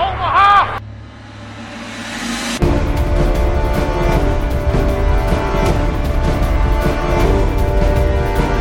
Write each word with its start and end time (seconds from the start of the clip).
Omaha! 0.00 0.80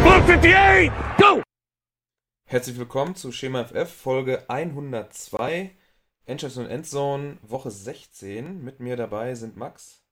Blue 0.02 0.14
58, 0.14 0.92
go! 1.18 1.42
Herzlich 2.46 2.78
willkommen 2.78 3.16
zu 3.16 3.32
Schema 3.32 3.64
FF 3.64 3.90
Folge 3.90 4.50
102 4.50 5.72
Endstation 6.26 6.66
und 6.66 6.72
Endzone 6.72 7.38
Woche 7.42 7.72
16. 7.72 8.62
Mit 8.62 8.82
mir 8.82 8.98
dabei 8.98 9.34
sind 9.36 9.56
Max 9.56 10.04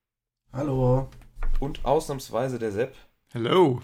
Hallo. 0.53 1.09
und 1.59 1.83
ausnahmsweise 1.83 2.57
der 2.57 2.71
Sepp, 2.71 2.95
Hello. 3.33 3.81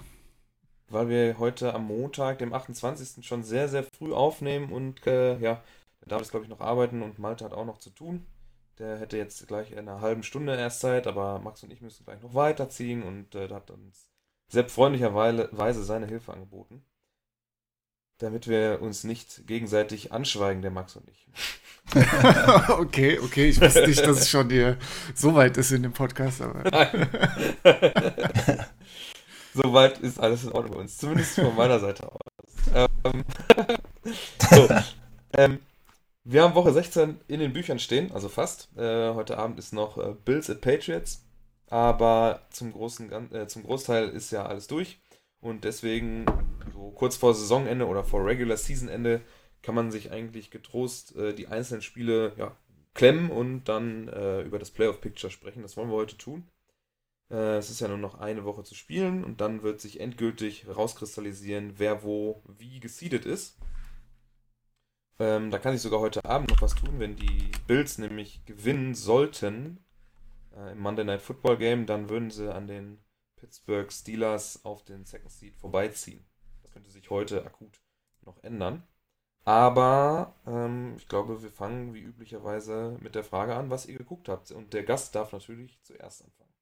weil 0.87 1.09
wir 1.09 1.39
heute 1.39 1.73
am 1.73 1.87
Montag, 1.87 2.37
dem 2.37 2.53
28. 2.53 3.25
schon 3.25 3.43
sehr, 3.43 3.67
sehr 3.67 3.83
früh 3.83 4.13
aufnehmen 4.13 4.71
und 4.71 5.05
äh, 5.05 5.37
ja, 5.39 5.61
der 6.03 6.09
darf 6.09 6.21
jetzt 6.21 6.31
glaube 6.31 6.43
ich 6.43 6.49
noch 6.49 6.59
arbeiten 6.59 7.01
und 7.01 7.17
Malte 7.17 7.45
hat 7.45 7.53
auch 7.53 7.65
noch 7.65 7.77
zu 7.77 7.89
tun. 7.89 8.25
Der 8.79 8.99
hätte 8.99 9.17
jetzt 9.17 9.47
gleich 9.47 9.71
in 9.71 9.79
einer 9.79 10.01
halben 10.01 10.23
Stunde 10.23 10.55
erst 10.55 10.81
Zeit, 10.81 11.07
aber 11.07 11.39
Max 11.39 11.63
und 11.63 11.71
ich 11.71 11.81
müssen 11.81 12.03
gleich 12.03 12.21
noch 12.21 12.33
weiterziehen 12.33 13.03
und 13.03 13.33
äh, 13.35 13.47
da 13.47 13.55
hat 13.55 13.71
uns 13.71 14.09
Sepp 14.47 14.69
freundlicherweise 14.69 15.83
seine 15.83 16.07
Hilfe 16.07 16.33
angeboten. 16.33 16.83
Damit 18.17 18.47
wir 18.47 18.81
uns 18.81 19.03
nicht 19.03 19.47
gegenseitig 19.47 20.11
anschweigen, 20.11 20.61
der 20.61 20.71
Max 20.71 20.95
und 20.95 21.07
ich. 21.09 21.27
okay, 22.69 23.19
okay, 23.19 23.49
ich 23.49 23.61
wusste 23.61 23.87
nicht, 23.87 24.05
dass 24.05 24.21
es 24.21 24.29
schon 24.29 24.49
hier 24.49 24.77
so 25.15 25.35
weit 25.35 25.57
ist 25.57 25.71
in 25.71 25.83
dem 25.83 25.93
Podcast, 25.93 26.41
aber. 26.41 26.63
Soweit 29.53 29.99
ist 29.99 30.19
alles 30.19 30.43
in 30.43 30.51
Ordnung 30.51 30.73
bei 30.73 30.79
uns. 30.81 30.97
Zumindest 30.97 31.35
von 31.35 31.55
meiner 31.55 31.79
Seite 31.79 32.11
aus. 32.11 32.19
Ähm, 32.73 33.23
so, 34.49 34.67
ähm, 35.33 35.59
wir 36.25 36.43
haben 36.43 36.55
Woche 36.55 36.71
16 36.71 37.19
in 37.27 37.39
den 37.39 37.53
Büchern 37.53 37.79
stehen, 37.79 38.11
also 38.11 38.29
fast. 38.29 38.69
Äh, 38.77 39.13
heute 39.13 39.37
Abend 39.37 39.59
ist 39.59 39.73
noch 39.73 39.97
äh, 39.97 40.15
Bills 40.25 40.49
at 40.49 40.61
Patriots. 40.61 41.25
Aber 41.67 42.41
zum, 42.51 42.71
großen, 42.71 43.33
äh, 43.33 43.47
zum 43.47 43.63
Großteil 43.63 44.09
ist 44.09 44.31
ja 44.31 44.45
alles 44.45 44.67
durch. 44.67 45.01
Und 45.41 45.63
deswegen, 45.65 46.25
so 46.71 46.91
kurz 46.91 47.17
vor 47.17 47.33
Saisonende 47.33 47.87
oder 47.87 48.03
vor 48.03 48.25
Regular 48.25 48.57
Season 48.57 48.87
Ende, 48.87 49.21
kann 49.61 49.75
man 49.75 49.91
sich 49.91 50.11
eigentlich 50.11 50.51
getrost 50.51 51.15
äh, 51.15 51.33
die 51.33 51.47
einzelnen 51.47 51.81
Spiele 51.81 52.33
ja, 52.37 52.55
klemmen 52.93 53.29
und 53.29 53.65
dann 53.65 54.07
äh, 54.07 54.41
über 54.41 54.59
das 54.59 54.71
Playoff 54.71 55.01
Picture 55.01 55.31
sprechen. 55.31 55.61
Das 55.63 55.75
wollen 55.75 55.89
wir 55.89 55.95
heute 55.95 56.17
tun. 56.17 56.47
Äh, 57.29 57.57
es 57.57 57.69
ist 57.69 57.81
ja 57.81 57.87
nur 57.87 57.97
noch 57.97 58.19
eine 58.19 58.45
Woche 58.45 58.63
zu 58.63 58.75
spielen 58.75 59.23
und 59.23 59.41
dann 59.41 59.63
wird 59.63 59.81
sich 59.81 59.99
endgültig 59.99 60.67
rauskristallisieren, 60.67 61.73
wer 61.77 62.03
wo 62.03 62.43
wie 62.47 62.79
geseedet 62.79 63.25
ist. 63.25 63.57
Ähm, 65.19 65.51
da 65.51 65.59
kann 65.59 65.73
sich 65.73 65.81
sogar 65.81 65.99
heute 65.99 66.25
Abend 66.25 66.49
noch 66.49 66.61
was 66.61 66.75
tun, 66.75 66.99
wenn 66.99 67.15
die 67.15 67.51
Bills 67.67 67.97
nämlich 67.97 68.43
gewinnen 68.45 68.95
sollten 68.95 69.83
äh, 70.55 70.71
im 70.71 70.79
Monday 70.79 71.05
Night 71.05 71.21
Football 71.21 71.57
Game, 71.57 71.85
dann 71.85 72.09
würden 72.09 72.31
sie 72.31 72.53
an 72.53 72.67
den 72.67 72.99
Pittsburgh 73.35 73.91
Steelers 73.91 74.63
auf 74.63 74.83
den 74.83 75.05
Second 75.05 75.31
Seed 75.31 75.55
vorbeiziehen. 75.55 76.25
Das 76.61 76.71
könnte 76.71 76.89
sich 76.89 77.09
heute 77.09 77.45
akut 77.45 77.81
noch 78.21 78.41
ändern. 78.43 78.83
Aber 79.45 80.35
ähm, 80.47 80.93
ich 80.97 81.09
glaube, 81.09 81.43
wir 81.43 81.51
fangen 81.51 81.93
wie 81.93 81.99
üblicherweise 82.01 82.97
mit 83.01 83.15
der 83.15 83.25
Frage 83.25 83.55
an, 83.55 83.69
was 83.69 83.85
ihr 83.85 83.97
geguckt 83.97 84.29
habt. 84.29 84.51
Und 84.51 84.73
der 84.73 84.83
Gast 84.83 85.15
darf 85.15 85.33
natürlich 85.33 85.77
zuerst 85.83 86.23
anfangen. 86.23 86.53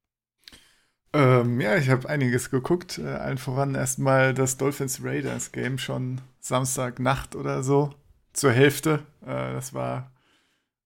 Ähm, 1.14 1.62
ja, 1.62 1.76
ich 1.76 1.90
habe 1.90 2.10
einiges 2.10 2.50
geguckt. 2.50 2.98
Äh, 2.98 3.08
allen 3.08 3.38
voran 3.38 3.76
erstmal 3.76 4.34
das 4.34 4.58
Dolphins 4.58 5.04
Raiders 5.04 5.52
Game 5.52 5.78
schon 5.78 6.22
Samstagnacht 6.40 7.36
oder 7.36 7.62
so 7.62 7.94
zur 8.34 8.52
Hälfte. 8.52 9.06
Äh, 9.22 9.54
das 9.54 9.74
war 9.74 10.12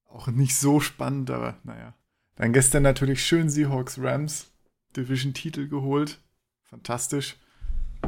auch 0.08 0.28
nicht 0.28 0.56
so 0.56 0.80
spannend, 0.80 1.30
aber 1.30 1.58
naja. 1.64 1.94
Dann 2.36 2.54
gestern 2.54 2.84
natürlich 2.84 3.26
schön 3.26 3.50
Seahawks 3.50 4.00
Rams 4.00 4.52
Division-Titel 4.96 5.68
geholt. 5.68 6.20
Fantastisch. 6.64 7.38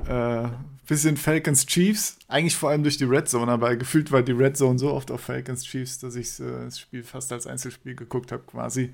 Äh, 0.08 0.48
bisschen 0.88 1.18
Falcons 1.18 1.66
Chiefs, 1.66 2.18
eigentlich 2.28 2.56
vor 2.56 2.70
allem 2.70 2.84
durch 2.84 2.98
die 2.98 3.04
Red 3.04 3.28
Zone, 3.28 3.52
aber 3.52 3.76
gefühlt 3.76 4.12
war 4.12 4.22
die 4.22 4.32
Red 4.32 4.56
Zone 4.56 4.80
so 4.80 4.92
oft 4.94 5.12
auf 5.12 5.22
Falcons 5.22 5.66
Chiefs, 5.66 6.00
dass 6.00 6.16
ich 6.16 6.40
äh, 6.40 6.66
das 6.66 6.80
Spiel 6.80 7.04
fast 7.04 7.32
als 7.34 7.48
Einzelspiel 7.48 7.96
geguckt 7.96 8.32
habe 8.32 8.44
quasi. 8.44 8.94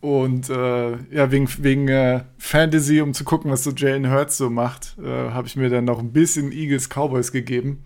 Und 0.00 0.48
äh, 0.48 0.92
ja, 1.12 1.30
wegen, 1.32 1.48
wegen 1.58 1.88
äh, 1.88 2.24
Fantasy, 2.38 3.00
um 3.00 3.14
zu 3.14 3.24
gucken, 3.24 3.50
was 3.50 3.64
so 3.64 3.72
Jalen 3.72 4.10
Hurts 4.10 4.36
so 4.36 4.48
macht, 4.48 4.96
äh, 4.98 5.30
habe 5.30 5.48
ich 5.48 5.56
mir 5.56 5.70
dann 5.70 5.84
noch 5.84 5.98
ein 5.98 6.12
bisschen 6.12 6.52
Eagles 6.52 6.88
Cowboys 6.88 7.32
gegeben. 7.32 7.84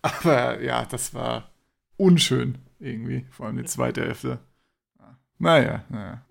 Aber 0.02 0.60
ja, 0.60 0.84
das 0.84 1.14
war 1.14 1.50
unschön 1.96 2.58
irgendwie, 2.78 3.26
vor 3.30 3.46
allem 3.46 3.58
die 3.58 3.64
zweite 3.64 4.02
Hälfte. 4.02 4.38
Naja, 5.38 5.84
naja. 5.88 6.22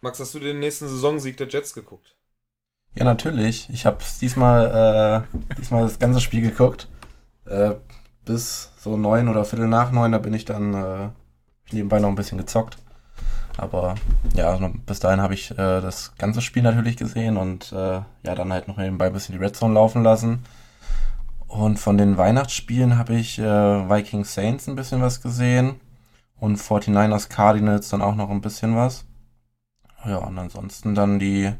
Max, 0.00 0.20
hast 0.20 0.34
du 0.34 0.40
den 0.40 0.58
nächsten 0.58 0.88
Saisonsieg 0.88 1.36
der 1.36 1.48
Jets 1.48 1.72
geguckt? 1.74 2.16
Ja, 2.94 3.04
natürlich. 3.04 3.70
Ich 3.70 3.86
habe 3.86 3.98
diesmal, 4.20 5.24
äh, 5.32 5.54
diesmal 5.56 5.84
das 5.84 5.98
ganze 5.98 6.20
Spiel 6.20 6.42
geguckt. 6.42 6.88
Äh, 7.46 7.74
bis 8.24 8.72
so 8.78 8.96
neun 8.96 9.28
oder 9.28 9.44
Viertel 9.44 9.68
nach 9.68 9.90
neun, 9.90 10.12
da 10.12 10.18
bin 10.18 10.34
ich 10.34 10.44
dann 10.44 10.74
äh, 10.74 11.08
nebenbei 11.72 11.98
noch 11.98 12.08
ein 12.08 12.14
bisschen 12.14 12.38
gezockt. 12.38 12.76
Aber 13.56 13.94
ja, 14.34 14.50
also 14.50 14.70
bis 14.86 15.00
dahin 15.00 15.20
habe 15.20 15.34
ich 15.34 15.50
äh, 15.52 15.80
das 15.80 16.14
ganze 16.16 16.40
Spiel 16.40 16.62
natürlich 16.62 16.96
gesehen 16.96 17.36
und 17.36 17.72
äh, 17.72 18.00
ja, 18.22 18.34
dann 18.34 18.52
halt 18.52 18.68
noch 18.68 18.76
nebenbei 18.76 19.06
ein 19.06 19.12
bisschen 19.12 19.36
die 19.36 19.44
Red 19.44 19.56
Zone 19.56 19.74
laufen 19.74 20.02
lassen. 20.02 20.44
Und 21.52 21.78
von 21.78 21.98
den 21.98 22.16
Weihnachtsspielen 22.16 22.96
habe 22.96 23.14
ich 23.14 23.38
äh, 23.38 23.44
Vikings 23.44 24.32
Saints 24.32 24.68
ein 24.68 24.74
bisschen 24.74 25.02
was 25.02 25.20
gesehen 25.20 25.78
und 26.40 26.58
49ers 26.58 27.28
Cardinals 27.28 27.90
dann 27.90 28.00
auch 28.00 28.14
noch 28.14 28.30
ein 28.30 28.40
bisschen 28.40 28.74
was. 28.74 29.04
Ja, 30.06 30.16
und 30.16 30.38
ansonsten 30.38 30.94
dann 30.94 31.18
die 31.18 31.52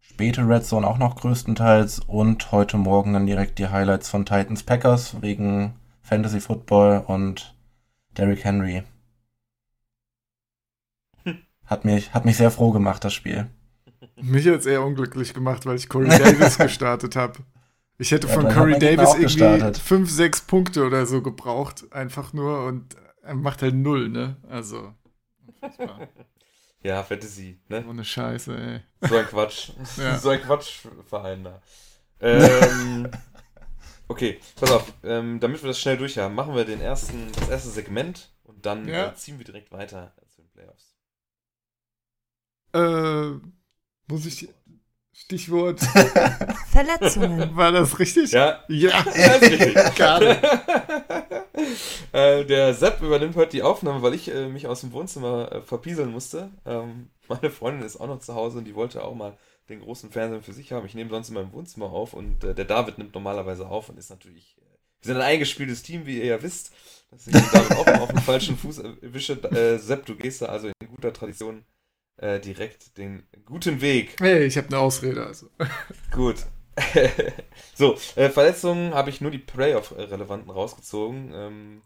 späte 0.00 0.48
Red 0.48 0.64
Zone 0.64 0.86
auch 0.86 0.96
noch 0.96 1.16
größtenteils 1.16 2.00
und 2.06 2.52
heute 2.52 2.78
Morgen 2.78 3.12
dann 3.12 3.26
direkt 3.26 3.58
die 3.58 3.68
Highlights 3.68 4.08
von 4.08 4.24
Titans 4.24 4.62
Packers 4.62 5.20
wegen 5.20 5.74
Fantasy 6.00 6.40
Football 6.40 7.04
und 7.06 7.54
Derrick 8.16 8.44
Henry. 8.44 8.82
Hat 11.66 11.84
mich, 11.84 12.14
hat 12.14 12.24
mich 12.24 12.38
sehr 12.38 12.50
froh 12.50 12.72
gemacht, 12.72 13.04
das 13.04 13.12
Spiel. 13.12 13.46
Mich 14.16 14.46
hat 14.46 14.60
es 14.60 14.66
eher 14.66 14.82
unglücklich 14.82 15.34
gemacht, 15.34 15.66
weil 15.66 15.76
ich 15.76 15.90
Corey 15.90 16.08
Davis 16.08 16.56
gestartet 16.58 17.14
habe. 17.14 17.40
Ich 17.98 18.12
hätte 18.12 18.28
Ja, 18.28 18.34
von 18.34 18.44
Corey 18.48 18.72
Gegner 18.78 18.96
Davis 18.96 19.08
irgendwie 19.14 19.22
gestartet. 19.24 19.78
5, 19.78 20.10
6 20.10 20.42
Punkte 20.42 20.84
oder 20.86 21.04
so 21.06 21.20
gebraucht, 21.22 21.92
einfach 21.92 22.32
nur 22.32 22.64
und 22.66 22.96
er 23.22 23.34
macht 23.34 23.62
halt 23.62 23.74
null, 23.74 24.08
ne? 24.08 24.36
Also. 24.48 24.94
Ja, 26.80 27.02
Fantasy, 27.02 27.60
ne? 27.68 27.84
Ohne 27.88 28.04
Scheiße, 28.04 28.56
ey. 28.56 29.08
So 29.08 29.16
ein 29.16 29.26
Quatsch. 29.26 29.70
Ja. 29.96 30.16
So 30.20 30.28
ein 30.28 30.40
Quatschverein 30.40 31.42
da. 31.42 31.60
Ähm, 32.20 33.10
okay, 34.06 34.38
pass 34.54 34.70
auf. 34.70 34.92
Ähm, 35.02 35.40
damit 35.40 35.60
wir 35.60 35.68
das 35.68 35.80
schnell 35.80 35.96
durch 35.96 36.16
haben, 36.18 36.36
machen 36.36 36.54
wir 36.54 36.64
den 36.64 36.80
ersten, 36.80 37.32
das 37.32 37.48
erste 37.48 37.70
Segment 37.70 38.30
und 38.44 38.64
dann 38.64 38.86
Ja. 38.86 39.08
äh, 39.08 39.14
ziehen 39.16 39.38
wir 39.38 39.44
direkt 39.44 39.72
weiter 39.72 40.14
zu 40.28 40.40
den 40.42 40.50
Playoffs. 40.50 40.94
Äh, 42.72 43.40
muss 44.06 44.26
ich. 44.26 44.48
Stichwort. 45.20 45.80
Verletzungen. 46.70 47.56
War 47.56 47.72
das 47.72 47.98
richtig? 47.98 48.30
Ja, 48.30 48.62
Ja. 48.68 49.02
das 49.04 49.42
ist 49.42 49.50
richtig. 49.50 49.74
Gerade. 49.96 50.38
äh, 52.12 52.44
der 52.44 52.72
Sepp 52.72 53.02
übernimmt 53.02 53.34
heute 53.34 53.50
die 53.50 53.62
Aufnahme, 53.62 54.00
weil 54.02 54.14
ich 54.14 54.32
äh, 54.32 54.48
mich 54.48 54.68
aus 54.68 54.82
dem 54.82 54.92
Wohnzimmer 54.92 55.50
äh, 55.50 55.60
verpieseln 55.60 56.12
musste. 56.12 56.50
Ähm, 56.64 57.10
meine 57.26 57.50
Freundin 57.50 57.84
ist 57.84 58.00
auch 58.00 58.06
noch 58.06 58.20
zu 58.20 58.34
Hause 58.34 58.58
und 58.58 58.64
die 58.64 58.74
wollte 58.74 59.02
auch 59.02 59.14
mal 59.14 59.36
den 59.68 59.80
großen 59.80 60.10
Fernseher 60.10 60.40
für 60.40 60.52
sich 60.52 60.72
haben. 60.72 60.86
Ich 60.86 60.94
nehme 60.94 61.10
sonst 61.10 61.28
in 61.28 61.34
meinem 61.34 61.52
Wohnzimmer 61.52 61.86
auf 61.86 62.14
und 62.14 62.44
äh, 62.44 62.54
der 62.54 62.64
David 62.64 62.98
nimmt 62.98 63.12
normalerweise 63.12 63.66
auf 63.66 63.88
und 63.88 63.98
ist 63.98 64.10
natürlich. 64.10 64.56
Äh, 64.58 64.62
wir 65.02 65.06
sind 65.12 65.16
ein 65.16 65.22
eingespieltes 65.22 65.82
Team, 65.82 66.06
wie 66.06 66.18
ihr 66.18 66.26
ja 66.26 66.42
wisst. 66.42 66.72
Dass 67.10 67.26
ich 67.26 67.32
den 67.32 67.44
David 67.52 67.76
auch 67.76 67.86
mal 67.86 68.00
auf 68.00 68.10
den 68.10 68.20
falschen 68.20 68.56
Fuß 68.56 68.78
erwische. 68.78 69.32
Äh, 69.50 69.78
Sepp, 69.78 70.06
du 70.06 70.14
gehst 70.14 70.42
da 70.42 70.46
also 70.46 70.68
in 70.68 70.88
guter 70.88 71.12
Tradition 71.12 71.64
äh, 72.18 72.38
direkt 72.40 72.96
den 72.98 73.22
guten 73.46 73.80
Weg. 73.80 74.16
Hey, 74.20 74.44
ich 74.44 74.56
habe 74.56 74.68
eine 74.68 74.78
Ausrede, 74.78 75.26
also. 75.26 75.48
Gut. 76.12 76.36
so, 77.74 77.96
äh, 78.14 78.28
Verletzungen 78.30 78.94
habe 78.94 79.10
ich 79.10 79.20
nur 79.20 79.30
die 79.32 79.38
Playoff-Relevanten 79.38 80.50
rausgezogen. 80.50 81.32
Ähm, 81.34 81.82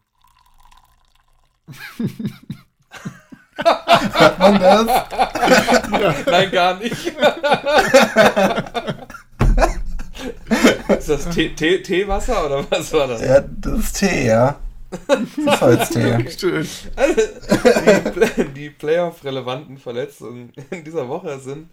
Hört 3.55 4.39
man 4.39 4.59
das? 4.59 4.87
nein, 6.25 6.51
gar 6.51 6.77
nicht. 6.77 7.13
Ist 10.89 11.09
das 11.09 11.29
Tee- 11.29 11.53
Tee- 11.55 11.81
Teewasser 11.81 12.45
oder 12.45 12.65
was 12.69 12.91
war 12.93 13.07
das? 13.07 13.21
Ja, 13.21 13.41
das 13.41 13.79
ist 13.79 13.93
Tee, 13.99 14.27
ja. 14.27 14.59
Holztee. 15.61 16.29
Schön. 16.37 16.67
Also, 16.95 17.21
die, 18.37 18.49
die 18.53 18.69
Playoff-relevanten 18.69 19.77
Verletzungen 19.77 20.53
in 20.71 20.83
dieser 20.83 21.07
Woche 21.09 21.39
sind 21.39 21.69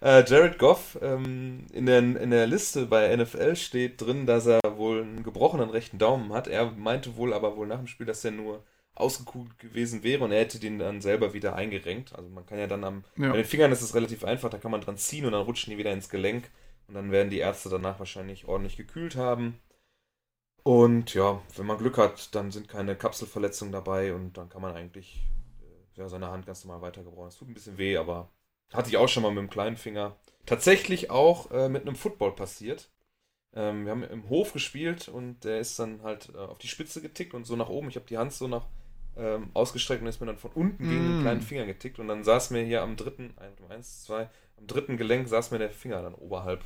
äh, 0.00 0.24
Jared 0.26 0.58
Goff. 0.58 0.98
Ähm, 1.02 1.66
in, 1.72 1.86
der, 1.86 1.98
in 1.98 2.30
der 2.30 2.46
Liste 2.46 2.86
bei 2.86 3.14
NFL 3.14 3.56
steht 3.56 4.00
drin, 4.00 4.26
dass 4.26 4.46
er 4.46 4.60
wohl 4.76 5.02
einen 5.02 5.22
gebrochenen 5.22 5.70
rechten 5.70 5.98
Daumen 5.98 6.32
hat. 6.32 6.48
Er 6.48 6.70
meinte 6.72 7.16
wohl 7.16 7.32
aber 7.32 7.56
wohl 7.56 7.66
nach 7.66 7.78
dem 7.78 7.86
Spiel, 7.86 8.06
dass 8.06 8.24
er 8.24 8.32
nur 8.32 8.62
ausgekugelt 8.96 9.58
gewesen 9.58 10.04
wäre 10.04 10.22
und 10.22 10.30
er 10.30 10.40
hätte 10.40 10.60
den 10.60 10.78
dann 10.78 11.00
selber 11.00 11.34
wieder 11.34 11.56
eingerenkt. 11.56 12.14
Also 12.14 12.28
man 12.28 12.46
kann 12.46 12.58
ja 12.58 12.66
dann 12.68 12.84
am, 12.84 13.04
Ja. 13.16 13.30
bei 13.30 13.36
den 13.38 13.44
Fingern 13.44 13.72
ist 13.72 13.82
es 13.82 13.94
relativ 13.94 14.22
einfach, 14.24 14.50
da 14.50 14.58
kann 14.58 14.70
man 14.70 14.82
dran 14.82 14.96
ziehen 14.96 15.26
und 15.26 15.32
dann 15.32 15.42
rutschen 15.42 15.72
die 15.72 15.78
wieder 15.78 15.92
ins 15.92 16.08
Gelenk 16.08 16.48
und 16.86 16.94
dann 16.94 17.10
werden 17.10 17.28
die 17.30 17.38
Ärzte 17.38 17.68
danach 17.70 17.98
wahrscheinlich 17.98 18.46
ordentlich 18.46 18.76
gekühlt 18.76 19.16
haben. 19.16 19.58
Und 20.64 21.14
ja, 21.14 21.42
wenn 21.56 21.66
man 21.66 21.78
Glück 21.78 21.98
hat, 21.98 22.34
dann 22.34 22.50
sind 22.50 22.68
keine 22.68 22.96
Kapselverletzungen 22.96 23.72
dabei 23.72 24.14
und 24.14 24.34
dann 24.38 24.48
kann 24.50 24.62
man 24.62 24.74
eigentlich 24.74 25.30
äh, 25.60 26.00
ja, 26.00 26.08
seine 26.08 26.30
Hand 26.30 26.46
ganz 26.46 26.64
normal 26.64 26.82
weitergebrauchen. 26.82 27.28
Es 27.28 27.36
tut 27.36 27.48
ein 27.48 27.54
bisschen 27.54 27.78
weh, 27.78 27.96
aber 27.98 28.30
hatte 28.72 28.88
ich 28.90 28.96
auch 28.96 29.08
schon 29.08 29.22
mal 29.22 29.30
mit 29.30 29.42
dem 29.42 29.50
kleinen 29.50 29.76
Finger. 29.76 30.16
Tatsächlich 30.46 31.10
auch 31.10 31.50
äh, 31.50 31.68
mit 31.68 31.82
einem 31.82 31.96
Football 31.96 32.34
passiert. 32.34 32.90
Ähm, 33.54 33.84
wir 33.86 33.92
haben 33.92 34.04
im 34.04 34.28
Hof 34.30 34.52
gespielt 34.54 35.08
und 35.08 35.44
der 35.44 35.60
ist 35.60 35.78
dann 35.78 36.02
halt 36.02 36.30
äh, 36.34 36.38
auf 36.38 36.58
die 36.58 36.68
Spitze 36.68 37.02
getickt 37.02 37.34
und 37.34 37.44
so 37.46 37.56
nach 37.56 37.70
oben. 37.70 37.88
Ich 37.90 37.96
habe 37.96 38.06
die 38.06 38.18
Hand 38.18 38.32
so 38.32 38.48
nach 38.48 38.66
ähm, 39.16 39.50
ausgestreckt 39.54 40.02
und 40.02 40.08
ist 40.08 40.20
mir 40.20 40.26
dann 40.28 40.38
von 40.38 40.52
unten 40.52 40.88
gegen 40.88 41.04
den 41.06 41.16
Mm. 41.16 41.18
kleinen 41.18 41.42
Finger 41.42 41.66
getickt 41.66 41.98
und 42.00 42.08
dann 42.08 42.24
saß 42.24 42.50
mir 42.50 42.64
hier 42.64 42.82
am 42.82 42.96
dritten, 42.96 43.34
ein- 43.38 43.54
eins, 43.70 44.04
zwei, 44.04 44.30
am 44.58 44.66
dritten 44.66 44.96
Gelenk 44.98 45.28
saß 45.28 45.50
mir 45.52 45.58
der 45.58 45.70
Finger 45.70 46.02
dann 46.02 46.14
oberhalb 46.14 46.64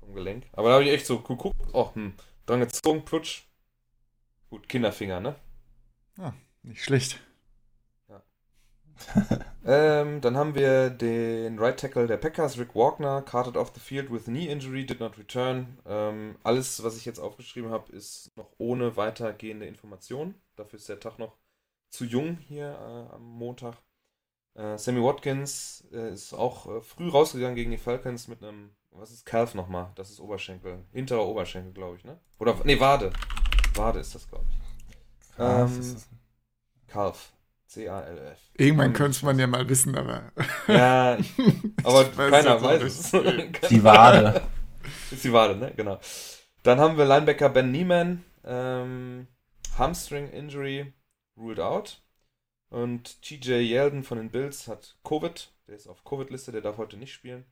vom 0.00 0.14
Gelenk. 0.14 0.46
Aber 0.52 0.68
da 0.70 0.74
habe 0.76 0.84
ich 0.84 0.90
echt 0.92 1.06
so 1.06 1.20
geguckt, 1.20 1.56
oh, 1.72 1.94
hm, 1.94 2.14
dran 2.48 2.60
gezogen, 2.60 3.04
plutsch. 3.04 3.44
Gut, 4.50 4.68
Kinderfinger, 4.68 5.20
ne? 5.20 5.36
Nicht 6.62 6.82
schlecht. 6.82 7.20
Ähm, 9.64 10.22
dann 10.22 10.34
haben 10.38 10.54
wir 10.54 10.88
den 10.88 11.58
Right 11.58 11.78
Tackle 11.78 12.06
der 12.06 12.16
Packers, 12.16 12.56
Rick 12.58 12.74
Wagner, 12.74 13.20
carted 13.20 13.54
off 13.54 13.70
the 13.74 13.80
field 13.80 14.10
with 14.10 14.24
knee 14.24 14.46
injury, 14.46 14.86
did 14.86 14.98
not 14.98 15.18
return. 15.18 15.78
Ähm, 15.84 16.36
alles, 16.42 16.82
was 16.82 16.96
ich 16.96 17.04
jetzt 17.04 17.18
aufgeschrieben 17.18 17.70
habe, 17.70 17.92
ist 17.92 18.34
noch 18.36 18.50
ohne 18.56 18.96
weitergehende 18.96 19.66
Informationen. 19.66 20.40
Dafür 20.56 20.78
ist 20.78 20.88
der 20.88 21.00
Tag 21.00 21.18
noch 21.18 21.36
zu 21.90 22.06
jung 22.06 22.38
hier 22.38 22.70
äh, 22.70 23.14
am 23.14 23.24
Montag. 23.24 23.76
Äh, 24.54 24.78
Sammy 24.78 25.02
Watkins 25.02 25.86
äh, 25.92 26.14
ist 26.14 26.32
auch 26.32 26.66
äh, 26.66 26.80
früh 26.80 27.10
rausgegangen 27.10 27.54
gegen 27.54 27.70
die 27.70 27.76
Falcons 27.76 28.26
mit 28.26 28.42
einem, 28.42 28.70
was 28.98 29.10
ist 29.10 29.24
Calf 29.24 29.54
nochmal? 29.54 29.90
Das 29.94 30.10
ist 30.10 30.20
Oberschenkel, 30.20 30.84
hinterer 30.92 31.26
Oberschenkel, 31.26 31.72
glaube 31.72 31.96
ich, 31.96 32.04
ne? 32.04 32.18
Oder, 32.38 32.56
nee, 32.64 32.78
Wade. 32.80 33.12
Wade 33.74 34.00
ist 34.00 34.14
das, 34.14 34.28
glaube 34.28 34.44
ich. 34.50 35.34
Krass, 35.36 35.72
Ähm, 35.72 35.80
ist 35.80 35.94
das- 35.96 36.08
Calf. 36.88 37.32
C-A-L-F. 37.68 38.38
Irgendwann 38.54 38.94
könnte 38.94 39.22
man 39.26 39.38
ja 39.38 39.46
mal 39.46 39.68
wissen, 39.68 39.94
aber. 39.94 40.32
Ja, 40.68 41.18
aber 41.84 42.16
weiß 42.16 42.30
keiner 42.30 42.62
weiß 42.62 42.82
es. 42.82 43.10
Die 43.68 43.84
Wade. 43.84 44.40
Ist 45.10 45.22
die 45.24 45.32
Wade, 45.34 45.54
ne? 45.54 45.70
Genau. 45.76 46.00
Dann 46.62 46.80
haben 46.80 46.96
wir 46.96 47.04
Linebacker 47.04 47.50
Ben 47.50 47.70
Nieman. 47.70 48.24
Ähm, 48.44 49.26
Hamstring 49.76 50.28
Injury 50.30 50.94
ruled 51.36 51.60
out. 51.60 52.02
Und 52.70 53.20
TJ 53.20 53.60
Yeldon 53.60 54.02
von 54.02 54.16
den 54.16 54.30
Bills 54.30 54.66
hat 54.66 54.96
Covid. 55.04 55.52
Der 55.66 55.76
ist 55.76 55.86
auf 55.88 56.04
Covid-Liste, 56.04 56.52
der 56.52 56.62
darf 56.62 56.78
heute 56.78 56.96
nicht 56.96 57.12
spielen. 57.12 57.44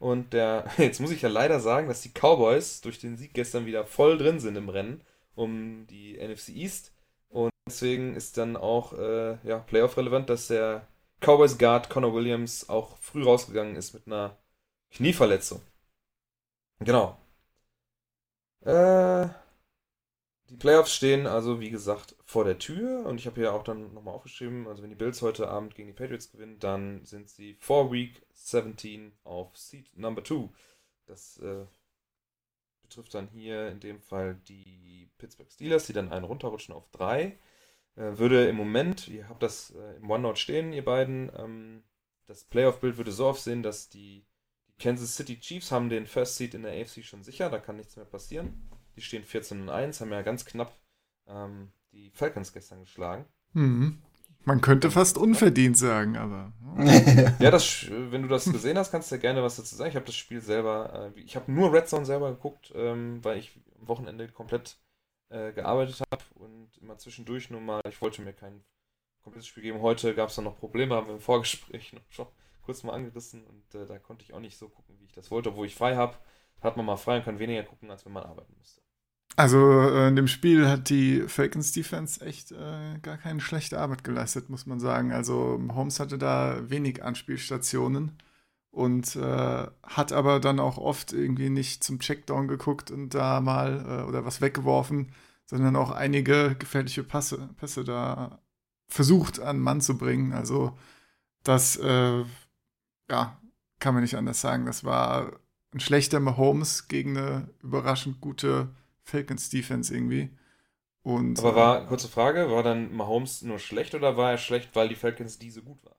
Und 0.00 0.32
der, 0.32 0.64
jetzt 0.78 1.00
muss 1.00 1.12
ich 1.12 1.22
ja 1.22 1.28
leider 1.28 1.60
sagen, 1.60 1.88
dass 1.88 2.02
die 2.02 2.10
Cowboys 2.10 2.80
durch 2.80 2.98
den 2.98 3.16
Sieg 3.16 3.34
gestern 3.34 3.66
wieder 3.66 3.84
voll 3.86 4.18
drin 4.18 4.40
sind 4.40 4.56
im 4.56 4.68
Rennen 4.68 5.02
um 5.36 5.86
die 5.88 6.18
NFC 6.18 6.50
East. 6.50 6.92
Und 7.28 7.52
deswegen 7.68 8.16
ist 8.16 8.36
dann 8.38 8.56
auch 8.56 8.92
äh, 8.94 9.38
ja, 9.46 9.58
Playoff-relevant, 9.60 10.28
dass 10.30 10.48
der 10.48 10.86
Cowboys 11.20 11.58
Guard 11.58 11.90
Connor 11.90 12.14
Williams 12.14 12.68
auch 12.68 12.96
früh 12.98 13.22
rausgegangen 13.24 13.76
ist 13.76 13.94
mit 13.94 14.06
einer 14.06 14.36
Knieverletzung. 14.90 15.62
Genau. 16.80 17.16
Äh, 18.64 19.28
die 20.50 20.56
Playoffs 20.56 20.92
stehen 20.92 21.26
also, 21.26 21.60
wie 21.60 21.70
gesagt, 21.70 22.16
vor 22.24 22.44
der 22.44 22.58
Tür. 22.58 23.06
Und 23.06 23.18
ich 23.18 23.26
habe 23.26 23.40
hier 23.40 23.54
auch 23.54 23.62
dann 23.62 23.94
nochmal 23.94 24.14
aufgeschrieben, 24.14 24.66
also 24.66 24.82
wenn 24.82 24.90
die 24.90 24.96
Bills 24.96 25.22
heute 25.22 25.48
Abend 25.48 25.74
gegen 25.74 25.88
die 25.88 25.94
Patriots 25.94 26.30
gewinnen, 26.30 26.58
dann 26.58 27.04
sind 27.04 27.30
sie 27.30 27.56
vor 27.60 27.92
Week 27.92 28.20
17 28.32 29.12
auf 29.22 29.56
Seed 29.56 29.96
Number 29.96 30.24
2. 30.24 30.48
Das 31.06 31.38
äh, 31.38 31.64
betrifft 32.82 33.14
dann 33.14 33.28
hier 33.28 33.68
in 33.68 33.78
dem 33.78 34.00
Fall 34.00 34.40
die 34.48 35.08
Pittsburgh 35.18 35.50
Steelers, 35.50 35.86
die 35.86 35.92
dann 35.92 36.12
einen 36.12 36.24
runterrutschen 36.24 36.74
auf 36.74 36.90
3. 36.90 37.38
Äh, 37.94 38.18
würde 38.18 38.48
im 38.48 38.56
Moment, 38.56 39.06
ihr 39.06 39.28
habt 39.28 39.42
das 39.42 39.70
äh, 39.70 39.96
im 39.96 40.10
OneNote 40.10 40.40
stehen, 40.40 40.72
ihr 40.72 40.84
beiden, 40.84 41.30
ähm, 41.36 41.84
das 42.26 42.44
Playoff-Bild 42.44 42.96
würde 42.96 43.12
so 43.12 43.28
aussehen, 43.28 43.62
dass 43.62 43.88
die, 43.88 44.26
Kansas 44.80 45.14
City 45.14 45.38
Chiefs 45.38 45.70
haben 45.70 45.90
den 45.90 46.06
First 46.06 46.36
Seed 46.36 46.54
in 46.54 46.62
der 46.62 46.72
AFC 46.72 47.04
schon 47.04 47.22
sicher, 47.22 47.50
da 47.50 47.58
kann 47.58 47.76
nichts 47.76 47.96
mehr 47.96 48.06
passieren. 48.06 48.68
Die 48.96 49.02
stehen 49.02 49.24
14 49.24 49.62
und 49.62 49.68
1, 49.68 50.00
haben 50.00 50.12
ja 50.12 50.22
ganz 50.22 50.44
knapp 50.44 50.74
ähm, 51.26 51.72
die 51.92 52.10
Falcons 52.10 52.52
gestern 52.52 52.80
geschlagen. 52.80 53.24
Mhm. 53.52 54.02
Man 54.44 54.62
könnte 54.62 54.90
fast 54.90 55.18
unverdient 55.18 55.76
sagen, 55.76 56.16
aber. 56.16 56.52
Ja, 57.40 57.50
das, 57.50 57.86
wenn 57.90 58.22
du 58.22 58.28
das 58.28 58.50
gesehen 58.50 58.78
hast, 58.78 58.90
kannst 58.90 59.10
du 59.10 59.16
ja 59.16 59.20
gerne 59.20 59.42
was 59.42 59.56
dazu 59.56 59.74
sagen. 59.74 59.90
Ich 59.90 59.96
habe 59.96 60.06
das 60.06 60.16
Spiel 60.16 60.40
selber, 60.40 61.12
äh, 61.14 61.20
ich 61.20 61.36
habe 61.36 61.52
nur 61.52 61.72
Red 61.72 61.88
Zone 61.88 62.06
selber 62.06 62.30
geguckt, 62.30 62.72
ähm, 62.74 63.22
weil 63.22 63.38
ich 63.38 63.58
am 63.78 63.88
Wochenende 63.88 64.28
komplett 64.28 64.78
äh, 65.28 65.52
gearbeitet 65.52 66.00
habe 66.10 66.24
und 66.34 66.70
immer 66.80 66.96
zwischendurch 66.96 67.50
nur 67.50 67.60
mal, 67.60 67.80
ich 67.88 68.00
wollte 68.00 68.22
mir 68.22 68.32
kein 68.32 68.62
komplettes 69.22 69.46
Spiel 69.46 69.62
geben. 69.62 69.82
Heute 69.82 70.14
gab 70.14 70.30
es 70.30 70.36
dann 70.36 70.44
noch 70.44 70.58
Probleme, 70.58 70.94
haben 70.94 71.08
wir 71.08 71.14
im 71.14 71.20
Vorgespräch 71.20 71.92
noch 71.92 72.02
schon 72.08 72.26
kurz 72.62 72.82
mal 72.82 72.94
angerissen 72.94 73.44
und 73.44 73.74
äh, 73.74 73.86
da 73.86 73.98
konnte 73.98 74.24
ich 74.24 74.32
auch 74.32 74.40
nicht 74.40 74.56
so 74.56 74.68
gucken, 74.68 74.96
wie 75.00 75.04
ich 75.04 75.12
das 75.12 75.30
wollte, 75.30 75.50
obwohl 75.50 75.66
ich 75.66 75.74
frei 75.74 75.96
habe. 75.96 76.16
Hat 76.60 76.76
man 76.76 76.86
mal 76.86 76.96
frei 76.96 77.18
und 77.18 77.24
kann 77.24 77.38
weniger 77.38 77.62
gucken, 77.62 77.90
als 77.90 78.04
wenn 78.04 78.12
man 78.12 78.24
arbeiten 78.24 78.54
müsste. 78.58 78.80
Also 79.36 79.80
äh, 79.80 80.08
in 80.08 80.16
dem 80.16 80.26
Spiel 80.28 80.68
hat 80.68 80.90
die 80.90 81.22
Falcons 81.22 81.72
Defense 81.72 82.24
echt 82.24 82.52
äh, 82.52 82.98
gar 83.00 83.16
keine 83.16 83.40
schlechte 83.40 83.78
Arbeit 83.78 84.04
geleistet, 84.04 84.50
muss 84.50 84.66
man 84.66 84.80
sagen. 84.80 85.12
Also 85.12 85.60
Holmes 85.72 86.00
hatte 86.00 86.18
da 86.18 86.68
wenig 86.68 87.02
Anspielstationen 87.02 88.18
und 88.70 89.16
äh, 89.16 89.66
hat 89.82 90.12
aber 90.12 90.40
dann 90.40 90.60
auch 90.60 90.78
oft 90.78 91.12
irgendwie 91.12 91.48
nicht 91.48 91.82
zum 91.84 92.00
Checkdown 92.00 92.48
geguckt 92.48 92.90
und 92.90 93.14
da 93.14 93.40
mal 93.40 94.02
äh, 94.04 94.08
oder 94.08 94.24
was 94.24 94.40
weggeworfen, 94.40 95.12
sondern 95.46 95.76
auch 95.76 95.90
einige 95.90 96.54
gefährliche 96.56 97.02
Passe, 97.02 97.48
Pässe 97.56 97.84
da 97.84 98.40
versucht 98.88 99.40
an 99.40 99.60
Mann 99.60 99.80
zu 99.80 99.96
bringen. 99.96 100.32
Also 100.32 100.76
das, 101.44 101.76
äh, 101.76 102.24
ja, 103.10 103.40
kann 103.78 103.94
man 103.94 104.02
nicht 104.02 104.16
anders 104.16 104.40
sagen. 104.40 104.66
Das 104.66 104.84
war 104.84 105.32
ein 105.72 105.80
schlechter 105.80 106.20
Mahomes 106.20 106.88
gegen 106.88 107.16
eine 107.16 107.48
überraschend 107.62 108.20
gute 108.20 108.74
Falcons 109.02 109.48
Defense 109.50 109.94
irgendwie. 109.94 110.30
Und, 111.02 111.38
Aber 111.38 111.52
äh, 111.52 111.54
war, 111.56 111.86
kurze 111.86 112.08
Frage, 112.08 112.50
war 112.50 112.62
dann 112.62 112.94
Mahomes 112.94 113.42
nur 113.42 113.58
schlecht 113.58 113.94
oder 113.94 114.16
war 114.16 114.32
er 114.32 114.38
schlecht, 114.38 114.74
weil 114.74 114.88
die 114.88 114.96
Falcons 114.96 115.38
diese 115.38 115.62
gut 115.62 115.82
waren? 115.84 115.96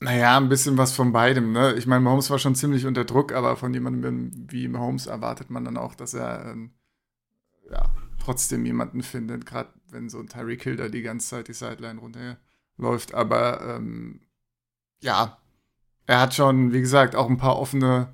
Naja, 0.00 0.36
ein 0.36 0.48
bisschen 0.48 0.76
was 0.76 0.92
von 0.92 1.12
beidem, 1.12 1.52
ne? 1.52 1.74
Ich 1.74 1.86
meine, 1.86 2.00
Mahomes 2.00 2.28
war 2.30 2.38
schon 2.38 2.54
ziemlich 2.54 2.84
unter 2.84 3.04
Druck, 3.04 3.32
aber 3.32 3.56
von 3.56 3.72
jemandem 3.72 4.32
wie 4.50 4.68
Mahomes 4.68 5.06
erwartet 5.06 5.50
man 5.50 5.64
dann 5.64 5.76
auch, 5.76 5.94
dass 5.94 6.14
er 6.14 6.46
ähm, 6.50 6.74
ja, 7.70 7.94
trotzdem 8.18 8.66
jemanden 8.66 9.02
findet, 9.02 9.46
gerade 9.46 9.70
wenn 9.88 10.08
so 10.08 10.18
ein 10.18 10.28
Tyreek 10.28 10.62
Hill 10.62 10.76
da 10.76 10.88
die 10.88 11.02
ganze 11.02 11.28
Zeit 11.28 11.48
die 11.48 11.54
Sideline 11.54 12.00
runterläuft. 12.00 13.14
Aber 13.14 13.76
ähm, 13.76 14.20
ja, 15.00 15.38
er 16.06 16.20
hat 16.20 16.34
schon, 16.34 16.72
wie 16.72 16.80
gesagt, 16.80 17.16
auch 17.16 17.28
ein 17.28 17.38
paar 17.38 17.58
offene 17.58 18.08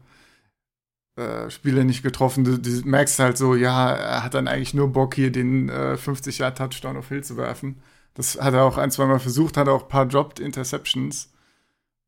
äh, 1.16 1.50
Spiele 1.50 1.84
nicht 1.84 2.02
getroffen. 2.02 2.44
Du, 2.44 2.58
du 2.58 2.70
merkst 2.84 3.18
halt 3.18 3.36
so, 3.36 3.54
ja, 3.54 3.92
er 3.92 4.24
hat 4.24 4.34
dann 4.34 4.48
eigentlich 4.48 4.74
nur 4.74 4.92
Bock, 4.92 5.14
hier 5.14 5.30
den 5.32 5.68
äh, 5.68 5.96
50-Yard-Touchdown 5.96 6.96
auf 6.96 7.08
Hill 7.08 7.24
zu 7.24 7.36
werfen. 7.36 7.82
Das 8.14 8.40
hat 8.40 8.54
er 8.54 8.64
auch 8.64 8.76
ein, 8.78 8.90
zwei 8.90 9.06
Mal 9.06 9.18
versucht, 9.18 9.56
hat 9.56 9.68
auch 9.68 9.82
ein 9.82 9.88
paar 9.88 10.06
Dropped 10.06 10.40
Interceptions. 10.40 11.32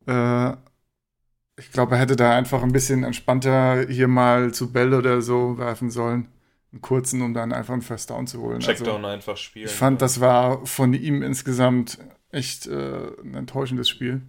Äh, 0.07 0.53
ich 1.59 1.71
glaube, 1.71 1.95
er 1.95 2.01
hätte 2.01 2.17
da 2.17 2.35
einfach 2.37 2.63
ein 2.63 2.73
bisschen 2.73 3.05
entspannter 3.05 3.87
hier 3.89 4.09
mal 4.09 4.53
zu 4.55 4.73
Bell 4.73 4.95
oder 4.95 5.21
so 5.21 5.59
werfen 5.59 5.91
sollen. 5.91 6.29
Einen 6.73 6.81
kurzen, 6.81 7.21
um 7.21 7.35
dann 7.35 7.53
einfach 7.53 7.75
einen 7.75 7.83
First 7.83 8.09
Down 8.09 8.27
zu 8.27 8.41
holen. 8.41 8.61
Checkdown 8.61 9.05
Also, 9.05 9.07
einfach 9.09 9.37
spielen. 9.37 9.67
ich 9.67 9.73
fand, 9.73 10.01
das 10.01 10.21
war 10.21 10.65
von 10.65 10.95
ihm 10.95 11.23
insgesamt 11.23 11.99
echt 12.31 12.67
äh, 12.67 13.09
ein 13.23 13.35
enttäuschendes 13.35 13.89
Spiel. 13.91 14.23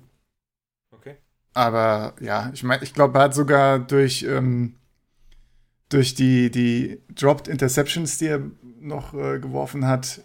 Aber 1.53 2.15
ja, 2.19 2.49
ich 2.53 2.63
meine, 2.63 2.83
ich 2.83 2.93
glaube, 2.93 3.19
er 3.19 3.25
hat 3.25 3.35
sogar 3.35 3.79
durch, 3.79 4.23
ähm, 4.23 4.75
durch 5.89 6.15
die, 6.15 6.49
die 6.49 7.01
Dropped 7.13 7.47
Interceptions, 7.47 8.17
die 8.17 8.27
er 8.27 8.41
noch 8.79 9.13
äh, 9.13 9.39
geworfen 9.39 9.85
hat, 9.85 10.21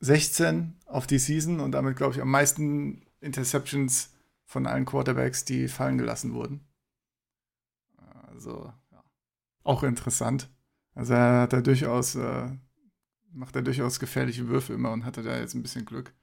16 0.00 0.74
auf 0.86 1.06
die 1.06 1.18
Season 1.18 1.60
und 1.60 1.72
damit, 1.72 1.96
glaube 1.96 2.14
ich, 2.14 2.20
am 2.20 2.30
meisten 2.30 3.06
Interceptions 3.20 4.10
von 4.44 4.66
allen 4.66 4.84
Quarterbacks, 4.84 5.44
die 5.44 5.68
fallen 5.68 5.98
gelassen 5.98 6.34
wurden. 6.34 6.60
Also, 8.28 8.72
ja. 8.92 9.02
Auch 9.64 9.82
interessant. 9.82 10.48
Also 10.94 11.14
er 11.14 11.42
hat 11.42 11.52
da 11.52 11.60
durchaus, 11.60 12.14
äh, 12.14 12.48
macht 13.32 13.56
er 13.56 13.62
durchaus 13.62 13.98
gefährliche 13.98 14.48
Würfe 14.48 14.74
immer 14.74 14.92
und 14.92 15.04
hatte 15.04 15.22
da 15.22 15.38
jetzt 15.38 15.54
ein 15.54 15.62
bisschen 15.62 15.84
Glück. 15.84 16.14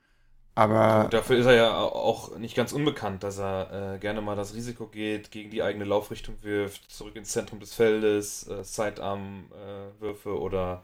Aber 0.55 1.03
Und 1.03 1.13
dafür 1.13 1.37
ist 1.37 1.45
er 1.47 1.55
ja 1.55 1.77
auch 1.77 2.37
nicht 2.37 2.55
ganz 2.55 2.73
unbekannt, 2.73 3.23
dass 3.23 3.39
er 3.39 3.95
äh, 3.95 3.99
gerne 3.99 4.21
mal 4.21 4.35
das 4.35 4.53
Risiko 4.53 4.87
geht, 4.87 5.31
gegen 5.31 5.49
die 5.49 5.63
eigene 5.63 5.85
Laufrichtung 5.85 6.35
wirft, 6.41 6.91
zurück 6.91 7.15
ins 7.15 7.29
Zentrum 7.31 7.59
des 7.59 7.73
Feldes, 7.73 8.47
äh, 8.47 8.63
Sidearm-Würfe 8.63 10.39
oder 10.39 10.83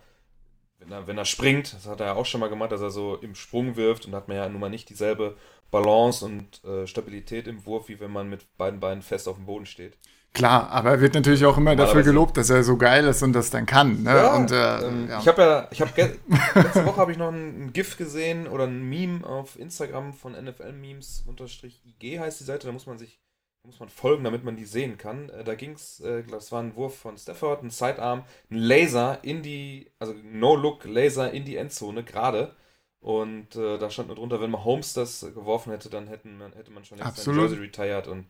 wenn 0.79 0.91
er, 0.91 1.07
wenn 1.07 1.17
er 1.17 1.25
springt, 1.25 1.73
das 1.73 1.87
hat 1.87 1.99
er 2.01 2.07
ja 2.07 2.13
auch 2.15 2.25
schon 2.25 2.41
mal 2.41 2.49
gemacht, 2.49 2.71
dass 2.71 2.81
er 2.81 2.91
so 2.91 3.15
im 3.17 3.35
Sprung 3.35 3.75
wirft 3.75 4.05
und 4.05 4.15
hat 4.15 4.27
man 4.27 4.37
ja 4.37 4.49
nun 4.49 4.61
mal 4.61 4.69
nicht 4.69 4.89
dieselbe 4.89 5.37
Balance 5.71 6.25
und 6.25 6.63
äh, 6.65 6.87
Stabilität 6.87 7.47
im 7.47 7.65
Wurf, 7.65 7.89
wie 7.89 7.99
wenn 7.99 8.11
man 8.11 8.29
mit 8.29 8.47
beiden 8.57 8.79
Beinen 8.79 9.01
fest 9.03 9.27
auf 9.27 9.37
dem 9.37 9.45
Boden 9.45 9.65
steht. 9.65 9.97
Klar, 10.33 10.69
aber 10.69 10.91
er 10.91 11.01
wird 11.01 11.15
natürlich 11.15 11.43
auch 11.45 11.57
immer 11.57 11.75
dafür 11.75 12.03
gelobt, 12.03 12.37
dass 12.37 12.49
er 12.49 12.63
so 12.63 12.77
geil 12.77 13.05
ist 13.05 13.23
und 13.23 13.33
das 13.33 13.49
dann 13.49 13.65
kann. 13.65 14.03
Ne? 14.03 14.31
und, 14.31 14.51
äh, 14.51 14.79
ähm, 14.79 15.09
ja. 15.09 15.19
Ich 15.19 15.27
habe 15.27 15.41
ja, 15.41 15.67
ich 15.71 15.81
habe 15.81 15.91
letzte 16.55 16.85
Woche 16.85 16.97
habe 16.97 17.11
ich 17.11 17.17
noch 17.17 17.31
ein, 17.31 17.73
GIF 17.73 17.97
gesehen 17.97 18.47
oder 18.47 18.65
ein 18.65 18.87
Meme 18.87 19.25
auf 19.25 19.57
Instagram 19.59 20.13
von 20.13 20.33
NFL 20.33 20.73
Memes 20.73 21.23
unterstrich 21.25 21.81
IG 21.83 22.19
heißt 22.19 22.39
die 22.39 22.43
Seite. 22.43 22.67
Da 22.67 22.73
muss 22.73 22.85
man 22.85 22.99
sich, 22.99 23.19
da 23.63 23.67
muss 23.67 23.79
man 23.79 23.89
folgen, 23.89 24.23
damit 24.23 24.43
man 24.43 24.55
die 24.55 24.65
sehen 24.65 24.97
kann. 24.97 25.29
Äh, 25.29 25.43
da 25.43 25.55
ging's, 25.55 25.99
äh, 26.01 26.23
das 26.23 26.51
war 26.51 26.61
ein 26.61 26.75
Wurf 26.75 26.99
von 26.99 27.17
Stafford, 27.17 27.63
ein 27.63 27.71
Sidearm, 27.71 28.23
ein 28.51 28.57
Laser 28.57 29.23
in 29.23 29.41
die, 29.41 29.91
also 29.97 30.13
No 30.23 30.55
Look 30.55 30.85
Laser 30.85 31.31
in 31.31 31.43
die 31.43 31.57
Endzone 31.57 32.03
gerade. 32.03 32.55
Und 33.01 33.55
äh, 33.55 33.77
da 33.77 33.89
stand 33.89 34.09
nur 34.09 34.17
drunter, 34.17 34.41
wenn 34.41 34.51
Mahomes 34.51 34.93
das 34.93 35.21
geworfen 35.33 35.71
hätte, 35.71 35.89
dann 35.89 36.07
hätten 36.07 36.37
man, 36.37 36.53
hätte 36.53 36.71
man 36.71 36.83
schon 36.83 36.97
längst 36.97 37.17
Absolut. 37.17 37.49
Jersey 37.49 37.59
retired 37.59 38.07
und, 38.07 38.27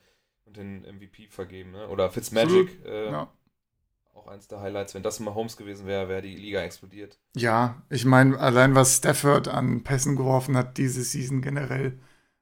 und 0.50 0.58
den 0.58 0.82
MVP 0.82 1.28
vergeben. 1.28 1.72
Ne? 1.72 1.88
Oder 1.88 2.10
Fitzmagic, 2.10 2.84
äh, 2.86 3.12
ja. 3.12 3.32
auch 4.14 4.28
eins 4.28 4.48
der 4.48 4.60
Highlights. 4.62 4.96
Wenn 4.96 5.04
das 5.04 5.20
Mahomes 5.20 5.58
gewesen 5.58 5.86
wäre, 5.86 6.10
wäre 6.10 6.22
die 6.22 6.36
Liga 6.36 6.62
explodiert. 6.62 7.20
Ja, 7.36 7.82
ich 7.90 8.06
meine, 8.06 8.38
allein 8.40 8.76
was 8.76 8.98
Stafford 8.98 9.48
an 9.48 9.84
Pässen 9.84 10.16
geworfen 10.16 10.58
hat, 10.58 10.78
diese 10.78 11.04
Season 11.04 11.42
generell, 11.42 12.00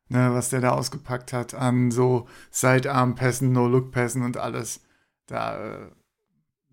ne, 0.07 0.33
was 0.33 0.49
der 0.49 0.61
da 0.61 0.71
ausgepackt 0.71 1.33
hat, 1.33 1.53
an 1.53 1.91
so 1.91 2.27
Sidearm-Pässen, 2.51 3.51
No-Look-Pässen 3.51 4.23
und 4.23 4.37
alles, 4.37 4.81
da, 5.25 5.59
äh, 5.59 5.91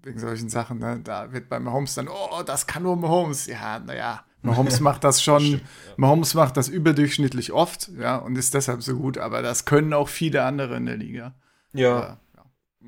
wegen 0.02 0.20
solchen 0.20 0.48
Sachen, 0.48 0.78
ne, 0.78 1.00
da 1.02 1.32
wird 1.32 1.48
bei 1.48 1.58
Mahomes 1.58 1.94
dann, 1.94 2.08
oh, 2.08 2.42
das 2.46 2.66
kann 2.66 2.84
nur 2.84 2.96
Mahomes. 2.96 3.46
Ja, 3.46 3.80
naja, 3.80 4.24
Mahomes 4.44 4.80
macht 4.80 5.04
das 5.04 5.22
schon, 5.22 5.40
Stimmt, 5.40 5.62
ja. 5.62 5.94
Mahomes 5.96 6.34
macht 6.34 6.56
das 6.56 6.68
überdurchschnittlich 6.68 7.52
oft, 7.52 7.88
ja, 7.98 8.16
und 8.16 8.36
ist 8.36 8.54
deshalb 8.54 8.82
so 8.82 8.94
gut, 8.96 9.18
aber 9.18 9.42
das 9.42 9.64
können 9.64 9.92
auch 9.92 10.08
viele 10.08 10.44
andere 10.44 10.76
in 10.76 10.86
der 10.86 10.96
Liga. 10.96 11.34
Ja, 11.72 11.96
Aber, 11.96 12.20
ja. 12.36 12.44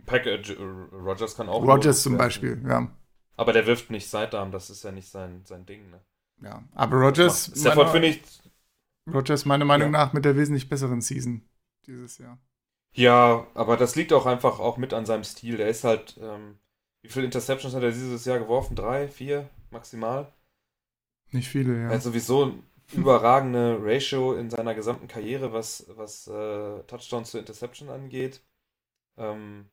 Pack, 0.06 0.26
äh, 0.26 0.34
äh, 0.36 0.62
Rogers 0.92 1.36
kann 1.36 1.48
auch. 1.48 1.62
Rodgers 1.62 2.02
zum. 2.02 2.16
Beispiel, 2.16 2.62
ja. 2.68 2.88
Aber 3.36 3.52
der 3.52 3.66
wirft 3.66 3.90
nicht 3.90 4.08
Sidearm, 4.08 4.52
das 4.52 4.70
ist 4.70 4.84
ja 4.84 4.92
nicht 4.92 5.08
sein, 5.08 5.42
sein 5.44 5.66
Ding. 5.66 5.90
Ne? 5.90 6.00
ja. 6.42 6.62
Aber 6.74 6.96
Rodgers, 6.98 7.50
Stafford 7.54 7.90
finde 7.90 8.08
ich, 8.08 8.22
Rodgers 9.12 9.44
meiner 9.44 9.64
Meinung 9.64 9.92
Ja. 9.92 10.04
nach 10.06 10.12
mit 10.12 10.24
der 10.24 10.36
wesentlich 10.36 10.68
besseren 10.68 11.00
Season 11.00 11.42
dieses 11.86 12.18
Jahr. 12.18 12.38
ja, 12.94 13.46
aber 13.54 13.76
das 13.76 13.94
liegt 13.96 14.12
auch 14.12 14.26
einfach 14.26 14.58
auch 14.58 14.76
mit 14.76 14.92
an 14.92 15.06
seinem 15.06 15.24
Stil. 15.24 15.56
Der 15.58 15.68
ist 15.68 15.84
halt, 15.84 16.18
ähm, 16.20 16.58
wie 17.02 17.08
viele 17.08 17.26
Interceptions 17.26 17.74
hat 17.74 17.82
er 17.82 17.92
dieses 17.92 18.24
Jahr 18.24 18.38
geworfen? 18.40 18.74
Drei, 18.74 19.06
vier 19.08 19.48
maximal? 19.70 20.32
Nicht 21.30 21.48
viele, 21.48 21.76
ja. 21.76 21.88
Er 21.88 21.96
hat 21.96 22.02
sowieso 22.02 22.44
eine 22.44 22.62
überragende 22.92 23.78
Ratio 23.80 24.34
in 24.34 24.50
seiner 24.50 24.74
gesamten 24.74 25.08
Karriere, 25.08 25.52
was, 25.52 25.86
was 25.88 26.28
äh, 26.28 26.82
Touchdowns 26.84 27.30
zu 27.30 27.38
Interception 27.38 27.88
angeht. 27.88 28.42
Ähm, 29.16 29.66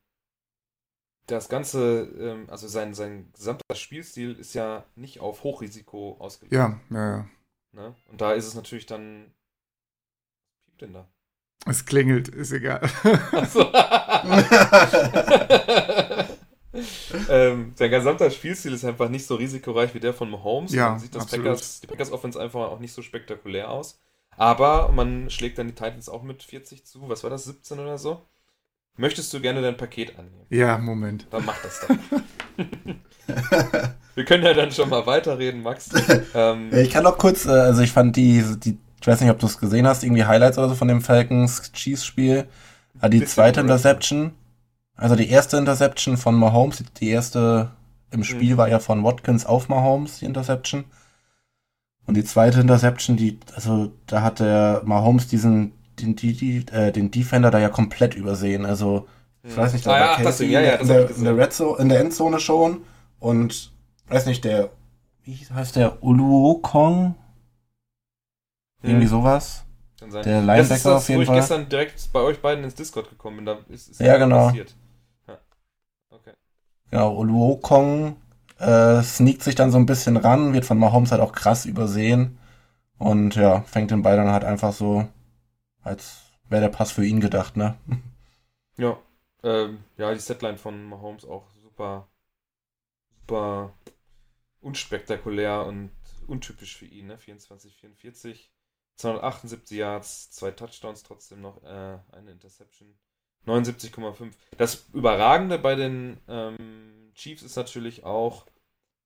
das 1.28 1.48
Ganze, 1.48 2.10
ähm, 2.20 2.50
also 2.50 2.68
sein, 2.68 2.94
sein 2.94 3.32
gesamter 3.34 3.76
Spielstil 3.76 4.34
ist 4.34 4.54
ja 4.56 4.84
nicht 4.96 5.20
auf 5.20 5.44
Hochrisiko 5.44 6.18
ausgelegt. 6.20 6.54
ja, 6.54 6.80
ja, 6.90 7.18
ja. 7.18 7.30
Ne? 7.72 7.96
Und 8.12 8.22
da 8.22 8.34
ist 8.34 8.46
es 8.46 8.56
natürlich 8.56 8.86
dann. 8.86 9.34
Was 10.56 10.66
piept 10.66 10.82
denn 10.82 10.94
da? 10.94 11.08
Es 11.66 11.86
klingelt, 11.86 12.28
ist 12.28 12.52
egal. 12.52 12.82
Achso. 13.32 13.64
ähm, 17.30 17.74
sein 17.76 17.92
gesamter 17.92 18.30
Spielstil 18.32 18.74
ist 18.74 18.84
einfach 18.86 19.10
nicht 19.10 19.26
so 19.26 19.36
risikoreich 19.36 19.94
wie 19.94 20.00
der 20.00 20.14
von 20.14 20.30
Mahomes. 20.30 20.74
Ja, 20.74 20.92
man 20.92 21.00
sieht 21.00 21.14
das 21.16 21.24
absolut. 21.24 21.46
Packers, 21.46 21.82
die 21.82 21.88
Packers 21.88 22.12
Offense 22.12 22.40
einfach 22.42 22.62
auch 22.70 22.80
nicht 22.80 22.94
so 22.94 23.02
spektakulär 23.02 23.70
aus. 23.70 24.00
Aber 24.36 24.92
man 24.92 25.30
schlägt 25.30 25.58
dann 25.60 25.68
die 25.68 25.76
Titans 25.76 26.10
auch 26.10 26.24
mit 26.24 26.42
40 26.42 26.86
zu. 26.86 27.08
Was 27.08 27.24
war 27.24 27.30
das, 27.30 27.44
17 27.46 27.80
oder 27.80 27.98
so? 27.98 28.22
Möchtest 28.96 29.34
du 29.34 29.40
gerne 29.42 29.62
dein 29.62 29.78
Paket 29.78 30.18
annehmen? 30.20 30.46
ja, 30.50 30.78
Moment. 30.78 31.28
Dann 31.32 31.46
mach 31.46 31.60
das 31.62 31.82
doch. 31.82 31.96
Wir 34.16 34.26
können 34.26 34.44
ja 34.44 34.54
dann 34.54 34.72
schon 34.72 34.90
mal 34.90 35.06
weiterreden, 35.06 35.62
Max. 35.64 35.90
Ähm, 36.36 36.70
Ich 36.74 36.90
kann 36.92 37.04
noch 37.04 37.18
kurz, 37.18 37.46
äh, 37.46 37.50
also 37.52 37.82
ich 37.82 37.92
fand 37.92 38.16
die, 38.16 38.44
die 38.58 38.78
ich 39.02 39.08
weiß 39.08 39.20
nicht, 39.22 39.30
ob 39.32 39.40
du 39.40 39.48
es 39.48 39.58
gesehen 39.60 39.86
hast, 39.86 40.04
irgendwie 40.04 40.24
Highlights 40.24 40.58
oder 40.58 40.70
so 40.70 40.76
von 40.76 40.88
dem 40.88 41.02
Falcons-Chiefs-Spiel. 41.02 42.48
Ah, 43.02 43.10
Die 43.10 43.20
Bisschen 43.20 43.34
zweite. 43.34 43.60
Interception, 43.60 44.34
also 44.96 45.16
die 45.16 45.30
erste 45.30 45.58
Interception 45.58 46.18
von 46.18 46.36
Mahomes, 46.36 46.84
die 47.00 47.10
erste 47.10 47.72
im 48.12 48.24
Spiel 48.24 48.54
Mhm. 48.54 48.58
war 48.58 48.70
ja 48.70 48.80
von 48.80 49.04
Watkins 49.04 49.46
auf 49.46 49.70
Mahomes, 49.70 50.20
die 50.20 50.26
Interception. 50.26 50.86
Und 52.06 52.16
die 52.16 52.24
zweite 52.24 52.60
Interception, 52.60 53.16
die, 53.18 53.40
also 53.56 53.92
da 54.08 54.22
hat 54.22 54.40
der 54.40 54.82
Mahomes 54.86 55.28
diesen, 55.28 55.72
den, 56.00 56.16
die, 56.16 56.34
die, 56.34 56.66
äh, 56.72 56.92
den 56.92 57.12
Defender 57.12 57.50
da 57.50 57.60
ja 57.60 57.70
komplett 57.70 58.14
übersehen. 58.14 58.66
Also, 58.66 59.08
ich 59.42 59.56
weiß 59.56 59.74
nicht, 59.74 59.86
da 59.86 59.92
ah, 59.92 59.94
war 59.94 60.00
ja, 60.20 60.24
Casey 60.24 60.46
das 60.46 60.54
ja, 60.54 60.62
ja, 60.62 60.72
das 60.78 60.82
in, 60.82 60.88
der, 60.90 61.10
ich 61.10 61.18
in 61.18 61.24
der. 61.24 61.38
Red 61.38 61.54
Zone, 61.54 61.78
in 61.82 61.90
der 61.90 62.00
Endzone 62.02 62.40
schon 62.40 62.82
und 63.20 63.72
weiß 64.10 64.26
nicht, 64.28 64.44
der, 64.44 64.70
wie 65.24 65.36
heißt 65.54 65.76
der, 65.76 66.04
Uluokong? 66.04 67.16
Irgendwie 68.82 69.06
Mhm. 69.06 69.10
sowas. 69.10 69.64
Kann 70.00 70.12
sein. 70.12 70.24
Der 70.24 70.40
das 70.40 70.46
Linebacker 70.46 70.76
ist 70.76 70.86
das, 70.86 70.94
auf 71.04 71.08
jeden 71.10 71.20
wo 71.20 71.22
ich 71.24 71.28
Fall. 71.28 71.36
gestern 71.38 71.70
direkt 71.70 72.10
bei 72.12 72.20
euch 72.20 72.42
beiden 72.42 72.64
ins 72.66 72.76
Discord 72.76 73.10
gekommen 73.10 73.38
bin. 73.38 73.46
Da 73.46 73.58
ist, 73.70 73.90
ist 73.90 74.00
Ja, 74.02 74.14
das 74.18 74.20
genau. 74.24 74.48
passiert. 74.48 74.76
Genau, 76.94 77.16
Uluokong 77.16 78.18
äh, 78.60 79.02
sneakt 79.02 79.42
sich 79.42 79.56
dann 79.56 79.72
so 79.72 79.80
ein 79.80 79.88
bisschen 79.88 80.16
ran, 80.16 80.54
wird 80.54 80.64
von 80.64 80.78
Mahomes 80.78 81.12
halt 81.12 81.22
auch 81.22 81.32
krass 81.32 81.66
übersehen 81.66 82.38
und 83.00 83.34
ja, 83.34 83.62
fängt 83.64 83.90
den 83.90 84.04
Ball 84.04 84.16
dann 84.16 84.30
halt 84.30 84.44
einfach 84.44 84.74
so, 84.74 85.08
als 85.82 86.22
wäre 86.50 86.62
der 86.62 86.70
Pass 86.70 86.92
für 86.92 87.04
ihn 87.04 87.20
gedacht, 87.20 87.58
ne? 87.58 87.80
Ja. 88.78 89.00
Ähm, 89.42 89.84
ja, 89.98 90.14
die 90.14 90.20
Setline 90.20 90.60
von 90.60 90.84
Mahomes 90.84 91.26
auch 91.26 91.50
super, 91.64 92.08
super 93.10 93.74
unspektakulär 94.62 95.66
und 95.66 95.90
untypisch 96.28 96.78
für 96.78 96.86
ihn, 96.86 97.08
ne? 97.08 97.18
24, 97.18 97.76
44. 97.76 98.52
278 98.98 99.78
Yards, 99.80 100.30
zwei 100.30 100.52
Touchdowns 100.52 101.02
trotzdem 101.02 101.42
noch, 101.42 101.64
äh, 101.64 101.98
eine 102.12 102.30
Interception. 102.30 102.94
79,5. 103.46 104.32
Das 104.58 104.86
Überragende 104.94 105.60
bei 105.60 105.76
den 105.76 106.18
ähm, 106.28 107.12
Chiefs 107.16 107.44
ist 107.44 107.56
natürlich 107.56 108.04
auch, 108.04 108.46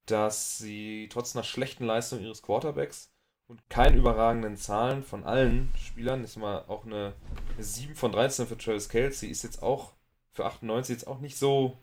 dass 0.05 0.57
sie 0.57 1.09
trotz 1.11 1.35
einer 1.35 1.43
schlechten 1.43 1.85
Leistung 1.85 2.21
ihres 2.21 2.41
Quarterbacks 2.41 3.11
und 3.47 3.67
keinen 3.69 3.97
überragenden 3.97 4.57
Zahlen 4.57 5.03
von 5.03 5.23
allen 5.23 5.73
Spielern, 5.77 6.23
ist 6.23 6.37
mal 6.37 6.65
auch 6.67 6.85
eine, 6.85 7.13
eine 7.55 7.63
7 7.63 7.95
von 7.95 8.11
13 8.11 8.47
für 8.47 8.57
Travis 8.57 8.89
Kelsey, 8.89 9.29
ist 9.29 9.43
jetzt 9.43 9.61
auch 9.63 9.93
für 10.31 10.45
98 10.45 10.93
jetzt 10.95 11.07
auch 11.07 11.19
nicht 11.19 11.37
so 11.37 11.77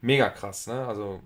mega 0.00 0.28
krass, 0.30 0.66
ne? 0.66 0.86
Also 0.86 1.22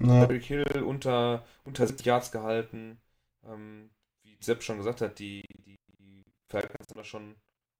Ja. 0.00 0.26
Derrick 0.26 0.44
Hill 0.44 0.82
unter, 0.86 1.44
unter 1.64 1.86
70 1.86 2.06
Yards 2.06 2.32
gehalten. 2.32 3.00
Ähm, 3.44 3.90
wie 4.22 4.36
Sepp 4.40 4.62
schon 4.62 4.78
gesagt 4.78 5.00
hat, 5.00 5.18
die, 5.18 5.42
die, 5.64 5.76
die 5.98 6.24
Falcons 6.48 6.88
haben 6.88 6.98
da 6.98 7.04
schon 7.04 7.36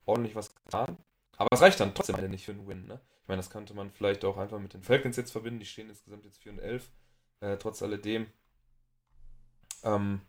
ordentlich 0.07 0.35
was 0.37 0.55
getan. 0.55 0.97
Aber 1.43 1.49
es 1.57 1.61
reicht 1.63 1.81
dann 1.81 1.95
trotzdem 1.95 2.31
nicht 2.31 2.45
für 2.45 2.53
einen 2.53 2.67
Win. 2.67 2.87
Ne? 2.87 3.01
Ich 3.23 3.29
meine, 3.29 3.39
das 3.39 3.51
könnte 3.51 3.75
man 3.75 3.91
vielleicht 3.91 4.25
auch 4.25 4.37
einfach 4.39 4.59
mit 4.59 4.75
den 4.75 4.83
Falcons 4.83 5.17
jetzt 5.17 5.33
verbinden. 5.33 5.61
Die 5.61 5.67
stehen 5.67 5.89
insgesamt 5.89 6.25
jetzt 6.25 6.39
4 6.43 6.53
und 6.53 6.59
11. 6.59 6.91
Äh, 7.41 7.57
trotz 7.59 7.83
alledem. 7.83 8.27
Ähm, 9.85 10.21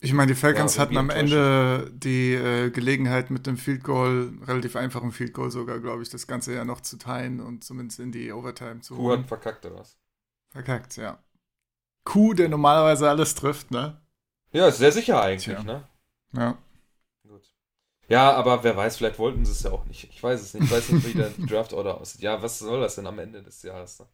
Ich 0.00 0.12
meine, 0.12 0.32
die 0.32 0.38
Falcons 0.38 0.76
Ja, 0.76 0.82
hatten 0.82 0.96
am 0.96 1.10
Ende 1.10 1.90
die 1.94 2.34
äh, 2.34 2.70
Gelegenheit 2.70 3.30
mit 3.30 3.46
dem 3.46 3.56
Field 3.56 3.84
Goal, 3.84 4.32
relativ 4.42 4.74
einfachen 4.76 5.12
Field 5.12 5.32
Goal 5.32 5.50
sogar, 5.50 5.78
glaube 5.80 6.02
ich, 6.02 6.10
das 6.10 6.26
Ganze 6.26 6.52
ja 6.54 6.64
noch 6.64 6.80
zu 6.80 6.98
teilen 6.98 7.40
und 7.40 7.62
zumindest 7.64 8.00
in 8.00 8.10
die 8.12 8.32
Overtime 8.32 8.80
zu 8.80 8.96
Kuh 8.96 9.10
hat 9.10 9.26
holen. 9.26 9.26
verkackt 9.26 9.66
oder 9.66 9.80
was? 9.80 9.98
Verkackt, 10.50 10.96
ja. 10.96 11.18
Kuh, 12.04 12.34
der 12.34 12.48
normalerweise 12.48 13.08
alles 13.10 13.34
trifft, 13.34 13.70
ne? 13.72 14.00
Ja, 14.52 14.68
ist 14.68 14.78
sehr 14.78 14.92
sicher 14.92 15.20
eigentlich, 15.22 15.44
Tja. 15.44 15.62
ne? 15.62 15.88
Ja. 16.32 16.58
Ja, 18.12 18.32
aber 18.34 18.62
wer 18.62 18.76
weiß, 18.76 18.96
vielleicht 18.98 19.18
wollten 19.18 19.44
sie 19.44 19.52
es 19.52 19.62
ja 19.62 19.70
auch 19.72 19.84
nicht. 19.86 20.04
Ich 20.12 20.22
weiß 20.22 20.40
es 20.42 20.52
nicht. 20.54 20.64
Ich 20.64 20.70
weiß 20.70 20.90
nicht, 20.90 21.06
wie 21.08 21.14
der 21.14 21.30
Draft 21.48 21.72
Order 21.72 21.98
aussieht. 22.00 22.20
Ja, 22.20 22.42
was 22.42 22.58
soll 22.58 22.80
das 22.80 22.96
denn 22.96 23.06
am 23.06 23.18
Ende 23.18 23.42
des 23.42 23.62
Jahres? 23.62 24.00
Ne? 24.00 24.06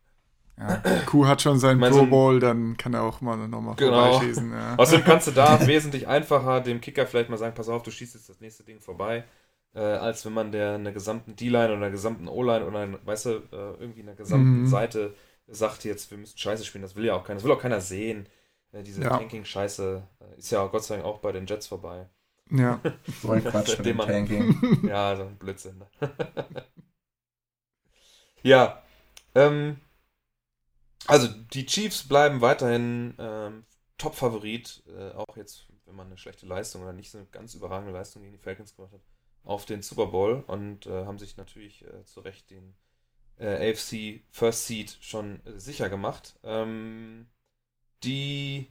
ja. 0.59 0.77
Kuh 1.07 1.27
hat 1.27 1.43
schon 1.43 1.59
seinen 1.59 1.81
Pro 1.81 2.07
Bowl, 2.07 2.39
dann 2.41 2.77
kann 2.77 2.95
er 2.95 3.03
auch 3.03 3.21
mal 3.21 3.37
nochmal 3.49 3.75
Genau. 3.77 4.11
vorbeischießen. 4.13 4.53
Ja. 4.53 4.77
Außerdem 4.77 5.05
kannst 5.05 5.27
du 5.27 5.31
da 5.33 5.67
wesentlich 5.67 6.07
einfacher 6.07 6.61
dem 6.61 6.81
Kicker 6.81 7.07
vielleicht 7.07 7.29
mal 7.31 7.39
sagen, 7.39 7.55
pass 7.55 7.69
auf, 7.69 7.83
du 7.83 7.91
schießt 7.91 8.15
jetzt 8.15 8.29
das 8.29 8.41
nächste 8.41 8.63
Ding 8.65 8.81
vorbei, 8.81 9.25
äh, 9.75 9.81
als 9.81 10.25
wenn 10.25 10.33
man 10.33 10.53
der 10.53 10.75
einer 10.75 10.93
gesamten 10.93 11.35
D-Line 11.37 11.67
oder 11.69 11.77
einer 11.77 11.91
gesamten 11.91 12.29
O-Line 12.29 12.67
oder, 12.67 12.89
weißt 13.05 13.27
du, 13.27 13.31
äh, 13.31 13.81
irgendwie 13.81 14.03
einer 14.03 14.15
gesamten 14.15 14.63
Mhm. 14.63 14.67
Seite 14.67 15.15
sagt 15.49 15.85
jetzt, 15.85 16.11
wir 16.11 16.19
müssen 16.19 16.39
Scheiße 16.39 16.65
spielen. 16.65 16.83
Das 16.83 16.95
will 16.95 17.05
ja 17.05 17.15
auch 17.15 17.25
keiner. 17.25 17.37
Das 17.37 17.45
will 17.45 17.53
auch 17.53 17.61
keiner 17.63 17.81
sehen. 17.81 18.29
Äh, 18.73 18.83
diese 18.83 19.03
Ja. 19.03 19.11
Tanking-Scheiße 19.11 20.03
äh, 20.21 20.39
ist 20.39 20.51
ja 20.51 20.65
Gott 20.67 20.85
sei 20.85 20.97
Dank 20.97 21.07
auch 21.07 21.19
bei 21.19 21.33
den 21.33 21.47
Jets 21.47 21.67
vorbei. 21.69 22.07
Ja. 22.51 22.81
So 23.23 23.31
ein 23.33 23.45
Quatsch 23.45 23.79
mit 23.79 23.87
dem 23.87 23.99
Tanking. 23.99 24.83
Ja, 24.89 25.17
so 25.17 25.25
ein 25.25 25.37
Blödsinn. 25.37 25.79
Ne? 25.79 25.87
ja, 28.43 28.83
ähm, 29.35 29.81
also 31.07 31.29
die 31.29 31.67
Chiefs 31.67 32.07
bleiben 32.07 32.41
weiterhin 32.41 33.15
ähm, 33.19 33.65
Top-Favorit, 33.97 34.83
äh, 34.87 35.13
auch 35.13 35.37
jetzt, 35.37 35.67
wenn 35.87 35.97
man 35.97 36.07
eine 36.07 36.19
schlechte 36.19 36.47
Leistung 36.47 36.83
oder 36.83 36.93
nicht 36.93 37.11
so 37.11 37.19
eine 37.19 37.27
ganz 37.29 37.55
überragende 37.55 37.93
Leistung 37.93 38.23
gegen 38.23 38.35
die 38.35 38.43
Falcons 38.43 38.75
gemacht 38.77 38.93
hat, 38.93 39.03
auf 39.45 39.65
den 39.65 39.83
Super 39.83 40.07
Bowl 40.07 40.45
und 40.47 40.87
äh, 40.87 41.05
haben 41.07 41.19
sich 41.19 41.37
natürlich 41.37 41.85
äh, 41.85 42.05
zu 42.05 42.21
Recht 42.21 42.51
den 42.51 42.75
äh, 43.39 43.73
AFC 43.73 44.23
First 44.31 44.67
Seed 44.67 44.99
schon 45.01 45.45
äh, 45.47 45.59
sicher 45.59 45.89
gemacht. 45.89 46.39
Ähm, 46.43 47.29
die 48.05 48.69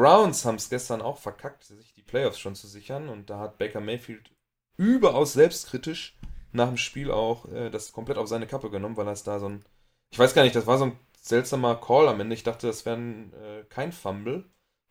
Browns 0.00 0.46
haben 0.46 0.54
es 0.54 0.70
gestern 0.70 1.02
auch 1.02 1.18
verkackt, 1.18 1.62
sich 1.64 1.92
die 1.92 2.02
Playoffs 2.02 2.38
schon 2.38 2.54
zu 2.54 2.66
sichern 2.66 3.10
und 3.10 3.28
da 3.28 3.38
hat 3.38 3.58
Baker 3.58 3.82
Mayfield 3.82 4.30
überaus 4.78 5.34
selbstkritisch 5.34 6.18
nach 6.52 6.68
dem 6.68 6.78
Spiel 6.78 7.10
auch 7.10 7.44
äh, 7.52 7.68
das 7.68 7.92
komplett 7.92 8.16
auf 8.16 8.26
seine 8.26 8.46
Kappe 8.46 8.70
genommen, 8.70 8.96
weil 8.96 9.06
er 9.06 9.12
es 9.12 9.24
da 9.24 9.38
so 9.38 9.50
ein, 9.50 9.62
ich 10.10 10.18
weiß 10.18 10.32
gar 10.32 10.42
nicht, 10.42 10.56
das 10.56 10.66
war 10.66 10.78
so 10.78 10.86
ein 10.86 10.98
seltsamer 11.20 11.76
Call 11.76 12.08
am 12.08 12.18
Ende. 12.18 12.34
Ich 12.34 12.44
dachte, 12.44 12.66
das 12.66 12.86
wäre 12.86 12.96
äh, 12.98 13.64
kein 13.68 13.92
Fumble, 13.92 14.44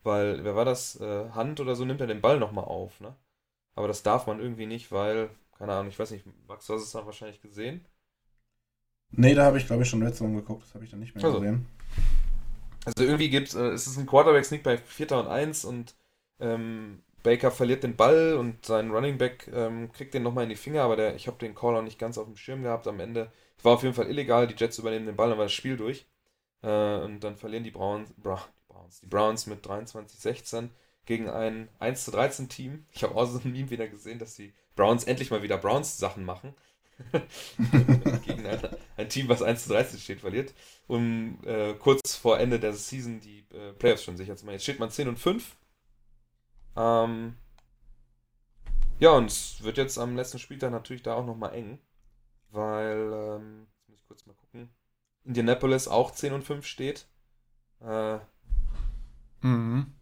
weil, 0.04 0.44
wer 0.44 0.54
war 0.54 0.64
das? 0.64 1.00
Äh, 1.00 1.30
Hand 1.30 1.58
oder 1.58 1.74
so 1.74 1.84
nimmt 1.84 2.00
er 2.00 2.06
den 2.06 2.20
Ball 2.20 2.38
nochmal 2.38 2.66
auf, 2.66 3.00
ne? 3.00 3.16
Aber 3.74 3.88
das 3.88 4.04
darf 4.04 4.28
man 4.28 4.38
irgendwie 4.38 4.66
nicht, 4.66 4.92
weil, 4.92 5.30
keine 5.58 5.72
Ahnung, 5.72 5.88
ich 5.88 5.98
weiß 5.98 6.12
nicht, 6.12 6.24
Max, 6.46 6.66
du 6.68 6.74
hast 6.74 6.82
es 6.82 6.92
dann 6.92 7.06
wahrscheinlich 7.06 7.42
gesehen. 7.42 7.84
Nee, 9.10 9.34
da 9.34 9.44
habe 9.44 9.58
ich, 9.58 9.66
glaube 9.66 9.82
ich, 9.82 9.88
schon 9.88 10.02
letzte 10.02 10.22
Woche 10.22 10.34
geguckt. 10.34 10.62
Das 10.62 10.74
habe 10.74 10.84
ich 10.84 10.90
dann 10.92 11.00
nicht 11.00 11.16
mehr 11.16 11.24
Also. 11.24 11.40
gesehen. 11.40 11.66
Also 12.84 13.04
irgendwie 13.04 13.30
gibt 13.30 13.54
äh, 13.54 13.70
es 13.70 13.86
ist 13.86 13.98
ein 13.98 14.06
Quarterback-Sneak 14.06 14.62
bei 14.62 14.78
4. 14.78 15.12
und 15.12 15.28
1 15.28 15.64
und 15.64 15.94
ähm, 16.40 17.02
Baker 17.22 17.50
verliert 17.50 17.82
den 17.82 17.96
Ball 17.96 18.34
und 18.34 18.64
sein 18.64 18.90
Running 18.90 19.18
Back 19.18 19.48
ähm, 19.52 19.92
kriegt 19.92 20.14
den 20.14 20.22
nochmal 20.22 20.44
in 20.44 20.50
die 20.50 20.56
Finger, 20.56 20.82
aber 20.82 20.96
der, 20.96 21.14
ich 21.14 21.26
habe 21.26 21.38
den 21.38 21.54
Call 21.54 21.76
auch 21.76 21.82
nicht 21.82 21.98
ganz 21.98 22.16
auf 22.16 22.26
dem 22.26 22.36
Schirm 22.36 22.62
gehabt. 22.62 22.86
Am 22.86 23.00
Ende 23.00 23.30
war 23.62 23.74
auf 23.74 23.82
jeden 23.82 23.94
Fall 23.94 24.08
illegal, 24.08 24.46
die 24.46 24.54
Jets 24.56 24.78
übernehmen 24.78 25.06
den 25.06 25.16
Ball, 25.16 25.28
dann 25.28 25.38
war 25.38 25.44
das 25.44 25.52
Spiel 25.52 25.76
durch. 25.76 26.06
Äh, 26.62 26.98
und 26.98 27.20
dann 27.20 27.36
verlieren 27.36 27.64
die 27.64 27.70
Browns, 27.70 28.10
Bra 28.16 28.42
Browns, 28.68 29.00
die 29.00 29.06
Browns 29.06 29.46
mit 29.46 29.66
23-16 29.66 30.70
gegen 31.04 31.28
ein 31.28 31.68
1 31.78 32.04
zu 32.04 32.10
13 32.12 32.48
Team. 32.48 32.86
Ich 32.92 33.02
habe 33.02 33.14
auch 33.14 33.26
so 33.26 33.38
ein 33.38 33.52
Meme 33.52 33.70
wieder 33.70 33.88
gesehen, 33.88 34.18
dass 34.18 34.34
die 34.34 34.54
Browns 34.76 35.04
endlich 35.04 35.30
mal 35.30 35.42
wieder 35.42 35.58
Browns-Sachen 35.58 36.24
machen. 36.24 36.54
gegen 38.26 38.46
ein, 38.46 38.60
ein 38.96 39.08
Team, 39.08 39.28
was 39.28 39.42
1 39.42 39.64
zu 39.64 39.70
13 39.70 39.98
steht, 39.98 40.20
verliert. 40.20 40.54
Um 40.86 41.38
äh, 41.44 41.74
kurz 41.74 42.16
vor 42.16 42.38
Ende 42.38 42.60
der 42.60 42.72
Season 42.74 43.20
die 43.20 43.44
äh, 43.54 43.72
Playoffs 43.74 44.04
schon 44.04 44.16
sicher 44.16 44.36
zu 44.36 44.44
machen. 44.44 44.54
Jetzt 44.54 44.64
steht 44.64 44.80
man 44.80 44.90
10 44.90 45.08
und 45.08 45.18
5. 45.18 45.56
Ähm, 46.76 47.36
ja, 48.98 49.10
und 49.12 49.26
es 49.30 49.62
wird 49.62 49.78
jetzt 49.78 49.98
am 49.98 50.16
letzten 50.16 50.38
Spieltag 50.38 50.70
natürlich 50.72 51.02
da 51.02 51.14
auch 51.14 51.26
nochmal 51.26 51.54
eng. 51.54 51.78
Weil, 52.50 53.12
ähm, 53.12 53.66
jetzt 53.78 53.88
muss 53.88 54.00
ich 54.00 54.06
kurz 54.08 54.26
mal 54.26 54.34
gucken. 54.34 54.70
Indianapolis 55.24 55.88
auch 55.88 56.12
10 56.12 56.34
und 56.34 56.44
5 56.44 56.66
steht. 56.66 57.06
Äh, 57.80 58.18
Mhm. 59.42 59.92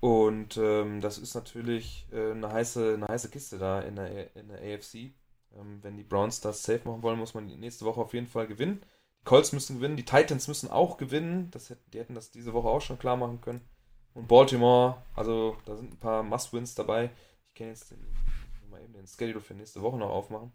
und 0.00 0.56
ähm, 0.58 1.00
das 1.00 1.18
ist 1.18 1.34
natürlich 1.34 2.06
äh, 2.12 2.32
eine, 2.32 2.52
heiße, 2.52 2.94
eine 2.94 3.06
heiße 3.08 3.30
Kiste 3.30 3.58
da 3.58 3.80
in 3.80 3.96
der, 3.96 4.34
in 4.36 4.48
der 4.48 4.58
AFC. 4.60 5.12
Ähm, 5.56 5.78
wenn 5.82 5.96
die 5.96 6.02
Browns 6.02 6.40
das 6.40 6.62
safe 6.62 6.86
machen 6.88 7.02
wollen, 7.02 7.18
muss 7.18 7.34
man 7.34 7.46
die 7.46 7.56
nächste 7.56 7.84
Woche 7.84 8.00
auf 8.00 8.14
jeden 8.14 8.26
Fall 8.26 8.46
gewinnen. 8.46 8.84
Die 9.20 9.24
Colts 9.24 9.52
müssen 9.52 9.76
gewinnen, 9.76 9.96
die 9.96 10.04
Titans 10.04 10.48
müssen 10.48 10.70
auch 10.70 10.96
gewinnen. 10.96 11.50
Das 11.50 11.70
hätten, 11.70 11.90
die 11.92 11.98
hätten 11.98 12.14
das 12.14 12.30
diese 12.30 12.52
Woche 12.52 12.68
auch 12.68 12.80
schon 12.80 12.98
klar 12.98 13.16
machen 13.16 13.40
können. 13.40 13.60
Und 14.14 14.28
Baltimore, 14.28 15.02
also 15.14 15.56
da 15.64 15.76
sind 15.76 15.92
ein 15.92 15.98
paar 15.98 16.22
Must-Wins 16.22 16.74
dabei. 16.74 17.10
Ich 17.48 17.54
kann 17.54 17.68
jetzt 17.68 17.90
den, 17.90 17.98
mal 18.70 18.82
eben 18.82 18.92
den 18.92 19.06
Schedule 19.06 19.40
für 19.40 19.54
nächste 19.54 19.82
Woche 19.82 19.98
noch 19.98 20.10
aufmachen. 20.10 20.52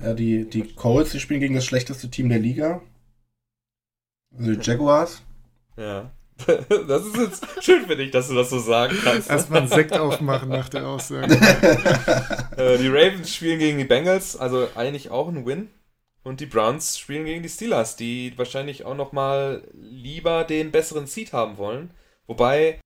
Ja, 0.00 0.14
die, 0.14 0.48
die 0.48 0.74
Colts, 0.74 1.12
die 1.12 1.20
spielen 1.20 1.40
gegen 1.40 1.54
das 1.54 1.64
schlechteste 1.64 2.10
Team 2.10 2.28
der 2.28 2.38
Liga. 2.38 2.82
Also 4.34 4.54
die 4.54 4.60
Jaguars. 4.60 5.22
Ja. 5.76 6.10
Das 6.88 7.06
ist 7.06 7.16
jetzt 7.16 7.46
schön 7.64 7.86
für 7.86 7.96
dich, 7.96 8.10
dass 8.10 8.28
du 8.28 8.34
das 8.34 8.50
so 8.50 8.58
sagen 8.58 8.96
kannst. 9.02 9.30
Erstmal 9.30 9.60
einen 9.60 9.68
Sekt 9.68 9.92
aufmachen 9.98 10.48
nach 10.48 10.68
der 10.68 10.86
Aussage. 10.86 11.38
Äh, 12.56 12.76
die 12.76 12.88
Ravens 12.88 13.34
spielen 13.34 13.58
gegen 13.58 13.78
die 13.78 13.84
Bengals, 13.84 14.36
also 14.36 14.68
eigentlich 14.74 15.10
auch 15.10 15.28
ein 15.28 15.46
Win. 15.46 15.70
Und 16.22 16.40
die 16.40 16.46
Browns 16.46 16.98
spielen 16.98 17.24
gegen 17.24 17.42
die 17.42 17.48
Steelers, 17.48 17.96
die 17.96 18.36
wahrscheinlich 18.36 18.84
auch 18.84 18.94
nochmal 18.94 19.66
lieber 19.72 20.44
den 20.44 20.70
besseren 20.70 21.06
Seed 21.06 21.32
haben 21.32 21.56
wollen. 21.56 21.94
Wobei, 22.26 22.78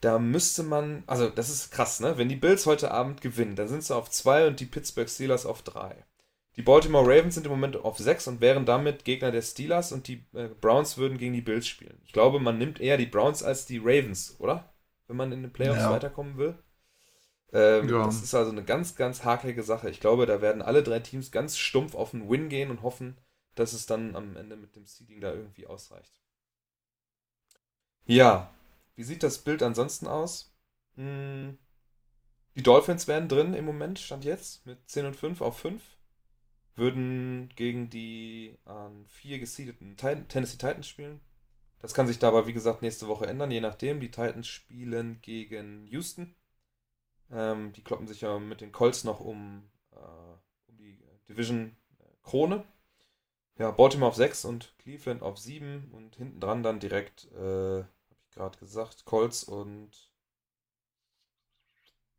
da 0.00 0.18
müsste 0.18 0.62
man, 0.62 1.04
also 1.06 1.28
das 1.28 1.50
ist 1.50 1.70
krass, 1.70 2.00
ne? 2.00 2.16
Wenn 2.16 2.28
die 2.28 2.36
Bills 2.36 2.66
heute 2.66 2.90
Abend 2.90 3.20
gewinnen, 3.20 3.54
dann 3.54 3.68
sind 3.68 3.84
sie 3.84 3.94
auf 3.94 4.10
2 4.10 4.48
und 4.48 4.60
die 4.60 4.66
Pittsburgh 4.66 5.08
Steelers 5.08 5.46
auf 5.46 5.62
3. 5.62 6.04
Die 6.56 6.62
Baltimore 6.62 7.04
Ravens 7.06 7.34
sind 7.34 7.46
im 7.46 7.52
Moment 7.52 7.76
auf 7.76 7.98
6 7.98 8.26
und 8.28 8.40
wären 8.40 8.66
damit 8.66 9.04
Gegner 9.04 9.30
der 9.30 9.42
Steelers 9.42 9.92
und 9.92 10.06
die 10.08 10.24
äh, 10.34 10.48
Browns 10.48 10.98
würden 10.98 11.18
gegen 11.18 11.32
die 11.34 11.40
Bills 11.40 11.66
spielen. 11.66 12.00
Ich 12.04 12.12
glaube, 12.12 12.40
man 12.40 12.58
nimmt 12.58 12.80
eher 12.80 12.98
die 12.98 13.06
Browns 13.06 13.42
als 13.42 13.64
die 13.66 13.78
Ravens, 13.78 14.36
oder? 14.38 14.72
Wenn 15.06 15.16
man 15.16 15.32
in 15.32 15.42
den 15.42 15.52
Playoffs 15.52 15.80
Ja. 15.80 15.90
weiterkommen 15.92 16.36
will. 16.36 16.58
Ähm, 17.52 17.88
Ja. 17.88 18.06
Das 18.06 18.22
ist 18.22 18.34
also 18.34 18.50
eine 18.50 18.64
ganz, 18.64 18.96
ganz 18.96 19.24
hakelige 19.24 19.62
Sache. 19.62 19.90
Ich 19.90 20.00
glaube, 20.00 20.26
da 20.26 20.40
werden 20.42 20.62
alle 20.62 20.82
drei 20.82 21.00
Teams 21.00 21.30
ganz 21.30 21.56
stumpf 21.58 21.94
auf 21.94 22.14
einen 22.14 22.28
Win 22.30 22.48
gehen 22.48 22.70
und 22.70 22.82
hoffen, 22.82 23.16
dass 23.54 23.72
es 23.72 23.86
dann 23.86 24.16
am 24.16 24.36
Ende 24.36 24.56
mit 24.56 24.76
dem 24.76 24.86
Seeding 24.86 25.20
da 25.20 25.32
irgendwie 25.32 25.66
ausreicht. 25.66 26.20
Ja, 28.06 28.52
wie 28.96 29.02
sieht 29.04 29.22
das 29.22 29.38
Bild 29.38 29.62
ansonsten 29.62 30.06
aus? 30.06 30.54
Hm, 30.96 31.58
Die 32.56 32.62
Dolphins 32.62 33.08
wären 33.08 33.28
drin 33.28 33.54
im 33.54 33.64
Moment, 33.66 33.98
stand 33.98 34.24
jetzt, 34.24 34.64
mit 34.66 34.88
10 34.88 35.06
und 35.06 35.16
5 35.16 35.40
auf 35.42 35.58
5. 35.58 35.82
Würden 36.74 37.50
gegen 37.54 37.90
die 37.90 38.56
an 38.64 39.06
4 39.08 39.38
gesiedeten 39.38 39.96
Titan, 39.96 40.28
Tennessee 40.28 40.58
Titans 40.58 40.88
spielen. 40.88 41.20
Das 41.80 41.94
kann 41.94 42.06
sich 42.06 42.18
da 42.18 42.28
aber, 42.28 42.46
wie 42.46 42.52
gesagt, 42.52 42.80
nächste 42.80 43.08
Woche 43.08 43.26
ändern, 43.26 43.50
je 43.50 43.60
nachdem. 43.60 44.00
Die 44.00 44.10
Titans 44.10 44.46
spielen 44.46 45.18
gegen 45.20 45.86
Houston. 45.86 46.34
Ähm, 47.30 47.72
die 47.72 47.82
kloppen 47.82 48.06
sich 48.06 48.20
ja 48.20 48.38
mit 48.38 48.60
den 48.60 48.72
Colts 48.72 49.04
noch 49.04 49.20
um, 49.20 49.68
äh, 49.92 49.96
um 50.68 50.76
die 50.76 50.98
Division 51.28 51.76
äh, 51.98 52.04
Krone. 52.22 52.64
Ja, 53.58 53.70
Baltimore 53.70 54.10
auf 54.10 54.16
6 54.16 54.44
und 54.44 54.74
Cleveland 54.78 55.22
auf 55.22 55.38
7 55.38 55.90
und 55.92 56.16
hinten 56.16 56.40
dran 56.40 56.62
dann 56.62 56.80
direkt, 56.80 57.30
äh, 57.32 57.82
habe 57.82 57.88
ich 58.24 58.30
gerade 58.30 58.58
gesagt, 58.58 59.04
Colts 59.04 59.44
und 59.44 60.10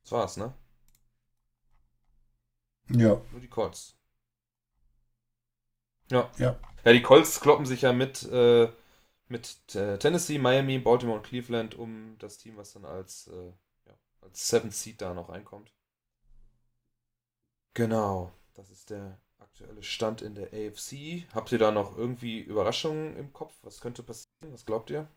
das 0.04 0.12
war's, 0.12 0.38
ne? 0.38 0.54
Ja. 2.90 3.22
Nur 3.32 3.42
die 3.42 3.48
Colts. 3.48 3.98
Ja. 6.12 6.30
Ja. 6.38 6.58
Ja, 6.86 6.92
die 6.94 7.02
Colts 7.02 7.40
kloppen 7.40 7.66
sich 7.66 7.82
ja 7.82 7.94
mit, 7.94 8.24
äh, 8.24 8.70
mit 9.30 9.76
äh, 9.76 9.98
Tennessee, 9.98 10.38
Miami, 10.38 10.80
Baltimore 10.80 11.18
und 11.18 11.26
Cleveland 11.26 11.76
um 11.76 12.16
das 12.20 12.38
Team, 12.38 12.58
was 12.58 12.74
dann 12.74 12.86
als, 12.86 13.28
äh, 13.28 13.52
ja, 13.88 13.94
als 14.22 14.48
Seventh 14.48 14.74
Seed 14.74 15.02
da 15.02 15.14
noch 15.14 15.30
reinkommt. 15.30 15.72
Genau, 17.74 18.32
das 18.54 18.70
ist 18.70 18.90
der 18.90 19.20
aktuelle 19.40 19.82
Stand 19.84 20.22
in 20.22 20.36
der 20.36 20.54
AFC. 20.54 21.26
Habt 21.34 21.52
ihr 21.52 21.58
da 21.58 21.72
noch 21.72 21.98
irgendwie 21.98 22.40
Überraschungen 22.40 23.16
im 23.18 23.34
Kopf? 23.34 23.56
Was 23.64 23.80
könnte 23.82 24.04
passieren? 24.04 24.52
Was 24.52 24.66
glaubt 24.66 24.90
ihr? 24.90 25.08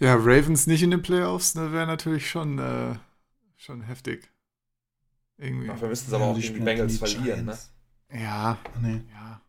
Ja, 0.00 0.14
Ravens 0.16 0.66
nicht 0.66 0.82
in 0.82 0.90
den 0.90 1.02
Playoffs, 1.02 1.54
ne, 1.54 1.72
wäre 1.72 1.86
natürlich 1.86 2.28
schon, 2.28 2.58
äh, 2.58 2.96
schon 3.56 3.82
heftig. 3.82 4.32
Irgendwie. 5.38 5.68
Dafür 5.68 5.88
müssten 5.88 6.10
sie 6.10 6.16
aber 6.16 6.26
auch 6.26 6.38
die 6.38 6.50
Bengals 6.50 6.98
verlieren, 6.98 7.46
ne? 7.46 7.52
Giants. 7.52 7.71
Ja, 8.12 8.58
nee. 8.80 9.02
ja. 9.12 9.40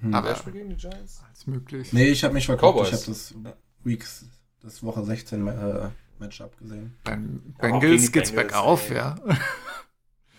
Hm. 0.00 0.14
Aber- 0.14 0.28
Wer 0.28 0.36
spielt 0.36 0.54
gegen 0.56 0.70
die 0.70 0.76
Giants? 0.76 1.22
Als 1.28 1.46
möglich. 1.46 1.92
Nee, 1.92 2.06
ich 2.08 2.24
habe 2.24 2.34
mich. 2.34 2.46
Cowboys. 2.46 2.88
Ich 2.88 2.94
habe 2.94 3.06
das 3.06 3.34
Weeks, 3.84 4.24
das 4.60 4.82
Woche 4.82 5.04
16 5.04 5.46
äh, 5.46 5.90
Matchup 6.18 6.56
gesehen. 6.58 6.96
Beim 7.04 7.54
Ja, 7.58 7.68
Bengals 7.68 8.10
geht's 8.12 8.30
Bengals, 8.30 8.52
bergauf, 8.52 8.90
ey. 8.90 8.96
ja. 8.96 9.14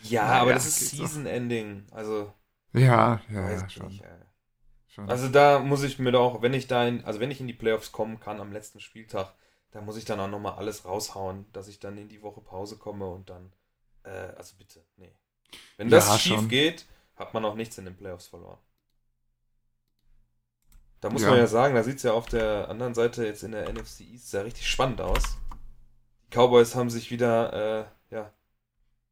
Ja, 0.03 0.23
aber 0.41 0.53
das 0.53 0.65
ist. 0.67 0.89
Season-Ending. 0.91 1.85
Also, 1.91 2.33
Ja, 2.73 3.21
ja, 3.29 3.51
ja, 3.51 3.69
schon. 3.69 3.87
nicht, 3.87 4.03
schon. 4.87 5.09
Also 5.09 5.29
da 5.29 5.59
muss 5.59 5.83
ich 5.83 5.97
mir 5.99 6.11
doch, 6.11 6.41
wenn 6.41 6.53
ich 6.53 6.67
da 6.67 6.85
in, 6.87 7.05
also 7.05 7.19
wenn 7.21 7.31
ich 7.31 7.39
in 7.39 7.47
die 7.47 7.53
Playoffs 7.53 7.91
kommen 7.93 8.19
kann 8.19 8.41
am 8.41 8.51
letzten 8.51 8.79
Spieltag, 8.81 9.33
da 9.71 9.79
muss 9.81 9.95
ich 9.97 10.03
dann 10.05 10.19
auch 10.19 10.27
nochmal 10.29 10.53
alles 10.55 10.83
raushauen, 10.83 11.45
dass 11.53 11.67
ich 11.69 11.79
dann 11.79 11.97
in 11.97 12.09
die 12.09 12.21
Woche 12.21 12.41
Pause 12.41 12.77
komme 12.77 13.07
und 13.07 13.29
dann, 13.29 13.53
äh, 14.03 14.09
also 14.37 14.55
bitte, 14.57 14.83
nee. 14.97 15.11
Wenn 15.77 15.89
das 15.89 16.07
Ja, 16.07 16.17
schief 16.19 16.35
schon. 16.37 16.49
geht, 16.49 16.85
hat 17.15 17.33
man 17.33 17.45
auch 17.45 17.55
nichts 17.55 17.77
in 17.77 17.85
den 17.85 17.95
Playoffs 17.95 18.27
verloren. 18.27 18.59
Da 21.01 21.09
muss 21.09 21.21
Ja. 21.21 21.29
man 21.29 21.37
ja 21.37 21.47
sagen, 21.47 21.75
da 21.75 21.83
sieht 21.83 21.97
es 21.97 22.03
ja 22.03 22.13
auf 22.13 22.27
der 22.27 22.69
anderen 22.69 22.93
Seite 22.93 23.25
jetzt 23.25 23.43
in 23.43 23.51
der 23.51 23.67
NFC 23.69 24.01
East 24.01 24.29
sehr 24.31 24.45
richtig 24.45 24.67
spannend 24.69 25.01
aus. 25.01 25.21
Die 26.25 26.35
Cowboys 26.37 26.75
haben 26.75 26.89
sich 26.89 27.11
wieder, 27.11 27.89
äh, 28.11 28.15
ja, 28.15 28.31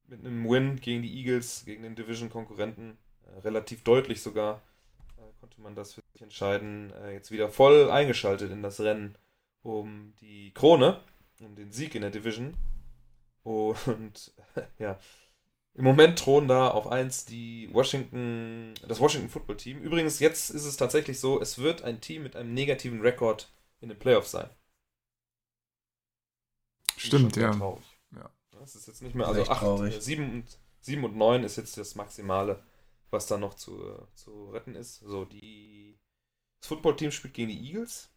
mit 0.07 0.21
einem 0.21 0.49
Win 0.49 0.77
gegen 0.81 1.03
die 1.03 1.13
Eagles, 1.19 1.63
gegen 1.65 1.83
den 1.83 1.95
Division-Konkurrenten, 1.95 2.97
äh, 3.25 3.39
relativ 3.41 3.83
deutlich 3.83 4.21
sogar, 4.23 4.61
äh, 5.17 5.21
konnte 5.39 5.61
man 5.61 5.75
das 5.75 5.93
für 5.93 6.03
sich 6.13 6.21
entscheiden, 6.21 6.91
äh, 6.93 7.13
jetzt 7.13 7.31
wieder 7.31 7.49
voll 7.49 7.91
eingeschaltet 7.91 8.51
in 8.51 8.63
das 8.63 8.79
Rennen 8.81 9.17
um 9.63 10.13
die 10.21 10.53
Krone, 10.53 11.01
um 11.41 11.55
den 11.55 11.71
Sieg 11.71 11.95
in 11.95 12.01
der 12.03 12.11
Division. 12.11 12.55
Und 13.43 14.33
ja, 14.79 14.99
Im 15.73 15.85
Moment 15.85 16.19
thronen 16.19 16.47
da 16.49 16.69
auf 16.69 16.87
1 16.87 17.25
die 17.25 17.69
Washington, 17.73 18.73
das 18.87 18.99
Washington 18.99 19.29
Football 19.29 19.57
Team. 19.57 19.79
Übrigens, 19.79 20.19
jetzt 20.19 20.49
ist 20.49 20.65
es 20.65 20.75
tatsächlich 20.77 21.19
so, 21.19 21.41
es 21.41 21.59
wird 21.59 21.83
ein 21.83 22.01
Team 22.01 22.23
mit 22.23 22.35
einem 22.35 22.53
negativen 22.53 23.01
Rekord 23.01 23.51
in 23.79 23.89
den 23.89 23.97
Playoffs 23.97 24.31
sein. 24.31 24.49
Stimmt, 26.97 27.35
ja. 27.37 27.51
Traurig. 27.51 27.83
Ja. 28.13 28.29
Das 28.51 28.75
ist 28.75 28.87
jetzt 28.87 29.01
nicht 29.01 29.15
mehr, 29.15 29.27
also 29.27 29.41
echt 29.41 29.49
8, 29.49 29.59
traurig. 29.59 29.95
äh, 29.95 30.01
7, 30.01 30.31
und, 30.31 30.59
7 30.81 31.03
und 31.03 31.15
9 31.15 31.43
ist 31.43 31.55
jetzt 31.55 31.77
das 31.77 31.95
Maximale, 31.95 32.61
was 33.09 33.27
da 33.27 33.37
noch 33.37 33.53
zu, 33.53 33.81
äh, 33.81 34.05
zu 34.13 34.49
retten 34.51 34.75
ist. 34.75 34.99
So, 34.99 35.23
die, 35.23 35.97
das 36.59 36.67
Football-Team 36.67 37.11
spielt 37.11 37.33
gegen 37.33 37.49
die 37.49 37.65
Eagles. 37.69 38.10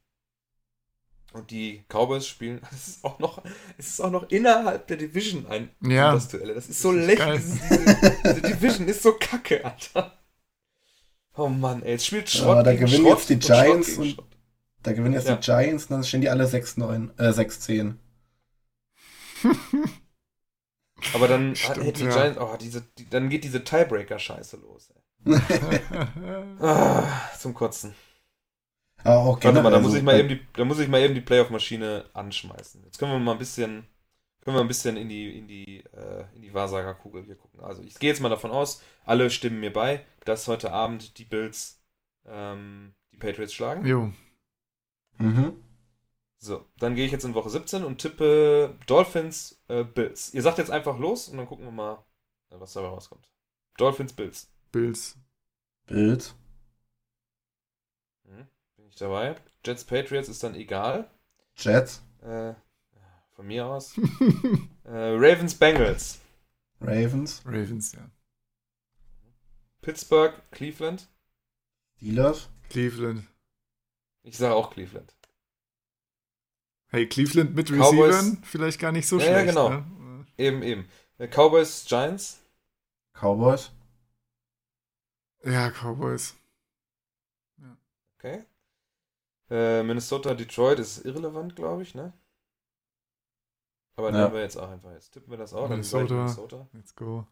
Und 1.35 1.51
die 1.51 1.85
Cowboys 1.88 2.27
spielen, 2.29 2.61
es 2.73 2.87
ist 2.88 3.05
auch 3.05 3.18
noch, 3.18 3.42
es 3.77 3.88
ist 3.88 4.01
auch 4.01 4.11
noch 4.11 4.31
innerhalb 4.31 4.87
der 4.87 4.97
Division 4.97 5.47
ein 5.49 5.68
Ja. 5.83 6.14
das 6.14 6.29
Duell. 6.29 6.55
Das 6.55 6.68
ist 6.68 6.81
so 6.81 6.92
lächerlich. 6.92 7.42
Diese, 7.44 8.23
diese 8.25 8.40
Division 8.42 8.87
ist 8.88 9.03
so 9.03 9.14
kacke, 9.18 9.64
Alter. 9.64 10.16
Oh 11.37 11.49
Mann, 11.49 11.83
ey, 11.83 11.90
jetzt 11.92 12.07
spielt 12.07 12.31
Schrott 12.31 12.51
Aber 12.53 12.62
da 12.62 12.75
gewinnen 12.75 13.05
Schrott 13.05 13.18
jetzt 13.18 13.29
die 13.31 13.35
und 13.35 13.42
Giants 13.42 13.99
und- 13.99 14.11
Schrott. 14.12 14.29
Da 14.85 14.92
gewinnen 14.92 15.14
jetzt 15.14 15.27
Ja. 15.27 15.35
die 15.37 15.44
Giants, 15.44 15.88
dann 15.88 16.05
stehen 16.05 16.20
die 16.20 16.29
alle 16.31 16.47
6-9, 16.47 17.11
äh, 17.18 17.33
6-10. 17.33 17.97
Aber 21.14 21.27
dann 21.29 21.57
Stimmt, 21.57 21.79
hätten 21.85 21.99
die 21.99 22.05
ja. 22.05 22.12
Giants, 22.14 22.38
oh, 22.40 22.57
diese, 22.61 22.83
die, 22.97 23.11
dann 23.11 23.29
geht 23.29 23.42
diese 23.44 23.64
Tiebreaker-Scheiße 23.64 24.57
los, 24.59 24.90
ey. 24.94 25.03
Ah, 26.61 27.07
zum 27.38 27.55
Kotzen. 27.55 27.94
Aber 29.05 29.21
auch 29.21 29.45
Warte 29.45 29.62
mal, 29.62 29.71
da 29.71 29.79
generell 29.79 29.83
muss 29.83 29.95
ich 29.95 30.03
mal 30.03 30.19
eben 30.19 30.29
die, 30.29 30.40
da 30.55 30.64
muss 30.64 30.79
ich 30.79 30.88
mal 30.88 31.01
eben 31.01 31.14
die 31.14 31.21
Playoff-Maschine 31.21 32.07
anschmeißen. 32.14 32.83
Jetzt 32.85 32.99
können 32.99 33.12
wir 33.12 33.19
mal 33.19 33.33
ein 33.33 33.38
bisschen, 33.38 33.87
können 34.40 34.57
wir 34.57 34.62
ein 34.62 34.69
bisschen 34.69 34.97
in 34.97 35.09
die, 35.09 35.38
in 35.38 35.47
die, 35.47 35.85
äh, 35.93 36.25
in 36.35 36.43
die 36.43 36.55
Wahrsagerkugel 36.55 37.25
hier 37.25 37.37
gucken. 37.37 37.61
Also 37.61 37.83
ich 37.83 37.99
gehe 37.99 38.11
jetzt 38.11 38.21
mal 38.21 38.31
davon 38.31 38.51
aus, 38.51 38.83
alle 39.05 39.31
stimmen 39.31 39.61
mir 39.61 39.73
bei, 39.73 40.05
dass 40.25 40.49
heute 40.49 40.73
Abend 40.73 41.19
die 41.19 41.25
Bills 41.25 41.83
ähm, 42.27 42.95
die 43.12 43.19
Patriots 43.19 43.53
schlagen. 43.53 43.87
Jo. 43.87 44.11
Mhm. 45.19 45.53
So, 46.38 46.64
dann 46.79 46.95
gehe 46.95 47.07
ich 47.07 47.12
jetzt 47.12 47.25
in 47.25 47.35
Woche 47.35 47.51
17 47.51 47.85
und 47.85 47.99
tippe 47.99 48.77
Dolphins, 48.87 49.62
äh, 49.69 49.85
Bills. 49.85 50.33
Ihr 50.35 50.43
sagt 50.43 50.59
jetzt 50.59 50.71
einfach 50.71 50.99
los 50.99 51.29
und 51.29 51.37
dann 51.37 51.47
gucken 51.47 51.64
wir 51.64 51.73
mal, 51.73 52.05
äh, 52.51 52.57
was 52.59 52.73
dabei 52.73 52.88
rauskommt. 52.88 53.31
Dolphins, 53.77 54.12
Bills. 54.12 54.51
Bills. 54.73 55.19
Bild. 55.87 56.35
Ich 58.94 59.00
dabei. 59.00 59.35
Jets, 59.66 59.83
Patriots 59.85 60.28
ist 60.28 60.44
dann 60.44 60.54
egal. 60.54 61.11
Jets. 61.57 62.00
Äh, 62.22 62.54
von 63.35 63.44
mir 63.44 63.66
aus. 63.66 63.98
äh, 64.85 64.88
Ravens, 65.16 65.57
Bengals. 65.57 66.20
Ravens. 66.80 67.42
Ravens, 67.44 67.90
ja. 67.92 68.09
Pittsburgh, 69.83 70.33
Cleveland. 70.52 71.09
Steelers. 71.96 72.48
Cleveland. 72.70 73.26
Ich 74.22 74.37
sage 74.37 74.54
auch 74.54 74.70
Cleveland. 74.70 75.12
Hey, 76.87 77.09
Cleveland 77.09 77.57
mit 77.57 77.70
Cowboys- 77.70 78.11
Receivern 78.14 78.42
vielleicht 78.44 78.78
gar 78.78 78.92
nicht 78.92 79.09
so 79.09 79.18
Ja, 79.18 79.24
ja, 79.24 79.33
schlecht. 79.33 79.48
genau. 79.48 79.70
Ne? 79.70 80.26
Eben, 80.38 80.62
eben. 80.62 80.88
Äh, 81.18 81.26
Cowboys, 81.26 81.85
Giants. 81.88 82.38
Cowboys. 83.12 83.72
Ja, 85.42 85.70
Cowboys. 85.72 86.35
Okay. 88.18 88.44
Äh, 89.55 89.85
Minnesota, 89.85 90.35
Detroit 90.35 90.81
ist 90.81 91.05
irrelevant, 91.05 91.55
glaube 91.55 91.83
ich, 91.83 91.95
ne? 91.95 92.12
Aber 93.97 94.11
Ja. 94.11 94.23
nehmen 94.23 94.35
wir 94.35 94.40
jetzt 94.40 94.57
auch 94.57 94.69
einfach. 94.69 94.90
Jetzt 94.90 95.11
tippen 95.12 95.31
wir 95.31 95.38
das 95.38 95.55
auch. 95.55 95.69
Minnesota. 95.69 96.14
Minnesota. 96.14 96.69
Let's 96.73 96.95
go. 96.97 97.25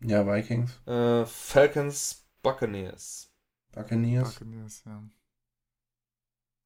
Ja, 0.00 0.26
Vikings. 0.26 0.80
Äh, 0.86 1.26
Falcons, 1.26 2.26
Buccaneers. 2.42 3.30
Buccaneers. 3.72 4.32
Buccaneers, 4.34 4.82
ja. 4.86 5.02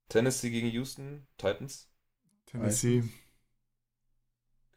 Tennessee 0.08 0.50
gegen 0.50 0.68
Houston, 0.68 1.26
Titans. 1.38 1.88
Tennessee. 2.46 3.02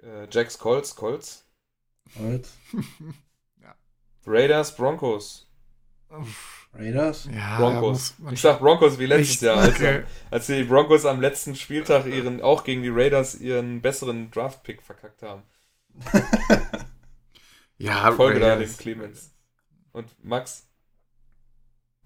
Äh, 0.02 0.28
Jacks, 0.32 0.58
Colts, 0.58 0.96
Colts. 0.96 1.46
Colts. 2.18 2.58
Raiders, 4.26 4.76
Broncos. 4.76 5.46
Uff. 6.10 6.63
Raiders. 6.76 7.30
ja, 7.32 7.58
Broncos. 7.58 8.16
da 8.18 8.32
Ich 8.32 8.42
sag 8.42 8.60
Broncos 8.60 8.98
wie 8.98 9.06
letztes? 9.06 9.42
Jahr, 9.42 9.58
als, 9.58 9.76
Okay. 9.76 10.04
als 10.32 10.48
die 10.48 10.64
Broncos 10.64 11.06
am 11.06 11.22
letzten 11.22 11.56
Spieltag 11.56 12.06
ihren, 12.08 12.42
auch 12.42 12.64
gegen 12.64 12.82
die 12.82 12.90
Raiders 12.90 13.36
ihren 13.36 13.82
besseren 13.82 14.32
Draft-Pick 14.32 14.82
verkackt 14.82 15.22
haben. 15.22 15.44
Ja, 17.78 18.12
Folge 18.14 18.40
da 18.40 18.54
Raiders. 18.54 18.78
dem 18.78 18.82
Clemens. 18.82 19.32
Und 19.92 20.24
Max? 20.24 20.68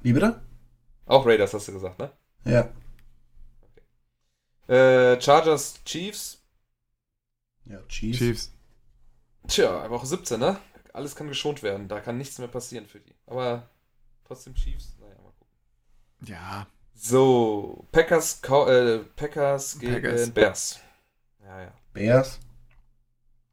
Wie 0.02 0.14
bitte? 0.14 0.42
Auch 1.06 1.26
Raiders 1.26 1.54
hast 1.54 1.68
du 1.68 1.74
gesagt, 1.74 2.00
ne? 2.00 2.12
Ja. 2.46 2.70
Äh, 4.74 5.22
Chargers, 5.22 5.84
Chiefs. 5.86 6.42
Ja, 7.66 7.80
Chiefs. 7.88 8.18
Chiefs. 8.18 8.54
Tja, 9.48 9.90
Woche 9.90 10.08
17, 10.08 10.40
ne? 10.40 10.58
Alles 10.94 11.16
kann 11.16 11.28
geschont 11.28 11.62
werden. 11.64 11.88
Da 11.88 12.00
kann 12.00 12.18
nichts 12.18 12.40
mehr 12.40 12.48
passieren 12.48 12.88
für 12.88 13.00
die. 13.00 13.14
Aber 13.28 13.70
trotzdem 14.28 14.54
Chiefs. 14.56 14.96
Naja, 15.00 15.14
mal 15.16 15.32
gucken. 15.38 16.28
Ja. 16.28 16.68
So, 16.96 17.88
Packers, 17.92 18.42
äh, 18.44 19.00
Packers 19.16 19.78
gegen 19.80 19.94
Packers. 19.94 20.30
Bears. 20.32 20.80
Ja, 21.44 21.62
ja. 21.64 21.72
Bears. 21.94 22.40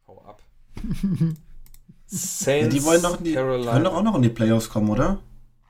Hau 0.07 0.23
ab. 0.25 0.43
Ja, 0.77 0.83
Saints, 2.07 2.75
die 2.75 2.83
wollen 2.85 3.03
doch, 3.03 3.17
die, 3.19 3.25
die 3.25 3.35
Carolina. 3.35 3.73
wollen 3.73 3.85
doch 3.85 3.95
auch 3.95 4.03
noch 4.03 4.15
in 4.17 4.23
die 4.23 4.29
Playoffs 4.29 4.69
kommen, 4.69 4.89
oder? 4.91 5.21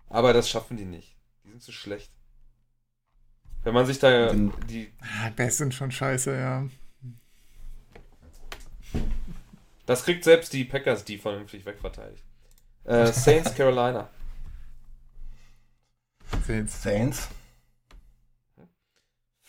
Aber 0.08 0.32
das 0.32 0.48
schaffen 0.48 0.76
die 0.76 0.84
nicht. 0.84 1.16
Die 1.44 1.50
sind 1.50 1.62
zu 1.62 1.72
schlecht. 1.72 2.10
Wenn 3.64 3.74
man 3.74 3.86
sich 3.86 3.98
da 3.98 4.28
Den- 4.28 4.52
die. 4.68 4.92
Ah, 5.00 5.30
Bears 5.30 5.56
sind 5.56 5.74
schon 5.74 5.90
scheiße, 5.90 6.36
ja. 6.38 6.66
Das 9.86 10.04
kriegt 10.04 10.24
selbst 10.24 10.52
die 10.52 10.64
Packers 10.64 11.04
die 11.04 11.18
vernünftig 11.18 11.66
wegverteidigt. 11.66 12.22
Äh, 12.84 13.06
Saints, 13.12 13.54
Carolina. 13.56 14.08
Saints. 16.46 16.82
Saints. 16.82 17.28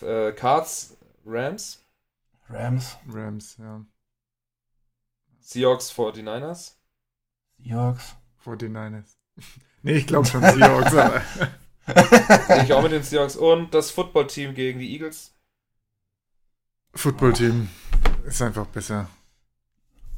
Äh, 0.01 0.31
Cards, 0.33 0.97
Rams. 1.25 1.83
Rams. 2.49 2.97
Rams, 3.07 3.57
ja. 3.57 3.85
Seahawks, 5.39 5.91
49ers. 5.91 6.73
Seahawks. 7.57 8.15
49ers. 8.43 9.15
nee, 9.83 9.93
ich 9.93 10.07
glaube 10.07 10.27
schon 10.27 10.41
Seahawks, 10.41 10.93
aber. 10.93 11.21
Ich 12.63 12.73
auch 12.73 12.81
mit 12.81 12.93
den 12.93 13.03
Seahawks. 13.03 13.35
Und 13.35 13.75
das 13.75 13.91
Footballteam 13.91 14.55
gegen 14.55 14.79
die 14.79 14.91
Eagles. 14.91 15.35
Footballteam 16.95 17.69
ist 18.25 18.41
einfach 18.41 18.65
besser. 18.65 19.07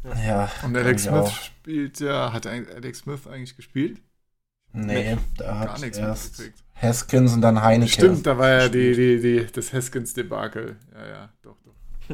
Ja. 0.03 0.49
Und 0.63 0.77
Alex 0.77 1.03
Smith 1.03 1.13
auch. 1.13 1.41
spielt 1.41 1.99
ja, 1.99 2.31
hat 2.31 2.47
Alex 2.47 2.99
Smith 2.99 3.27
eigentlich 3.27 3.57
gespielt? 3.57 4.01
Nee, 4.73 5.17
da 5.37 5.45
Gar 5.45 5.59
hat 5.59 5.81
nichts 5.81 5.97
erst 5.97 6.39
mitgekriegt. 6.39 6.63
Haskins 6.75 7.33
und 7.33 7.41
dann 7.41 7.61
Heineke. 7.61 7.91
Stimmt, 7.91 8.25
da 8.27 8.37
war 8.37 8.49
ja 8.49 8.69
die, 8.69 8.93
die, 8.93 9.19
die, 9.19 9.47
das 9.51 9.73
Haskins-Debakel. 9.73 10.77
Ja, 10.93 11.07
ja, 11.07 11.29
doch, 11.41 11.57
doch. 11.63 12.13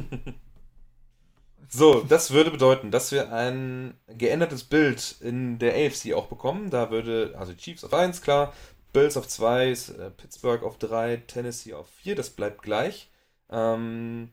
So, 1.76 2.02
das 2.08 2.30
würde 2.30 2.52
bedeuten, 2.52 2.92
dass 2.92 3.10
wir 3.10 3.32
ein 3.32 3.94
geändertes 4.06 4.62
Bild 4.62 5.16
in 5.20 5.58
der 5.58 5.74
AFC 5.74 6.12
auch 6.14 6.26
bekommen. 6.26 6.70
Da 6.70 6.92
würde, 6.92 7.34
also 7.36 7.52
Chiefs 7.52 7.82
auf 7.82 7.92
1, 7.92 8.22
klar, 8.22 8.52
Bills 8.92 9.16
auf 9.16 9.26
2, 9.26 9.70
äh, 9.70 10.10
Pittsburgh 10.16 10.62
auf 10.62 10.78
3, 10.78 11.16
Tennessee 11.26 11.74
auf 11.74 11.88
4, 11.88 12.14
das 12.14 12.30
bleibt 12.30 12.62
gleich. 12.62 13.10
Ähm, 13.50 14.30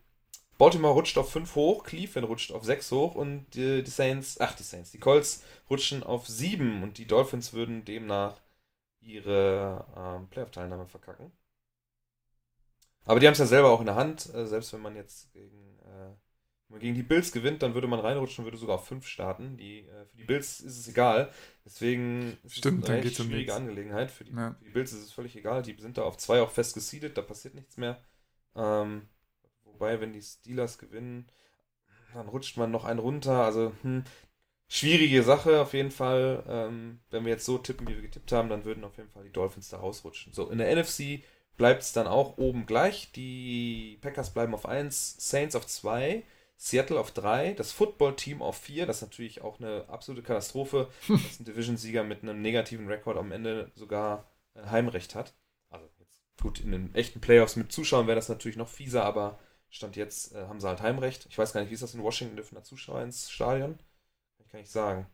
Baltimore 0.61 0.93
rutscht 0.93 1.17
auf 1.17 1.31
5 1.31 1.55
hoch, 1.55 1.83
Cleveland 1.83 2.27
rutscht 2.29 2.51
auf 2.51 2.63
6 2.63 2.91
hoch 2.91 3.15
und 3.15 3.47
die, 3.55 3.81
die 3.81 3.89
Saints, 3.89 4.39
ach 4.39 4.53
die 4.53 4.61
Saints, 4.61 4.91
die 4.91 4.99
Colts 4.99 5.43
rutschen 5.71 6.03
auf 6.03 6.27
7 6.27 6.83
und 6.83 6.99
die 6.99 7.07
Dolphins 7.07 7.53
würden 7.53 7.83
demnach 7.83 8.39
ihre 8.99 9.83
ähm, 9.97 10.27
Playoff-Teilnahme 10.29 10.85
verkacken. 10.85 11.31
Aber 13.05 13.19
die 13.19 13.25
haben 13.25 13.31
es 13.33 13.39
ja 13.39 13.47
selber 13.47 13.71
auch 13.71 13.79
in 13.79 13.87
der 13.87 13.95
Hand, 13.95 14.31
äh, 14.35 14.45
selbst 14.45 14.71
wenn 14.71 14.81
man 14.81 14.95
jetzt 14.95 15.33
gegen, 15.33 15.79
äh, 15.79 16.09
wenn 16.67 16.69
man 16.69 16.79
gegen 16.79 16.93
die 16.93 17.01
Bills 17.01 17.31
gewinnt, 17.31 17.63
dann 17.63 17.73
würde 17.73 17.87
man 17.87 17.99
reinrutschen 17.99 18.43
und 18.43 18.45
würde 18.45 18.59
sogar 18.59 18.75
auf 18.75 18.85
5 18.85 19.07
starten. 19.07 19.57
Die, 19.57 19.79
äh, 19.79 20.05
für 20.05 20.17
die 20.17 20.25
Bills 20.25 20.59
ist 20.59 20.77
es 20.77 20.87
egal. 20.87 21.31
Deswegen 21.65 22.37
ist 22.43 22.57
Stimmt, 22.57 22.83
es 22.83 22.89
eine 22.91 23.03
recht 23.03 23.19
um 23.19 23.25
schwierige 23.25 23.45
nichts. 23.45 23.55
Angelegenheit. 23.55 24.11
Für 24.11 24.25
die, 24.25 24.31
Ja. 24.33 24.53
für 24.59 24.65
die 24.65 24.69
Bills 24.69 24.93
ist 24.93 25.01
es 25.05 25.11
völlig 25.11 25.35
egal. 25.35 25.63
Die 25.63 25.75
sind 25.81 25.97
da 25.97 26.03
auf 26.03 26.17
2 26.17 26.39
auch 26.39 26.51
fest 26.51 26.75
gesiedet, 26.75 27.17
da 27.17 27.23
passiert 27.23 27.55
nichts 27.55 27.77
mehr. 27.77 27.99
Ähm, 28.55 29.07
wobei, 29.81 29.99
wenn 29.99 30.13
die 30.13 30.21
Steelers 30.21 30.77
gewinnen, 30.77 31.27
dann 32.13 32.27
rutscht 32.27 32.57
man 32.57 32.69
noch 32.69 32.85
einen 32.85 32.99
runter. 32.99 33.43
Also, 33.43 33.73
hm, 33.81 34.03
schwierige 34.67 35.23
Sache 35.23 35.61
auf 35.61 35.73
jeden 35.73 35.91
Fall. 35.91 36.43
Ähm, 36.47 36.99
wenn 37.09 37.25
wir 37.25 37.31
jetzt 37.31 37.45
so 37.45 37.57
tippen, 37.57 37.87
wie 37.87 37.95
wir 37.95 38.03
getippt 38.03 38.31
haben, 38.31 38.49
dann 38.49 38.63
würden 38.63 38.83
auf 38.83 38.97
jeden 38.97 39.09
Fall 39.09 39.23
die 39.23 39.31
Dolphins 39.31 39.69
da 39.69 39.77
rausrutschen. 39.77 40.33
So, 40.33 40.49
in 40.49 40.59
der 40.59 40.75
NFC 40.75 41.23
bleibt 41.57 41.81
es 41.81 41.93
dann 41.93 42.05
auch 42.07 42.37
oben 42.37 42.67
gleich. 42.67 43.11
Die 43.13 43.97
Packers 44.01 44.33
bleiben 44.33 44.53
auf 44.53 44.67
1, 44.67 45.15
Saints 45.17 45.55
auf 45.55 45.65
2, 45.65 46.23
Seattle 46.57 46.99
auf 46.99 47.11
3, 47.11 47.53
das 47.53 47.71
Football-Team 47.71 48.43
auf 48.43 48.57
4, 48.57 48.85
das 48.85 48.97
ist 48.97 49.01
natürlich 49.01 49.41
auch 49.41 49.59
eine 49.59 49.85
absolute 49.89 50.21
Katastrophe, 50.21 50.89
dass 51.07 51.39
ein 51.39 51.45
Division-Sieger 51.45 52.03
mit 52.03 52.21
einem 52.21 52.43
negativen 52.43 52.87
Rekord 52.87 53.17
am 53.17 53.31
Ende 53.31 53.71
sogar 53.73 54.29
ein 54.53 54.69
Heimrecht 54.69 55.15
hat. 55.15 55.33
Also 55.69 55.87
jetzt 55.99 56.21
gut, 56.39 56.59
in 56.59 56.71
den 56.71 56.93
echten 56.93 57.19
Playoffs 57.19 57.55
mit 57.55 57.71
Zuschauern 57.71 58.05
wäre 58.05 58.15
das 58.15 58.29
natürlich 58.29 58.57
noch 58.57 58.69
fieser, 58.69 59.05
aber 59.05 59.39
Stand 59.71 59.95
jetzt 59.95 60.35
äh, 60.35 60.45
haben 60.47 60.59
sie 60.59 60.67
halt 60.67 60.81
Heimrecht. 60.81 61.25
Ich 61.29 61.37
weiß 61.37 61.53
gar 61.53 61.61
nicht, 61.61 61.69
wie 61.69 61.73
ist 61.73 61.81
das 61.83 61.95
in 61.95 62.03
Washington? 62.03 62.35
Dürfen 62.35 62.55
da 62.55 62.63
Zuschauer 62.63 63.01
ins 63.01 63.31
Stadion? 63.31 63.77
Kann 63.77 64.45
ich 64.45 64.51
gar 64.51 64.59
nicht 64.59 64.71
sagen. 64.71 65.07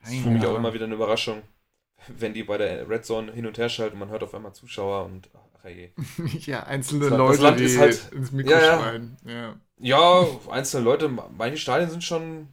Das 0.00 0.10
ist 0.12 0.22
für 0.22 0.30
mich 0.30 0.46
auch 0.46 0.56
immer 0.56 0.74
wieder 0.74 0.84
eine 0.84 0.94
Überraschung, 0.94 1.42
wenn 2.08 2.34
die 2.34 2.44
bei 2.44 2.58
der 2.58 2.88
Red 2.88 3.04
Zone 3.06 3.32
hin 3.32 3.46
und 3.46 3.56
her 3.58 3.68
schalten 3.70 3.94
und 3.94 4.00
man 4.00 4.10
hört 4.10 4.22
auf 4.22 4.34
einmal 4.34 4.52
Zuschauer 4.54 5.06
und 5.06 5.30
ach 5.58 5.64
je. 5.68 5.90
ja, 6.40 6.64
einzelne 6.64 7.08
Das 7.08 7.18
Leute, 7.18 7.42
Land 7.42 7.60
die 7.60 7.64
ist 7.64 7.78
halt- 7.78 8.12
ins 8.12 8.30
Mikro 8.32 8.50
Ja, 8.52 8.60
ja. 8.60 8.78
schreien. 8.80 9.16
Ja. 9.24 9.56
Ja, 9.78 10.26
einzelne 10.50 10.84
Leute, 10.84 11.08
manche 11.08 11.56
Stadien 11.56 11.90
sind 11.90 12.04
schon 12.04 12.52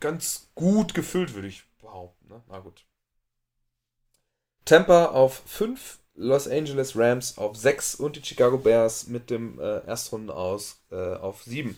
ganz 0.00 0.50
gut 0.54 0.94
gefüllt, 0.94 1.34
würde 1.34 1.48
ich 1.48 1.64
behaupten. 1.80 2.28
Ne? 2.28 2.42
Na 2.48 2.58
gut. 2.60 2.84
Tampa 4.64 5.06
auf 5.06 5.42
5, 5.46 5.98
Los 6.20 6.46
Angeles 6.48 6.96
Rams 6.96 7.38
auf 7.38 7.56
6 7.56 7.94
und 7.96 8.16
die 8.16 8.22
Chicago 8.24 8.58
Bears 8.58 9.06
mit 9.08 9.30
dem 9.30 9.58
äh, 9.60 9.78
Erstrunden 9.86 10.30
aus 10.30 10.82
äh, 10.90 11.14
auf 11.16 11.42
7. 11.44 11.76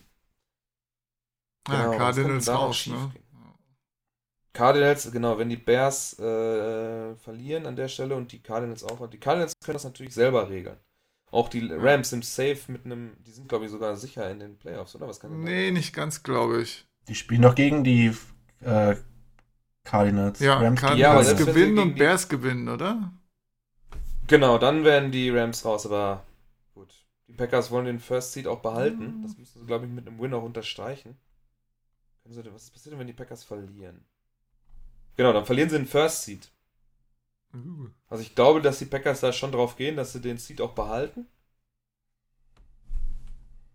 Ah, 1.66 1.88
Genau, 1.88 1.98
was 2.02 2.18
Cardinals 2.18 2.46
noch 2.52 2.72
schief 2.72 2.94
ne? 2.94 3.12
gehen? 3.12 3.24
Cardinals, 4.52 5.10
genau, 5.10 5.38
wenn 5.38 5.48
die 5.48 5.56
Bears 5.56 6.18
äh, 6.18 7.14
verlieren 7.16 7.66
an 7.66 7.74
der 7.76 7.88
Stelle 7.88 8.14
und 8.16 8.32
die 8.32 8.42
Cardinals 8.42 8.84
auch, 8.84 9.06
die 9.08 9.18
Cardinals 9.18 9.54
können 9.64 9.74
das 9.74 9.84
natürlich 9.84 10.12
selber 10.14 10.50
regeln. 10.50 10.76
Auch 11.30 11.48
die 11.48 11.66
Rams 11.72 12.10
sind 12.10 12.24
safe 12.26 12.70
mit 12.70 12.84
einem, 12.84 13.16
die 13.24 13.30
sind 13.30 13.48
glaube 13.48 13.64
ich 13.64 13.70
sogar 13.70 13.96
sicher 13.96 14.30
in 14.30 14.40
den 14.40 14.58
Playoffs, 14.58 14.94
oder? 14.94 15.08
Was 15.08 15.20
kann 15.20 15.32
Nee, 15.42 15.70
nicht 15.70 15.94
ganz, 15.94 16.22
glaube 16.22 16.62
ich. 16.62 16.84
Die 17.08 17.14
spielen 17.14 17.42
doch 17.42 17.54
gegen 17.54 17.84
die 17.84 18.12
äh, 18.60 18.96
Cardinals. 19.84 20.40
Ja, 20.40 20.58
Rams 20.58 20.80
Cardinals 20.80 21.28
Ja, 21.28 21.32
gewinnen 21.32 21.78
und 21.78 21.94
Bears 21.96 22.28
gewinnen, 22.28 22.68
oder? 22.68 23.12
Genau, 24.26 24.58
dann 24.58 24.84
werden 24.84 25.12
die 25.12 25.30
Rams 25.30 25.64
raus, 25.64 25.86
aber 25.86 26.24
gut. 26.74 26.92
Die 27.26 27.32
Packers 27.32 27.72
wollen 27.72 27.86
den 27.86 27.98
First 27.98 28.32
Seed 28.32 28.46
auch 28.46 28.60
behalten. 28.62 29.16
Mhm. 29.16 29.22
Das 29.22 29.36
müssen 29.36 29.60
sie, 29.60 29.66
glaube 29.66 29.86
ich, 29.86 29.90
mit 29.92 30.06
einem 30.06 30.20
Win 30.20 30.34
auch 30.34 30.44
unterstreichen. 30.44 31.16
Was 32.24 32.70
passiert 32.70 32.92
denn, 32.94 32.98
wenn 32.98 33.06
die 33.06 33.12
Packers 33.12 33.44
verlieren? 33.44 34.04
Genau, 35.16 35.32
dann 35.32 35.46
verlieren 35.46 35.70
sie 35.70 35.76
den 35.78 35.86
First 35.86 36.22
Seed. 36.24 36.50
Uh. 37.54 37.88
Also 38.08 38.22
ich 38.22 38.36
glaube, 38.36 38.62
dass 38.62 38.78
die 38.78 38.84
Packers 38.84 39.18
da 39.22 39.32
schon 39.32 39.50
drauf 39.50 39.74
gehen, 39.74 39.96
dass 39.96 40.12
sie 40.12 40.20
den 40.20 40.38
Seed 40.38 40.60
auch 40.60 40.72
behalten. 40.76 41.26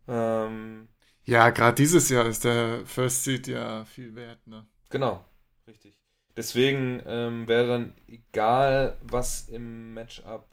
Ähm, 0.08 0.88
Ja, 1.26 1.50
gerade 1.52 1.76
dieses 1.76 2.10
Jahr 2.10 2.26
ist 2.26 2.44
der 2.46 2.84
First 2.86 3.24
Seed 3.24 3.48
ja 3.48 3.86
viel 3.86 4.16
wert, 4.16 4.46
ne? 4.48 4.66
genau, 4.90 5.26
richtig. 5.68 5.97
Deswegen 6.38 7.02
ähm, 7.08 7.48
wäre 7.48 7.68
dann 7.68 7.96
egal, 8.08 8.96
was 9.02 9.50
im 9.50 9.96
Matchup. 9.96 10.48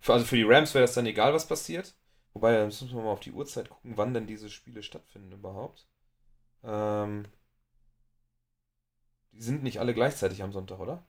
Für, 0.00 0.14
also 0.14 0.26
für 0.26 0.34
die 0.34 0.42
Rams 0.42 0.74
wäre 0.74 0.82
das 0.82 0.94
dann 0.94 1.06
egal, 1.06 1.32
was 1.32 1.46
passiert. 1.46 1.94
Wobei, 2.32 2.52
da 2.56 2.64
müssen 2.64 2.90
wir 2.90 2.96
mal 3.00 3.12
auf 3.12 3.20
die 3.20 3.30
Uhrzeit 3.30 3.70
gucken, 3.70 3.96
wann 3.96 4.12
denn 4.12 4.26
diese 4.26 4.50
Spiele 4.50 4.82
stattfinden 4.82 5.30
überhaupt. 5.30 5.86
Ähm, 6.64 7.26
die 9.30 9.40
sind 9.40 9.62
nicht 9.62 9.78
alle 9.78 9.94
gleichzeitig 9.94 10.42
am 10.42 10.50
Sonntag, 10.52 10.80
oder? 10.80 11.06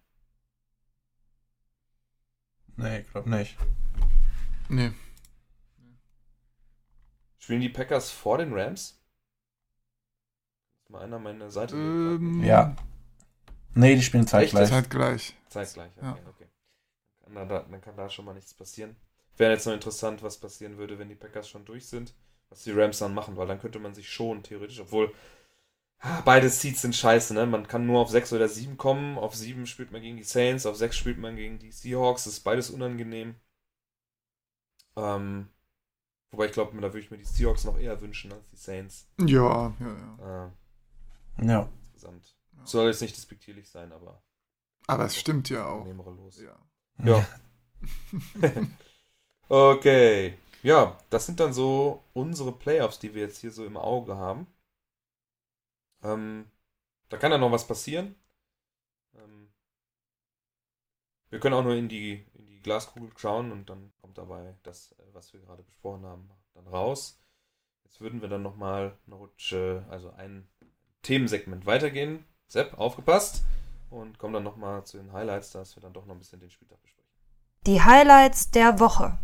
Nee, 2.78 3.00
ich 3.00 3.10
glaube 3.10 3.30
nicht. 3.30 3.58
Nee. 4.70 4.92
Spielen 7.40 7.62
die 7.62 7.70
Packers 7.70 8.12
vor 8.12 8.38
den 8.38 8.54
Rams? 8.54 9.02
Ist 10.84 10.90
mal 10.92 11.02
einer 11.02 11.18
meine 11.18 11.50
Seite. 11.50 11.76
Ähm, 11.76 12.44
Ja. 12.44 12.76
Nee, 13.76 13.96
die 13.96 14.02
spielen 14.02 14.28
zeitgleich. 14.28 14.70
Zeitgleich. 14.70 15.36
Zeitgleich, 15.50 15.92
okay, 15.98 16.06
Ja. 16.06 16.18
okay. 16.30 16.48
Dann 17.26 17.34
kann, 17.36 17.50
da, 17.50 17.60
dann 17.70 17.82
kann 17.82 17.98
da 17.98 18.10
schon 18.10 18.26
mal 18.26 18.34
nichts 18.34 18.54
passieren. 18.54 18.96
Wäre 19.38 19.54
jetzt 19.54 19.66
noch 19.66 19.74
interessant, 19.74 20.24
was 20.24 20.38
passieren 20.40 20.78
würde, 20.78 21.00
wenn 21.00 21.10
die 21.10 21.16
Packers 21.16 21.50
schon 21.50 21.66
durch 21.66 21.88
sind, 21.88 22.14
was 22.50 22.64
die 22.64 22.72
Rams 22.72 23.00
dann 23.00 23.14
machen, 23.14 23.38
weil 23.38 23.48
dann 23.48 23.60
könnte 23.60 23.80
man 23.80 23.94
sich 23.94 24.10
schon 24.10 24.44
theoretisch, 24.44 24.80
obwohl 24.80 25.14
ah, 26.00 26.22
beide 26.26 26.50
Seeds 26.50 26.82
sind 26.84 26.96
scheiße, 26.96 27.34
ne? 27.34 27.46
Man 27.48 27.68
kann 27.68 27.86
nur 27.88 28.02
auf 28.02 28.10
6 28.10 28.34
oder 28.34 28.50
7 28.50 28.78
kommen. 28.78 29.18
Auf 29.18 29.36
7 29.36 29.68
spielt 29.68 29.92
man 29.92 30.02
gegen 30.02 30.18
die 30.18 30.24
Saints, 30.24 30.66
auf 30.66 30.78
6 30.78 30.98
spielt 30.98 31.20
man 31.20 31.36
gegen 31.36 31.60
die 31.60 31.72
Seahawks. 31.72 32.26
Das 32.26 32.34
ist 32.34 32.42
beides 32.42 32.70
unangenehm. 32.72 33.36
Ähm, 34.98 35.48
wobei 36.32 36.48
ich 36.48 36.54
glaube, 36.54 36.76
da 36.78 36.84
würde 36.84 37.00
ich 37.00 37.12
mir 37.12 37.18
die 37.20 37.26
Seahawks 37.26 37.66
noch 37.66 37.78
eher 37.80 38.02
wünschen 38.02 38.32
als 38.34 38.50
die 38.50 38.58
Saints. 38.58 39.08
Ja, 39.20 39.74
ja, 39.80 39.88
ja. 39.88 40.48
Äh, 40.48 40.52
Ja. 41.42 41.70
insgesamt. 41.94 42.35
Ja. 42.58 42.66
Soll 42.66 42.88
jetzt 42.88 43.02
nicht 43.02 43.16
despektierlich 43.16 43.70
sein, 43.70 43.92
aber 43.92 44.24
Aber 44.88 45.06
es 45.06 45.18
stimmt 45.18 45.50
ja 45.50 45.68
auch. 45.68 45.86
los. 45.86 46.42
Ja. 46.42 46.58
Ja. 47.04 47.28
okay. 49.50 50.38
Ja, 50.64 50.98
das 51.10 51.26
sind 51.28 51.40
dann 51.40 51.54
so 51.54 52.04
unsere 52.14 52.52
Playoffs, 52.52 52.98
die 53.00 53.14
wir 53.14 53.22
jetzt 53.22 53.38
hier 53.40 53.52
so 53.52 53.66
im 53.66 53.78
Auge 53.78 54.16
haben. 54.18 54.48
Ähm, 56.02 56.50
da 57.10 57.18
kann 57.18 57.32
ja 57.32 57.38
noch 57.38 57.52
was 57.52 57.68
passieren. 57.68 58.16
Ähm, 59.16 59.52
wir 61.30 61.40
können 61.40 61.54
auch 61.56 61.64
nur 61.64 61.76
in 61.76 61.88
die, 61.88 62.26
in 62.34 62.48
die 62.48 62.62
Glaskugel 62.62 63.12
schauen 63.18 63.52
und 63.52 63.70
dann 63.70 63.94
kommt 64.02 64.18
dabei 64.18 64.56
das, 64.64 64.92
äh, 64.94 65.04
was 65.14 65.34
wir 65.34 65.40
gerade 65.42 65.64
besprochen 65.64 66.06
haben, 66.06 66.30
dann 66.54 66.68
raus. 66.68 67.22
Jetzt 67.84 68.02
würden 68.02 68.22
wir 68.22 68.30
dann 68.30 68.42
nochmal 68.42 68.98
eine 69.06 69.16
Rutsche, 69.16 69.86
also 69.90 70.12
ein 70.12 70.48
Themensegment 71.04 71.66
weitergehen. 71.66 72.26
Sepp, 72.48 72.78
aufgepasst. 72.78 73.44
Und 73.90 74.18
kommen 74.18 74.34
dann 74.34 74.44
nochmal 74.44 74.84
zu 74.84 74.98
den 74.98 75.14
Highlights, 75.14 75.52
dass 75.52 75.76
wir 75.76 75.82
dann 75.82 75.94
doch 75.94 76.06
noch 76.06 76.16
ein 76.16 76.20
bisschen 76.20 76.40
den 76.40 76.50
Spieltag 76.50 76.82
besprechen. 76.82 77.12
Die 77.66 77.82
Highlights 77.82 78.52
der 78.52 78.80
Woche. 78.80 79.18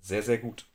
Sehr, 0.00 0.22
sehr 0.22 0.38
gut. 0.38 0.66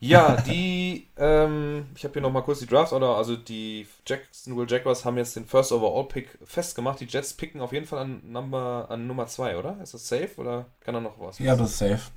Ja, 0.00 0.36
die, 0.36 1.10
ähm, 1.16 1.86
ich 1.96 2.04
habe 2.04 2.12
hier 2.14 2.22
nochmal 2.22 2.44
kurz 2.44 2.60
die 2.60 2.66
Drafts, 2.66 2.92
oder 2.92 3.16
also 3.16 3.36
die 3.36 3.86
Jacksonville 4.06 4.68
Jaguars 4.68 5.04
haben 5.04 5.16
jetzt 5.16 5.36
den 5.36 5.46
First 5.46 5.72
Overall 5.72 6.06
Pick 6.06 6.38
festgemacht. 6.44 7.00
Die 7.00 7.06
Jets 7.06 7.34
picken 7.34 7.60
auf 7.60 7.72
jeden 7.72 7.86
Fall 7.86 8.00
an, 8.00 8.20
Number, 8.30 8.86
an 8.90 9.06
Nummer 9.06 9.26
2, 9.26 9.58
oder? 9.58 9.80
Ist 9.80 9.94
das 9.94 10.06
safe 10.06 10.36
oder 10.36 10.66
kann 10.80 10.94
da 10.94 11.00
noch 11.00 11.18
was? 11.18 11.38
Ja, 11.38 11.56
das 11.56 11.70
ist 11.70 11.78
safe. 11.78 12.10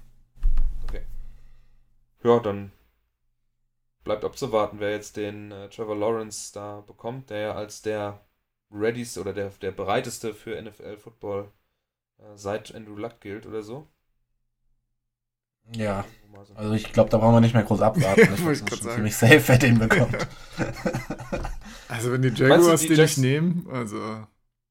Ja, 2.24 2.39
dann 2.39 2.72
bleibt 4.04 4.24
abzuwarten, 4.26 4.80
wer 4.80 4.92
jetzt 4.92 5.18
den 5.18 5.52
äh, 5.52 5.70
Trevor 5.70 5.96
Lawrence 5.96 6.52
da 6.54 6.82
bekommt, 6.82 7.30
der 7.30 7.40
ja 7.40 7.54
als 7.56 7.82
der 7.82 8.20
readyste 8.72 9.22
oder 9.22 9.34
der, 9.34 9.50
der 9.50 9.72
bereiteste 9.72 10.34
für 10.34 10.56
NFL-Football 10.62 11.52
äh, 12.20 12.24
seit 12.36 12.74
Andrew 12.76 12.96
Luck 12.98 13.22
gilt 13.22 13.46
oder 13.48 13.64
so. 13.64 13.88
Ja. 15.76 16.06
Also 16.56 16.74
ich 16.74 16.92
glaube, 16.92 17.10
da 17.10 17.18
brauchen 17.18 17.36
wir 17.36 17.42
nicht 17.42 17.54
mehr 17.54 17.64
groß 17.64 17.82
abwarten. 17.82 18.22
Ja, 18.26 18.34
Ich 18.34 18.44
wollte 18.44 18.46
finde 18.46 18.54
ich 18.54 18.60
grad 18.62 18.70
schon 18.70 18.82
sagen. 18.82 18.96
ziemlich 18.96 19.16
safe, 19.16 19.44
wer 19.48 19.58
den 19.58 19.80
bekommt. 19.80 20.28
Also 21.88 22.12
wenn 22.14 22.22
die 22.22 22.30
Jaguars 22.30 22.82
die 22.82 22.88
die, 22.88 22.94
Jacks- 22.96 23.18
nicht 23.18 23.26
nehmen, 23.32 23.68
also 23.70 24.26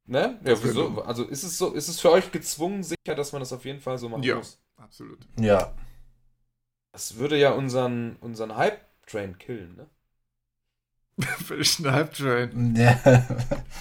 Ne? 0.06 0.38
Ja, 0.44 0.50
Das 0.50 0.64
wieso? 0.64 1.02
Also 1.02 1.24
ist 1.24 1.42
es 1.44 1.56
so, 1.58 1.72
ist 1.74 1.88
es 1.88 2.00
für 2.00 2.10
euch 2.10 2.32
gezwungen 2.32 2.82
sicher, 2.82 3.14
dass 3.14 3.32
man 3.32 3.40
das 3.40 3.52
auf 3.52 3.64
jeden 3.64 3.80
Fall 3.80 3.98
so 3.98 4.08
machen 4.08 4.22
Ja. 4.22 4.36
muss? 4.36 4.58
absolut. 4.76 5.18
ja. 5.38 5.72
Das 6.92 7.16
würde 7.16 7.36
ja 7.38 7.52
unseren, 7.52 8.16
unseren 8.20 8.56
Hype-Train 9.10 9.38
killen, 9.38 9.76
ne? 9.76 9.86
Ein 11.18 11.92
Hype-Train. 11.92 12.74
Der, 12.74 13.26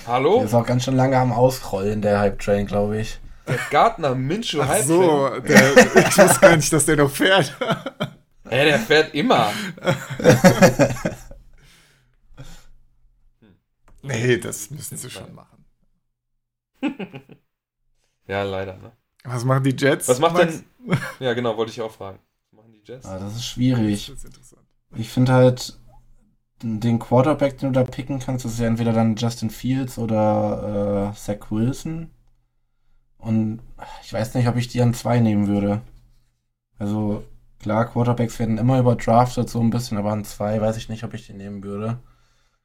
Hallo? 0.08 0.38
der 0.38 0.46
ist 0.46 0.54
auch 0.54 0.66
ganz 0.66 0.84
schön 0.86 0.96
lange 0.96 1.18
am 1.18 1.32
Ausrollen, 1.32 2.02
der 2.02 2.20
Hype-Train, 2.20 2.66
glaube 2.68 3.00
ich. 3.00 3.20
Der 3.48 3.60
Gardner 3.70 4.16
Minshew 4.16 4.62
Ach 4.62 4.68
Hype-Train. 4.68 4.88
so, 4.88 5.40
der, 5.40 5.78
ich 5.78 6.18
wusste 6.18 6.40
gar 6.42 6.56
nicht, 6.56 6.74
dass 6.74 6.86
der 6.86 6.98
noch 6.98 7.12
fährt. 7.12 7.56
Hä, 8.50 8.66
der 8.66 8.80
fährt 8.80 9.14
immer. 9.14 9.52
nee, 14.02 14.38
das 14.38 14.72
müssen 14.72 14.98
sie 14.98 15.10
schon 15.10 15.34
machen. 15.36 15.66
ja, 18.28 18.44
leider, 18.44 18.78
ne? 18.78 18.92
Was 19.24 19.46
machen 19.46 19.64
die 19.64 19.76
Jets? 19.78 20.08
Was 20.08 20.20
macht 20.20 20.40
denn. 20.40 20.64
Ja, 21.20 21.34
genau, 21.34 21.56
wollte 21.58 21.72
ich 21.72 21.82
auch 21.82 21.92
fragen. 21.92 22.20
Was 22.50 22.58
machen 22.58 22.72
die 22.74 22.82
Jets? 22.92 23.06
Ah, 23.06 23.20
das 23.20 23.30
ist 23.34 23.36
Das 23.38 23.46
schwierig. 23.46 24.10
ist 24.10 24.26
interessant. 24.26 24.59
Ich 24.96 25.10
finde 25.10 25.34
halt, 25.34 25.80
den 26.64 27.00
Quarterback, 27.00 27.58
den 27.60 27.74
du 27.74 27.80
da 27.80 27.86
picken 27.90 28.20
kannst, 28.20 28.46
ist 28.46 28.60
ja 28.60 28.68
entweder 28.68 28.94
dann 28.94 29.16
Justin 29.16 29.50
Fields 29.50 29.98
oder 30.00 31.12
äh, 31.14 31.18
Zach 31.18 31.52
Wilson. 31.52 32.12
Und 33.18 33.60
ich 34.04 34.14
weiß 34.14 34.34
nicht, 34.36 34.48
ob 34.48 34.56
ich 34.56 34.68
die 34.68 34.82
an 34.82 34.94
zwei 34.94 35.20
nehmen 35.20 35.48
würde. 35.48 35.82
Also, 36.80 37.24
klar, 37.60 37.86
Quarterbacks 37.88 38.40
werden 38.40 38.58
immer 38.58 38.80
überdraftet, 38.80 39.50
so 39.50 39.62
ein 39.62 39.70
bisschen, 39.72 39.98
aber 39.98 40.12
an 40.12 40.26
zwei 40.26 40.62
weiß 40.62 40.78
ich 40.78 40.90
nicht, 40.90 41.04
ob 41.04 41.14
ich 41.14 41.28
die 41.28 41.34
nehmen 41.34 41.64
würde. 41.64 42.00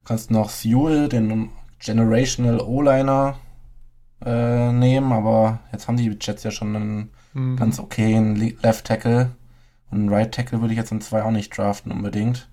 Du 0.02 0.08
kannst 0.08 0.30
noch 0.30 0.50
Sewell, 0.50 1.08
den 1.08 1.50
Generational 1.80 2.60
O-Liner, 2.60 3.36
äh, 4.24 4.72
nehmen, 4.72 5.12
aber 5.12 5.60
jetzt 5.72 5.88
haben 5.88 5.96
die 5.98 6.16
Jets 6.20 6.44
ja 6.44 6.50
schon 6.50 6.76
einen 6.76 7.10
Mhm. 7.34 7.56
ganz 7.56 7.78
okayen 7.80 8.36
Le- 8.36 8.54
Left 8.62 8.86
Tackle. 8.86 9.32
Und 9.94 10.00
einen 10.00 10.08
Right 10.08 10.34
Tackle 10.34 10.60
würde 10.60 10.74
ich 10.74 10.78
jetzt 10.78 10.90
an 10.90 11.00
zwei 11.00 11.22
auch 11.22 11.30
nicht 11.30 11.56
draften 11.56 11.92
unbedingt. 11.92 12.48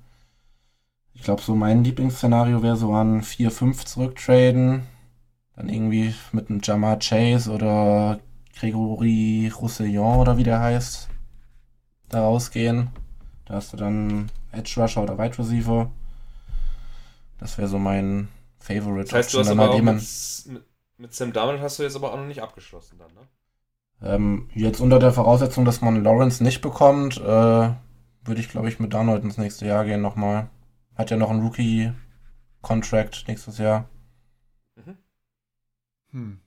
Ich 1.15 1.23
glaube, 1.23 1.41
so 1.41 1.55
mein 1.55 1.83
Lieblingsszenario 1.83 2.61
wäre 2.61 2.77
so 2.77 2.93
an 2.93 3.23
4-5 3.23 3.83
zurücktraden. 3.83 4.83
Dann 5.55 5.67
irgendwie 5.67 6.13
mit 6.33 6.51
einem 6.51 6.61
Jamar 6.63 6.99
Chase 6.99 7.51
oder 7.51 8.19
Gregory 8.59 9.51
Roussillon 9.59 10.19
oder 10.19 10.37
wie 10.37 10.43
der 10.43 10.59
heißt, 10.59 11.09
da 12.09 12.21
rausgehen. 12.21 12.91
Da 13.45 13.55
hast 13.55 13.73
du 13.73 13.77
dann 13.77 14.29
Edge 14.51 14.75
Rusher 14.77 15.01
oder 15.01 15.17
Wide 15.17 15.39
Receiver. 15.39 15.89
Das 17.39 17.57
wäre 17.57 17.67
so 17.67 17.79
mein 17.79 18.27
Favorite. 18.59 19.05
Das 19.05 19.13
heißt, 19.13 19.33
du 19.33 19.39
hast 19.39 19.47
Option, 19.47 19.59
aber 19.59 19.71
auch 19.71 19.83
halt 19.83 19.83
mit, 19.83 20.45
mit, 20.45 20.63
mit 20.97 21.13
Sam 21.15 21.33
Darnold 21.33 21.59
hast 21.59 21.79
du 21.79 21.83
jetzt 21.83 21.95
aber 21.95 22.13
auch 22.13 22.17
noch 22.17 22.27
nicht 22.27 22.43
abgeschlossen 22.43 22.99
dann, 22.99 23.11
ne? 23.15 23.27
Ähm, 24.03 24.49
jetzt 24.53 24.79
unter 24.81 24.99
der 24.99 25.13
Voraussetzung, 25.13 25.65
dass 25.65 25.81
man 25.81 26.03
Lawrence 26.03 26.43
nicht 26.43 26.61
bekommt, 26.61 27.17
äh, 27.17 27.21
würde 27.23 28.39
ich, 28.39 28.49
glaube 28.49 28.69
ich, 28.69 28.79
mit 28.79 28.93
Darnold 28.93 29.23
ins 29.23 29.37
nächste 29.37 29.65
Jahr 29.65 29.85
gehen 29.85 30.01
nochmal. 30.01 30.49
Hat 30.95 31.11
ja 31.11 31.17
noch 31.17 31.29
einen 31.29 31.41
Rookie-Contract 31.43 33.25
nächstes 33.27 33.57
Jahr. 33.57 33.85
Hm, 36.11 36.41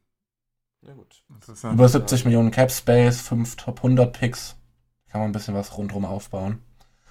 Na 0.83 0.93
gut. 0.93 1.25
Über 1.73 1.89
70 1.89 2.25
Millionen 2.27 2.51
Cap 2.51 2.71
Space, 2.71 3.21
5 3.23 3.57
Top 3.57 3.79
100 3.79 4.13
Picks. 4.19 4.57
Kann 5.09 5.21
man 5.21 5.31
ein 5.31 5.33
bisschen 5.33 5.55
was 5.55 5.77
rundherum 5.79 6.05
aufbauen. 6.05 6.61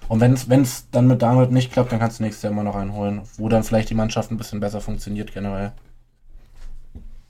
Und 0.08 0.20
wenn 0.20 0.34
es 0.62 0.90
dann 0.90 1.06
mit 1.06 1.22
Darnold 1.22 1.50
nicht 1.50 1.72
klappt, 1.72 1.90
dann 1.90 1.98
kannst 1.98 2.18
du 2.20 2.22
nächstes 2.24 2.42
Jahr 2.42 2.52
immer 2.52 2.62
noch 2.62 2.76
einholen, 2.76 3.22
wo 3.38 3.48
dann 3.48 3.64
vielleicht 3.64 3.90
die 3.90 3.94
Mannschaft 3.94 4.30
ein 4.30 4.36
bisschen 4.36 4.60
besser 4.60 4.80
funktioniert 4.80 5.32
generell. 5.32 5.72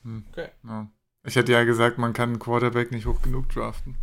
Okay. 0.04 0.48
Ja. 0.64 0.88
Ich 1.26 1.36
hätte 1.36 1.52
ja 1.52 1.64
gesagt, 1.64 1.98
man 1.98 2.12
kann 2.12 2.30
einen 2.30 2.38
Quarterback 2.38 2.90
nicht 2.90 3.06
hoch 3.06 3.22
genug 3.22 3.48
draften. 3.48 3.96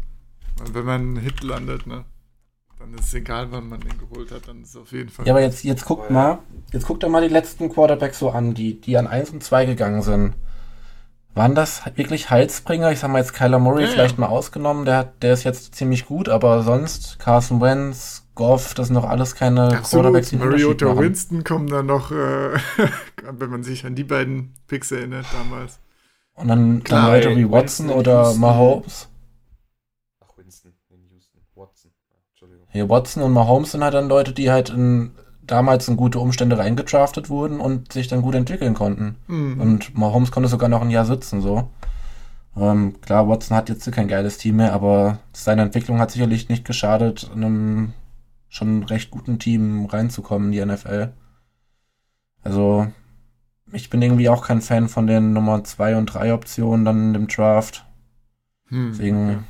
Weil 0.58 0.74
wenn 0.74 0.86
man 0.86 1.02
einen 1.02 1.18
Hit 1.18 1.44
landet, 1.44 1.86
ne, 1.86 2.06
dann 2.80 2.94
ist 2.96 3.08
es 3.08 3.14
egal, 3.14 3.52
wann 3.52 3.70
man 3.70 3.80
den 3.80 3.98
geholt 3.98 4.32
hat, 4.32 4.48
dann 4.48 4.64
ist 4.64 4.70
es 4.70 4.76
auf 4.76 4.92
jeden 4.92 5.10
Fall. 5.10 5.28
Ja, 5.28 5.34
aber 5.34 5.42
jetzt, 5.42 5.64
jetzt 5.64 5.86
guckt 5.86 6.10
mal, 6.10 6.40
jetzt 6.74 6.88
guckt 6.88 7.04
doch 7.04 7.10
mal 7.10 7.22
die 7.22 7.34
letzten 7.34 7.70
Quarterbacks 7.70 8.18
so 8.18 8.32
an, 8.32 8.56
die, 8.56 8.82
die 8.82 8.98
an 8.98 9.08
1 9.08 9.30
und 9.32 9.44
2 9.44 9.66
gegangen 9.66 10.02
sind. 10.02 10.34
Waren 11.34 11.56
das 11.56 11.84
wirklich 11.96 12.30
Heilsbringer? 12.30 12.92
Ich 12.92 13.00
sag 13.00 13.10
mal 13.10 13.20
jetzt 13.20 13.34
Kyler 13.34 13.60
Murray 13.60 13.84
Ja, 13.84 13.88
ja. 13.88 13.94
vielleicht 13.94 14.18
mal 14.18 14.28
ausgenommen, 14.28 14.86
der, 14.86 14.98
hat, 14.98 15.24
der 15.24 15.34
ist 15.34 15.44
jetzt 15.44 15.76
ziemlich 15.76 16.08
gut, 16.08 16.28
aber 16.28 16.64
sonst 16.64 17.20
Carson 17.20 17.62
Wentz, 17.62 18.28
Goff, 18.36 18.74
das 18.74 18.88
sind 18.88 18.96
doch 18.96 19.08
alles 19.08 19.36
keine 19.36 19.70
Quarterbacks, 19.70 19.80
Absolut. 19.80 20.32
die 20.32 20.36
einen 20.36 20.44
Unterschied 20.44 20.82
Mariota. 20.82 21.02
Winston 21.02 21.44
kommen 21.44 21.68
dann 21.68 21.86
noch, 21.86 22.12
äh, 22.12 22.58
wenn 23.32 23.50
man 23.50 23.64
sich 23.64 23.86
an 23.86 23.96
die 23.96 24.04
beiden 24.04 24.56
Picks 24.68 24.92
erinnert 24.92 25.28
damals. 25.32 25.80
Und 26.36 26.48
dann, 26.48 26.84
Klar, 26.84 27.02
dann 27.02 27.12
Leute 27.12 27.30
ey, 27.30 27.38
wie 27.38 27.52
Winston 27.52 27.52
Watson 27.52 27.90
in 27.90 27.96
oder. 27.96 28.34
Mahomes. 28.36 29.10
Ach, 30.22 30.38
Winston 30.38 30.74
in 30.90 31.10
Houston. 31.10 31.40
Watson. 31.56 31.92
Ja, 32.10 32.16
Entschuldigung. 32.30 32.68
Hier 32.72 32.90
Watson 32.90 33.24
und 33.24 33.32
Mahomes 33.34 33.72
sind 33.72 33.84
halt 33.84 33.94
dann 33.94 34.08
Leute, 34.08 34.34
die 34.34 34.50
halt 34.50 34.70
in, 34.70 35.12
damals 35.42 35.88
in 35.88 35.98
gute 35.98 36.20
Umstände 36.20 36.58
reingedraftet 36.58 37.30
wurden 37.30 37.60
und 37.60 37.94
sich 37.94 38.08
dann 38.08 38.22
gut 38.22 38.36
entwickeln 38.36 38.74
konnten. 38.74 39.18
Mhm. 39.28 39.62
Und 39.62 39.98
Mahomes 39.98 40.32
konnte 40.32 40.50
sogar 40.50 40.70
noch 40.70 40.82
ein 40.82 40.90
Jahr 40.90 41.06
sitzen, 41.06 41.42
so. 41.42 41.70
Ähm, 42.56 43.00
klar, 43.02 43.28
Watson 43.28 43.56
hat 43.56 43.70
jetzt 43.70 43.90
kein 43.92 44.08
geiles 44.08 44.38
Team 44.38 44.58
mehr, 44.58 44.74
aber 44.74 45.20
seine 45.34 45.62
Entwicklung 45.62 46.00
hat 46.00 46.12
sicherlich 46.12 46.50
nicht 46.50 46.66
geschadet, 46.66 47.30
in 47.34 47.44
einem 47.44 47.94
schon 48.50 48.84
recht 48.84 49.12
guten 49.12 49.40
Team 49.40 49.86
reinzukommen 49.86 50.52
in 50.52 50.52
die 50.52 50.66
NFL. 50.66 51.14
Also, 52.44 52.88
ich 53.72 53.90
bin 53.90 54.02
irgendwie 54.02 54.30
auch 54.30 54.46
kein 54.46 54.62
Fan 54.62 54.90
von 54.90 55.08
den 55.08 55.34
Nummer 55.34 55.64
2 55.64 55.98
und 55.98 56.08
3 56.08 56.34
Optionen 56.34 56.86
dann 56.86 57.08
in 57.08 57.14
dem 57.14 57.28
Draft. 57.28 57.86
Hm. 58.68 58.90
Deswegen, 58.92 59.44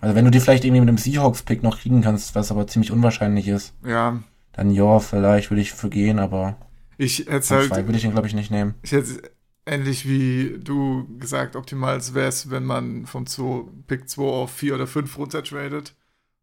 also 0.00 0.14
wenn 0.14 0.24
du 0.24 0.30
die 0.30 0.40
vielleicht 0.40 0.64
irgendwie 0.64 0.80
mit 0.80 0.88
dem 0.88 0.98
Seahawks-Pick 0.98 1.62
noch 1.62 1.78
kriegen 1.78 2.02
kannst, 2.02 2.34
was 2.34 2.50
aber 2.50 2.66
ziemlich 2.66 2.92
unwahrscheinlich 2.92 3.48
ist, 3.48 3.74
Ja, 3.84 4.18
dann 4.52 4.70
ja, 4.70 4.98
vielleicht 4.98 5.50
würde 5.50 5.60
ich 5.60 5.72
für 5.72 5.88
gehen, 5.90 6.18
aber 6.18 6.56
ich 6.96 7.20
hätte 7.20 7.54
halt, 7.54 7.68
zwei 7.68 7.86
würde 7.86 7.96
ich 7.98 8.04
ihn, 8.04 8.12
glaube 8.12 8.26
ich, 8.26 8.34
nicht 8.34 8.50
nehmen. 8.50 8.74
ich 8.82 8.92
hätte 8.92 9.22
ähnlich 9.66 10.08
wie 10.08 10.58
du 10.62 11.06
gesagt, 11.18 11.54
optimal 11.56 12.00
wäre 12.14 12.28
es, 12.28 12.50
wenn 12.50 12.64
man 12.64 13.06
vom 13.06 13.26
2, 13.26 13.64
Pick 13.86 14.08
2 14.08 14.22
auf 14.22 14.50
4 14.50 14.74
oder 14.74 14.86
5 14.86 15.16
runtertradet 15.18 15.94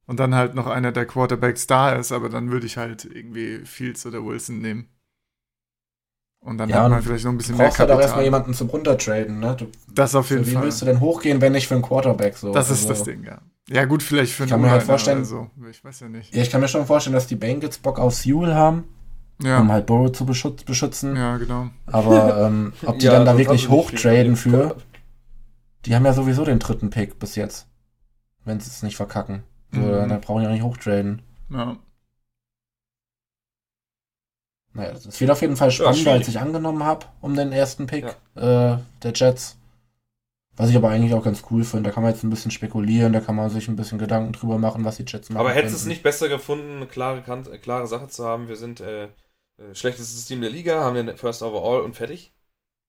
und 0.05 0.19
dann 0.19 0.35
halt 0.35 0.55
noch 0.55 0.67
einer 0.67 0.91
der 0.91 1.05
Quarterbacks 1.05 1.67
da 1.67 1.93
ist, 1.93 2.11
aber 2.11 2.29
dann 2.29 2.51
würde 2.51 2.67
ich 2.67 2.77
halt 2.77 3.05
irgendwie 3.05 3.65
Fields 3.65 4.05
oder 4.05 4.23
Wilson 4.23 4.59
nehmen. 4.61 4.87
Und 6.45 6.59
dann 6.59 6.69
Ja, 6.69 6.83
hat 6.83 6.91
man 6.91 7.01
vielleicht 7.01 7.25
noch 7.25 7.31
ein 7.31 7.35
Du 7.35 7.37
bisschen 7.39 7.57
mehr 7.57 7.65
brauchst 7.67 7.79
halt 7.79 7.89
auch 7.89 7.93
Kapital. 7.93 8.03
erstmal 8.07 8.23
jemanden 8.23 8.53
zum 8.53 8.69
Runtertraden, 8.69 9.39
ne? 9.39 9.55
Du, 9.57 9.65
das 9.93 10.13
auf 10.13 10.29
jeden 10.29 10.45
wie 10.45 10.51
Fall. 10.51 10.63
willst 10.63 10.79
du 10.81 10.85
denn 10.85 10.99
hochgehen, 10.99 11.41
wenn 11.41 11.53
nicht 11.53 11.67
für 11.67 11.73
einen 11.73 11.83
Quarterback 11.83 12.37
so? 12.37 12.53
Das 12.53 12.69
ist 12.69 12.83
Also, 12.87 12.89
das 12.89 13.03
Ding, 13.03 13.23
ja. 13.23 13.39
Ja, 13.67 13.85
gut, 13.85 14.03
vielleicht 14.03 14.31
für 14.33 14.43
Ich 14.45 14.53
einen 14.53 14.61
kann 14.61 14.61
mir 14.61 14.69
halt 14.71 14.83
vorstellen- 14.83 15.17
oder 15.17 15.25
so. 15.25 15.49
Ich 15.71 15.83
weiß 15.83 16.01
ja 16.01 16.07
nicht. 16.07 16.33
Ja, 16.35 16.43
ich 16.43 16.51
kann 16.51 16.61
mir 16.61 16.67
schon 16.67 16.85
vorstellen, 16.85 17.15
dass 17.15 17.25
die 17.25 17.35
Bengals 17.35 17.79
Bock 17.79 17.97
auf 17.99 18.13
Sewell 18.13 18.53
haben, 18.53 18.83
Ja, 19.41 19.59
um 19.59 19.71
halt 19.71 19.87
Burrow 19.87 20.11
zu 20.11 20.23
beschütz 20.27 20.63
beschützen. 20.63 21.15
ja 21.15 21.37
genau. 21.37 21.69
Aber 21.87 22.45
ähm, 22.45 22.73
ob 22.85 22.99
die 22.99 23.07
Ja, 23.07 23.13
dann 23.13 23.25
da 23.25 23.37
wirklich 23.39 23.67
hochtraden 23.69 24.35
für, 24.35 24.75
die 25.85 25.95
haben 25.95 26.05
ja 26.05 26.13
sowieso 26.13 26.45
den 26.45 26.59
dritten 26.59 26.91
Pick 26.91 27.17
bis 27.17 27.35
jetzt. 27.35 27.67
Wenn 28.43 28.59
sie 28.59 28.69
es 28.69 28.83
nicht 28.83 28.97
verkacken. 28.97 29.41
So, 29.71 29.79
Mhm. 29.79 30.09
Dann 30.09 30.21
brauchen 30.21 30.41
die 30.41 30.47
auch 30.47 30.51
nicht 30.51 30.61
hochtraden. 30.63 31.23
Ja. 31.49 31.77
Naja, 34.75 34.91
es 34.91 35.19
wird 35.19 35.31
auf 35.31 35.41
jeden 35.41 35.55
Fall 35.55 35.71
spannender, 35.71 35.97
schwierig. 35.97 36.19
als 36.19 36.27
ich 36.27 36.39
angenommen 36.39 36.83
habe, 36.83 37.05
um 37.21 37.33
den 37.35 37.51
ersten 37.51 37.87
Pick 37.87 38.05
äh, 38.05 38.11
der 38.35 39.13
Jets. 39.13 39.57
Was 40.57 40.69
ich 40.69 40.75
aber 40.75 40.89
eigentlich 40.89 41.13
auch 41.13 41.23
ganz 41.23 41.43
cool 41.49 41.63
finde. 41.63 41.89
Da 41.89 41.93
kann 41.93 42.03
man 42.03 42.13
jetzt 42.13 42.23
ein 42.23 42.29
bisschen 42.29 42.51
spekulieren, 42.51 43.11
da 43.11 43.19
kann 43.19 43.35
man 43.35 43.49
sich 43.49 43.67
ein 43.67 43.75
bisschen 43.75 43.97
Gedanken 43.97 44.33
drüber 44.33 44.57
machen, 44.57 44.85
was 44.85 44.97
die 44.97 45.05
Jets 45.05 45.29
machen. 45.29 45.39
Aber 45.39 45.53
hättest 45.53 45.73
du 45.73 45.77
es 45.77 45.85
nicht 45.85 46.03
besser 46.03 46.29
gefunden, 46.29 46.77
eine 46.77 46.87
klare, 46.87 47.23
äh, 47.51 47.57
klare 47.57 47.87
Sache 47.87 48.07
zu 48.07 48.25
haben? 48.25 48.47
Wir 48.47 48.55
sind 48.55 48.79
äh, 48.79 49.05
äh, 49.05 49.09
schlechtestes 49.73 50.25
Team 50.25 50.41
der 50.41 50.49
Liga, 50.49 50.81
haben 50.83 50.95
den 50.95 51.15
First 51.17 51.41
Overall 51.41 51.81
und 51.81 51.95
fertig. 51.95 52.33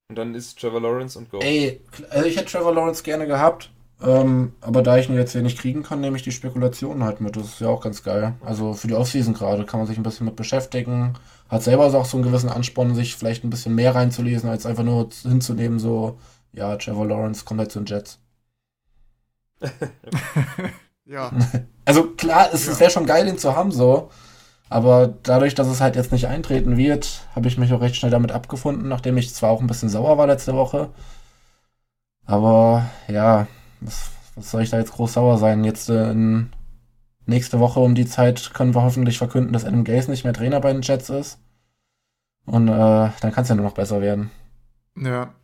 Und 0.09 0.16
dann 0.16 0.35
ist 0.35 0.61
Trevor 0.61 0.81
Lawrence 0.81 1.18
und 1.18 1.31
Go. 1.31 1.38
Ey, 1.40 1.81
also 2.11 2.29
ich 2.29 2.37
hätte 2.37 2.51
Trevor 2.51 2.75
Lawrence 2.75 3.03
gerne 3.03 3.27
gehabt. 3.27 3.70
Ähm, 4.03 4.53
aber 4.61 4.83
da 4.83 4.99
ich 4.99 5.09
ihn 5.09 5.16
jetzt 5.16 5.33
hier 5.33 5.42
nicht 5.42 5.59
kriegen 5.59 5.83
kann, 5.83 6.01
nehme 6.01 6.16
ich 6.16 6.22
die 6.22 6.33
Spekulationen 6.33 7.03
halt 7.03 7.20
mit. 7.20 7.37
Das 7.37 7.46
ist 7.46 7.61
ja 7.61 7.68
auch 7.68 7.81
ganz 7.81 8.03
geil. 8.03 8.35
Also 8.44 8.75
für 8.75 8.88
die 8.88 8.94
Offseason 8.94 9.35
gerade 9.35 9.64
kann 9.64 9.81
man 9.81 9.87
sich 9.87 9.96
ein 9.96 10.03
bisschen 10.03 10.27
mit 10.27 10.37
beschäftigen. 10.37 11.14
Hat 11.48 11.62
selber 11.62 11.87
auch 11.87 12.04
so 12.04 12.16
einen 12.16 12.24
gewissen 12.26 12.48
Ansporn, 12.50 12.94
sich 12.94 13.16
vielleicht 13.16 13.44
ein 13.44 13.50
bisschen 13.50 13.74
mehr 13.74 13.94
reinzulesen, 13.94 14.48
als 14.50 14.66
einfach 14.66 14.85
nur 14.85 15.09
hinzunehmen, 15.22 15.78
so, 15.78 16.18
ja, 16.52 16.76
Trevor 16.76 17.06
Lawrence 17.06 17.44
kommt 17.44 17.61
halt 17.61 17.72
zu 17.72 17.80
den 17.80 17.87
Jets. 17.87 18.18
ja. 21.04 21.32
Also 21.88 22.02
klar, 22.14 22.48
es, 22.52 22.66
Ja. 22.66 22.72
es 22.72 22.80
wäre 22.80 22.90
schon 22.90 23.06
geil, 23.06 23.28
ihn 23.28 23.38
zu 23.38 23.54
haben, 23.54 23.70
so. 23.70 24.11
Aber 24.70 25.09
dadurch, 25.24 25.54
dass 25.54 25.68
es 25.68 25.80
halt 25.80 25.96
jetzt 25.96 26.12
nicht 26.12 26.28
eintreten 26.28 26.76
wird, 26.78 27.22
habe 27.37 27.48
ich 27.48 27.59
mich 27.59 27.72
auch 27.72 27.80
recht 27.80 27.96
schnell 27.96 28.11
damit 28.12 28.32
abgefunden, 28.32 28.88
nachdem 28.88 29.16
ich 29.18 29.35
zwar 29.35 29.50
auch 29.50 29.61
ein 29.61 29.68
bisschen 29.68 29.88
sauer 29.90 30.18
war 30.18 30.26
letzte 30.28 30.54
Woche. 30.54 30.90
Aber 32.24 32.90
ja, 33.09 33.46
was, 33.80 34.11
was 34.35 34.50
soll 34.50 34.62
ich 34.62 34.70
da 34.70 34.78
jetzt 34.78 34.92
groß 34.92 35.14
sauer 35.14 35.38
sein? 35.38 35.64
Jetzt 35.64 35.88
äh, 35.88 36.11
in, 36.11 36.50
nächste 37.26 37.60
Woche 37.60 37.80
um 37.80 37.94
die 37.94 38.06
Zeit 38.06 38.52
können 38.54 38.74
wir 38.74 38.82
hoffentlich 38.82 39.18
verkünden, 39.18 39.52
dass 39.52 39.64
Adam 39.64 39.84
Gaze 39.84 40.10
nicht 40.10 40.24
mehr 40.24 40.32
Trainer 40.32 40.60
bei 40.60 40.72
den 40.72 40.82
Jets 40.82 41.10
ist. 41.10 41.38
Und 42.46 42.68
äh, 42.68 42.70
dann 42.70 43.32
kann 43.32 43.42
es 43.42 43.48
ja 43.48 43.54
nur 43.54 43.64
noch 43.64 43.74
besser 43.74 44.00
werden. 44.00 44.30
Ja. 44.96 45.34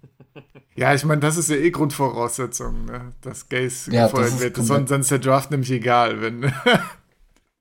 Ja, 0.74 0.94
ich 0.94 1.04
meine, 1.04 1.20
das 1.20 1.36
ist 1.36 1.50
ja 1.50 1.56
eh 1.56 1.70
Grundvoraussetzung, 1.70 2.86
ne? 2.86 3.12
dass 3.20 3.48
Gaze 3.48 3.90
Ja, 3.90 4.02
das 4.02 4.12
gefeuert 4.12 4.28
ist 4.28 4.40
wird. 4.40 4.56
Sonst, 4.56 4.88
sonst 4.88 5.06
ist 5.06 5.10
der 5.10 5.18
Draft 5.18 5.50
nämlich 5.50 5.70
egal, 5.70 6.20
wenn. 6.20 6.52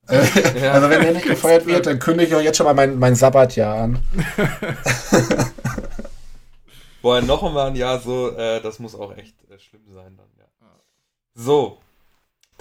Also 0.07 0.89
wenn 0.89 1.03
er 1.03 1.13
nicht 1.13 1.27
gefeuert 1.27 1.65
wird, 1.67 1.86
dann 1.86 1.99
kündige 1.99 2.31
ich 2.31 2.36
auch 2.36 2.41
jetzt 2.41 2.57
schon 2.57 2.65
mal 2.65 2.73
mein, 2.73 2.99
mein 2.99 3.15
Sabbatjahr 3.15 3.84
an. 3.84 3.99
Boah, 7.01 7.21
noch 7.21 7.43
einmal 7.43 7.67
ein 7.67 7.75
Jahr 7.75 7.99
so, 7.99 8.36
äh, 8.36 8.62
das 8.62 8.79
muss 8.79 8.93
auch 8.93 9.15
echt 9.15 9.36
äh, 9.49 9.57
schlimm 9.57 9.84
sein 9.93 10.17
dann, 10.17 10.27
ja. 10.38 10.45
So, 11.34 11.77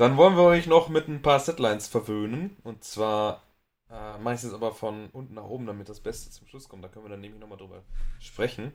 dann 0.00 0.16
wollen 0.16 0.36
wir 0.36 0.44
euch 0.44 0.66
noch 0.66 0.88
mit 0.88 1.08
ein 1.08 1.20
paar 1.22 1.40
Setlines 1.40 1.86
verwöhnen. 1.88 2.56
Und 2.64 2.84
zwar 2.84 3.42
äh, 3.90 4.30
jetzt 4.32 4.54
aber 4.54 4.72
von 4.72 5.10
unten 5.10 5.34
nach 5.34 5.44
oben, 5.44 5.66
damit 5.66 5.88
das 5.88 6.00
Beste 6.00 6.30
zum 6.30 6.46
Schluss 6.46 6.68
kommt. 6.68 6.82
Da 6.82 6.88
können 6.88 7.04
wir 7.04 7.10
dann 7.10 7.20
nämlich 7.20 7.40
nochmal 7.40 7.58
drüber 7.58 7.82
sprechen. 8.18 8.72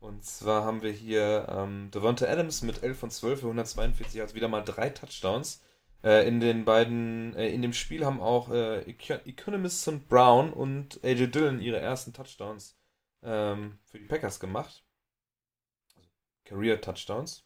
Und 0.00 0.24
zwar 0.24 0.64
haben 0.64 0.82
wir 0.82 0.92
hier 0.92 1.46
ähm, 1.48 1.90
Devonta 1.92 2.26
Adams 2.26 2.60
mit 2.62 2.82
11 2.82 2.98
von 2.98 3.10
12 3.10 3.40
für 3.40 3.46
142 3.46 4.14
Yards, 4.16 4.34
wieder 4.34 4.48
mal 4.48 4.60
drei 4.62 4.90
Touchdowns. 4.90 5.62
Äh, 6.04 6.28
in 6.28 6.40
den 6.40 6.66
beiden, 6.66 7.34
äh, 7.36 7.48
in 7.48 7.62
dem 7.62 7.72
Spiel 7.72 8.04
haben 8.04 8.20
auch 8.20 8.50
äh, 8.50 8.82
Eco- 8.82 9.24
Economist 9.26 9.88
und 9.88 10.08
Brown 10.08 10.52
und 10.52 11.02
AJ 11.02 11.28
Dillon 11.28 11.60
ihre 11.60 11.80
ersten 11.80 12.12
Touchdowns 12.12 12.76
ähm, 13.22 13.78
für 13.86 13.98
die 13.98 14.04
Packers 14.04 14.38
gemacht. 14.40 14.84
Also 15.96 16.10
Career-Touchdowns. 16.44 17.45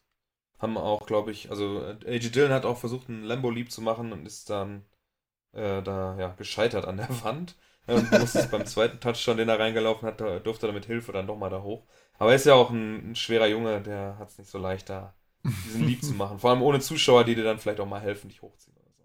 Haben 0.61 0.77
auch, 0.77 1.07
glaube 1.07 1.31
ich, 1.31 1.51
also 1.51 1.83
äh, 1.83 1.97
AJ 2.07 2.31
Dillon 2.31 2.53
hat 2.53 2.67
auch 2.67 2.77
versucht, 2.77 3.09
einen 3.09 3.25
Lambo-Leap 3.25 3.71
zu 3.71 3.81
machen 3.81 4.13
und 4.13 4.27
ist 4.27 4.51
dann 4.51 4.85
äh, 5.53 5.83
da 5.83 6.19
ja, 6.19 6.29
gescheitert 6.37 6.85
an 6.85 6.99
der 6.99 7.09
Wand. 7.25 7.57
Und 7.87 8.13
musste 8.13 8.41
es 8.41 8.51
beim 8.51 8.67
zweiten 8.67 9.01
Touchdown, 9.01 9.39
den 9.39 9.49
er 9.49 9.59
reingelaufen 9.59 10.07
hat, 10.07 10.21
durfte 10.21 10.67
er 10.67 10.73
mit 10.73 10.85
Hilfe 10.85 11.13
dann 11.13 11.27
doch 11.27 11.37
mal 11.37 11.51
da 11.51 11.63
hoch. 11.63 11.87
Aber 12.19 12.31
er 12.31 12.37
ist 12.37 12.47
ja 12.47 12.55
auch 12.55 12.71
ein, 12.71 13.11
ein 13.11 13.17
schwerer 13.17 13.49
Junge, 13.49 13.81
der 13.81 14.17
hat 14.19 14.29
es 14.29 14.39
nicht 14.39 14.51
so 14.51 14.59
leicht, 14.59 14.91
da 14.91 15.15
diesen 15.43 15.87
Leap 15.87 16.05
zu 16.05 16.13
machen. 16.13 16.39
Vor 16.39 16.51
allem 16.51 16.63
ohne 16.63 16.79
Zuschauer, 16.79 17.25
die 17.25 17.35
dir 17.35 17.43
dann 17.43 17.59
vielleicht 17.59 17.81
auch 17.81 17.87
mal 17.87 18.01
helfen, 18.01 18.29
dich 18.29 18.43
hochziehen 18.43 18.77
oder 18.77 18.93
so. 18.93 19.03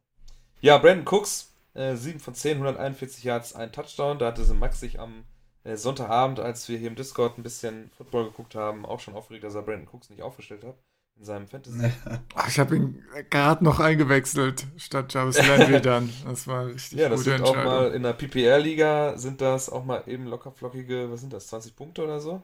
Ja, 0.60 0.78
Brandon 0.78 1.08
Cooks, 1.08 1.54
äh, 1.74 1.96
7 1.96 2.20
von 2.20 2.36
10, 2.36 2.58
141 2.58 3.24
Yards, 3.24 3.56
ein 3.56 3.72
Touchdown. 3.72 4.20
Da 4.20 4.28
hatte 4.28 4.44
sie 4.44 4.54
Max 4.54 4.82
sich 4.82 5.00
am 5.00 5.24
äh, 5.64 5.78
Sonntagabend, 5.78 6.40
als 6.40 6.68
wir 6.70 6.78
hier 6.78 6.90
im 6.90 6.96
Discord 6.96 7.40
ein 7.40 7.44
bisschen 7.44 7.90
Football 7.98 8.26
geguckt 8.26 8.54
haben, 8.54 8.86
auch 8.86 9.00
schon 9.00 9.16
aufgeregt, 9.16 9.46
dass 9.46 9.56
er 9.56 9.64
Brandon 9.64 9.88
Cooks 9.88 10.10
nicht 10.10 10.22
aufgestellt 10.22 10.64
hat 10.64 10.76
in 11.18 11.26
seinem 11.26 11.48
Fantasy. 11.48 11.92
Ach, 12.36 12.48
ich 12.48 12.60
habe 12.60 12.76
ihn 12.76 13.04
gerade 13.30 13.64
noch 13.64 13.80
eingewechselt 13.80 14.68
statt 14.78 15.14
Jarvis 15.14 15.38
Landry 15.48 15.82
dann. 15.82 16.10
Das 16.26 16.48
war 16.48 16.68
richtig 16.68 17.00
Ja, 17.00 17.10
das 17.10 17.20
gute 17.24 17.38
sind 17.38 17.46
auch 17.46 17.56
mal 17.56 17.92
in 17.94 18.04
der 18.04 18.14
PPR-Liga 18.14 19.18
sind 19.18 19.42
das 19.42 19.70
auch 19.70 19.86
mal 19.86 20.04
eben 20.08 20.26
lockerflockige, 20.26 21.10
was 21.12 21.22
sind 21.22 21.34
das, 21.34 21.48
20 21.48 21.76
Punkte 21.76 22.04
oder 22.04 22.20
so? 22.20 22.42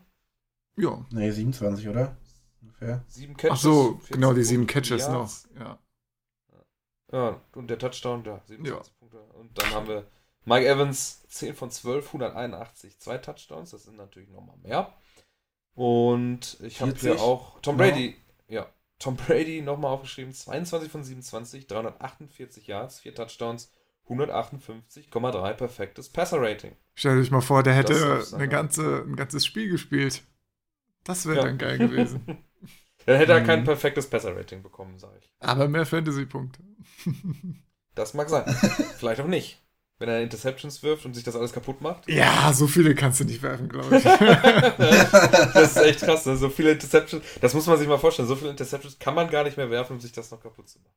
ja. 0.78 1.06
Nee, 1.12 1.32
27, 1.32 1.88
oder? 1.90 2.16
Ungefähr. 2.62 3.04
Sieben 3.08 3.36
Catches. 3.36 3.58
Ach 3.58 3.62
so, 3.62 3.92
14 4.00 4.16
genau, 4.16 4.34
die 4.34 4.44
sieben 4.44 4.68
Catches 4.68 5.08
noch. 5.08 5.14
Yards. 5.20 5.50
Ja. 5.60 5.80
Ja, 7.12 7.42
und 7.56 7.68
der 7.68 7.78
Touchdown, 7.78 8.24
ja, 8.24 8.42
27 8.48 8.98
Punkte. 8.98 9.20
Und 9.34 9.58
dann 9.58 9.70
haben 9.72 9.88
wir 9.88 10.08
Mike 10.46 10.66
Evans, 10.68 11.24
10 11.28 11.56
von 11.56 11.70
12, 11.70 12.08
181, 12.08 13.00
zwei 13.00 13.18
Touchdowns, 13.18 13.72
das 13.72 13.84
sind 13.84 13.98
natürlich 13.98 14.30
nochmal 14.30 14.58
mehr. 14.64 14.94
Und 15.76 16.58
ich 16.62 16.82
habe 16.82 16.92
40? 16.92 17.12
hier 17.12 17.22
auch 17.22 17.60
Tom. 17.62 17.78
Brady, 17.78 18.16
ja, 18.52 18.68
Tom 19.00 19.16
Brady 19.16 19.62
nochmal 19.62 19.92
aufgeschrieben, 19.94 20.32
22 20.34 20.92
von 20.92 21.04
27, 21.04 21.66
348 21.68 22.68
Yards, 22.68 23.00
vier 23.00 23.16
Touchdowns, 23.16 23.72
158,3 24.08 25.54
perfektes 25.54 26.10
Passer-Rating. 26.10 26.76
Stell 26.96 27.20
dich 27.22 27.32
mal 27.32 27.42
vor, 27.42 27.64
der 27.64 27.74
hätte 27.74 28.24
eine 28.34 28.48
ganze, 28.50 29.04
ein 29.08 29.16
ganzes 29.16 29.46
Spiel 29.46 29.70
gespielt. 29.70 30.22
Das 31.04 31.26
wäre 31.26 31.38
Ja. 31.38 31.44
dann 31.46 31.58
geil 31.58 31.78
gewesen. 31.78 32.22
Dann 33.08 33.18
hätte 33.18 33.32
er 33.34 33.40
Mhm. 33.42 33.46
kein 33.48 33.64
perfektes 33.64 34.08
Passer-Rating 34.08 34.62
bekommen, 34.62 35.00
sage 35.00 35.18
ich. 35.20 35.34
Aber 35.40 35.68
mehr 35.68 35.88
Fantasy-Punkte. 35.88 36.62
Das 37.96 38.14
mag 38.14 38.30
sein. 38.30 38.46
Vielleicht 38.98 39.22
auch 39.22 39.28
nicht. 39.28 39.61
Wenn 40.02 40.10
er 40.10 40.20
Interceptions 40.24 40.82
wirft 40.82 41.06
und 41.06 41.14
sich 41.14 41.24
das 41.24 41.36
alles 41.36 41.54
kaputt 41.54 41.80
macht. 41.80 42.10
Ja, 42.10 42.52
so 42.54 42.66
viele 42.66 42.96
kannst 42.96 43.20
du 43.20 43.24
nicht 43.24 43.44
werfen, 43.44 43.70
glaube 43.70 43.98
ich. 43.98 44.04
Das 45.54 45.76
ist 45.76 45.78
echt 45.78 46.00
krass, 46.00 46.26
ne? 46.26 46.36
so 46.38 46.50
viele 46.50 46.72
Interceptions. 46.72 47.24
Das 47.40 47.54
muss 47.54 47.68
man 47.68 47.78
sich 47.78 47.88
mal 47.88 48.00
vorstellen. 48.00 48.28
So 48.28 48.36
viele 48.36 48.50
Interceptions 48.50 48.98
kann 48.98 49.14
man 49.14 49.30
gar 49.30 49.44
nicht 49.44 49.58
mehr 49.58 49.70
werfen, 49.70 49.94
um 49.94 50.00
sich 50.00 50.12
das 50.12 50.32
noch 50.32 50.42
kaputt 50.42 50.68
zu 50.70 50.80
machen. 50.80 50.96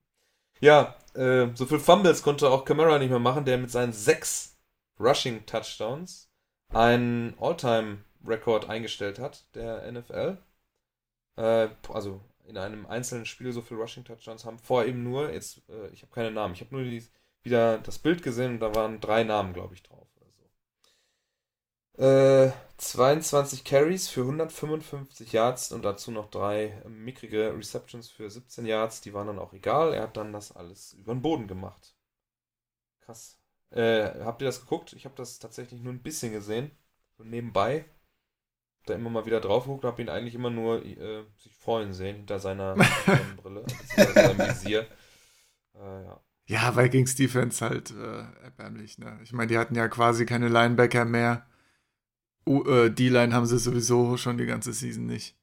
Ja, 0.61 0.97
äh, 1.13 1.49
so 1.55 1.67
viel 1.67 1.81
Fumbles 1.81 2.23
konnte 2.23 2.49
auch 2.49 2.65
Camara 2.65 2.99
nicht 2.99 3.11
mehr 3.11 3.19
machen, 3.19 3.45
der 3.45 3.59
mit 3.59 3.71
seinen 3.71 3.93
sechs 3.93 4.57
Rushing 4.99 5.45
Touchdowns 5.45 6.31
einen 6.73 7.35
All-Time-Rekord 7.39 8.71
eingestellt 8.71 9.19
hat, 9.19 9.45
der 9.55 9.93
NFL. 9.93 10.39
Äh, 11.37 11.69
also 11.93 12.23
in 12.47 12.57
einem 12.57 12.87
einzelnen 12.87 13.27
Spiel 13.27 13.53
so 13.53 13.61
viele 13.61 13.81
Rushing 13.81 14.05
Touchdowns 14.05 14.47
haben 14.47 14.59
vorher 14.59 14.89
eben 14.89 15.03
nur, 15.03 15.31
jetzt, 15.31 15.61
äh, 15.69 15.89
ich 15.93 16.01
habe 16.01 16.15
keine 16.15 16.31
Namen, 16.31 16.55
ich 16.55 16.63
habe 16.63 16.75
nur 16.75 16.85
die, 16.85 17.05
wieder 17.45 17.79
das 17.79 17.99
Bild 17.99 18.23
gesehen 18.23 18.55
und 18.55 18.61
da 18.61 18.75
waren 18.75 19.01
drei 19.01 19.25
Namen, 19.25 19.53
glaube 19.53 19.75
ich, 19.75 19.83
drauf. 19.83 20.09
Oder 20.17 20.31
so. 21.97 22.03
Äh, 22.03 22.53
22 22.79 23.65
Carries 23.65 24.09
für 24.09 24.23
155 24.23 25.33
Yards 25.33 25.73
und 25.73 25.85
dazu 25.85 26.11
noch 26.11 26.31
drei 26.31 26.83
mickrige 26.89 27.55
Receptions 27.57 28.11
für 28.11 28.29
17 28.31 28.67
Yards. 28.67 29.01
Die 29.03 29.15
waren 29.15 29.29
dann 29.29 29.39
auch 29.39 29.53
egal. 29.53 29.95
Er 29.95 30.03
hat 30.03 30.17
dann 30.17 30.33
das 30.33 30.53
alles 30.53 30.93
über 30.95 31.15
den 31.15 31.23
Boden 31.23 31.47
gemacht. 31.47 31.95
Krass. 33.01 33.39
Äh, 33.71 34.25
habt 34.25 34.43
ihr 34.43 34.47
das 34.47 34.61
geguckt? 34.61 34.93
Ich 34.95 35.05
habe 35.05 35.15
das 35.17 35.39
tatsächlich 35.39 35.83
nur 35.83 35.93
ein 35.93 36.03
bisschen 36.03 36.33
gesehen. 36.33 36.71
So 37.17 37.25
nebenbei. 37.25 37.85
Hab 38.81 38.87
Da 38.87 38.95
immer 38.95 39.11
mal 39.11 39.27
wieder 39.27 39.41
drauf 39.41 39.65
geguckt, 39.65 39.85
habe 39.85 40.03
ihn 40.03 40.09
eigentlich 40.09 40.35
immer 40.35 40.51
nur 40.51 40.85
äh, 40.85 41.25
sich 41.39 41.55
freuen 41.55 41.93
sehen 41.93 42.17
hinter 42.17 42.39
seiner 42.39 42.75
Brille, 43.37 43.63
beziehungsweise 43.63 44.13
seinem 44.15 44.39
Visier. 44.39 44.87
Äh, 45.75 46.05
ja. 46.05 46.24
Ja, 46.47 46.77
Vikings 46.77 47.15
Defense 47.15 47.65
halt 47.65 47.91
äh, 47.93 48.25
erbärmlich, 48.43 48.99
ne? 48.99 49.19
Ich 49.23 49.33
meine, 49.33 49.49
die 49.49 49.59
hatten 49.59 49.75
ja 49.75 49.89
quasi 49.89 50.27
keine 50.27 50.49
Linebacker 50.49 51.05
mehr. 51.05 51.47
U 52.47 52.63
äh, 52.65 52.91
D-Line 52.91 53.35
haben 53.35 53.47
sie 53.47 53.59
sowieso 53.59 54.17
schon 54.17 54.37
die 54.37 54.47
ganze 54.47 54.73
Season 54.73 55.07
nicht. 55.07 55.37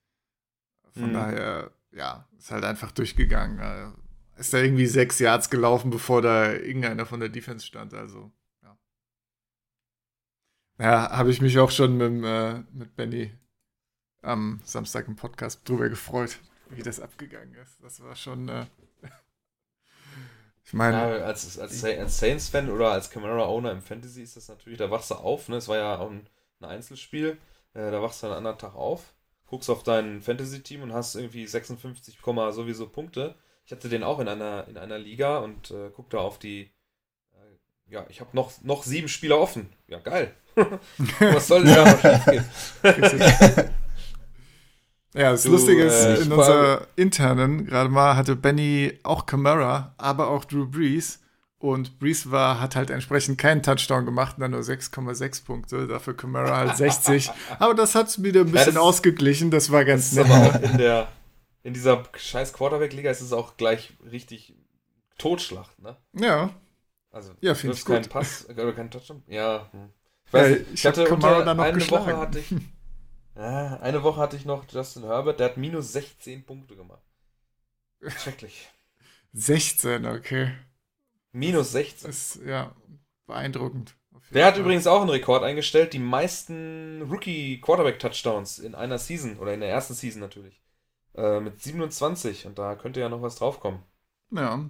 Von 0.94 1.10
Mhm. 1.10 1.14
daher, 1.14 1.72
ja, 1.92 2.28
ist 2.38 2.52
halt 2.52 2.64
einfach 2.64 2.92
durchgegangen. 2.92 3.60
Äh, 3.60 4.40
ist 4.40 4.54
da 4.54 4.60
irgendwie 4.60 4.88
sechs 4.88 5.18
Yards 5.20 5.50
gelaufen, 5.50 5.90
bevor 5.92 6.22
da 6.22 6.52
irgendeiner 6.54 7.06
von 7.06 7.20
der 7.20 7.30
Defense 7.30 7.66
stand, 7.66 7.94
also, 7.94 8.32
ja. 8.64 8.78
Ja, 10.80 11.12
habe 11.12 11.32
ich 11.32 11.42
mich 11.42 11.58
auch 11.60 11.72
schon 11.72 11.98
mit, 11.98 12.24
äh, 12.24 12.60
mit 12.74 12.96
Benny 12.96 13.32
am 14.22 14.60
Samstag 14.64 15.08
im 15.08 15.16
Podcast 15.16 15.68
drüber 15.68 15.90
gefreut, 15.90 16.40
wie 16.70 16.84
das 16.84 17.00
abgegangen 17.00 17.56
ist. 17.56 17.82
Das 17.82 18.02
war 18.04 18.16
schon, 18.16 18.50
äh, 18.50 18.66
ich 20.64 20.74
meine, 20.74 20.98
Ja, 20.98 21.26
als, 21.26 21.58
als, 21.60 21.84
als 21.84 22.20
Saints-Fan 22.20 22.70
oder 22.70 22.92
als 22.92 23.10
Camara-Owner 23.10 23.72
im 23.72 23.82
Fantasy 23.82 24.22
ist 24.24 24.36
das 24.38 24.48
natürlich, 24.48 24.78
da 24.80 24.90
wachst 24.92 25.12
du 25.12 25.16
auf, 25.16 25.50
ne? 25.50 25.58
Es 25.58 25.68
war 25.68 25.78
ja 25.78 25.98
auch 26.00 26.10
ein, 26.10 26.28
ein 26.60 26.66
Einzelspiel, 26.66 27.38
äh, 27.74 27.92
da 27.92 28.02
wachst 28.02 28.22
du 28.24 28.28
einen 28.28 28.36
anderen 28.36 28.58
Tag 28.58 28.76
auf, 28.76 29.14
guckst 29.48 29.70
auf 29.70 29.84
dein 29.84 30.22
Fantasy-Team 30.22 30.84
und 30.84 30.94
hast 30.94 31.16
irgendwie 31.16 31.46
56, 31.48 32.22
Komma 32.22 32.52
sowieso 32.52 32.88
Punkte. 32.88 33.36
Ich 33.66 33.72
hatte 33.72 33.90
den 33.90 34.04
auch 34.04 34.20
in 34.20 34.28
einer, 34.28 34.68
in 34.68 34.78
einer 34.78 34.98
Liga 34.98 35.40
und 35.40 35.72
äh, 35.72 35.90
guck 35.96 36.10
da 36.10 36.20
auf 36.20 36.40
die, 36.40 36.72
äh, 37.34 37.92
ja, 37.92 38.06
ich 38.10 38.22
habe 38.22 38.32
noch, 38.36 38.52
noch 38.64 38.84
sieben 38.84 39.08
Spieler 39.08 39.40
offen. 39.40 39.70
Ja, 39.88 40.00
geil. 40.00 40.34
Was 41.20 41.48
soll 41.48 41.64
denn 41.64 41.76
da 41.76 41.86
noch 41.86 42.02
schiefgehen? 42.02 42.46
Ja, 45.14 45.32
das 45.32 45.44
Du, 45.44 45.50
Lustige 45.52 45.84
ist, 45.84 45.94
äh, 45.94 46.16
in 46.24 46.32
unserer 46.32 46.88
internen, 46.96 47.66
gerade 47.66 47.90
mal, 47.90 48.16
hatte 48.16 48.36
Benny 48.36 48.98
auch 49.04 49.26
Camara, 49.26 49.94
aber 49.98 50.30
auch 50.30 50.46
Drew 50.46 50.66
Brees. 50.66 51.20
Und 51.60 52.00
Brees 52.00 52.32
war, 52.32 52.60
hat 52.60 52.76
halt 52.76 52.90
entsprechend 52.90 53.38
keinen 53.38 53.62
Touchdown 53.62 54.06
gemacht, 54.06 54.38
dann 54.40 54.52
nur 54.52 54.62
6,6 54.62 55.46
Punkte, 55.46 55.86
dafür 55.88 56.16
Camara 56.18 56.58
halt 56.58 56.76
60. 56.78 57.30
aber 57.60 57.76
das 57.76 57.94
hat 57.94 58.08
es 58.08 58.24
wieder 58.24 58.42
ein 58.42 58.52
bisschen 58.52 58.74
das- 58.76 58.84
ausgeglichen, 58.84 59.52
das 59.52 59.72
war 59.72 59.86
ganz 59.86 60.16
Das 60.16 60.26
nett. 60.28 60.36
aber 60.36 60.48
auch 60.50 60.62
in 60.72 60.78
der, 60.80 61.08
in 61.64 61.74
dieser 61.76 62.04
scheiß 62.18 62.54
Quarterback-Liga 62.54 63.12
ist 63.12 63.22
es 63.22 63.32
auch 63.32 63.58
gleich 63.58 63.94
richtig 64.12 64.56
Totschlacht, 65.20 65.78
ne? 65.84 65.98
Ja, 66.14 66.50
Also, 67.12 67.34
Ja, 67.42 67.54
du 67.54 67.60
find 67.60 67.76
ich 67.76 67.86
keinen 67.86 68.02
gut. 68.04 68.10
Pass 68.10 68.48
oder 68.50 68.74
keinen 68.74 68.90
Touchdown? 68.90 69.22
Ja. 69.28 69.68
Hm. 69.72 69.90
Ich 70.26 70.34
Ja, 70.34 70.40
weiß 70.40 70.50
nicht, 70.52 70.62
ich 70.68 70.74
ich 70.74 70.86
hatte 70.88 71.04
Kamara 71.04 71.34
unter, 71.34 71.46
dann 71.46 71.58
noch 71.58 71.64
eine 71.66 71.74
geschlagen. 71.78 72.06
Woche 72.06 72.18
hatte 72.18 72.40
ich 72.40 72.50
ja, 72.52 72.58
eine 73.36 74.04
Woche 74.04 74.20
hatte 74.20 74.36
ich 74.36 74.46
noch 74.46 74.66
Justin 74.70 75.04
Herbert, 75.04 75.40
der 75.40 75.50
hat 75.50 75.58
minus 75.58 75.94
16 75.94 76.46
Punkte 76.46 76.76
gemacht. 76.76 77.02
Schrecklich. 78.02 78.70
16, 79.34 80.06
okay. 80.06 80.54
Minus 81.32 81.72
16. 81.72 82.10
Ist, 82.10 82.40
ja, 82.46 82.76
beeindruckend. 83.26 83.96
Der 84.32 84.46
hat 84.46 84.58
übrigens 84.58 84.88
auch 84.88 85.02
einen 85.02 85.10
Rekord 85.10 85.44
eingestellt, 85.44 85.94
die 85.94 86.00
meisten 86.00 87.02
Rookie 87.04 87.60
Quarterback 87.60 88.00
Touchdowns 88.00 88.60
in 88.60 88.76
einer 88.76 88.98
Season 88.98 89.38
oder 89.38 89.54
in 89.54 89.60
der 89.60 89.70
ersten 89.70 89.94
Season 89.94 90.22
natürlich. 90.22 90.62
Äh, 91.16 91.42
mit 91.42 91.62
27 91.62 92.46
und 92.48 92.58
da 92.58 92.76
könnte 92.76 93.00
ja 93.02 93.10
noch 93.10 93.22
was 93.22 93.36
draufkommen. 93.36 93.84
Ja. 94.32 94.70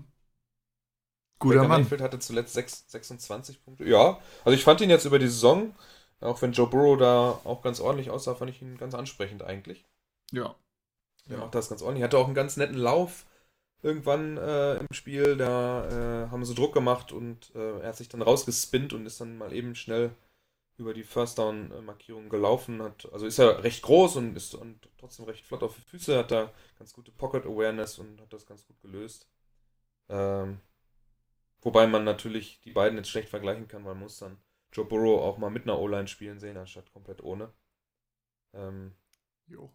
Guter 1.40 1.58
Baker 1.58 1.68
Mann. 1.68 1.82
Mayfield 1.82 2.02
hatte 2.02 2.20
zuletzt 2.20 2.54
sechs- 2.54 2.86
26 2.88 3.64
Punkte. 3.64 3.86
Ja, 3.86 4.20
also 4.44 4.56
ich 4.56 4.64
fand 4.64 4.82
ihn 4.82 4.90
jetzt 4.90 5.06
über 5.06 5.20
die 5.20 5.28
Saison, 5.28 5.76
auch 6.22 6.42
wenn 6.42 6.54
Joe 6.54 6.68
Burrow 6.68 6.98
da 6.98 7.42
auch 7.44 7.62
ganz 7.62 7.80
ordentlich 7.80 8.10
aussah, 8.10 8.36
fand 8.36 8.52
ich 8.52 8.62
ihn 8.62 8.78
ganz 8.78 8.94
ansprechend 8.96 9.44
eigentlich. 9.44 9.86
Ja. 10.32 10.56
Der 11.30 11.38
Ja. 11.38 11.44
macht 11.46 11.56
das 11.56 11.70
ganz 11.70 11.82
ordentlich. 11.82 12.04
Hatte 12.04 12.18
auch 12.18 12.26
einen 12.26 12.36
ganz 12.36 12.58
netten 12.58 12.78
Lauf 12.78 13.26
irgendwann 13.84 14.38
äh, 14.38 14.76
im 14.78 14.88
Spiel. 14.94 15.38
Da 15.38 16.26
äh, 16.26 16.30
haben 16.30 16.46
sie 16.46 16.56
Druck 16.56 16.74
gemacht 16.74 17.12
und 17.12 17.54
äh, 17.56 17.80
er 17.82 17.90
hat 17.90 17.98
sich 17.98 18.10
dann 18.10 18.22
rausgespinnt 18.22 18.94
und 18.94 19.06
ist 19.06 19.22
dann 19.22 19.38
mal 19.38 19.54
eben 19.54 19.76
schnell 19.76 20.12
über 20.78 20.94
die 20.94 21.04
First 21.04 21.38
Down 21.38 21.72
äh, 21.72 21.82
Markierung 21.82 22.30
gelaufen 22.30 22.82
hat. 22.82 23.12
Also 23.14 23.26
ist 23.26 23.40
er 23.40 23.64
recht 23.64 23.84
groß 23.84 24.18
und 24.18 24.36
ist 24.36 24.56
und 24.56 24.90
trotzdem 25.00 25.26
recht 25.26 25.46
flott 25.46 25.64
auf 25.64 25.76
die 25.76 25.82
Füße, 25.82 26.18
hat 26.18 26.32
da 26.32 26.52
ganz 26.80 26.94
gute 26.94 27.12
Pocket 27.12 27.46
Awareness 27.46 28.00
und 28.00 28.20
hat 28.22 28.34
das 28.34 28.46
ganz 28.46 28.66
gut 28.68 28.80
gelöst. 28.82 29.28
Ähm, 30.10 30.60
wobei 31.62 31.88
man 31.88 32.04
natürlich 32.04 32.62
die 32.62 32.72
beiden 32.72 32.98
jetzt 32.98 33.10
schlecht 33.10 33.30
vergleichen 33.30 33.68
kann, 33.68 33.84
man 33.84 34.00
muss 34.00 34.18
dann 34.20 34.38
Joe 34.74 34.86
Burrow 34.86 35.22
auch 35.22 35.38
mal 35.38 35.50
mit 35.50 35.64
einer 35.64 35.80
O-Line 35.80 36.08
spielen 36.08 36.40
sehen, 36.40 36.58
anstatt 36.58 36.92
komplett 36.92 37.24
ohne. 37.24 37.54
Ähm, 38.54 38.96
Jo. 39.48 39.72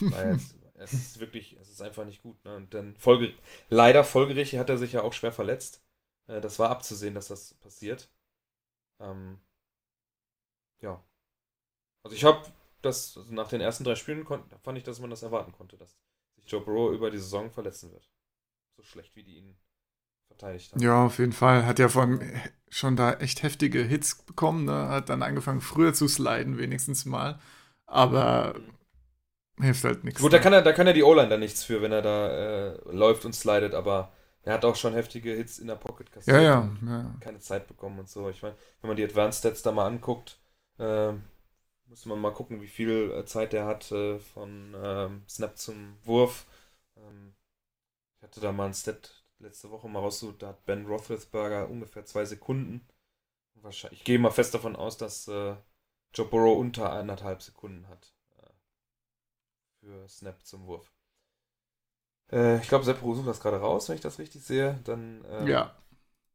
weil 0.00 0.34
es, 0.34 0.54
es 0.74 0.92
ist 0.92 1.20
wirklich, 1.20 1.56
es 1.58 1.70
ist 1.70 1.82
einfach 1.82 2.04
nicht 2.04 2.22
gut. 2.22 2.42
Ne? 2.44 2.56
Und 2.56 2.74
dann 2.74 2.96
Folge, 2.96 3.34
leider 3.68 4.04
folgerichtig 4.04 4.58
hat 4.58 4.70
er 4.70 4.78
sich 4.78 4.92
ja 4.92 5.02
auch 5.02 5.12
schwer 5.12 5.32
verletzt. 5.32 5.82
Äh, 6.26 6.40
das 6.40 6.58
war 6.58 6.70
abzusehen, 6.70 7.14
dass 7.14 7.28
das 7.28 7.54
passiert. 7.54 8.10
Ähm, 8.98 9.40
ja. 10.80 11.02
Also 12.02 12.16
ich 12.16 12.24
habe 12.24 12.50
das, 12.82 13.16
also 13.16 13.34
nach 13.34 13.48
den 13.48 13.60
ersten 13.60 13.84
drei 13.84 13.94
Spielen 13.94 14.26
fand 14.26 14.78
ich, 14.78 14.84
dass 14.84 15.00
man 15.00 15.10
das 15.10 15.22
erwarten 15.22 15.52
konnte, 15.52 15.76
dass 15.76 15.98
sich 16.36 16.50
Joe 16.50 16.62
Burrow 16.62 16.92
über 16.92 17.10
die 17.10 17.18
Saison 17.18 17.50
verletzen 17.50 17.92
wird. 17.92 18.10
So 18.76 18.82
schlecht, 18.82 19.14
wie 19.16 19.22
die 19.22 19.36
ihn 19.36 19.58
verteidigt 20.30 20.72
haben. 20.72 20.80
Ja, 20.80 21.04
auf 21.04 21.18
jeden 21.18 21.32
Fall. 21.32 21.66
Hat 21.66 21.78
ja 21.78 21.88
von 21.88 22.20
schon 22.68 22.96
da 22.96 23.14
echt 23.14 23.42
heftige 23.42 23.82
Hits 23.82 24.22
bekommen. 24.22 24.64
Ne? 24.64 24.88
Hat 24.88 25.08
dann 25.08 25.22
angefangen, 25.22 25.60
früher 25.60 25.92
zu 25.92 26.08
sliden, 26.08 26.56
wenigstens 26.56 27.04
mal. 27.04 27.38
Aber 27.86 28.54
hilft 29.60 29.84
halt 29.84 30.04
nichts. 30.04 30.20
Gut, 30.20 30.32
da 30.32 30.38
kann 30.38 30.52
er, 30.52 30.62
da 30.62 30.72
kann 30.72 30.86
er 30.86 30.92
die 30.92 31.02
O-Line 31.02 31.28
dann 31.28 31.40
nichts 31.40 31.64
für, 31.64 31.82
wenn 31.82 31.92
er 31.92 32.02
da 32.02 32.28
äh, 32.28 32.78
läuft 32.92 33.24
und 33.24 33.34
slidet, 33.34 33.74
aber 33.74 34.12
er 34.42 34.54
hat 34.54 34.64
auch 34.64 34.76
schon 34.76 34.94
heftige 34.94 35.32
Hits 35.32 35.58
in 35.58 35.66
der 35.66 35.74
Pocket 35.74 36.10
kassiert. 36.10 36.36
Ja, 36.36 36.42
ja. 36.42 36.70
ja. 36.86 37.14
keine 37.20 37.40
Zeit 37.40 37.66
bekommen 37.66 37.98
und 37.98 38.08
so. 38.08 38.30
Ich 38.30 38.42
meine, 38.42 38.54
wenn 38.80 38.88
man 38.88 38.96
die 38.96 39.04
Advanced 39.04 39.40
Stats 39.40 39.62
da 39.62 39.72
mal 39.72 39.86
anguckt, 39.86 40.38
ähm, 40.78 41.24
Muss 41.88 42.06
man 42.06 42.20
mal 42.20 42.32
gucken, 42.32 42.62
wie 42.62 42.68
viel 42.68 43.10
äh, 43.10 43.24
Zeit 43.26 43.52
der 43.52 43.66
hat 43.66 43.90
äh, 43.92 44.18
von 44.18 44.74
ähm, 44.82 45.22
Snap 45.28 45.58
zum 45.58 45.96
Wurf. 46.04 46.46
Ähm, 46.96 47.34
ich 48.16 48.22
hatte 48.22 48.40
da 48.40 48.52
mal 48.52 48.66
ein 48.66 48.74
Stat 48.74 49.19
letzte 49.40 49.70
Woche 49.70 49.88
mal 49.88 50.00
rausgesucht, 50.00 50.42
da 50.42 50.48
hat 50.48 50.64
Ben 50.66 50.86
Roethlisberger 50.86 51.68
ungefähr 51.68 52.04
zwei 52.06 52.24
Sekunden. 52.24 52.86
Wahrscheinlich, 53.54 54.00
ich 54.00 54.04
gehe 54.04 54.18
mal 54.18 54.30
fest 54.30 54.54
davon 54.54 54.76
aus, 54.76 54.96
dass 54.98 55.28
äh, 55.28 55.56
Joe 56.14 56.26
Burrow 56.26 56.58
unter 56.58 56.92
eineinhalb 56.92 57.42
Sekunden 57.42 57.88
hat 57.88 58.14
äh, 58.38 58.50
für 59.80 60.08
Snap 60.08 60.42
zum 60.46 60.66
Wurf. 60.66 60.90
Äh, 62.32 62.58
ich 62.60 62.68
glaube, 62.68 62.84
Seppo 62.84 63.14
sucht 63.14 63.28
das 63.28 63.40
gerade 63.40 63.58
raus, 63.60 63.88
wenn 63.88 63.94
ich 63.96 64.00
das 64.02 64.18
richtig 64.18 64.42
sehe. 64.44 64.78
Dann 64.84 65.24
ähm, 65.30 65.62
Ja. 65.62 65.74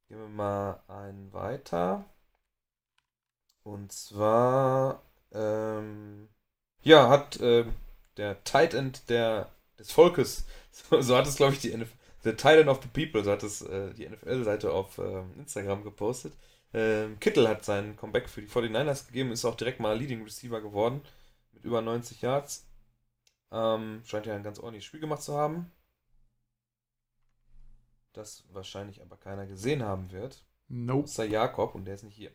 gehen 0.07 0.19
wir 0.19 0.29
mal 0.29 0.83
einen 0.87 1.33
weiter. 1.33 2.05
Und 3.63 3.91
zwar, 3.91 5.01
ähm, 5.33 6.29
ja, 6.83 7.09
hat 7.09 7.39
ähm, 7.41 7.73
der 8.17 8.43
Tight 8.43 8.73
End 8.73 9.09
der, 9.09 9.49
des 9.79 9.91
Volkes, 9.91 10.45
so, 10.71 11.01
so 11.01 11.15
hat 11.17 11.27
es, 11.27 11.35
glaube 11.37 11.53
ich, 11.53 11.59
die 11.61 11.71
NFL, 11.73 11.97
The 12.25 12.33
Tight 12.33 12.57
End 12.57 12.69
of 12.69 12.81
the 12.81 12.87
People, 12.87 13.23
so 13.23 13.31
hat 13.31 13.43
es 13.43 13.61
äh, 13.61 13.93
die 13.93 14.09
NFL-Seite 14.09 14.73
auf 14.73 14.97
ähm, 14.97 15.31
Instagram 15.37 15.83
gepostet. 15.83 16.33
Ähm, 16.73 17.19
Kittel 17.19 17.47
hat 17.47 17.63
seinen 17.63 17.95
Comeback 17.95 18.27
für 18.27 18.41
die 18.41 18.47
49ers 18.47 19.05
gegeben, 19.05 19.31
ist 19.31 19.45
auch 19.45 19.53
direkt 19.53 19.79
mal 19.79 19.95
Leading 19.95 20.23
Receiver 20.23 20.59
geworden 20.59 21.01
mit 21.51 21.63
über 21.63 21.83
90 21.83 22.23
Yards. 22.23 22.67
Ähm, 23.51 24.01
scheint 24.05 24.25
ja 24.25 24.35
ein 24.35 24.41
ganz 24.41 24.57
ordentliches 24.57 24.85
Spiel 24.85 25.01
gemacht 25.01 25.21
zu 25.21 25.37
haben. 25.37 25.71
Das 28.13 28.43
wahrscheinlich 28.51 29.03
aber 29.03 29.17
keiner 29.17 29.45
gesehen 29.45 29.83
haben 29.83 30.11
wird. 30.11 30.43
Nope. 30.67 31.03
Außer 31.03 31.25
Jakob 31.25 31.75
und 31.75 31.85
der 31.85 31.93
ist 31.93 32.03
nicht 32.03 32.15
hier. 32.15 32.31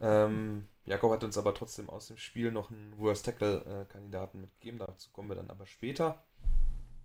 Ähm, 0.00 0.68
Jakob 0.84 1.12
hat 1.12 1.24
uns 1.24 1.38
aber 1.38 1.54
trotzdem 1.54 1.88
aus 1.88 2.08
dem 2.08 2.18
Spiel 2.18 2.52
noch 2.52 2.70
einen 2.70 2.98
Worst 2.98 3.24
Tackle-Kandidaten 3.24 4.42
mitgegeben. 4.42 4.80
Dazu 4.80 5.10
kommen 5.12 5.30
wir 5.30 5.36
dann 5.36 5.48
aber 5.48 5.64
später. 5.64 6.22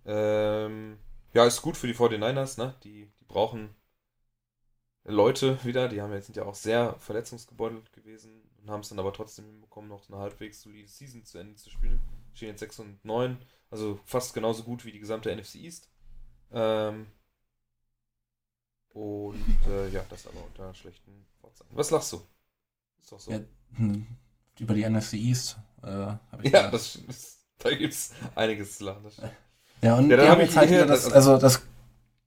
Ähm, 0.04 0.98
ja, 1.34 1.44
ist 1.44 1.62
gut 1.62 1.76
für 1.76 1.86
die 1.86 1.94
49ers, 1.94 2.58
ne? 2.58 2.74
Die, 2.82 3.06
die 3.20 3.24
brauchen 3.26 3.74
Leute 5.04 5.62
wieder. 5.64 5.88
Die 5.88 6.00
haben 6.00 6.12
jetzt, 6.12 6.26
sind 6.26 6.36
ja 6.36 6.44
auch 6.44 6.54
sehr 6.54 6.94
verletzungsgebeutelt 6.98 7.92
gewesen 7.92 8.42
und 8.60 8.70
haben 8.70 8.80
es 8.80 8.88
dann 8.88 8.98
aber 8.98 9.12
trotzdem 9.12 9.46
hinbekommen, 9.46 9.88
noch 9.88 10.08
eine 10.08 10.18
halbwegs 10.18 10.60
solide 10.62 10.88
Season 10.88 11.24
zu 11.24 11.38
Ende 11.38 11.56
zu 11.56 11.70
spielen. 11.70 12.00
Stehen 12.34 12.48
jetzt 12.50 12.60
6 12.60 12.80
und 12.80 13.04
9, 13.04 13.38
also 13.70 13.98
fast 14.04 14.34
genauso 14.34 14.62
gut 14.62 14.84
wie 14.84 14.92
die 14.92 15.00
gesamte 15.00 15.34
NFC 15.34 15.56
East. 15.56 15.88
Ähm, 16.52 17.06
und 18.90 19.58
äh, 19.68 19.88
ja, 19.88 20.04
das 20.08 20.26
aber 20.26 20.44
unter 20.44 20.74
schlechten 20.74 21.26
Fortsagen. 21.40 21.70
Was 21.76 21.90
lachst 21.90 22.12
du? 22.12 22.20
Ist 23.00 23.12
doch 23.12 23.20
so. 23.20 23.30
Ja, 23.32 23.40
hm, 23.76 24.06
über 24.58 24.74
die 24.74 24.88
NFC 24.88 25.14
East 25.14 25.58
äh, 25.82 25.86
habe 25.86 26.20
ich 26.42 26.52
Ja, 26.52 26.70
das, 26.70 26.98
das, 27.06 27.38
da 27.58 27.74
gibt 27.74 27.94
es 27.94 28.12
einiges 28.34 28.78
zu 28.78 28.84
lachen. 28.84 29.04
Das 29.04 29.14
stimmt. 29.14 29.32
Ja, 29.82 29.96
und 29.96 30.10
Ja, 30.10 30.16
die 30.16 30.22
hab 30.22 30.30
haben 30.30 30.40
ich 30.40 30.46
jetzt 30.48 30.56
halt 30.56 30.70
wieder 30.70 30.86
das, 30.86 31.12
also 31.12 31.38
das, 31.38 31.62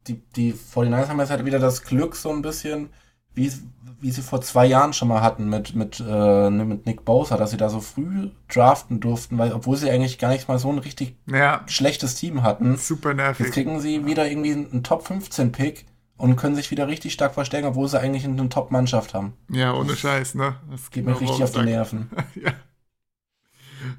die, 0.08 0.22
die 0.36 0.54
49ers 0.54 1.08
haben 1.10 1.20
jetzt 1.20 1.30
halt 1.32 1.45
wieder 1.45 1.60
das 1.60 1.84
Glück 1.84 2.16
so 2.16 2.32
ein 2.32 2.41
bisschen, 2.41 2.89
wie, 3.34 3.52
wie 3.99 4.12
sie 4.12 4.22
vor 4.22 4.41
zwei 4.41 4.66
Jahren 4.66 4.93
schon 4.93 5.08
mal 5.10 5.22
hatten 5.22 5.49
mit, 5.49 5.76
mit, 5.76 6.04
äh, 6.06 6.49
mit 6.49 6.86
Nick 6.86 7.06
Bosa, 7.06 7.38
dass 7.38 7.52
sie 7.52 7.58
da 7.58 7.70
so 7.70 7.80
früh 7.82 8.30
draften 8.49 8.99
durften, 8.99 9.38
weil, 9.38 9.54
obwohl 9.54 9.78
sie 9.78 9.89
eigentlich 9.91 10.18
gar 10.18 10.30
nicht 10.30 10.47
mal 10.47 10.60
so 10.60 10.72
ein 10.72 10.80
richtig 10.80 11.16
Ja, 11.28 11.64
schlechtes 11.68 12.16
Team 12.16 12.43
hatten. 12.43 12.78
super 12.78 13.10
Jetzt 13.10 13.18
nervig. 13.18 13.52
kriegen 13.52 13.80
sie 13.80 14.06
wieder 14.06 14.30
irgendwie 14.30 14.54
einen 14.54 14.84
Top 14.84 15.06
15 15.08 15.52
Pick 15.52 15.86
und 16.18 16.36
können 16.36 16.56
sich 16.56 16.72
wieder 16.72 16.88
richtig 16.88 17.14
stark 17.14 17.34
verstärken, 17.34 17.68
obwohl 17.68 17.88
sie 17.88 17.99
eigentlich 17.99 18.26
eine 18.26 18.49
Top-Mannschaft 18.49 19.14
haben. 19.14 19.34
Ja, 19.49 19.74
ohne 19.74 19.95
Scheiß, 19.95 20.36
ne? 20.36 20.56
Das 20.70 20.91
Geht 20.91 21.06
mir 21.06 21.12
mir 21.14 21.22
richtig 21.22 21.43
auf 21.43 21.52
die. 21.52 21.62
Nerven. 21.64 22.10
ja. 22.36 22.52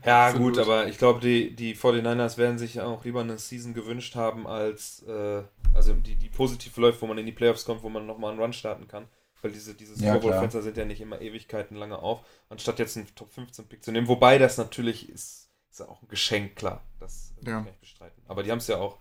Ja, 0.05 0.27
Absolut. 0.29 0.55
gut, 0.55 0.59
aber 0.63 0.87
ich 0.89 0.99
glaube, 0.99 1.21
die, 1.21 1.55
die 1.55 1.75
49ers 1.75 2.39
werden 2.39 2.59
sich 2.59 2.81
auch 2.81 3.05
lieber 3.05 3.21
eine 3.21 3.39
Season 3.39 3.75
gewünscht 3.75 4.15
haben, 4.17 4.47
als 4.47 5.03
äh, 5.05 5.43
also 5.75 5.95
die, 5.95 6.17
die 6.17 6.29
positiv 6.29 6.77
läuft, 6.77 7.01
wo 7.03 7.07
man 7.07 7.19
in 7.19 7.27
die 7.27 7.33
Playoffs 7.33 7.65
kommt, 7.65 7.83
wo 7.83 7.89
man 7.89 8.07
nochmal 8.07 8.31
einen 8.33 8.41
Run 8.41 8.53
starten 8.53 8.89
kann. 8.89 9.07
Weil 9.41 9.51
diese, 9.53 9.75
diese 9.75 10.03
Ja. 10.05 10.17
Bowl-Fenster 10.19 10.63
sind 10.63 10.77
ja 10.77 10.85
nicht 10.85 11.01
immer 11.01 11.21
Ewigkeiten 11.21 11.77
lange 11.77 11.99
auf, 11.99 12.21
anstatt 12.49 12.79
jetzt 12.79 12.97
einen 12.97 13.13
Top 13.17 13.31
15-Pick 13.37 13.83
zu 13.83 13.91
nehmen. 13.91 14.07
Wobei 14.07 14.39
das 14.39 14.57
natürlich 14.57 15.09
ist, 15.09 15.51
ist 15.71 15.81
auch 15.83 16.01
ein 16.01 16.09
Geschenk, 16.09 16.55
klar. 16.55 16.85
Das 17.01 17.35
will 17.41 17.53
Ja. 17.53 17.59
ich 17.61 17.65
nicht 17.67 17.81
bestreiten. 17.81 18.23
Aber 18.29 18.43
die 18.45 18.51
haben 18.53 18.59
es 18.59 18.69
ja 18.69 18.77
auch 18.79 18.99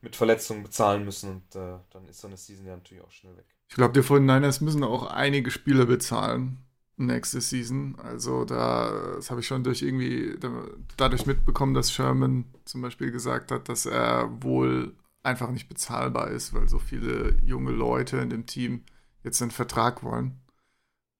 mit 0.00 0.16
Verletzungen 0.16 0.62
bezahlen 0.62 1.04
müssen 1.04 1.30
und 1.30 1.56
äh, 1.56 1.78
dann 1.90 2.08
ist 2.08 2.20
so 2.20 2.28
eine 2.28 2.36
Season 2.36 2.64
ja 2.64 2.76
natürlich 2.76 3.02
auch 3.04 3.10
schnell 3.10 3.36
weg. 3.36 3.44
Ich 3.68 3.74
glaube, 3.74 3.92
die 3.92 4.00
49ers 4.06 4.62
müssen 4.64 4.84
auch 4.84 5.06
einige 5.08 5.50
Spieler 5.50 5.84
bezahlen 5.84 6.64
nächste 6.98 7.40
Season. 7.40 7.96
Also 8.00 8.44
da, 8.44 9.14
das 9.16 9.30
habe 9.30 9.40
ich 9.40 9.46
schon 9.46 9.64
durch 9.64 9.82
irgendwie 9.82 10.36
da, 10.38 10.50
dadurch 10.96 11.26
mitbekommen, 11.26 11.74
dass 11.74 11.92
Sherman 11.92 12.44
zum 12.64 12.82
Beispiel 12.82 13.10
gesagt 13.10 13.50
hat, 13.50 13.68
dass 13.68 13.86
er 13.86 14.30
wohl 14.42 14.94
einfach 15.22 15.50
nicht 15.50 15.68
bezahlbar 15.68 16.28
ist, 16.28 16.54
weil 16.54 16.68
so 16.68 16.78
viele 16.78 17.36
junge 17.44 17.72
Leute 17.72 18.18
in 18.18 18.30
dem 18.30 18.46
Team 18.46 18.84
jetzt 19.22 19.42
einen 19.42 19.50
Vertrag 19.50 20.02
wollen. 20.02 20.40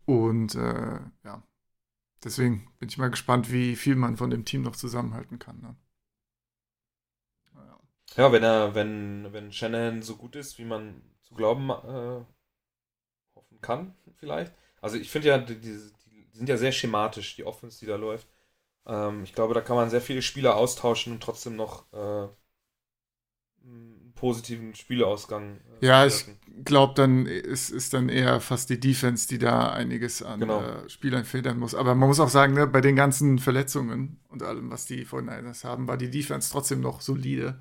Und 0.05 0.55
äh, 0.55 1.01
ja, 1.25 1.43
deswegen 2.25 2.71
bin 2.79 2.89
ich 2.89 2.99
mal 2.99 3.11
gespannt, 3.11 3.53
wie 3.53 3.77
viel 3.77 3.97
man 3.97 4.17
von 4.17 4.31
dem 4.31 4.45
Team 4.45 4.63
noch 4.63 4.77
zusammenhalten 4.77 5.39
kann. 5.39 5.61
Ne? 5.61 5.77
Ja, 8.17 8.33
wenn 8.33 8.43
er, 8.43 8.75
wenn, 8.75 9.33
wenn 9.33 9.53
Shanahan 9.53 10.03
so 10.03 10.17
gut 10.17 10.35
ist, 10.35 10.59
wie 10.59 10.65
man 10.65 11.03
zu 11.23 11.35
glauben 11.35 11.71
äh, 11.71 12.25
hoffen 13.35 13.61
kann, 13.61 13.95
vielleicht. 14.17 14.53
Also 14.81 14.97
ich 14.97 15.11
finde 15.11 15.29
ja, 15.29 15.39
die, 15.39 15.57
die, 15.61 15.79
die 16.07 16.29
sind 16.33 16.49
ja 16.49 16.57
sehr 16.57 16.73
schematisch, 16.73 17.37
die 17.37 17.45
Offense, 17.45 17.79
die 17.81 17.87
da 17.87 17.97
läuft. 17.97 18.29
Ähm, 18.87 19.25
ich 19.25 19.35
glaube, 19.35 19.55
da 19.55 19.61
kann 19.63 19.77
man 19.77 19.91
sehr 19.91 20.01
viele 20.03 20.23
Spieler 20.23 20.57
austauschen 20.57 21.15
und 21.15 21.23
trotzdem 21.23 21.57
noch 21.57 21.93
äh, 21.93 22.29
einen 23.65 24.13
positiven 24.15 24.75
Spieleausgang. 24.75 25.59
Äh, 25.59 25.61
Ja, 25.81 26.07
ich 26.07 26.25
glaube, 26.65 26.95
dann 26.97 27.27
ist, 27.27 27.71
ist 27.71 27.95
dann 27.95 28.09
eher 28.09 28.41
fast 28.41 28.69
die 28.69 28.81
Defense, 28.81 29.29
die 29.29 29.39
da 29.39 29.71
einiges 29.73 30.23
an 30.25 30.41
Genau. 30.41 30.61
äh, 30.61 30.89
Spielern 30.89 31.25
federn 31.25 31.59
muss. 31.59 31.75
Aber 31.77 31.95
man 31.95 32.09
muss 32.09 32.19
auch 32.19 32.29
sagen, 32.29 32.55
ne, 32.55 32.67
bei 32.67 32.81
den 32.81 32.97
ganzen 32.97 33.39
Verletzungen 33.39 34.19
und 34.29 34.43
allem, 34.43 34.71
was 34.71 34.87
die 34.87 35.05
49ers 35.05 35.63
haben, 35.65 35.87
war 35.87 35.97
die 35.97 36.11
Defense 36.11 36.51
trotzdem 36.51 36.81
noch 36.81 37.01
solide. 37.01 37.61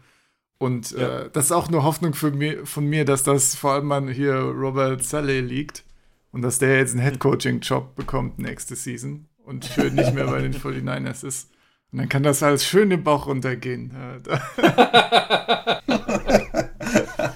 Und 0.59 0.93
Ja. 0.93 1.07
äh, 1.07 1.29
das 1.31 1.45
ist 1.47 1.53
auch 1.53 1.69
eine 1.69 1.83
Hoffnung 1.83 2.13
für 2.15 2.31
mir, 2.31 2.65
von 2.67 2.85
mir, 2.87 3.05
dass 3.05 3.23
das 3.23 3.55
vor 3.55 3.73
allem 3.73 3.91
an 3.91 4.09
hier 4.09 4.35
Robert 4.35 5.03
Saleh 5.03 5.41
liegt 5.41 5.85
und 6.31 6.41
dass 6.41 6.59
der 6.59 6.77
jetzt 6.77 6.93
einen 6.93 7.03
Head-Coaching-Job 7.03 7.95
bekommt 7.95 8.39
nächste 8.39 8.75
Season 8.75 9.27
und 9.43 9.65
schön 9.65 9.95
nicht 9.95 10.13
mehr 10.13 10.25
bei 10.27 10.41
den 10.41 10.53
49ers 10.59 11.25
ist. 11.25 11.49
Und 11.91 11.99
dann 11.99 12.09
kann 12.09 12.23
das 12.23 12.43
alles 12.43 12.65
schön 12.65 12.89
den 12.89 13.03
Bauch 13.03 13.27
runtergehen. 13.27 13.91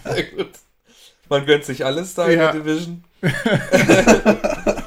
Sehr 0.04 0.24
gut. 0.36 0.50
Man 1.30 1.46
gönnt 1.46 1.64
sich 1.64 1.86
alles 1.86 2.14
da 2.16 2.30
Ja. 2.30 2.32
in 2.32 2.40
der 2.40 2.52
Division. 2.64 3.04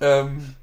ähm, 0.00 0.56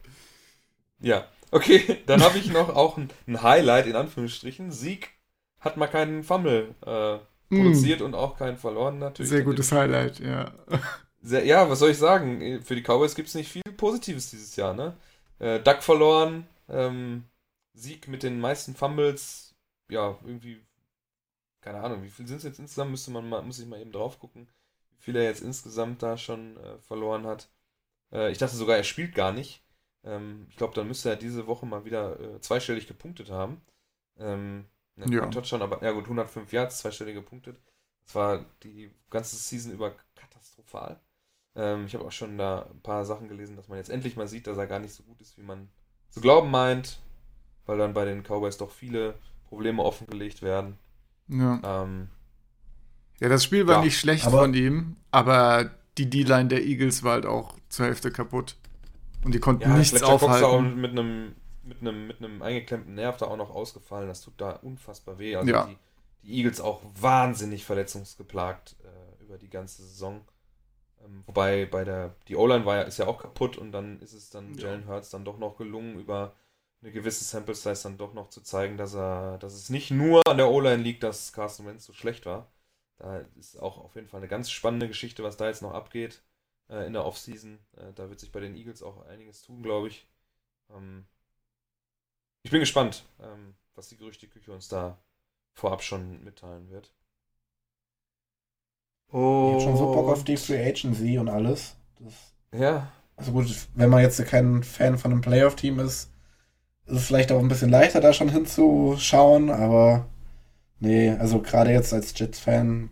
ja, 0.99 1.25
okay, 1.51 1.97
dann 2.05 2.21
habe 2.21 2.37
ich 2.37 2.51
noch 2.51 2.69
auch 2.75 2.97
ein, 2.97 3.09
ein 3.27 3.41
Highlight 3.41 3.87
in 3.87 3.95
Anführungsstrichen. 3.95 4.71
Sieg 4.71 5.09
hat 5.59 5.77
mal 5.77 5.87
keinen 5.87 6.23
Fumble 6.23 6.75
äh, 6.85 7.17
produziert 7.53 8.01
und 8.01 8.13
auch 8.13 8.37
keinen 8.37 8.57
verloren 8.57 8.99
natürlich. 8.99 9.31
Mm. 9.31 9.35
Sehr 9.35 9.43
gutes 9.43 9.71
Highlight, 9.71 10.19
ja. 10.19 10.51
Sehr, 11.21 11.45
ja, 11.45 11.69
was 11.69 11.79
soll 11.79 11.91
ich 11.91 11.97
sagen? 11.97 12.61
Für 12.63 12.75
die 12.75 12.81
Cowboys 12.83 13.15
gibt 13.15 13.27
es 13.27 13.35
nicht 13.35 13.51
viel 13.51 13.61
Positives 13.77 14.29
dieses 14.29 14.55
Jahr, 14.55 14.73
ne? 14.73 14.95
Äh, 15.39 15.59
Duck 15.59 15.83
verloren, 15.83 16.47
ähm, 16.69 17.25
Sieg 17.73 18.07
mit 18.07 18.23
den 18.23 18.39
meisten 18.39 18.75
Fumbles, 18.75 19.55
ja, 19.89 20.17
irgendwie, 20.23 20.61
keine 21.61 21.81
Ahnung, 21.81 22.03
wie 22.03 22.09
viel 22.09 22.27
sind 22.27 22.37
es 22.37 22.43
jetzt 22.43 22.59
insgesamt? 22.59 22.91
Müsste 22.91 23.11
man 23.11 23.27
mal, 23.27 23.41
muss 23.41 23.59
ich 23.59 23.67
mal 23.67 23.79
eben 23.81 23.91
drauf 23.91 24.19
gucken, 24.19 24.47
wie 24.91 24.97
viel 25.03 25.15
er 25.15 25.23
jetzt 25.23 25.41
insgesamt 25.41 26.01
da 26.03 26.17
schon 26.17 26.57
äh, 26.57 26.79
verloren 26.79 27.25
hat. 27.27 27.49
Äh, 28.13 28.31
ich 28.31 28.37
dachte 28.39 28.55
sogar, 28.55 28.77
er 28.77 28.83
spielt 28.83 29.15
gar 29.15 29.33
nicht. 29.33 29.63
Ähm, 30.03 30.47
ich 30.49 30.57
glaube, 30.57 30.73
dann 30.75 30.87
müsste 30.87 31.09
er 31.09 31.15
diese 31.17 31.47
Woche 31.47 31.65
mal 31.65 31.85
wieder 31.85 32.19
äh, 32.19 32.41
zweistellig 32.41 32.87
gepunktet 32.87 33.29
haben. 33.31 33.61
Ähm, 34.19 34.65
ne, 34.95 35.07
Ja. 35.15 35.25
Touchdown, 35.27 35.61
aber 35.63 35.83
ja 35.83 35.91
gut, 35.91 36.05
105 36.05 36.51
Yards, 36.53 36.79
zweistellig 36.79 37.15
gepunktet. 37.15 37.57
Das 38.05 38.15
war 38.15 38.45
die 38.63 38.91
ganze 39.09 39.35
Season 39.37 39.73
über 39.73 39.95
katastrophal. 40.15 40.99
Ähm, 41.55 41.85
ich 41.85 41.93
habe 41.95 42.05
auch 42.05 42.11
schon 42.11 42.37
da 42.37 42.63
ein 42.71 42.81
paar 42.81 43.05
Sachen 43.05 43.27
gelesen, 43.27 43.55
dass 43.55 43.67
man 43.67 43.77
jetzt 43.77 43.89
endlich 43.89 44.15
mal 44.15 44.27
sieht, 44.27 44.47
dass 44.47 44.57
er 44.57 44.67
gar 44.67 44.79
nicht 44.79 44.93
so 44.93 45.03
gut 45.03 45.19
ist, 45.21 45.37
wie 45.37 45.43
man 45.43 45.69
zu 46.09 46.21
glauben 46.21 46.51
meint, 46.51 46.99
weil 47.65 47.77
dann 47.79 47.93
bei 47.93 48.05
den 48.05 48.23
Cowboys 48.23 48.57
doch 48.57 48.71
viele 48.71 49.15
Probleme 49.49 49.83
offengelegt 49.83 50.41
werden. 50.43 50.77
ja. 51.27 51.61
Ähm, 51.63 52.09
Ja, 53.19 53.27
das 53.29 53.43
Spiel 53.43 53.67
war 53.67 53.75
Ja, 53.75 53.83
nicht 53.83 53.97
schlecht 53.99 54.23
von 54.25 54.53
ihm, 54.53 54.95
aber 55.11 55.71
die 55.97 56.09
D-Line 56.09 56.47
der 56.47 56.63
Eagles 56.65 57.03
war 57.03 57.13
halt 57.13 57.25
auch 57.25 57.55
zur 57.69 57.85
Hälfte 57.87 58.11
kaputt. 58.11 58.55
Und 59.23 59.33
die 59.35 59.39
konnten 59.39 59.63
ja, 59.67 59.77
nichts 59.77 59.99
da 59.99 60.07
auch 60.07 60.23
aufhalten. 60.23 60.75
mit 60.81 60.91
einem 60.91 61.35
mit 61.63 61.81
einem 61.81 62.07
mit 62.07 62.17
einem 62.19 62.41
eingeklemmten 62.41 62.95
Nerv 62.95 63.17
da 63.17 63.27
auch 63.27 63.37
noch 63.37 63.51
ausgefallen. 63.51 64.07
Das 64.07 64.21
tut 64.21 64.33
da 64.37 64.51
unfassbar 64.53 65.19
weh. 65.19 65.35
Also 65.35 65.53
Ja. 65.53 65.67
die, 65.67 65.77
die 66.23 66.37
Eagles 66.37 66.61
auch 66.61 66.81
wahnsinnig 66.99 67.65
verletzungsgeplagt 67.65 68.75
äh, 68.83 69.23
über 69.23 69.37
die 69.37 69.49
ganze 69.49 69.83
Saison. 69.83 70.21
Ähm, 71.03 71.23
wobei 71.27 71.65
bei 71.65 71.83
der 71.83 72.15
die 72.27 72.35
O-Line 72.35 72.65
war 72.65 72.77
ja 72.77 72.81
ist 72.83 72.97
ja 72.99 73.07
auch 73.07 73.19
kaputt 73.21 73.57
und 73.57 73.71
dann 73.71 74.01
ist 74.01 74.13
es 74.13 74.29
dann 74.29 74.55
Ja. 74.55 74.67
Jalen 74.67 74.87
Hurts 74.87 75.09
dann 75.09 75.25
doch 75.25 75.37
noch 75.37 75.57
gelungen 75.57 75.99
über 75.99 76.35
eine 76.81 76.91
gewisse 76.91 77.23
Sample 77.25 77.55
Size 77.55 77.83
dann 77.83 77.97
doch 77.97 78.13
noch 78.13 78.29
zu 78.29 78.41
zeigen, 78.41 78.77
dass 78.77 78.95
er, 78.95 79.37
dass 79.39 79.53
es 79.53 79.69
nicht 79.69 79.91
nur 79.91 80.21
an 80.27 80.37
der 80.37 80.49
O-Line 80.49 80.81
liegt, 80.83 81.03
dass 81.03 81.33
Carson 81.33 81.65
Wentz 81.65 81.85
so 81.85 81.93
schlecht 81.93 82.25
war. 82.25 82.51
Da 82.97 83.19
ist 83.37 83.57
auch 83.61 83.77
auf 83.77 83.95
jeden 83.95 84.07
Fall 84.07 84.19
eine 84.19 84.27
ganz 84.29 84.49
spannende 84.51 84.87
Geschichte, 84.87 85.23
was 85.23 85.37
da 85.37 85.47
jetzt 85.47 85.61
noch 85.61 85.73
abgeht 85.73 86.21
äh, 86.69 86.85
in 86.85 86.93
der 86.93 87.05
Offseason. 87.05 87.59
Äh, 87.77 87.93
da 87.95 88.09
wird 88.09 88.19
sich 88.19 88.31
bei 88.31 88.39
den 88.39 88.55
Eagles 88.55 88.83
auch 88.83 89.05
einiges 89.07 89.41
tun, 89.41 89.61
glaube 89.63 89.87
ich. 89.89 90.07
Ähm, 90.69 91.05
ich 92.43 92.51
bin 92.51 92.59
gespannt, 92.61 93.05
ähm, 93.21 93.55
was 93.75 93.89
die 93.89 93.97
Gerüchteküche 93.97 94.51
uns 94.51 94.67
da 94.69 94.97
vorab 95.53 95.83
schon 95.83 96.23
mitteilen 96.23 96.69
wird. 96.69 96.93
Oh. 99.11 99.49
Ich 99.49 99.55
hab 99.55 99.69
schon 99.69 99.77
so 99.77 99.91
Bock 99.91 100.09
auf 100.09 100.23
die 100.23 100.37
Free 100.37 100.63
Agency 100.63 101.17
und 101.17 101.29
alles. 101.29 101.75
Das, 101.99 102.59
ja. 102.59 102.91
Also 103.15 103.31
gut, 103.31 103.47
wenn 103.75 103.89
man 103.89 104.01
jetzt 104.01 104.23
kein 104.25 104.63
Fan 104.63 104.97
von 104.97 105.11
einem 105.11 105.21
Playoff-Team 105.21 105.79
ist, 105.79 106.11
ist 106.85 106.97
es 106.97 107.07
vielleicht 107.07 107.31
auch 107.31 107.39
ein 107.39 107.49
bisschen 107.49 107.69
leichter, 107.69 108.01
da 108.01 108.13
schon 108.13 108.29
hinzuschauen, 108.29 109.49
aber 109.49 110.07
nee, 110.79 111.11
also 111.11 111.41
gerade 111.41 111.71
jetzt 111.71 111.93
als 111.93 112.17
Jets-Fan 112.17 112.89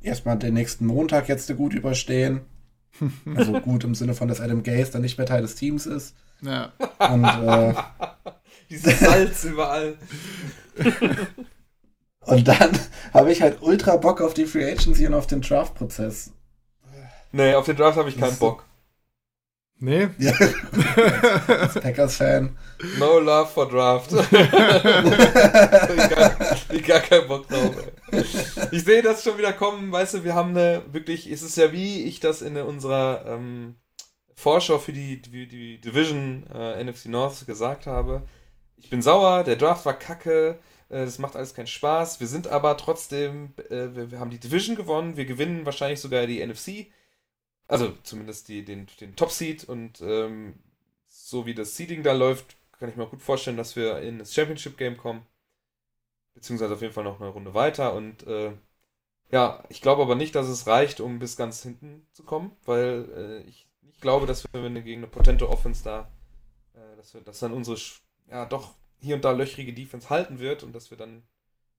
erstmal 0.00 0.38
den 0.38 0.54
nächsten 0.54 0.86
Montag 0.86 1.28
jetzt 1.28 1.54
gut 1.56 1.74
überstehen. 1.74 2.42
Also 3.36 3.52
gut 3.60 3.84
im 3.84 3.94
Sinne 3.94 4.14
von, 4.14 4.26
dass 4.26 4.40
Adam 4.40 4.64
Gaze 4.64 4.90
dann 4.90 5.02
nicht 5.02 5.18
mehr 5.18 5.26
Teil 5.26 5.42
des 5.42 5.54
Teams 5.54 5.86
ist. 5.86 6.16
Ja. 6.40 6.72
Und 6.98 7.24
äh, 7.24 7.74
dieses 8.70 8.98
Salz 8.98 9.44
überall. 9.44 9.96
und 12.20 12.48
dann 12.48 12.78
habe 13.14 13.32
ich 13.32 13.42
halt 13.42 13.58
ultra 13.60 13.96
Bock 13.96 14.20
auf 14.20 14.34
die 14.34 14.46
Free 14.46 14.70
Agency 14.70 15.06
und 15.06 15.14
auf 15.14 15.26
den 15.26 15.40
Draft-Prozess. 15.40 16.32
Nee, 17.32 17.54
auf 17.54 17.66
den 17.66 17.76
Draft 17.76 17.98
habe 17.98 18.08
ich 18.08 18.18
keinen 18.18 18.38
Bock. 18.38 18.64
Nee? 19.80 20.08
Ja. 20.18 20.32
Als 21.46 21.74
Packers-Fan. 21.74 22.56
No 22.98 23.20
love 23.20 23.48
for 23.48 23.68
Draft. 23.68 24.12
ich, 24.12 24.40
gar, 26.10 26.36
ich 26.72 26.84
gar 26.84 27.00
keinen 27.00 27.28
Bock 27.28 27.46
drauf. 27.48 27.76
Ey. 28.10 28.24
Ich 28.72 28.84
sehe 28.84 29.02
das 29.02 29.22
schon 29.22 29.38
wieder 29.38 29.52
kommen, 29.52 29.92
weißt 29.92 30.14
du, 30.14 30.24
wir 30.24 30.34
haben 30.34 30.50
eine, 30.50 30.82
wirklich, 30.90 31.30
es 31.30 31.42
ist 31.42 31.56
ja 31.56 31.70
wie 31.72 32.02
ich 32.04 32.18
das 32.20 32.42
in 32.42 32.56
unserer 32.56 33.24
ähm, 33.26 33.76
Vorschau 34.34 34.78
für 34.78 34.92
die, 34.92 35.22
die, 35.22 35.46
die 35.46 35.80
Division 35.80 36.44
äh, 36.52 36.82
NFC 36.82 37.06
North 37.06 37.46
gesagt 37.46 37.86
habe. 37.86 38.22
Ich 38.76 38.90
bin 38.90 39.02
sauer, 39.02 39.44
der 39.44 39.56
Draft 39.56 39.84
war 39.86 39.94
kacke, 39.94 40.58
äh, 40.88 41.04
das 41.04 41.18
macht 41.18 41.36
alles 41.36 41.54
keinen 41.54 41.66
Spaß. 41.66 42.20
Wir 42.20 42.26
sind 42.26 42.48
aber 42.48 42.76
trotzdem, 42.76 43.54
äh, 43.70 43.94
wir, 43.94 44.10
wir 44.10 44.20
haben 44.20 44.30
die 44.30 44.40
Division 44.40 44.76
gewonnen, 44.76 45.16
wir 45.16 45.26
gewinnen 45.26 45.66
wahrscheinlich 45.66 46.00
sogar 46.00 46.26
die 46.26 46.44
NFC 46.44 46.88
also 47.68 47.92
zumindest 48.02 48.48
die, 48.48 48.64
den, 48.64 48.88
den 49.00 49.14
Top-Seed 49.14 49.64
und 49.64 50.00
ähm, 50.00 50.58
so 51.06 51.46
wie 51.46 51.54
das 51.54 51.76
Seeding 51.76 52.02
da 52.02 52.12
läuft, 52.12 52.56
kann 52.78 52.88
ich 52.88 52.96
mir 52.96 53.06
gut 53.06 53.22
vorstellen, 53.22 53.58
dass 53.58 53.76
wir 53.76 54.00
in 54.00 54.18
das 54.18 54.34
Championship-Game 54.34 54.96
kommen. 54.96 55.26
Beziehungsweise 56.34 56.74
auf 56.74 56.80
jeden 56.80 56.94
Fall 56.94 57.04
noch 57.04 57.20
eine 57.20 57.30
Runde 57.30 57.52
weiter. 57.52 57.92
Und 57.94 58.26
äh, 58.26 58.52
ja, 59.30 59.64
ich 59.68 59.82
glaube 59.82 60.02
aber 60.02 60.14
nicht, 60.14 60.34
dass 60.34 60.48
es 60.48 60.66
reicht, 60.66 61.00
um 61.00 61.18
bis 61.18 61.36
ganz 61.36 61.62
hinten 61.62 62.06
zu 62.12 62.24
kommen, 62.24 62.56
weil 62.64 63.08
äh, 63.14 63.48
ich 63.48 63.68
nicht 63.82 64.00
glaube, 64.00 64.26
dass 64.26 64.44
wir, 64.44 64.62
wenn 64.62 64.74
wir 64.74 64.82
gegen 64.82 65.00
eine 65.00 65.10
potente 65.10 65.48
Offense 65.48 65.84
da, 65.84 66.10
äh, 66.74 66.96
dass 66.96 67.12
wir, 67.12 67.20
dass 67.20 67.40
dann 67.40 67.52
unsere, 67.52 67.76
ja, 68.30 68.46
doch 68.46 68.74
hier 69.00 69.16
und 69.16 69.24
da 69.24 69.32
löchrige 69.32 69.72
Defense 69.72 70.10
halten 70.10 70.38
wird 70.38 70.62
und 70.62 70.74
dass 70.74 70.90
wir 70.90 70.98
dann 70.98 71.22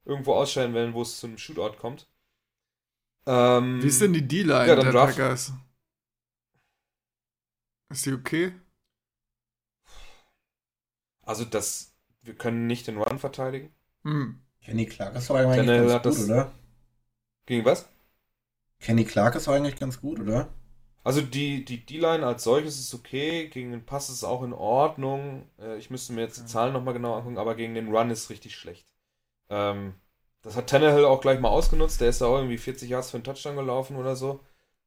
irgendwo 0.05 0.34
ausscheiden 0.34 0.74
werden, 0.74 0.93
wo 0.93 1.01
es 1.01 1.20
zu 1.20 1.28
einem 1.28 1.38
Shootout 1.38 1.78
kommt. 1.78 2.07
Ähm, 3.26 3.82
Wie 3.84 3.88
ist 3.88 4.01
denn 4.01 4.13
die 4.13 4.28
D-Line 4.28 4.67
ja, 4.67 4.76
der 4.76 4.91
Draft, 4.91 5.17
Packers? 5.17 5.53
Ist 7.89 8.05
die 8.05 8.13
okay? 8.13 8.53
Also 11.22 11.45
das, 11.45 11.93
wir 12.22 12.36
können 12.36 12.65
nicht 12.65 12.88
den 12.88 12.97
Run 12.97 13.20
verteidigen. 13.20 13.74
Hm. 14.03 14.41
Kenny 14.61 14.86
Clark 14.86 15.15
ist 15.15 15.30
doch 15.30 15.36
eigentlich 15.36 15.65
ganz 15.67 16.03
gut, 16.03 16.26
oder? 16.26 16.51
Gegen 17.45 17.65
was? 17.65 17.89
Kenny 18.80 19.05
Clark 19.05 19.36
ist 19.36 19.47
doch 19.47 19.53
eigentlich 19.53 19.78
ganz 19.78 19.99
gut, 19.99 20.20
oder? 20.20 20.49
Also 21.10 21.22
die 21.22 21.66
die 21.66 21.86
D-Line 21.86 22.26
als 22.26 22.43
solches 22.43 22.80
ist 22.80 22.93
okay, 22.93 23.47
gegen 23.47 23.72
den 23.72 23.86
Pass 23.86 24.10
ist 24.10 24.24
auch 24.24 24.43
in 24.43 24.53
Ordnung. 24.53 25.49
Äh, 25.60 25.78
ich 25.78 25.89
müsste 25.89 26.14
mir 26.14 26.22
jetzt 26.22 26.38
die 26.38 26.45
Zahlen 26.45 26.74
nochmal 26.74 26.93
genau 26.93 27.16
angucken, 27.16 27.38
aber 27.39 27.55
gegen 27.55 27.74
den 27.74 27.93
Run 27.93 28.12
ist 28.12 28.30
richtig 28.30 28.55
schlecht. 28.55 28.88
Ähm, 29.49 29.95
das 30.43 30.55
hat 30.55 30.68
Tannehill 30.68 31.05
auch 31.05 31.22
gleich 31.22 31.39
mal 31.39 31.49
ausgenutzt. 31.49 31.99
Der 32.01 32.10
ist 32.10 32.22
da 32.22 32.28
auch 32.28 32.38
irgendwie 32.38 32.57
40 32.57 32.89
Yards 32.89 33.10
für 33.12 33.18
einen 33.18 33.24
Touchdown 33.24 33.55
gelaufen 33.55 33.95
oder 33.97 34.16
so 34.16 34.39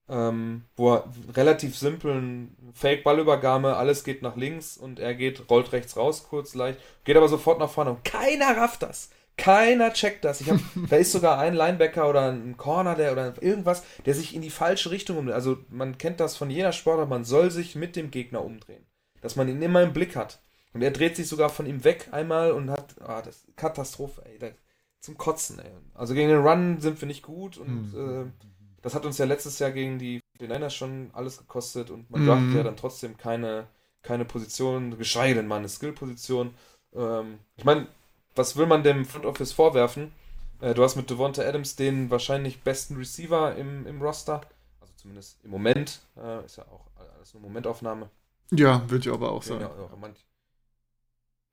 ähm, 0.09 0.65
wo 0.77 0.95
er 0.95 1.05
relativ 1.35 1.77
simplen 1.77 2.57
Fake-Ballübergabe, 2.75 3.77
alles 3.77 4.05
geht 4.05 4.23
nach 4.23 4.37
links 4.37 4.77
und 4.77 4.99
er 4.99 5.15
geht, 5.15 5.49
rollt 5.49 5.73
rechts 5.73 5.97
raus, 5.97 6.27
kurz 6.29 6.55
leicht, 6.55 6.79
geht 7.05 7.17
aber 7.17 7.29
sofort 7.29 7.59
nach 7.59 7.71
vorne 7.71 7.91
und 7.93 8.05
keiner 8.05 8.57
rafft 8.57 8.83
das. 8.83 9.11
Keiner 9.43 9.93
checkt 9.93 10.25
das. 10.25 10.41
Ich 10.41 10.49
hab, 10.49 10.59
da 10.89 10.97
ist 10.97 11.11
sogar 11.11 11.39
ein 11.39 11.55
Linebacker 11.55 12.09
oder 12.09 12.31
ein 12.31 12.57
Corner 12.57 12.95
der 12.95 13.11
oder 13.11 13.35
irgendwas, 13.43 13.83
der 14.07 14.15
sich 14.15 14.37
in 14.37 14.43
die 14.43 14.51
falsche 14.51 14.93
Richtung 14.93 15.19
umdreht. 15.19 15.35
Also 15.35 15.59
man 15.69 15.99
kennt 15.99 16.21
das 16.21 16.37
von 16.37 16.49
jeder 16.49 16.71
Sportart, 16.71 17.09
man 17.09 17.25
soll 17.25 17.51
sich 17.51 17.75
mit 17.75 17.97
dem 17.97 18.13
Gegner 18.13 18.45
umdrehen. 18.45 18.87
Dass 19.21 19.35
man 19.35 19.49
ihn 19.49 19.61
immer 19.61 19.83
im 19.83 19.93
Blick 19.93 20.15
hat. 20.15 20.41
Und 20.75 20.83
er 20.83 20.93
dreht 20.93 21.17
sich 21.17 21.27
sogar 21.27 21.49
von 21.49 21.67
ihm 21.67 21.83
weg 21.83 22.09
einmal 22.13 22.53
und 22.53 22.71
hat, 22.71 22.95
ah, 23.03 23.21
das 23.21 23.45
Katastrophe, 23.57 24.23
ey, 24.25 24.39
das, 24.39 24.53
zum 25.01 25.19
Kotzen, 25.19 25.59
ey. 25.59 25.73
Also 25.93 26.15
gegen 26.15 26.29
den 26.29 26.47
Run 26.47 26.81
sind 26.81 27.01
wir 27.01 27.09
nicht 27.09 27.23
gut 27.23 27.59
und 27.59 27.93
mhm. 27.93 28.27
äh, 28.29 28.47
das 28.81 28.95
hat 28.95 29.05
uns 29.05 29.19
ja 29.19 29.25
letztes 29.25 29.59
Jahr 29.59 29.73
gegen 29.73 29.99
die 29.99 30.21
Niners 30.41 30.75
schon 30.75 31.11
alles 31.13 31.39
gekostet 31.39 31.91
und 31.91 32.11
man 32.11 32.23
mhm. 32.23 32.57
ja 32.57 32.63
dann 32.63 32.77
trotzdem 32.77 33.17
keine, 33.17 33.67
keine 34.03 34.25
Position, 34.25 34.97
geschweige 34.97 35.35
denn 35.35 35.49
mal 35.49 35.59
eine 35.59 35.69
Skill-Position. 35.69 36.55
Ähm, 36.95 37.41
ich 37.57 37.65
meine, 37.65 37.89
was 38.35 38.57
will 38.57 38.67
man 38.67 38.83
dem 38.83 39.05
Front 39.05 39.27
Office 39.27 39.53
vorwerfen? 39.53 40.13
Äh, 40.61 40.75
du 40.75 40.83
hast 40.83 40.97
mit 40.97 41.11
Devonta 41.11 41.43
Adams 41.43 41.77
den 41.77 42.11
wahrscheinlich 42.11 42.63
besten 42.63 42.97
Receiver 42.97 43.57
im, 43.57 43.87
im 43.87 44.01
Roster. 44.01 44.41
Also 44.81 44.93
zumindest 44.97 45.39
im 45.45 45.51
Moment. 45.51 46.01
Äh, 46.17 46.45
ist 46.45 46.57
ja 46.57 46.65
auch 46.65 46.87
alles 46.99 47.35
eine 47.35 47.43
Momentaufnahme. 47.43 48.11
Ja, 48.51 48.89
würde 48.91 49.09
ich 49.09 49.15
aber 49.15 49.33
auch 49.33 49.43
sagen. 49.43 49.69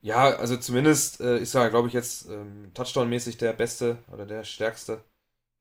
Ja, 0.02 0.30
also 0.38 0.56
zumindest 0.58 1.20
äh, 1.20 1.40
ist 1.40 1.56
er, 1.56 1.70
glaube 1.70 1.90
ich, 1.90 1.94
jetzt 1.94 2.30
ähm, 2.30 2.72
Touchdown-mäßig 2.74 3.38
der 3.38 3.52
beste 3.52 3.98
oder 4.12 4.26
der 4.26 4.46
stärkste 4.46 5.02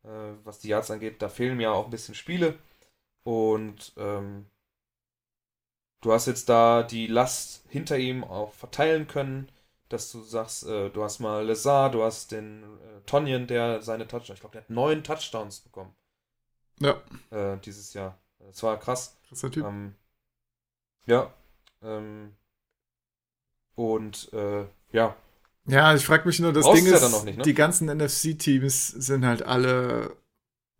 äh, 0.04 0.34
was 0.44 0.58
die 0.60 0.68
Yards 0.68 0.90
angeht. 0.90 1.22
Da 1.22 1.28
fehlen 1.28 1.56
mir 1.56 1.72
auch 1.72 1.86
ein 1.86 1.90
bisschen 1.90 2.14
Spiele. 2.14 2.58
Und 3.24 3.92
ähm, 3.96 4.46
du 6.00 6.12
hast 6.12 6.26
jetzt 6.26 6.48
da 6.48 6.82
die 6.82 7.06
Last 7.06 7.64
hinter 7.68 7.98
ihm 7.98 8.24
auch 8.24 8.52
verteilen 8.54 9.06
können, 9.06 9.50
dass 9.88 10.12
du 10.12 10.22
sagst, 10.22 10.66
äh, 10.66 10.90
du 10.90 11.02
hast 11.02 11.18
mal 11.18 11.46
Lazar, 11.46 11.90
du 11.90 12.02
hast 12.02 12.32
den 12.32 12.62
äh, 12.62 13.00
Tonyan, 13.06 13.46
der 13.46 13.82
seine 13.82 14.06
Touchdowns, 14.06 14.36
ich 14.36 14.40
glaube, 14.40 14.52
der 14.52 14.62
hat 14.62 14.70
neun 14.70 15.02
Touchdowns 15.02 15.60
bekommen. 15.60 15.94
Ja. 16.80 17.00
Äh, 17.30 17.58
dieses 17.58 17.94
Jahr. 17.94 18.18
Das 18.38 18.62
war 18.62 18.78
krass. 18.78 19.18
Krasser 19.28 19.50
Typ. 19.50 19.64
Ähm, 19.64 19.94
ja. 21.06 21.32
Ähm, 21.82 22.34
und 23.74 24.32
äh, 24.32 24.66
ja, 24.92 25.16
ja, 25.68 25.94
ich 25.94 26.04
frage 26.04 26.26
mich 26.26 26.40
nur, 26.40 26.52
das 26.52 26.64
Ding 26.72 26.86
ist, 26.86 27.24
nicht, 27.24 27.38
ne? 27.38 27.44
die 27.44 27.54
ganzen 27.54 27.88
NFC-Teams 27.88 28.88
sind 28.88 29.24
halt 29.24 29.42
alle, 29.42 30.16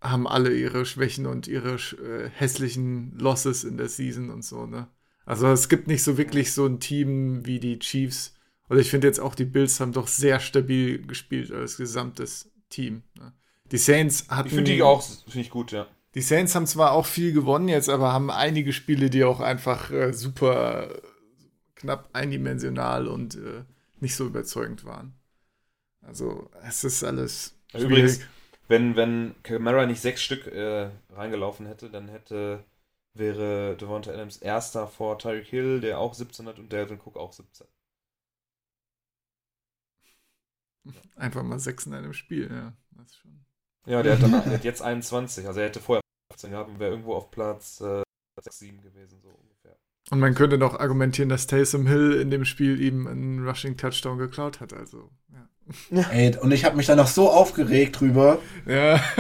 haben 0.01 0.27
alle 0.27 0.55
ihre 0.55 0.87
Schwächen 0.87 1.27
und 1.27 1.47
ihre 1.47 1.75
äh, 1.75 2.31
hässlichen 2.31 3.17
Losses 3.19 3.65
in 3.65 3.77
der 3.77 3.91
Season 3.91 4.31
und 4.31 4.45
so, 4.45 4.67
ne? 4.67 4.89
Also 5.27 5.47
es 5.49 5.69
gibt 5.69 5.89
nicht 5.89 6.03
so 6.03 6.17
wirklich 6.17 6.55
so 6.55 6.65
ein 6.65 6.81
Team 6.81 7.45
wie 7.45 7.61
die 7.61 7.79
Chiefs. 7.79 8.35
Oder 8.69 8.81
ich 8.81 8.91
finde 8.91 9.07
jetzt 9.07 9.21
auch, 9.21 9.35
die 9.35 9.45
Bills 9.45 9.81
haben 9.81 9.93
doch 9.93 10.09
sehr 10.09 10.41
stabil 10.41 11.07
gespielt 11.07 11.53
als 11.53 11.77
gesamtes 11.77 12.51
Team. 12.69 13.03
Ne? 13.19 13.33
Die 13.71 13.79
Saints 13.79 14.27
hatten. 14.29 14.49
Ich 14.49 14.55
finde 14.55 14.73
die 14.73 14.83
auch, 14.83 15.03
finde 15.03 15.41
ich 15.41 15.51
gut, 15.51 15.73
ja. 15.73 15.87
Die 16.15 16.23
Saints 16.23 16.55
haben 16.55 16.67
zwar 16.67 16.93
auch 16.93 17.07
viel 17.07 17.33
gewonnen 17.33 17.69
jetzt, 17.69 17.89
aber 17.89 18.13
haben 18.13 18.31
einige 18.31 18.73
Spiele, 18.73 19.11
die 19.11 19.25
auch 19.25 19.41
einfach 19.41 19.91
äh, 19.91 20.13
super 20.13 20.89
knapp 21.75 22.09
eindimensional 22.13 23.07
und 23.07 23.37
äh, 23.37 23.63
nicht 24.01 24.17
so 24.17 24.27
überzeugend 24.27 24.85
waren. 24.85 25.15
Also 26.03 26.51
es 26.67 26.83
ist 26.85 27.05
alles 27.05 27.55
schwierig. 27.71 27.87
Übrigens, 27.87 28.21
wenn, 28.69 28.97
wenn 28.97 29.35
Camara 29.43 29.87
nicht 29.87 30.01
sechs 30.01 30.23
Stück 30.23 30.47
äh, 30.47 30.91
reingelaufen 31.11 31.67
hätte, 31.67 31.91
dann 31.91 32.09
hätte 32.09 32.65
wäre 33.15 33.77
Devonta 33.77 34.13
Adams 34.13 34.37
erster 34.39 34.87
vor 34.87 35.19
Tyreek 35.19 35.47
Hill, 35.47 35.81
der 35.81 35.99
auch 35.99 36.15
17 36.15 36.47
hat 36.47 36.59
und 36.59 36.73
Delvin 36.73 37.01
Cook 37.05 37.17
auch 37.17 37.33
17. 37.33 37.67
Einfach 41.17 41.43
mal 41.43 41.59
sechs 41.59 41.87
in 41.87 41.95
einem 41.95 42.13
Spiel, 42.13 42.51
ja. 42.51 42.73
Das 42.97 43.15
schon. 43.15 43.45
Ja, 43.87 44.03
der 44.03 44.15
hat, 44.15 44.23
dann, 44.23 44.31
der 44.33 44.53
hat 44.53 44.65
jetzt 44.65 44.83
21, 44.83 45.47
also 45.47 45.61
er 45.61 45.67
hätte 45.67 45.81
vorher 45.81 46.03
15 46.33 46.51
gehabt 46.51 46.69
und 46.69 46.79
wäre 46.79 46.91
irgendwo 46.91 47.15
auf 47.15 47.31
Platz 47.31 47.81
äh, 47.81 48.03
6, 48.43 48.59
7 48.59 48.83
gewesen, 48.83 49.19
so 49.23 49.29
ungefähr. 49.29 49.77
Und 50.11 50.21
man 50.21 50.35
könnte 50.35 50.59
noch 50.59 50.79
argumentieren, 50.79 51.29
dass 51.29 51.47
Taysom 51.47 51.87
Hill 51.87 52.21
in 52.21 52.31
dem 52.31 52.45
Spiel 52.45 52.81
ihm 52.81 53.07
einen 53.07 53.47
Rushing 53.47 53.77
Touchdown 53.77 54.19
geklaut 54.19 54.61
hat. 54.61 54.73
Also, 54.73 55.11
ja. 55.91 56.03
Ey, 56.11 56.37
und 56.37 56.53
ich 56.53 56.65
habe 56.65 56.77
mich 56.77 56.87
da 56.87 56.97
noch 56.97 57.09
so 57.09 57.31
aufgeregt 57.31 58.01
drüber. 58.01 58.39
Ja. 58.67 59.01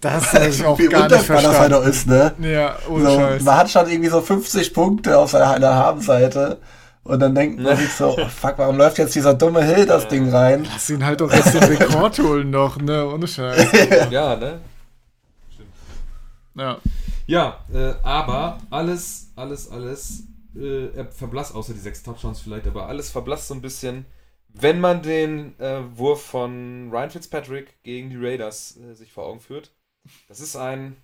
Das 0.00 0.32
habe 0.32 0.48
ich 0.48 0.64
auch 0.64 0.78
wie 0.78 0.88
gar 0.88 1.08
nicht 1.08 1.24
verstanden. 1.24 1.70
das 1.70 1.86
ist, 1.86 2.06
ne? 2.06 2.34
Ja, 2.40 2.78
ohne 2.88 3.04
so, 3.04 3.16
Scheiß. 3.16 3.42
Man 3.42 3.56
hat 3.56 3.70
schon 3.70 3.88
irgendwie 3.88 4.08
so 4.10 4.20
50 4.20 4.72
Punkte 4.72 5.18
auf 5.18 5.30
seiner 5.30 5.74
Habenseite 5.74 6.58
Und 7.02 7.20
dann 7.20 7.34
denkt 7.34 7.60
man 7.60 7.76
sich 7.76 7.92
so, 7.92 8.16
oh, 8.18 8.28
fuck, 8.28 8.58
warum 8.58 8.76
läuft 8.76 8.98
jetzt 8.98 9.14
dieser 9.14 9.34
dumme 9.34 9.64
Hill 9.64 9.86
das 9.86 10.06
Ding 10.08 10.28
rein? 10.28 10.64
Lass 10.64 10.90
ihn 10.90 11.04
halt 11.04 11.20
doch 11.20 11.32
jetzt 11.32 11.54
den 11.54 11.64
Rekord 11.64 12.18
holen 12.18 12.50
noch, 12.50 12.76
ne? 12.78 13.06
Ohne 13.08 13.26
Scheiß. 13.26 13.68
Ja, 14.10 14.36
ne? 14.36 14.60
Ja. 16.54 16.78
Ja, 17.26 17.64
äh, 17.72 17.94
aber 18.02 18.58
alles, 18.70 19.30
alles, 19.36 19.70
alles 19.70 20.24
äh, 20.56 20.88
er 20.96 21.06
verblasst, 21.06 21.54
außer 21.54 21.72
die 21.72 21.78
sechs 21.78 22.02
Touchdowns 22.02 22.40
vielleicht, 22.40 22.66
aber 22.66 22.86
alles 22.88 23.10
verblasst 23.10 23.48
so 23.48 23.54
ein 23.54 23.62
bisschen, 23.62 24.04
wenn 24.48 24.80
man 24.80 25.02
den 25.02 25.58
äh, 25.60 25.80
Wurf 25.96 26.22
von 26.22 26.90
Ryan 26.90 27.10
Fitzpatrick 27.10 27.82
gegen 27.82 28.10
die 28.10 28.16
Raiders 28.16 28.76
äh, 28.78 28.94
sich 28.94 29.12
vor 29.12 29.26
Augen 29.26 29.40
führt. 29.40 29.70
Das 30.28 30.40
ist 30.40 30.56
ein. 30.56 30.96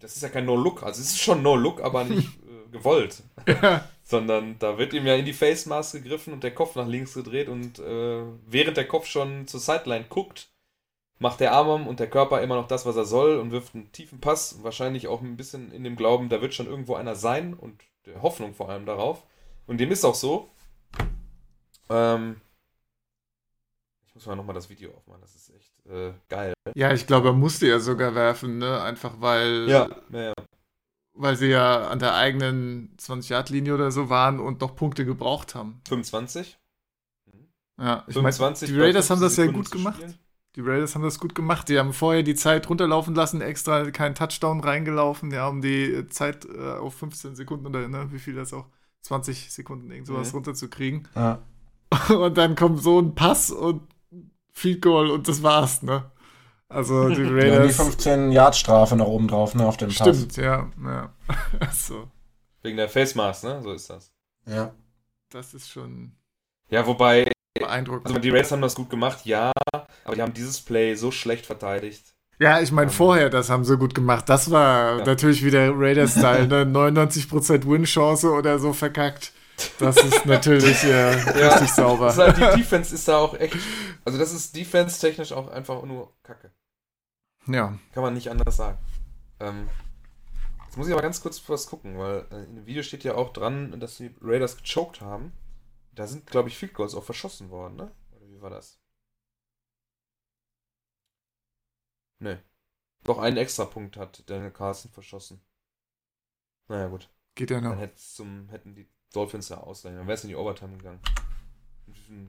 Das 0.00 0.16
ist 0.16 0.22
ja 0.22 0.30
kein 0.30 0.46
No-Look, 0.46 0.82
also 0.82 1.00
es 1.02 1.08
ist 1.08 1.20
schon 1.20 1.42
No-Look, 1.42 1.82
aber 1.82 2.04
nicht 2.04 2.28
gewollt. 2.76 3.22
ja. 3.46 3.88
Sondern 4.02 4.56
da 4.60 4.78
wird 4.78 4.92
ihm 4.92 5.04
ja 5.04 5.16
in 5.16 5.24
die 5.24 5.32
Face 5.32 5.66
Mask 5.66 5.94
gegriffen 5.94 6.32
und 6.32 6.44
der 6.44 6.54
Kopf 6.54 6.76
nach 6.76 6.86
links 6.86 7.14
gedreht 7.14 7.48
und 7.48 7.80
äh, 7.80 8.22
während 8.46 8.76
der 8.76 8.86
Kopf 8.86 9.06
schon 9.06 9.48
zur 9.48 9.58
Sideline 9.58 10.04
guckt, 10.08 10.48
macht 11.18 11.40
der 11.40 11.52
Arm 11.52 11.86
und 11.86 11.98
der 11.98 12.08
Körper 12.08 12.40
immer 12.40 12.56
noch 12.56 12.68
das, 12.68 12.86
was 12.86 12.96
er 12.96 13.04
soll 13.04 13.38
und 13.38 13.50
wirft 13.50 13.74
einen 13.74 13.90
tiefen 13.92 14.20
Pass, 14.20 14.62
wahrscheinlich 14.62 15.08
auch 15.08 15.22
ein 15.22 15.36
bisschen 15.36 15.72
in 15.72 15.82
dem 15.82 15.96
Glauben, 15.96 16.28
da 16.28 16.40
wird 16.40 16.54
schon 16.54 16.66
irgendwo 16.66 16.94
einer 16.94 17.16
sein 17.16 17.54
und 17.54 17.82
der 18.04 18.22
Hoffnung 18.22 18.54
vor 18.54 18.70
allem 18.70 18.86
darauf. 18.86 19.24
Und 19.66 19.78
dem 19.78 19.90
ist 19.90 20.04
auch 20.04 20.14
so. 20.14 20.50
Ähm, 21.88 22.40
ich 24.06 24.14
muss 24.14 24.26
mal 24.26 24.36
nochmal 24.36 24.54
das 24.54 24.70
Video 24.70 24.92
aufmachen, 24.92 25.20
das 25.20 25.34
ist 25.34 25.50
echt 25.54 25.86
äh, 25.86 26.12
geil. 26.28 26.52
Ja, 26.74 26.92
ich 26.92 27.06
glaube, 27.06 27.28
er 27.28 27.34
musste 27.34 27.66
ja 27.66 27.80
sogar 27.80 28.14
werfen, 28.14 28.58
ne? 28.58 28.80
Einfach 28.82 29.20
weil, 29.20 29.68
Ja, 29.68 29.88
ja, 30.10 30.20
ja. 30.20 30.34
Weil 31.16 31.36
sie 31.36 31.46
ja 31.48 31.88
an 31.88 31.98
der 31.98 32.14
eigenen 32.14 32.94
20-Yard-Linie 32.98 33.74
oder 33.74 33.90
so 33.90 34.08
waren 34.10 34.38
und 34.40 34.60
noch 34.60 34.76
Punkte 34.76 35.04
gebraucht 35.04 35.54
haben. 35.54 35.80
25. 35.88 36.58
Ja, 37.78 38.04
ich 38.06 38.14
meine, 38.16 38.32
25 38.32 38.68
die 38.70 38.74
bei 38.76 38.84
Raiders 38.84 39.10
haben 39.10 39.18
15 39.20 39.46
das 39.46 39.46
ja 39.46 39.52
gut 39.60 39.70
gemacht. 39.70 39.96
spielen. 39.96 40.14
Die 40.56 40.60
Raiders 40.62 40.94
haben 40.94 41.02
das 41.02 41.18
gut 41.18 41.34
gemacht. 41.34 41.68
Die 41.68 41.78
haben 41.78 41.92
vorher 41.92 42.22
die 42.22 42.34
Zeit 42.34 42.68
runterlaufen 42.70 43.14
lassen, 43.14 43.42
extra 43.42 43.90
keinen 43.90 44.14
Touchdown 44.14 44.60
reingelaufen. 44.60 45.28
Die 45.28 45.36
haben 45.36 45.60
die 45.60 46.08
Zeit 46.08 46.46
äh, 46.46 46.72
auf 46.78 46.94
15 46.94 47.36
Sekunden 47.36 47.66
oder 47.66 47.86
ne, 47.88 48.08
wie 48.10 48.18
viel 48.18 48.34
das 48.34 48.54
auch? 48.54 48.66
20 49.02 49.52
Sekunden 49.52 49.90
irgend 49.90 50.06
sowas 50.06 50.28
Mhm. 50.28 50.36
runterzukriegen. 50.36 51.08
Ja. 51.14 51.42
Und 52.08 52.36
dann 52.38 52.56
kommt 52.56 52.82
so 52.82 52.98
ein 53.00 53.14
Pass 53.14 53.50
und 53.50 53.82
Field 54.52 54.82
Goal 54.82 55.10
und 55.10 55.28
das 55.28 55.42
war's, 55.44 55.82
ne? 55.82 56.10
Also 56.68 57.08
die 57.10 57.22
Ja, 57.22 57.28
die 57.28 57.34
Raiders. 57.34 57.76
15 57.76 58.32
Yard 58.32 58.56
Strafe 58.56 58.96
noch 58.96 59.06
oben 59.08 59.28
drauf, 59.28 59.54
ne, 59.54 59.66
auf 59.66 59.76
dem 59.76 59.88
Pass. 59.88 59.96
stimmt, 60.16 60.36
ja. 60.36 60.70
ja. 60.84 61.12
Also, 61.60 62.08
Wegen 62.62 62.76
der 62.76 62.88
Face 62.88 63.14
Mask, 63.14 63.44
ne? 63.44 63.60
So 63.62 63.72
ist 63.72 63.88
das. 63.90 64.10
Ja. 64.46 64.72
das 65.30 65.54
ist 65.54 65.70
schon 65.70 66.12
Ja, 66.68 66.86
wobei, 66.86 67.30
beeindruckend. 67.58 68.06
also 68.08 68.18
die 68.18 68.30
Raiders 68.30 68.50
haben 68.52 68.62
das 68.62 68.74
gut 68.74 68.90
gemacht, 68.90 69.24
ja, 69.24 69.52
aber 70.04 70.14
die 70.16 70.22
haben 70.22 70.34
dieses 70.34 70.60
Play 70.60 70.94
so 70.94 71.10
schlecht 71.10 71.46
verteidigt. 71.46 72.12
Ja, 72.38 72.60
ich 72.60 72.70
meine, 72.70 72.90
Ähm, 72.90 72.96
vorher, 72.96 73.30
das 73.30 73.48
haben 73.48 73.64
sie 73.64 73.78
gut 73.78 73.94
gemacht. 73.94 74.28
Das 74.28 74.50
war 74.50 74.98
Ja. 74.98 75.04
natürlich 75.06 75.42
wieder 75.44 75.70
Raiders-Style, 75.74 76.46
ne? 76.48 76.64
99% 76.66 77.66
Win-Chance 77.66 78.30
oder 78.32 78.58
so 78.58 78.72
verkackt. 78.74 79.32
Das 79.78 79.96
ist 79.96 80.26
natürlich 80.26 80.84
äh, 80.84 81.12
Ja. 81.40 81.48
richtig 81.48 81.72
sauber. 81.72 82.06
Das 82.08 82.18
ist 82.18 82.22
halt, 82.22 82.36
die 82.54 82.58
Defense 82.58 82.94
ist 82.94 83.08
da 83.08 83.16
auch 83.16 83.38
echt, 83.40 83.56
also 84.04 84.18
das 84.18 84.32
ist 84.34 84.54
defense-technisch 84.54 85.32
auch 85.32 85.48
einfach 85.48 85.82
nur 85.84 86.12
Kacke. 86.24 86.50
Ja. 87.46 87.78
Kann 87.92 88.02
man 88.02 88.14
nicht 88.14 88.30
anders 88.30 88.56
sagen. 88.56 88.78
Ähm, 89.40 89.68
jetzt 90.64 90.76
muss 90.76 90.86
ich 90.86 90.92
aber 90.92 91.02
ganz 91.02 91.20
kurz 91.20 91.46
was 91.48 91.66
gucken, 91.66 91.98
weil 91.98 92.26
äh, 92.30 92.44
in 92.44 92.56
dem 92.56 92.66
Video 92.66 92.82
steht 92.82 93.04
ja 93.04 93.14
auch 93.14 93.32
dran, 93.32 93.78
dass 93.80 93.96
die 93.96 94.14
Raiders 94.20 94.56
gechoked 94.58 95.00
haben. 95.00 95.32
Da 95.92 96.06
sind, 96.06 96.26
glaube 96.26 96.48
ich, 96.48 96.58
Field 96.58 96.74
Goals 96.74 96.94
auch 96.94 97.04
verschossen 97.04 97.50
worden, 97.50 97.76
ne? 97.76 97.90
Oder 98.16 98.28
wie 98.28 98.40
war 98.42 98.50
das? 98.50 98.78
Ne. 102.18 102.42
Doch 103.04 103.18
einen 103.18 103.36
Extrapunkt 103.36 103.96
hat 103.96 104.28
Daniel 104.28 104.50
Carlson 104.50 104.90
verschossen. 104.90 105.40
Naja, 106.68 106.88
gut. 106.88 107.08
Geht 107.34 107.50
ja 107.50 107.60
Dann 107.60 107.72
noch. 107.72 107.78
hätt's 107.78 108.14
zum, 108.14 108.48
hätten 108.48 108.74
die 108.74 108.88
Dolphins 109.12 109.48
ja 109.48 109.58
ausleihen. 109.58 109.96
Dann 109.96 110.06
wäre 110.06 110.16
es 110.16 110.24
in 110.24 110.28
die 110.28 110.36
Overtime 110.36 110.76
gegangen. 110.76 111.00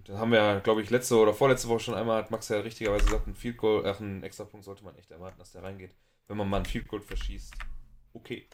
Da 0.05 0.17
haben 0.17 0.31
wir 0.31 0.39
ja, 0.39 0.59
glaube 0.59 0.81
ich, 0.81 0.89
letzte 0.89 1.15
oder 1.17 1.33
vorletzte 1.33 1.67
Woche 1.67 1.79
schon 1.79 1.95
einmal, 1.95 2.17
hat 2.23 2.31
Max 2.31 2.49
ja 2.49 2.59
richtigerweise 2.59 3.05
gesagt, 3.05 3.27
ein 3.27 3.35
Field 3.35 3.57
Goal, 3.57 3.85
ach, 3.85 3.99
ein 3.99 4.23
Extrapunkt 4.23 4.65
sollte 4.65 4.83
man 4.83 4.95
echt 4.97 5.11
erwarten, 5.11 5.39
dass 5.39 5.51
der 5.51 5.63
reingeht. 5.63 5.95
Wenn 6.27 6.37
man 6.37 6.49
mal 6.49 6.57
ein 6.57 6.65
Field 6.65 6.87
Goal 6.87 7.01
verschießt. 7.01 7.53
Okay. 8.13 8.47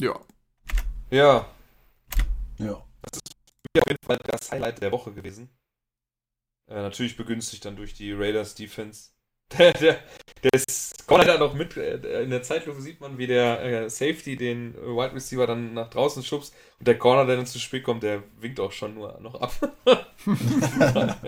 Ja. 0.00 0.18
Ja, 1.10 1.48
Ja. 2.58 2.72
auf 2.74 3.88
jeden 3.88 4.04
Fall 4.04 4.18
das 4.24 4.50
Highlight 4.50 4.82
der 4.82 4.92
Woche 4.92 5.12
gewesen. 5.12 5.48
Äh, 6.68 6.82
natürlich 6.82 7.16
begünstigt 7.16 7.64
dann 7.64 7.76
durch 7.76 7.94
die 7.94 8.12
Raiders 8.12 8.54
Defense. 8.54 9.10
Der, 9.56 9.72
der, 9.72 10.00
der 10.42 10.52
ist, 10.52 11.06
Corner 11.06 11.24
da 11.24 11.38
noch 11.38 11.54
mit, 11.54 11.76
äh, 11.76 12.22
in 12.22 12.30
der 12.30 12.42
Zeitlupe 12.42 12.80
sieht 12.82 13.00
man, 13.00 13.16
wie 13.16 13.26
der 13.26 13.62
äh, 13.62 13.90
Safety 13.90 14.36
den 14.36 14.74
äh, 14.74 14.78
Wide 14.78 15.14
Receiver 15.14 15.46
dann 15.46 15.72
nach 15.74 15.88
draußen 15.88 16.22
schubst 16.22 16.54
und 16.78 16.86
der 16.86 16.98
Corner, 16.98 17.24
der 17.24 17.36
dann 17.36 17.46
zu 17.46 17.58
spät 17.58 17.82
kommt, 17.82 18.02
der 18.02 18.22
winkt 18.38 18.60
auch 18.60 18.72
schon 18.72 18.94
nur 18.94 19.18
noch 19.20 19.40
ab. 19.40 19.52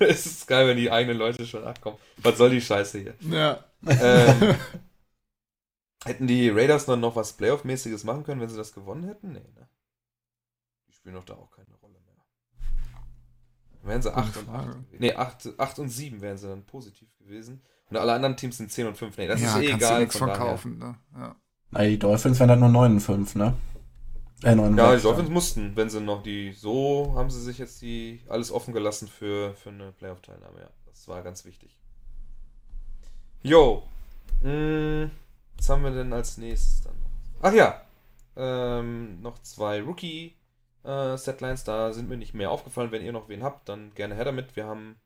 es 0.00 0.26
ist 0.26 0.46
geil, 0.48 0.66
wenn 0.66 0.76
die 0.76 0.90
eigenen 0.90 1.18
Leute 1.18 1.46
schon 1.46 1.64
abkommen. 1.64 1.98
Was 2.16 2.36
soll 2.36 2.50
die 2.50 2.60
Scheiße 2.60 2.98
hier? 2.98 3.14
Ja. 3.30 3.64
Ähm, 3.86 4.56
hätten 6.04 6.26
die 6.26 6.48
Raiders 6.48 6.86
dann 6.86 7.00
noch 7.00 7.14
was 7.14 7.34
Playoff-mäßiges 7.34 8.04
machen 8.04 8.24
können, 8.24 8.40
wenn 8.40 8.48
sie 8.48 8.56
das 8.56 8.72
gewonnen 8.72 9.04
hätten? 9.04 9.32
Nee, 9.32 9.38
ne? 9.54 9.68
Die 10.88 10.92
spielen 10.92 11.14
doch 11.14 11.24
da 11.24 11.34
auch 11.34 11.50
keine 11.50 11.68
Rolle. 11.68 11.79
Dann 13.80 13.90
wären 13.90 14.02
sie 14.02 14.14
8 14.14 14.36
und 14.36 14.48
8. 14.48 14.64
Frage. 14.64 14.84
Nee, 14.98 15.14
8, 15.14 15.48
8 15.58 15.78
und 15.78 15.88
7 15.88 16.20
wären 16.20 16.36
sie 16.36 16.48
dann 16.48 16.64
positiv 16.64 17.08
gewesen. 17.18 17.62
Und 17.88 17.96
alle 17.96 18.12
anderen 18.12 18.36
Teams 18.36 18.56
sind 18.58 18.70
10 18.70 18.86
und 18.88 18.96
5. 18.96 19.16
Nee, 19.16 19.26
das 19.26 19.40
ja, 19.40 19.56
ist 19.58 19.62
eh 19.64 19.68
kannst 19.70 19.82
du 19.82 19.86
egal. 19.86 20.00
nichts 20.00 20.16
Von 20.16 20.28
von 20.28 20.38
daher. 20.38 20.50
kaufen, 20.52 20.78
ne? 20.78 20.96
Ja. 21.16 21.36
Na, 21.72 21.82
die 21.84 21.98
Dolphins 21.98 22.38
wären 22.38 22.48
dann 22.48 22.60
nur 22.60 22.68
9 22.68 22.92
und 22.92 23.00
5, 23.00 23.34
ne? 23.36 23.54
Äh, 24.42 24.54
9 24.54 24.70
und 24.72 24.78
Ja, 24.78 24.94
die. 24.96 25.02
Dolphins 25.02 25.28
mussten, 25.30 25.76
wenn 25.76 25.90
sie 25.90 26.00
noch 26.00 26.22
die. 26.22 26.52
So 26.52 27.12
haben 27.16 27.30
sie 27.30 27.40
sich 27.42 27.58
jetzt 27.58 27.82
die 27.82 28.20
alles 28.28 28.52
offen 28.52 28.72
gelassen 28.74 29.08
für, 29.08 29.54
für 29.54 29.70
eine 29.70 29.92
Playoff-Teilnahme. 29.92 30.60
Ja, 30.60 30.70
das 30.86 31.08
war 31.08 31.22
ganz 31.22 31.44
wichtig. 31.44 31.76
Jo. 33.42 33.82
Mh, 34.42 35.10
was 35.56 35.68
haben 35.68 35.82
wir 35.84 35.90
denn 35.90 36.12
als 36.12 36.36
nächstes 36.38 36.82
dann 36.82 36.94
noch? 37.00 37.10
Ach 37.42 37.52
ja. 37.52 37.80
Ähm, 38.36 39.20
noch 39.20 39.38
zwei 39.40 39.80
Rookie-Setlines. 40.84 41.64
da 41.64 41.92
sind 41.92 42.08
mir 42.08 42.16
nicht 42.16 42.34
mehr 42.34 42.50
aufgefallen. 42.50 42.90
Wenn 42.90 43.04
ihr 43.04 43.12
noch 43.12 43.28
wen 43.28 43.42
habt, 43.42 43.68
dann 43.68 43.92
gerne 43.94 44.14
her 44.14 44.24
damit. 44.24 44.56
Wir 44.56 44.66
haben 44.66 44.96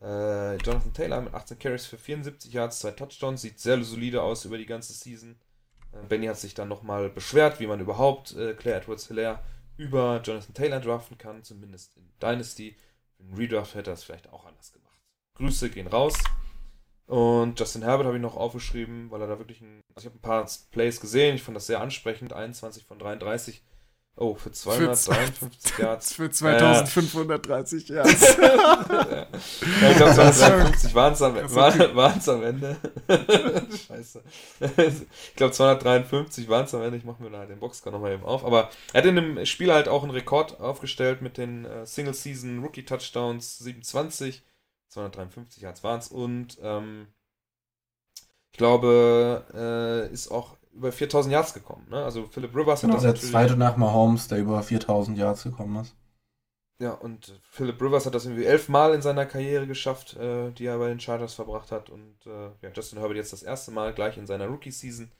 äh, 0.00 0.56
Jonathan 0.56 0.92
Taylor 0.92 1.20
mit 1.20 1.34
18 1.34 1.58
Carries 1.58 1.86
für 1.86 1.98
74 1.98 2.52
Yards, 2.52 2.80
zwei 2.80 2.92
Touchdowns. 2.92 3.42
Sieht 3.42 3.58
sehr 3.58 3.82
solide 3.82 4.22
aus 4.22 4.44
über 4.44 4.58
die 4.58 4.66
ganze 4.66 4.92
Season. 4.92 5.36
Äh, 5.92 6.06
Benny 6.06 6.26
hat 6.26 6.38
sich 6.38 6.54
dann 6.54 6.68
nochmal 6.68 7.10
beschwert, 7.10 7.60
wie 7.60 7.66
man 7.66 7.80
überhaupt 7.80 8.34
äh, 8.36 8.54
Claire 8.54 8.78
Edwards 8.78 9.08
Hilaire 9.08 9.42
über 9.76 10.20
Jonathan 10.24 10.54
Taylor 10.54 10.80
draften 10.80 11.18
kann, 11.18 11.44
zumindest 11.44 11.96
in 11.96 12.08
Dynasty. 12.20 12.76
Im 13.18 13.34
Redraft 13.34 13.74
hätte 13.74 13.90
er 13.90 13.94
es 13.94 14.04
vielleicht 14.04 14.32
auch 14.32 14.44
anders 14.44 14.72
gemacht. 14.72 14.98
Grüße 15.34 15.70
gehen 15.70 15.86
raus. 15.86 16.14
Und 17.06 17.58
Justin 17.58 17.82
Herbert 17.82 18.06
habe 18.06 18.16
ich 18.16 18.22
noch 18.22 18.36
aufgeschrieben, 18.36 19.10
weil 19.10 19.22
er 19.22 19.28
da 19.28 19.38
wirklich 19.38 19.62
ein. 19.62 19.80
Also 19.94 20.08
ich 20.08 20.14
habe 20.14 20.18
ein 20.18 20.20
paar 20.20 20.48
Plays 20.70 21.00
gesehen, 21.00 21.36
ich 21.36 21.42
fand 21.42 21.56
das 21.56 21.66
sehr 21.66 21.80
ansprechend. 21.80 22.34
21 22.34 22.84
von 22.84 22.98
33. 22.98 23.62
Oh, 24.20 24.34
für 24.34 24.50
253 24.50 25.78
Yards. 25.78 26.12
Für 26.12 26.28
2530 26.28 27.88
Jahre. 27.88 28.08
ja, 28.10 29.28
ich 29.90 29.96
glaube, 29.96 30.12
253 30.12 30.94
waren 30.94 31.12
es 32.18 32.28
am, 32.28 32.42
Ende. 32.42 32.76
Scheiße. 33.86 34.22
Ich 34.60 35.36
glaube, 35.36 35.52
253 35.52 36.48
waren 36.48 36.64
es 36.64 36.74
am 36.74 36.82
Ende. 36.82 36.98
Ich 36.98 37.04
mache 37.04 37.22
mir 37.22 37.30
da 37.30 37.46
den 37.46 37.60
Boxscore 37.60 37.94
nochmal 37.94 38.12
eben 38.12 38.24
auf. 38.24 38.44
Aber 38.44 38.70
er 38.92 39.02
hat 39.02 39.06
in 39.06 39.14
dem 39.14 39.46
Spiel 39.46 39.72
halt 39.72 39.86
auch 39.86 40.02
einen 40.02 40.10
Rekord 40.10 40.58
aufgestellt 40.58 41.22
mit 41.22 41.38
den 41.38 41.64
äh, 41.64 41.86
Single-Season 41.86 42.58
Rookie 42.58 42.84
Touchdowns 42.84 43.58
27. 43.58 44.42
253 44.88 45.62
Yards 45.62 45.84
waren 45.84 46.00
es. 46.00 46.08
Und 46.08 46.58
ähm, 46.60 47.06
ich 48.50 48.58
glaube, 48.58 50.08
äh, 50.10 50.12
ist 50.12 50.32
auch 50.32 50.57
über 50.78 50.92
4000 50.92 51.32
Yards 51.32 51.52
gekommen. 51.54 51.86
Ne? 51.90 52.02
Also 52.02 52.26
Philip 52.28 52.54
Rivers 52.54 52.80
Genau, 52.80 52.94
hat 52.94 53.02
der 53.02 53.12
das 53.12 53.22
natürlich- 53.22 53.30
zweite 53.32 53.56
nach 53.56 53.76
Mahomes, 53.76 54.28
der 54.28 54.38
über 54.38 54.62
4000 54.62 55.18
Yards 55.18 55.42
gekommen 55.42 55.82
ist. 55.82 55.94
Ja, 56.80 56.92
und 56.92 57.38
Philip 57.50 57.80
Rivers 57.82 58.06
hat 58.06 58.14
das 58.14 58.24
irgendwie 58.24 58.44
elfmal 58.44 58.94
in 58.94 59.02
seiner 59.02 59.26
Karriere 59.26 59.66
geschafft, 59.66 60.14
äh, 60.16 60.52
die 60.52 60.64
er 60.66 60.78
bei 60.78 60.88
den 60.88 61.00
Chargers 61.00 61.34
verbracht 61.34 61.72
hat. 61.72 61.90
Und 61.90 62.14
äh, 62.26 62.50
ja, 62.62 62.70
Justin 62.72 63.00
Herbert 63.00 63.16
jetzt 63.16 63.32
das 63.32 63.42
erste 63.42 63.72
Mal 63.72 63.92
gleich 63.92 64.16
in 64.16 64.26
seiner 64.28 64.46
Rookie-Season. 64.46 65.10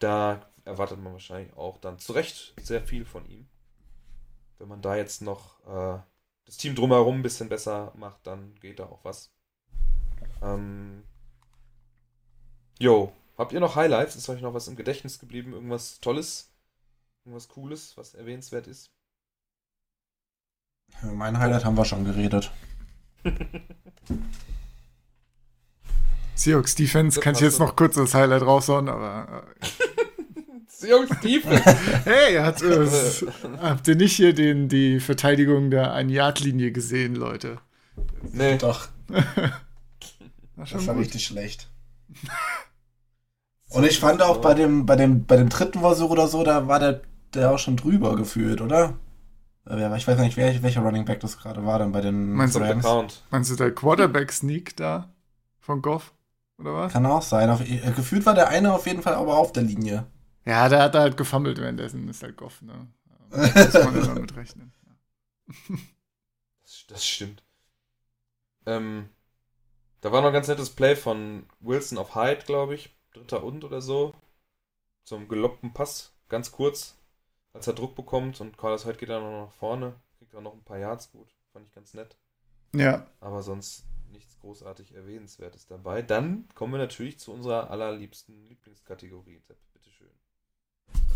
Da 0.00 0.40
erwartet 0.64 1.00
man 1.00 1.12
wahrscheinlich 1.12 1.56
auch 1.56 1.78
dann 1.78 1.98
zu 2.00 2.12
Recht 2.12 2.54
sehr 2.60 2.82
viel 2.82 3.04
von 3.04 3.24
ihm. 3.26 3.46
Wenn 4.58 4.66
man 4.68 4.82
da 4.82 4.96
jetzt 4.96 5.22
noch 5.22 5.60
äh, 5.66 5.98
das 6.44 6.56
Team 6.56 6.74
drumherum 6.74 7.16
ein 7.20 7.22
bisschen 7.22 7.48
besser 7.48 7.92
macht, 7.96 8.26
dann 8.26 8.56
geht 8.60 8.80
da 8.80 8.86
auch 8.86 9.04
was. 9.04 9.30
Ähm, 10.42 11.04
jo, 12.80 13.12
habt 13.36 13.52
ihr 13.52 13.60
noch 13.60 13.76
Highlights? 13.76 14.16
Ist 14.16 14.28
euch 14.28 14.40
noch 14.40 14.54
was 14.54 14.68
im 14.68 14.76
Gedächtnis 14.76 15.18
geblieben? 15.18 15.52
Irgendwas 15.52 16.00
Tolles? 16.00 16.52
Irgendwas 17.24 17.48
Cooles, 17.48 17.96
was 17.96 18.14
erwähnenswert 18.14 18.66
ist? 18.66 18.90
Mein 21.02 21.38
Highlight 21.38 21.64
haben 21.64 21.76
wir 21.76 21.84
schon 21.84 22.04
geredet. 22.04 22.50
Seahawks 26.36 26.74
Defense 26.74 27.18
kann 27.20 27.34
ich 27.34 27.40
jetzt 27.40 27.58
noch 27.58 27.74
kurz 27.76 27.96
das 27.96 28.14
Highlight 28.14 28.42
raushauen, 28.42 28.88
aber. 28.88 29.44
Seahawks 30.68 31.20
Defense. 31.20 31.64
hey, 32.04 32.36
hat, 32.36 32.62
äh, 32.62 32.86
habt 33.60 33.88
ihr 33.88 33.96
nicht 33.96 34.16
hier 34.16 34.34
den, 34.34 34.68
die 34.68 35.00
Verteidigung 35.00 35.70
der 35.70 35.92
Ein-Yard-Linie 35.94 36.72
gesehen, 36.72 37.14
Leute? 37.16 37.58
Nee. 38.32 38.58
Doch, 38.58 38.88
War 39.08 40.66
das 40.70 40.86
war 40.86 40.98
richtig 40.98 41.24
schlecht. 41.24 41.68
Und 43.70 43.84
ich 43.84 43.98
fand 43.98 44.22
auch 44.22 44.38
bei 44.40 44.54
dem, 44.54 44.86
bei 44.86 44.96
dem, 44.96 45.24
bei 45.26 45.36
dem 45.36 45.48
dritten 45.48 45.80
Versuch 45.80 46.10
oder 46.10 46.28
so, 46.28 46.44
da 46.44 46.68
war 46.68 46.78
der, 46.78 47.00
der 47.34 47.50
auch 47.52 47.58
schon 47.58 47.76
drüber 47.76 48.16
gefühlt, 48.16 48.60
oder? 48.60 48.94
Äh, 49.66 49.76
wer- 49.76 49.94
Ich 49.96 50.06
weiß 50.06 50.16
gar 50.16 50.24
nicht, 50.24 50.36
wer, 50.36 50.62
welcher 50.62 50.82
Running 50.82 51.04
Back 51.04 51.20
das 51.20 51.38
gerade 51.38 51.64
war 51.66 51.78
dann 51.78 51.92
bei 51.92 52.00
den 52.00 52.32
Meinst 52.32 52.54
du 52.54 52.60
Rams. 52.60 52.84
Account. 52.84 53.22
Meinst 53.30 53.50
du 53.50 53.56
der 53.56 53.74
Quarterback-Sneak 53.74 54.76
da 54.76 55.08
von 55.60 55.82
Goff? 55.82 56.14
Oder 56.58 56.74
was? 56.74 56.92
Kann 56.92 57.06
auch 57.06 57.22
sein. 57.22 57.50
Auf, 57.50 57.60
äh, 57.60 57.78
gefühlt 57.94 58.24
war 58.24 58.34
der 58.34 58.48
eine 58.48 58.72
auf 58.72 58.86
jeden 58.86 59.02
Fall 59.02 59.14
aber 59.14 59.36
auf 59.36 59.52
der 59.52 59.64
Linie. 59.64 60.06
Ja, 60.44 60.68
der 60.68 60.82
hat 60.82 60.94
halt 60.94 61.16
gefummelt 61.16 61.58
währenddessen, 61.58 62.08
ist 62.08 62.22
halt 62.22 62.36
Goff, 62.36 62.62
ne? 62.62 62.86
Muss 63.30 63.74
man 63.74 63.96
immer 63.96 64.14
mit 64.20 64.36
rechnen. 64.36 64.72
Das, 66.62 66.84
das 66.88 67.06
stimmt. 67.06 67.42
Ähm, 68.66 69.08
da 70.02 70.12
war 70.12 70.22
noch 70.22 70.28
ein 70.28 70.34
ganz 70.34 70.48
nettes 70.48 70.70
Play 70.70 70.96
von 70.96 71.46
Wilson 71.60 71.98
auf 71.98 72.14
Hyde, 72.16 72.44
glaube 72.46 72.74
ich. 72.76 72.95
Dritter 73.16 73.42
und 73.42 73.64
oder 73.64 73.80
so. 73.80 74.14
Zum 75.04 75.28
geloppten 75.28 75.72
Pass, 75.72 76.12
ganz 76.28 76.52
kurz, 76.52 76.96
als 77.52 77.66
er 77.66 77.72
Druck 77.74 77.94
bekommt 77.94 78.40
und 78.40 78.58
Carlos 78.58 78.84
Hyde 78.84 78.98
geht 78.98 79.08
dann 79.08 79.22
noch 79.22 79.46
nach 79.46 79.52
vorne. 79.52 79.94
Kriegt 80.18 80.34
auch 80.34 80.42
noch 80.42 80.52
ein 80.54 80.64
paar 80.64 80.78
Yards 80.78 81.10
gut. 81.12 81.28
Fand 81.52 81.66
ich 81.66 81.72
ganz 81.74 81.94
nett. 81.94 82.16
Ja. 82.74 83.06
Aber 83.20 83.42
sonst 83.42 83.84
nichts 84.10 84.38
großartig 84.40 84.94
Erwähnenswertes 84.94 85.66
dabei. 85.66 86.02
Dann 86.02 86.48
kommen 86.54 86.72
wir 86.72 86.78
natürlich 86.78 87.18
zu 87.18 87.32
unserer 87.32 87.70
allerliebsten 87.70 88.44
Lieblingskategorie. 88.48 89.38
Sepp, 89.46 89.58
Bitteschön. 89.72 90.10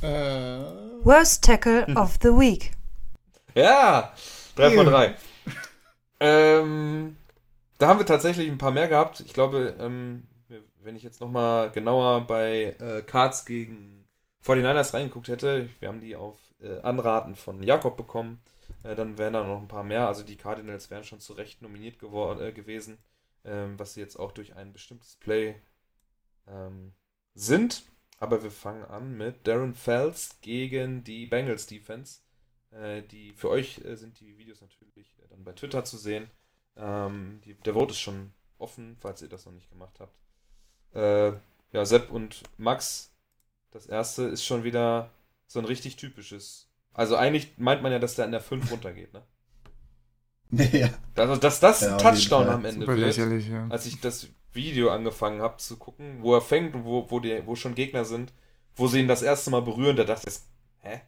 Äh, 0.02 1.04
Worst 1.04 1.44
Tackle 1.44 1.86
of 1.96 2.18
the 2.22 2.28
Week. 2.28 2.72
Ja, 3.54 4.14
drei 4.54 4.70
von 4.74 4.86
Ja. 4.86 4.90
drei. 4.90 5.16
ähm, 6.20 7.16
da 7.78 7.88
haben 7.88 7.98
wir 7.98 8.06
tatsächlich 8.06 8.48
ein 8.50 8.58
paar 8.58 8.70
mehr 8.70 8.88
gehabt. 8.88 9.20
Ich 9.20 9.32
glaube, 9.34 9.76
ähm, 9.78 10.26
wenn 10.82 10.96
ich 10.96 11.02
jetzt 11.02 11.20
nochmal 11.20 11.70
genauer 11.70 12.26
bei 12.26 12.76
äh, 12.78 13.02
Cards 13.02 13.44
gegen 13.44 14.08
49ers 14.44 14.94
reingeguckt 14.94 15.28
hätte, 15.28 15.68
wir 15.80 15.88
haben 15.88 16.00
die 16.00 16.16
auf 16.16 16.38
äh, 16.60 16.80
Anraten 16.80 17.34
von 17.34 17.62
Jakob 17.62 17.96
bekommen, 17.96 18.42
äh, 18.82 18.94
dann 18.94 19.18
wären 19.18 19.34
da 19.34 19.44
noch 19.44 19.60
ein 19.60 19.68
paar 19.68 19.84
mehr. 19.84 20.06
Also 20.06 20.22
die 20.22 20.36
Cardinals 20.36 20.90
wären 20.90 21.04
schon 21.04 21.20
zu 21.20 21.34
Recht 21.34 21.62
nominiert 21.62 21.98
geworden, 21.98 22.40
äh, 22.40 22.52
gewesen, 22.52 22.98
ähm, 23.44 23.78
was 23.78 23.94
sie 23.94 24.00
jetzt 24.00 24.16
auch 24.16 24.32
durch 24.32 24.56
ein 24.56 24.72
bestimmtes 24.72 25.16
Play 25.16 25.60
ähm, 26.46 26.94
sind. 27.34 27.84
Aber 28.18 28.42
wir 28.42 28.50
fangen 28.50 28.84
an 28.84 29.16
mit 29.16 29.46
Darren 29.46 29.74
Fells 29.74 30.40
gegen 30.42 31.04
die 31.04 31.26
Bengals 31.26 31.66
Defense. 31.66 32.20
Äh, 32.70 33.02
die, 33.02 33.32
für 33.32 33.48
euch 33.48 33.84
äh, 33.84 33.96
sind 33.96 34.20
die 34.20 34.36
Videos 34.38 34.60
natürlich 34.60 35.16
dann 35.30 35.44
bei 35.44 35.52
Twitter 35.52 35.84
zu 35.84 35.96
sehen. 35.96 36.30
Ähm, 36.76 37.40
die, 37.44 37.54
der 37.54 37.74
Vote 37.74 37.92
ist 37.92 38.00
schon 38.00 38.32
offen, 38.58 38.96
falls 39.00 39.22
ihr 39.22 39.28
das 39.28 39.46
noch 39.46 39.52
nicht 39.52 39.70
gemacht 39.70 39.98
habt. 40.00 40.14
Äh, 40.94 41.32
ja, 41.72 41.84
Sepp 41.84 42.10
und 42.10 42.42
Max, 42.58 43.12
das 43.70 43.86
erste 43.86 44.24
ist 44.24 44.44
schon 44.44 44.64
wieder 44.64 45.10
so 45.46 45.58
ein 45.58 45.64
richtig 45.64 45.96
typisches. 45.96 46.68
Also 46.92 47.16
eigentlich 47.16 47.54
meint 47.58 47.82
man 47.82 47.92
ja, 47.92 47.98
dass 47.98 48.16
der 48.16 48.24
an 48.24 48.32
der 48.32 48.40
5 48.40 48.70
runtergeht, 48.70 49.12
ne? 49.12 49.22
Nee, 50.50 50.90
Also, 51.14 51.36
dass 51.36 51.60
das 51.60 51.82
Ja, 51.82 51.92
ein 51.92 51.98
Touchdown 51.98 52.48
am 52.48 52.64
Ende 52.64 52.80
super 52.80 52.96
wird 52.96 53.06
lächerlich, 53.06 53.48
ja. 53.48 53.68
als 53.68 53.86
ich 53.86 54.00
das 54.00 54.28
Video 54.52 54.90
angefangen 54.90 55.40
habe 55.42 55.58
zu 55.58 55.76
gucken, 55.76 56.22
wo 56.22 56.34
er 56.34 56.40
fängt 56.40 56.74
und 56.74 56.84
wo, 56.84 57.08
wo, 57.10 57.20
die, 57.20 57.46
wo 57.46 57.54
schon 57.54 57.76
Gegner 57.76 58.04
sind, 58.04 58.32
wo 58.74 58.88
sie 58.88 59.00
ihn 59.00 59.08
das 59.08 59.22
erste 59.22 59.50
Mal 59.50 59.62
berühren, 59.62 59.94
da 59.96 60.02
dachte 60.04 60.28
ich, 60.28 60.36
hä? 60.80 61.02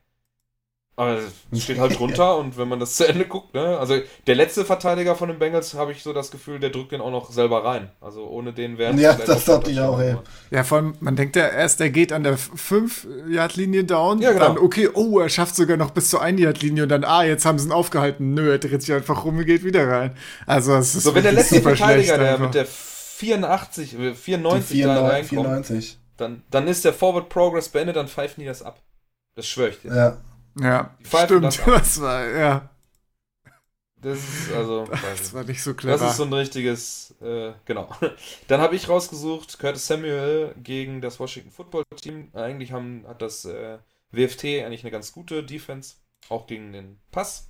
Aber 0.95 1.20
es 1.51 1.62
steht 1.62 1.78
halt 1.78 1.99
drunter 1.99 2.36
und 2.38 2.59
wenn 2.59 2.68
man 2.68 2.78
das 2.78 2.97
zu 2.97 3.09
Ende 3.09 3.24
guckt, 3.24 3.55
ne? 3.55 3.78
Also 3.78 3.97
der 4.26 4.34
letzte 4.34 4.64
Verteidiger 4.66 5.16
von 5.16 5.28
den 5.28 5.38
Bengals, 5.38 5.72
habe 5.72 5.93
ich 5.93 6.03
so 6.03 6.12
das 6.12 6.30
Gefühl, 6.30 6.61
der 6.61 6.68
drückt 6.68 6.93
den 6.93 7.01
auch 7.01 7.11
noch 7.11 7.32
selber 7.32 7.64
rein. 7.64 7.90
Also 8.03 8.26
ohne 8.26 8.53
den 8.53 8.76
wäre 8.76 8.95
Ja, 8.97 9.14
das 9.14 9.47
dachte 9.47 9.70
ich 9.70 9.80
auch, 9.80 9.99
ey. 9.99 10.16
Ja, 10.51 10.64
vor 10.64 10.78
allem, 10.78 10.95
man 11.01 11.16
denkt 11.16 11.36
ja 11.36 11.49
erst, 11.49 11.80
er 11.80 11.88
geht 11.88 12.12
an 12.12 12.24
der 12.24 12.36
5-Yard-Linie 12.36 13.84
down, 13.84 14.20
Ja, 14.20 14.32
genau. 14.32 14.49
dann, 14.49 14.59
okay, 14.59 14.90
oh, 14.93 15.18
er 15.18 15.30
schafft 15.30 15.57
sogar 15.57 15.78
noch 15.78 15.93
bis 15.93 16.11
zur 16.11 16.22
1-Yard-Linie 16.22 16.82
und 16.82 16.88
dann, 16.90 17.05
ah, 17.05 17.24
jetzt 17.24 17.47
haben 17.47 17.59
sie 17.59 17.68
ihn 17.68 17.72
aufgehalten. 17.72 18.34
Nö, 18.34 18.51
er 18.53 18.59
dreht 18.59 18.82
sich 18.82 18.93
einfach 18.95 19.24
rum 19.24 19.38
und 19.38 19.47
geht 19.47 19.64
wieder 19.64 19.88
rein. 19.88 20.14
Also, 20.47 20.74
es 20.74 20.95
ist 20.95 21.05
So, 21.05 21.14
wenn 21.14 21.22
der 21.22 21.32
letzte 21.32 21.62
Verteidiger, 21.62 22.18
der 22.18 22.32
einfach. 22.32 22.45
mit 22.45 22.55
der 22.55 22.66
84, 22.66 23.95
äh, 23.95 24.11
die 24.11 24.14
94 24.14 24.82
da 24.82 24.95
94, 24.95 25.11
reinkommt, 25.11 25.66
94. 25.66 25.99
dann, 26.18 26.43
dann 26.51 26.68
ist 26.68 26.84
der 26.84 26.93
Forward 26.93 27.30
Progress 27.30 27.70
beendet, 27.70 27.97
dann 27.97 28.09
pfeifen 28.09 28.43
die 28.43 28.47
das 28.47 28.62
ab. 28.62 28.82
Das 29.34 29.47
schwöre 29.47 29.70
ich 29.70 29.80
dir. 29.80 29.95
Ja. 29.95 30.18
Ja, 30.61 30.96
stimmt, 31.05 31.44
das 31.44 31.57
das 31.64 32.00
war, 32.00 32.26
ja, 32.26 32.70
Das 33.96 34.18
ist 34.18 34.53
also. 34.53 34.84
das 34.84 35.32
war 35.32 35.44
nicht 35.44 35.62
so 35.62 35.74
clever. 35.74 35.96
Das 35.96 36.11
ist 36.11 36.16
so 36.16 36.24
ein 36.24 36.32
richtiges, 36.32 37.14
äh, 37.22 37.53
genau. 37.64 37.88
Dann 38.48 38.61
habe 38.61 38.74
ich 38.76 38.88
rausgesucht, 38.88 39.59
Curtis 39.59 39.86
Samuel 39.86 40.55
gegen 40.62 41.00
das 41.00 41.20
Washington 41.20 41.50
Football 41.50 41.84
Team. 42.00 42.30
Eigentlich 42.34 42.72
haben, 42.72 43.05
hat 43.07 43.22
das 43.22 43.44
äh, 43.44 43.78
WFT 44.11 44.44
eigentlich 44.44 44.82
eine 44.82 44.90
ganz 44.90 45.12
gute 45.12 45.42
Defense, 45.44 45.96
auch 46.28 46.46
gegen 46.46 46.72
den 46.72 46.98
Pass. 47.11 47.48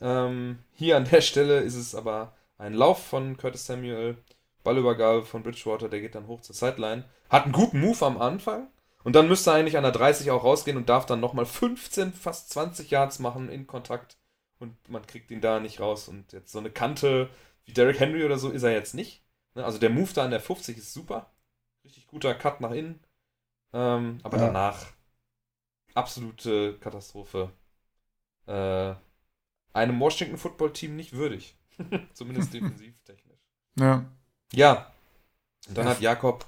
Ähm, 0.00 0.58
hier 0.72 0.96
an 0.96 1.04
der 1.04 1.20
Stelle 1.22 1.60
ist 1.60 1.76
es 1.76 1.94
aber 1.94 2.36
ein 2.58 2.74
Lauf 2.74 3.06
von 3.06 3.36
Curtis 3.36 3.66
Samuel, 3.66 4.16
Ballübergabe 4.64 5.24
von 5.24 5.42
Bridgewater, 5.42 5.88
der 5.88 6.00
geht 6.00 6.14
dann 6.14 6.26
hoch 6.26 6.40
zur 6.40 6.54
Sideline. 6.54 7.04
Hat 7.28 7.44
einen 7.44 7.52
guten 7.52 7.80
Move 7.80 8.04
am 8.04 8.20
Anfang. 8.20 8.68
Und 9.06 9.12
dann 9.14 9.28
müsste 9.28 9.50
er 9.50 9.54
eigentlich 9.54 9.76
an 9.76 9.84
der 9.84 9.92
30 9.92 10.32
auch 10.32 10.42
rausgehen 10.42 10.76
und 10.76 10.88
darf 10.88 11.06
dann 11.06 11.20
nochmal 11.20 11.46
15, 11.46 12.12
fast 12.12 12.50
20 12.50 12.90
Yards 12.90 13.20
machen 13.20 13.48
in 13.48 13.68
Kontakt 13.68 14.16
und 14.58 14.76
man 14.88 15.06
kriegt 15.06 15.30
ihn 15.30 15.40
da 15.40 15.60
nicht 15.60 15.78
raus. 15.78 16.08
Und 16.08 16.32
jetzt 16.32 16.50
so 16.50 16.58
eine 16.58 16.70
Kante 16.72 17.30
wie 17.66 17.72
Derrick 17.72 18.00
Henry 18.00 18.24
oder 18.24 18.36
so 18.36 18.50
ist 18.50 18.64
er 18.64 18.72
jetzt 18.72 18.94
nicht. 18.94 19.22
Ne, 19.54 19.64
Also 19.64 19.78
der 19.78 19.90
Move 19.90 20.12
da 20.12 20.24
an 20.24 20.32
der 20.32 20.40
50 20.40 20.76
ist 20.76 20.92
super. 20.92 21.30
Richtig 21.84 22.08
guter 22.08 22.34
Cut 22.34 22.60
nach 22.60 22.72
innen. 22.72 22.98
Ähm, 23.72 24.18
aber 24.24 24.38
Ja. 24.38 24.46
danach 24.46 24.86
absolute 25.94 26.78
Katastrophe. 26.80 27.50
Äh, 28.46 28.94
einem 29.74 30.00
Washington 30.00 30.38
Football 30.38 30.72
Team 30.72 30.96
nicht 30.96 31.12
würdig. 31.12 31.56
Zumindest 32.14 32.52
defensivtechnisch. 32.54 33.40
ja, 33.78 34.04
Ja. 34.52 34.92
Und 35.68 35.78
dann 35.78 35.86
Ja. 35.86 35.90
hat 35.92 36.00
Jakob. 36.00 36.46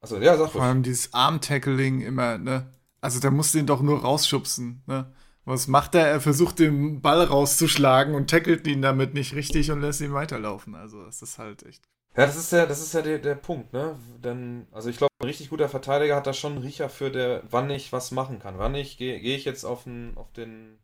Also 0.00 0.18
ja, 0.18 0.36
sag 0.36 0.50
vor 0.50 0.62
allem 0.62 0.82
dieses 0.82 1.12
Arm-Tackling 1.12 2.00
immer, 2.00 2.38
ne? 2.38 2.70
Also, 3.00 3.20
der 3.20 3.30
muss 3.30 3.52
den 3.52 3.66
doch 3.66 3.80
nur 3.82 4.00
rausschubsen, 4.00 4.82
ne? 4.86 5.12
Was 5.44 5.68
macht 5.68 5.94
er? 5.94 6.06
Er 6.06 6.20
versucht 6.20 6.58
den 6.58 7.00
Ball 7.00 7.24
rauszuschlagen 7.24 8.14
und 8.14 8.28
tackelt 8.30 8.66
ihn 8.66 8.82
damit 8.82 9.14
nicht 9.14 9.34
richtig 9.34 9.70
und 9.70 9.80
lässt 9.80 10.00
ihn 10.00 10.12
weiterlaufen. 10.12 10.74
Also, 10.74 11.04
das 11.04 11.22
ist 11.22 11.38
halt 11.38 11.64
echt. 11.64 11.82
Ja, 12.16 12.26
das 12.26 12.36
ist 12.36 12.52
ja, 12.52 12.66
das 12.66 12.80
ist 12.80 12.92
ja 12.92 13.02
der, 13.02 13.18
der 13.18 13.36
Punkt, 13.36 13.72
ne? 13.72 13.98
Denn, 14.18 14.66
also 14.72 14.90
ich 14.90 14.96
glaube, 14.96 15.12
ein 15.20 15.26
richtig 15.26 15.48
guter 15.48 15.68
Verteidiger 15.68 16.16
hat 16.16 16.26
da 16.26 16.32
schon 16.32 16.52
einen 16.54 16.62
Riecher 16.62 16.88
für 16.88 17.10
der, 17.10 17.42
wann 17.50 17.70
ich 17.70 17.92
was 17.92 18.10
machen 18.10 18.38
kann. 18.40 18.58
Wann 18.58 18.74
ich 18.74 18.98
gehe 18.98 19.20
gehe 19.20 19.36
ich 19.36 19.44
jetzt 19.44 19.64
auf 19.64 19.84
den, 19.84 20.16
auf 20.16 20.32
den 20.32 20.78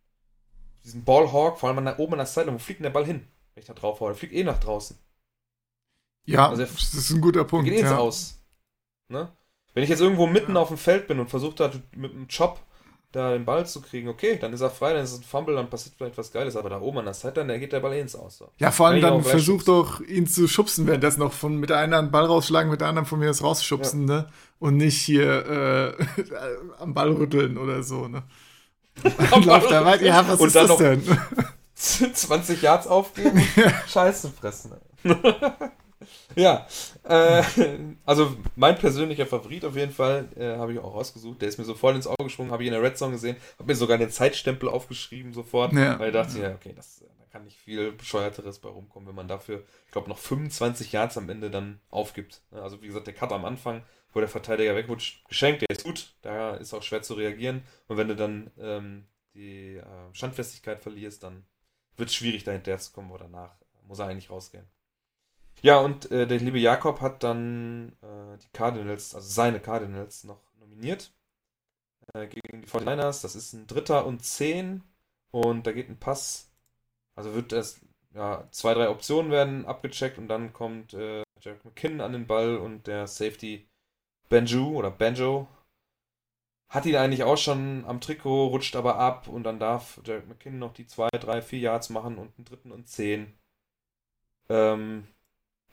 diesen 0.84 1.04
Ballhawk, 1.04 1.58
vor 1.58 1.68
allem 1.68 1.78
an 1.78 1.84
der, 1.84 1.98
oben 1.98 2.14
an 2.14 2.18
der 2.20 2.26
Seite, 2.26 2.52
wo 2.52 2.58
fliegt 2.58 2.78
denn 2.80 2.84
der 2.84 2.90
Ball 2.90 3.04
hin? 3.04 3.26
Wenn 3.54 3.60
ich 3.62 3.66
da 3.66 3.74
drauf 3.74 4.00
haue, 4.00 4.10
der 4.10 4.16
fliegt 4.16 4.34
eh 4.34 4.44
nach 4.44 4.58
draußen. 4.60 4.96
Ja, 6.26 6.48
Also, 6.50 6.62
das 6.62 6.94
ist 6.94 7.10
ein 7.10 7.20
guter 7.20 7.44
Punkt. 7.44 7.68
geht 7.68 7.80
eh 7.80 7.82
ja. 7.82 7.98
Aus. 7.98 8.35
Ne? 9.08 9.28
Wenn 9.74 9.82
ich 9.82 9.90
jetzt 9.90 10.00
irgendwo 10.00 10.26
mitten 10.26 10.56
auf 10.56 10.68
dem 10.68 10.78
Feld 10.78 11.06
bin 11.06 11.18
und 11.20 11.28
versuche 11.28 11.54
da 11.54 11.70
mit 11.94 12.12
einem 12.12 12.28
Chop 12.28 12.60
da 13.12 13.32
den 13.32 13.44
Ball 13.44 13.66
zu 13.66 13.80
kriegen, 13.80 14.08
okay, 14.08 14.38
dann 14.38 14.52
ist 14.52 14.60
er 14.60 14.70
frei, 14.70 14.92
dann 14.92 15.02
ist 15.02 15.12
es 15.12 15.20
ein 15.20 15.24
Fumble, 15.24 15.54
dann 15.54 15.70
passiert 15.70 15.94
vielleicht 15.96 16.18
was 16.18 16.32
Geiles, 16.32 16.56
aber 16.56 16.68
da 16.68 16.80
oben 16.80 16.98
an 16.98 17.04
der 17.06 17.14
Seite, 17.14 17.44
dann 17.44 17.60
geht 17.60 17.72
der 17.72 17.80
Ball 17.80 17.94
eh 17.94 18.00
ins 18.00 18.14
Aus. 18.14 18.38
So. 18.38 18.48
Ja, 18.58 18.70
vor 18.70 18.88
allem 18.88 19.00
dann 19.00 19.22
versuch 19.22 19.62
schubsen. 19.62 19.74
doch, 19.74 20.00
ihn 20.00 20.26
zu 20.26 20.48
schubsen, 20.48 20.86
währenddessen 20.86 21.20
noch 21.20 21.32
von 21.32 21.56
mit 21.56 21.70
der 21.70 21.78
einen 21.78 21.94
Hand 21.94 22.12
Ball 22.12 22.26
rausschlagen, 22.26 22.70
mit 22.70 22.80
der 22.80 22.88
anderen 22.88 23.06
von 23.06 23.18
mir 23.18 23.26
das 23.26 23.42
rausschubsen, 23.42 24.04
ne? 24.04 24.26
Und 24.58 24.76
nicht 24.76 25.00
hier 25.00 25.96
äh, 25.98 26.04
am 26.78 26.94
Ball 26.94 27.12
rütteln 27.12 27.56
oder 27.58 27.82
so, 27.82 28.08
ne? 28.08 28.22
Läuft 29.02 29.70
da 29.70 29.82
Ball 29.82 29.84
weit, 29.84 30.02
ja, 30.02 30.26
was 30.26 30.40
Und 30.40 30.48
ist 30.48 30.56
dann 30.56 30.68
das 30.68 30.76
denn? 30.78 31.02
20 32.14 32.62
Yards 32.62 32.86
aufgeben 32.86 33.46
Scheiße 33.86 34.30
fressen. 34.30 34.72
Ja, 36.34 36.66
äh, 37.04 37.42
also 38.04 38.36
mein 38.54 38.76
persönlicher 38.78 39.26
Favorit 39.26 39.64
auf 39.64 39.76
jeden 39.76 39.92
Fall, 39.92 40.28
äh, 40.36 40.56
habe 40.56 40.72
ich 40.72 40.78
auch 40.78 40.94
rausgesucht. 40.94 41.40
Der 41.40 41.48
ist 41.48 41.58
mir 41.58 41.64
so 41.64 41.74
voll 41.74 41.94
ins 41.94 42.06
Auge 42.06 42.24
gesprungen, 42.24 42.50
habe 42.50 42.62
ich 42.62 42.68
in 42.68 42.72
der 42.74 42.82
Red 42.82 42.98
Zone 42.98 43.12
gesehen, 43.12 43.36
habe 43.58 43.68
mir 43.68 43.76
sogar 43.76 43.98
den 43.98 44.10
Zeitstempel 44.10 44.68
aufgeschrieben 44.68 45.32
sofort, 45.32 45.72
Ja. 45.72 45.98
weil 45.98 46.08
ich 46.08 46.14
dachte, 46.14 46.38
ja, 46.40 46.54
okay, 46.54 46.72
das, 46.74 47.04
da 47.18 47.24
kann 47.30 47.44
nicht 47.44 47.56
viel 47.58 47.92
bescheuerteres 47.92 48.58
bei 48.58 48.68
rumkommen, 48.68 49.08
wenn 49.08 49.14
man 49.14 49.28
dafür, 49.28 49.62
ich 49.86 49.92
glaube, 49.92 50.08
noch 50.08 50.18
25 50.18 50.92
Yards 50.92 51.16
am 51.18 51.28
Ende 51.28 51.50
dann 51.50 51.80
aufgibt. 51.90 52.42
Also 52.50 52.82
wie 52.82 52.86
gesagt, 52.88 53.06
der 53.06 53.14
Cut 53.14 53.32
am 53.32 53.44
Anfang, 53.44 53.82
wo 54.12 54.20
der 54.20 54.28
Verteidiger 54.28 54.74
wegrutscht, 54.76 55.26
geschenkt, 55.28 55.62
der 55.62 55.70
ist 55.76 55.84
gut, 55.84 56.14
da 56.22 56.54
ist 56.56 56.72
auch 56.72 56.82
schwer 56.82 57.02
zu 57.02 57.14
reagieren. 57.14 57.62
Und 57.88 57.96
wenn 57.98 58.08
du 58.08 58.16
dann 58.16 58.50
ähm, 58.58 59.06
die 59.34 59.76
äh, 59.76 59.84
Standfestigkeit 60.12 60.80
verlierst, 60.80 61.22
dann 61.22 61.44
wird 61.98 62.10
schwierig, 62.12 62.44
da 62.44 62.52
hinterher 62.52 62.78
zu 62.78 62.92
kommen, 62.92 63.10
wo 63.10 63.16
danach 63.18 63.54
muss 63.86 63.98
er 63.98 64.06
eigentlich 64.06 64.30
rausgehen. 64.30 64.64
Ja, 65.62 65.80
und 65.80 66.10
äh, 66.10 66.26
der 66.26 66.38
liebe 66.38 66.58
Jakob 66.58 67.00
hat 67.00 67.22
dann 67.22 67.92
äh, 68.02 68.38
die 68.38 68.48
Cardinals, 68.52 69.14
also 69.14 69.28
seine 69.28 69.60
Cardinals, 69.60 70.24
noch 70.24 70.40
nominiert 70.58 71.12
äh, 72.14 72.26
gegen 72.26 72.62
die 72.62 72.68
49ers. 72.68 73.22
Das 73.22 73.34
ist 73.34 73.52
ein 73.52 73.66
Dritter 73.66 74.06
und 74.06 74.24
Zehn 74.24 74.82
und 75.30 75.66
da 75.66 75.72
geht 75.72 75.88
ein 75.88 75.98
Pass. 75.98 76.50
Also 77.14 77.34
wird 77.34 77.52
erst, 77.52 77.80
ja, 78.14 78.46
zwei, 78.50 78.74
drei 78.74 78.88
Optionen 78.90 79.30
werden 79.30 79.66
abgecheckt 79.66 80.18
und 80.18 80.28
dann 80.28 80.52
kommt 80.52 80.94
äh, 80.94 81.22
Jack 81.40 81.64
McKinnon 81.64 82.00
an 82.00 82.12
den 82.12 82.26
Ball 82.26 82.56
und 82.56 82.86
der 82.86 83.06
Safety 83.06 83.68
Banjo 84.28 84.68
oder 84.70 84.90
Banjo 84.90 85.48
hat 86.68 86.86
ihn 86.86 86.96
eigentlich 86.96 87.22
auch 87.22 87.36
schon 87.38 87.84
am 87.86 88.00
Trikot, 88.00 88.48
rutscht 88.48 88.76
aber 88.76 88.96
ab 88.96 89.28
und 89.28 89.44
dann 89.44 89.60
darf 89.60 90.00
Jared 90.04 90.28
McKinnon 90.28 90.58
noch 90.58 90.72
die 90.74 90.86
2, 90.86 91.08
3, 91.10 91.42
4 91.42 91.58
Yards 91.60 91.90
machen 91.90 92.18
und 92.18 92.36
einen 92.36 92.44
dritten 92.44 92.72
und 92.72 92.88
10. 92.88 93.32
Ähm, 94.48 95.06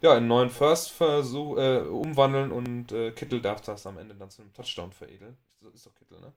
ja, 0.03 0.13
einen 0.13 0.27
neuen 0.27 0.49
First-Versuch 0.49 1.57
äh, 1.57 1.79
umwandeln 1.79 2.51
und 2.51 2.91
äh, 2.91 3.11
Kittel 3.11 3.41
darf 3.41 3.61
das 3.61 3.87
am 3.87 3.97
Ende 3.97 4.13
dann 4.15 4.29
zu 4.29 4.41
einem 4.41 4.53
Touchdown 4.53 4.91
veredeln. 4.91 5.37
Ist, 5.47 5.63
ist 5.73 5.85
doch 5.85 5.95
Kittel, 5.95 6.19
ne? 6.19 6.33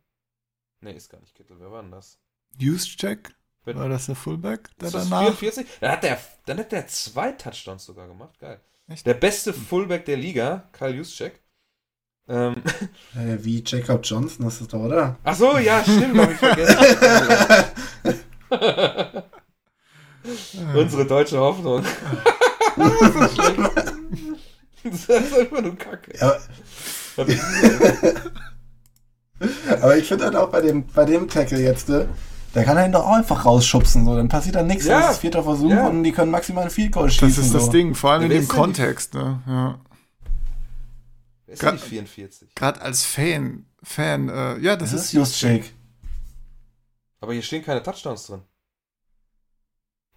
Ne, 0.81 0.93
ist 0.93 1.11
gar 1.11 1.21
nicht 1.21 1.35
Kittel. 1.35 1.57
Wer 1.59 1.73
war 1.73 1.83
denn 1.83 1.91
das? 1.91 2.19
Juszczyk? 2.59 3.35
War 3.65 3.89
das 3.89 4.07
der 4.07 4.15
Fullback, 4.15 4.71
der 4.79 4.93
danach? 4.93 5.35
44? 5.35 5.67
Dann 5.81 5.91
hat, 5.91 6.05
der, 6.05 6.21
dann 6.45 6.59
hat 6.59 6.71
der 6.71 6.87
zwei 6.87 7.33
Touchdowns 7.33 7.85
sogar 7.85 8.07
gemacht. 8.07 8.39
Geil. 8.39 8.61
Echt? 8.87 9.05
Der 9.05 9.15
beste 9.15 9.53
Fullback 9.53 10.05
der 10.05 10.17
Liga, 10.17 10.69
Kyle 10.73 10.95
Juszczyk. 10.95 11.43
Ähm, 12.29 12.63
Äh, 13.17 13.39
wie 13.45 13.65
Jacob 13.67 14.03
Johnson 14.05 14.47
ist 14.47 14.61
das 14.61 14.69
doch, 14.69 14.81
oder? 14.81 15.19
ach 15.25 15.35
so, 15.35 15.59
ja, 15.59 15.83
stimmt, 15.83 16.19
hab 16.19 16.31
ich 16.31 16.39
vergessen. 16.39 16.79
Unsere 20.75 21.07
deutsche 21.07 21.39
Hoffnung. 21.39 21.85
Das 22.77 23.31
ist 23.31 23.35
schlecht. 23.35 23.59
Das 24.85 24.95
ist 24.95 25.11
einfach 25.11 25.61
nur 25.63 25.77
Kacke. 25.77 26.13
Ja, 26.19 26.37
das? 27.17 27.27
aber 29.83 29.97
ich 29.97 30.07
finde 30.07 30.25
halt 30.25 30.37
auch 30.37 30.51
bei 30.51 30.61
dem, 30.61 30.87
bei 30.87 31.05
dem 31.05 31.29
Tackle 31.29 31.61
jetzt, 31.61 31.89
ne, 31.89 32.09
da 32.53 32.65
kann 32.65 32.77
er 32.77 32.87
ihn 32.87 32.93
doch 32.93 33.05
auch 33.05 33.17
einfach 33.17 33.45
rausschubsen. 33.45 34.05
So. 34.07 34.17
Dann 34.17 34.29
passiert 34.29 34.55
dann 34.55 34.67
nichts. 34.67 34.87
Ja. 34.87 35.01
Das 35.01 35.13
ist 35.13 35.19
vierter 35.19 35.43
Versuch 35.43 35.71
Ja. 35.71 35.89
und 35.89 36.03
die 36.05 36.13
können 36.13 36.31
maximal 36.31 36.65
ein 36.65 36.71
Field 36.71 36.93
Goal 36.93 37.11
schießen. 37.11 37.29
Das 37.29 37.39
ist 37.39 37.55
das 37.55 37.67
so. 37.67 37.73
Ding, 37.73 37.95
vor 37.95 38.13
allem 38.13 38.23
Ja, 38.23 38.27
in 38.29 38.33
dem 38.43 38.49
Kontext. 38.49 39.15
Ne? 39.15 39.43
Ja. 39.47 39.79
Wer 41.47 41.53
ist 41.53 41.63
denn 41.63 41.77
die 41.77 41.83
44? 41.83 42.55
Gerade 42.55 42.81
als 42.81 43.05
Fan, 43.05 43.67
Fan, 43.83 44.29
äh, 44.29 44.59
ja, 44.59 44.77
das, 44.77 44.93
Das 44.93 45.01
ist 45.01 45.07
ist 45.09 45.13
Juszczyk. 45.13 45.75
Aber 47.21 47.33
hier 47.35 47.43
stehen 47.43 47.65
keine 47.65 47.83
Touchdowns 47.83 48.27
drin. 48.27 48.41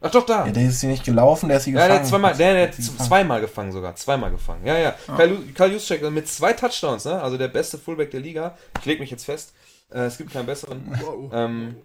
Ach 0.02 0.12
doch, 0.12 0.26
da. 0.26 0.46
Ja, 0.46 0.52
der 0.52 0.64
ist 0.64 0.80
hier 0.80 0.90
nicht 0.90 1.04
gelaufen, 1.04 1.50
der 1.50 1.58
ist 1.58 1.66
hier 1.66 1.74
Ja, 1.74 1.80
der 1.88 2.00
gefangen. 2.00 2.04
hat 2.04 2.10
zweimal, 2.10 2.34
der, 2.36 2.54
der 2.54 2.68
hat 2.70 2.74
Sie 2.76 2.84
gefangen. 2.84 3.08
zweimal 3.08 3.42
gefangen 3.42 3.72
sogar. 3.74 3.96
Zweimal 3.96 4.32
gefangen. 4.32 4.66
Ja, 4.66 4.78
ja. 4.78 4.96
Ah. 5.08 5.18
Kyle, 5.18 5.38
Kyle 5.54 5.74
Juszczyk 5.74 6.10
mit 6.10 6.28
zwei 6.28 6.54
Touchdowns, 6.54 7.04
ne? 7.06 7.22
Also 7.22 7.38
der 7.38 7.50
beste 7.50 7.78
Fullback 7.78 8.12
der 8.12 8.22
Liga. 8.22 8.58
Ich 8.80 8.86
leg 8.86 9.00
mich 9.00 9.12
jetzt 9.12 9.26
fest. 9.26 9.54
Äh, 9.92 10.02
es 10.04 10.18
gibt 10.18 10.32
keinen 10.32 10.46
besseren. 10.46 10.98
Wow. 11.02 11.32
Ähm, 11.34 11.76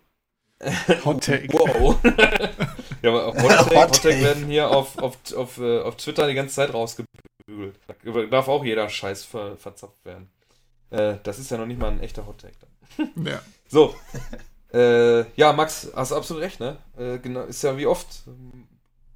Hot 1.04 1.24
Take. 1.24 1.48
wow. 1.52 1.96
ja, 3.02 3.10
aber 3.10 3.26
Hot 3.26 3.68
Take, 3.68 3.76
Hot 3.80 4.02
Take. 4.02 4.22
werden 4.22 4.46
hier 4.46 4.70
auf, 4.70 4.96
auf, 4.98 5.16
auf, 5.36 5.58
äh, 5.58 5.80
auf 5.80 5.96
Twitter 5.96 6.28
die 6.28 6.34
ganze 6.34 6.54
Zeit 6.54 6.72
rausgebügelt. 6.72 7.08
Da 8.04 8.22
darf 8.30 8.46
auch 8.48 8.64
jeder 8.64 8.88
Scheiß 8.88 9.24
ver, 9.24 9.56
verzapft 9.56 10.04
werden. 10.04 10.30
Äh, 10.90 11.16
das 11.24 11.40
ist 11.40 11.50
ja 11.50 11.56
noch 11.58 11.66
nicht 11.66 11.80
mal 11.80 11.90
ein 11.90 12.00
echter 12.00 12.26
Hot 12.26 12.38
Take 12.42 12.54
dann. 12.60 13.26
Ja. 13.26 13.40
So. 13.68 13.94
äh, 14.74 15.24
ja, 15.36 15.52
Max, 15.52 15.88
hast 15.94 16.10
du 16.10 16.16
absolut 16.16 16.42
recht, 16.42 16.58
ne? 16.58 16.78
Äh, 16.98 17.18
genau, 17.18 17.42
ist 17.42 17.62
ja 17.62 17.76
wie 17.78 17.86
oft. 17.86 18.24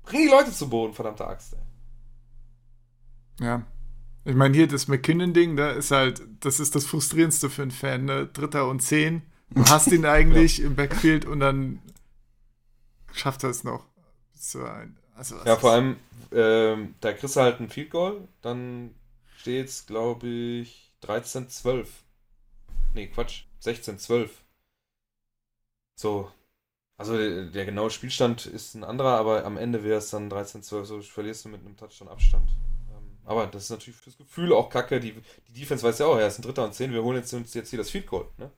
Bring 0.05 0.23
die 0.23 0.31
Leute 0.31 0.53
zu 0.53 0.71
Boden, 0.71 0.95
verdammte 0.95 1.27
Axt. 1.27 1.55
Ey. 1.55 3.47
Ja. 3.47 3.63
Ich 4.25 4.35
meine, 4.35 4.55
hier 4.55 4.69
das 4.69 4.89
McKinnon-Ding, 4.89 5.57
da 5.57 5.71
ist 5.71 5.91
halt, 5.91 6.23
das 6.41 6.61
ist 6.61 6.75
das 6.75 6.87
Frustrierendste 6.87 7.51
für 7.51 7.63
einen 7.63 7.71
Fan, 7.73 8.05
ne? 8.05 8.27
Dritter 8.27 8.69
und 8.69 8.81
zehn. 8.81 9.23
Du 9.51 9.65
hast 9.65 9.89
ihn 9.89 10.05
eigentlich 10.07 10.61
im 10.61 10.77
Backfield 10.77 11.25
und 11.25 11.41
dann 11.41 11.81
schafft 13.13 13.43
er 13.43 13.51
es 13.51 13.65
noch. 13.65 13.85
Zu 14.35 14.65
ein, 14.65 14.97
also, 15.17 15.37
Ja, 15.45 15.57
vor 15.57 15.73
allem, 15.73 15.97
ähm, 16.31 16.95
da 17.01 17.13
kriegst 17.13 17.35
du 17.35 17.41
halt 17.41 17.59
ein 17.59 17.69
Field 17.69 17.91
Goal, 17.91 18.29
dann 18.43 18.95
steht's, 19.39 19.87
glaube 19.87 20.29
ich, 20.29 20.93
13-12. 21.03 21.87
Nee, 22.95 23.09
Quatsch, 23.09 23.45
16-12. 23.65 24.29
So. 25.99 26.31
Also 26.97 27.17
der, 27.17 27.47
der 27.47 27.65
genaue 27.65 27.91
Spielstand 27.91 28.47
ist 28.47 28.75
ein 28.75 28.85
anderer, 28.85 29.19
aber 29.19 29.45
am 29.45 29.57
Ende 29.57 29.83
wäre 29.85 29.99
es 29.99 30.11
dann 30.11 30.31
13-12, 30.31 30.85
so 30.85 31.01
verlierst 31.03 31.45
du 31.45 31.49
mit 31.49 31.61
einem 31.61 31.77
Touchdown 31.77 32.09
Abstand. 32.09 32.49
Ähm, 32.91 33.19
aber 33.25 33.47
das 33.47 33.65
ist 33.65 33.71
natürlich 33.71 33.97
fürs 33.99 34.17
Gefühl 34.17 34.53
auch 34.53 34.69
kacke. 34.71 34.99
Die, 35.01 35.15
die 35.49 35.53
Defense 35.61 35.85
weiß 35.87 35.99
ja 36.01 36.07
auch, 36.07 36.19
ja, 36.19 36.27
es 36.27 36.35
ist 36.35 36.39
ein 36.41 36.43
Dritter 36.43 36.65
und 36.65 36.75
Zehn, 36.75 36.93
wir 36.93 37.03
holen 37.03 37.17
jetzt, 37.19 37.33
uns 37.35 37.55
jetzt 37.55 37.71
hier 37.71 37.79
das 37.79 37.91
Field 37.91 38.07
Goal, 38.07 38.29
ne? 38.37 38.51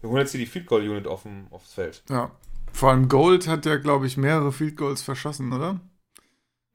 Wir 0.00 0.10
holen 0.10 0.20
jetzt 0.20 0.32
hier 0.32 0.40
die 0.40 0.46
Field 0.46 0.66
Goal 0.66 0.86
Unit 0.88 1.06
auf 1.06 1.22
dem, 1.22 1.46
aufs 1.50 1.72
Feld. 1.74 2.02
Ja. 2.10 2.30
Vor 2.72 2.90
allem 2.90 3.08
Gold 3.08 3.46
hat 3.48 3.64
ja, 3.66 3.76
glaube 3.76 4.06
ich, 4.06 4.16
mehrere 4.16 4.52
Field 4.52 4.76
Goals 4.76 5.02
verschossen, 5.02 5.52
oder? 5.52 5.80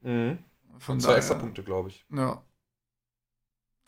Mhm. 0.00 0.38
Von 0.78 0.98
Zwei 1.00 1.08
daher- 1.08 1.18
extra 1.18 1.34
Punkte, 1.34 1.62
glaube 1.62 1.88
ich. 1.90 2.04
Ja. 2.12 2.42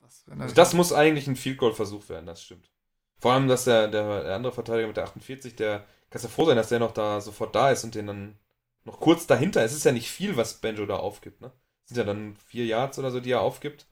Das, 0.00 0.24
Also 0.38 0.54
das 0.54 0.74
muss 0.74 0.92
eigentlich 0.92 1.26
ein 1.28 1.36
Field 1.36 1.58
Goal 1.58 1.72
Versuch 1.72 2.08
werden, 2.08 2.26
das 2.26 2.42
stimmt. 2.42 2.70
Vor 3.18 3.32
allem, 3.32 3.46
dass 3.48 3.64
der, 3.64 3.86
der, 3.88 4.24
der 4.24 4.34
andere 4.34 4.52
Verteidiger 4.52 4.88
mit 4.88 4.96
der 4.96 5.04
48, 5.04 5.54
der 5.56 5.86
kannst 6.12 6.24
ja 6.24 6.30
froh 6.30 6.44
sein, 6.44 6.56
dass 6.56 6.68
der 6.68 6.78
noch 6.78 6.92
da 6.92 7.20
sofort 7.20 7.54
da 7.54 7.70
ist 7.70 7.84
und 7.84 7.94
den 7.94 8.06
dann 8.06 8.38
noch 8.84 9.00
kurz 9.00 9.26
dahinter. 9.26 9.62
Es 9.64 9.72
ist 9.72 9.84
ja 9.84 9.92
nicht 9.92 10.10
viel, 10.10 10.36
was 10.36 10.60
Benjo 10.60 10.86
da 10.86 10.96
aufgibt, 10.96 11.40
ne? 11.40 11.52
Es 11.84 11.88
sind 11.88 11.98
ja 11.98 12.04
dann 12.04 12.36
vier 12.36 12.66
Yards 12.66 12.98
oder 12.98 13.10
so, 13.10 13.20
die 13.20 13.32
er 13.32 13.40
aufgibt 13.40 13.86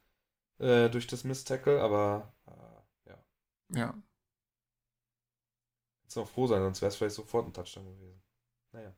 äh, 0.59 0.89
durch 0.91 1.07
das 1.07 1.25
Miss-Tackle, 1.25 1.81
aber 1.81 2.33
äh, 2.47 3.11
ja, 3.11 3.25
ja. 3.75 3.95
kannst 6.03 6.17
du 6.17 6.21
noch 6.21 6.29
froh 6.29 6.47
sein, 6.47 6.63
sonst 6.63 6.83
wäre 6.83 6.91
es 6.91 6.97
vielleicht 6.97 7.17
sofort 7.17 7.47
ein 7.47 7.53
Touchdown 7.53 7.87
gewesen. 7.87 8.23
Naja. 8.73 8.95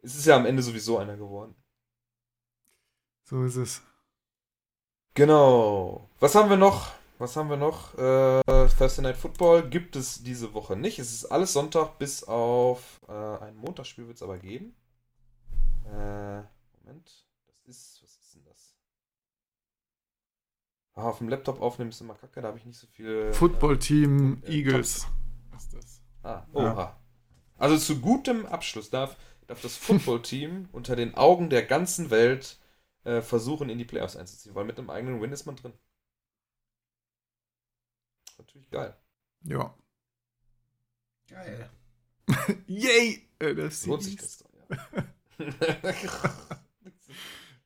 Es 0.00 0.14
ist 0.14 0.26
ja 0.26 0.36
am 0.36 0.46
Ende 0.46 0.62
sowieso 0.62 0.98
einer 0.98 1.16
geworden. 1.16 1.54
So 3.24 3.44
ist 3.44 3.56
es. 3.56 3.82
Genau. 5.14 6.08
Was 6.20 6.34
haben 6.34 6.50
wir 6.50 6.56
noch? 6.56 6.92
Was 7.22 7.36
haben 7.36 7.50
wir 7.50 7.56
noch? 7.56 7.94
Äh, 7.94 8.42
Thursday 8.76 9.02
Night 9.02 9.16
Football 9.16 9.70
gibt 9.70 9.94
es 9.94 10.24
diese 10.24 10.54
Woche 10.54 10.74
nicht. 10.74 10.98
Es 10.98 11.12
ist 11.12 11.26
alles 11.26 11.52
Sonntag 11.52 11.96
bis 12.00 12.24
auf 12.24 13.00
äh, 13.06 13.12
ein 13.12 13.54
Montagsspiel 13.54 14.08
wird 14.08 14.16
es 14.16 14.24
aber 14.24 14.38
geben. 14.38 14.74
Äh, 15.84 16.42
Moment. 16.80 17.28
Das 17.46 17.76
ist, 17.76 18.02
was 18.02 18.10
ist 18.16 18.34
denn 18.34 18.42
das? 18.44 18.74
Ah, 20.94 21.10
auf 21.10 21.18
dem 21.18 21.28
Laptop 21.28 21.60
aufnehmen 21.60 21.90
ist 21.90 22.00
immer 22.00 22.16
kacke, 22.16 22.40
da 22.40 22.48
habe 22.48 22.58
ich 22.58 22.66
nicht 22.66 22.80
so 22.80 22.88
viel. 22.88 23.32
Football-Team 23.32 24.42
äh, 24.44 24.56
Eagles. 24.56 25.06
Ist 25.56 25.74
das. 25.74 26.02
Ah, 26.24 26.44
oha. 26.52 27.00
Also 27.56 27.78
zu 27.78 28.00
gutem 28.00 28.46
Abschluss 28.46 28.90
darf, 28.90 29.16
darf 29.46 29.62
das 29.62 29.76
Football-Team 29.76 30.70
unter 30.72 30.96
den 30.96 31.14
Augen 31.14 31.50
der 31.50 31.62
ganzen 31.62 32.10
Welt 32.10 32.58
äh, 33.04 33.20
versuchen, 33.22 33.68
in 33.68 33.78
die 33.78 33.84
Playoffs 33.84 34.16
einzuziehen, 34.16 34.56
weil 34.56 34.64
mit 34.64 34.76
einem 34.76 34.90
eigenen 34.90 35.20
Win 35.20 35.30
ist 35.30 35.46
man 35.46 35.54
drin. 35.54 35.72
Natürlich 38.42 38.70
geil. 38.70 38.96
Ja. 39.44 39.72
Geil. 41.30 41.70
Yay! 42.66 43.28
Äh, 43.38 43.54
das 43.54 43.86
Lohnt 43.86 44.02
sich 44.02 44.16
das 44.16 44.38
doch, 44.38 44.50
ja. 44.58 44.66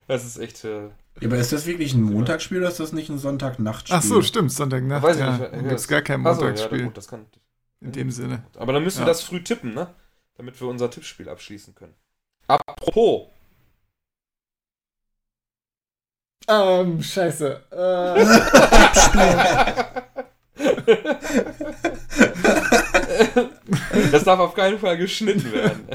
das 0.07 0.25
ist 0.27 0.37
echt. 0.39 0.65
Äh, 0.65 0.89
Ja, 0.89 0.93
aber 1.29 1.39
ist 1.39 1.51
das 1.53 1.65
wirklich 1.65 1.95
ein 1.95 2.03
Montagsspiel 2.03 2.59
oder 2.59 2.69
ist 2.69 2.79
das 2.79 2.93
nicht 2.93 3.09
ein 3.09 3.17
Sonntagnachtspiel? 3.19 3.97
Ach 3.97 4.03
so, 4.03 4.21
stimmt, 4.21 4.53
Sonntagnacht. 4.53 5.03
weiß 5.03 5.19
ja. 5.19 5.31
nicht, 5.39 5.51
ja, 5.53 5.59
gibt 5.63 5.73
es 5.73 5.89
gar 5.89 6.03
kein 6.03 6.23
ja, 6.23 6.31
Montagsspiel. 6.31 6.85
gut, 6.85 6.97
das 6.99 7.09
kann. 7.09 7.25
in 7.81 7.93
dem 7.93 8.11
Sinne. 8.11 8.45
Aber 8.57 8.75
dann 8.75 8.85
müssen 8.85 8.99
wir 8.99 9.07
Ja. 9.07 9.13
das 9.13 9.23
früh 9.23 9.43
tippen, 9.43 9.73
ne? 9.73 9.95
Damit 10.35 10.61
wir 10.61 10.69
unser 10.69 10.91
Tippspiel 10.91 11.31
abschließen 11.31 11.75
können. 11.75 11.95
Apropos. 12.49 13.31
Ähm, 16.49 17.03
scheiße. 17.03 17.65
das 24.13 24.25
darf 24.25 24.41
auf 24.41 24.55
keinen 24.55 24.79
Fall 24.79 24.97
geschnitten 24.97 25.53
werden. 25.53 25.87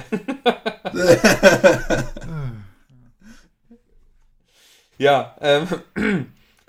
Ja, 5.01 5.35
ähm, 5.41 5.67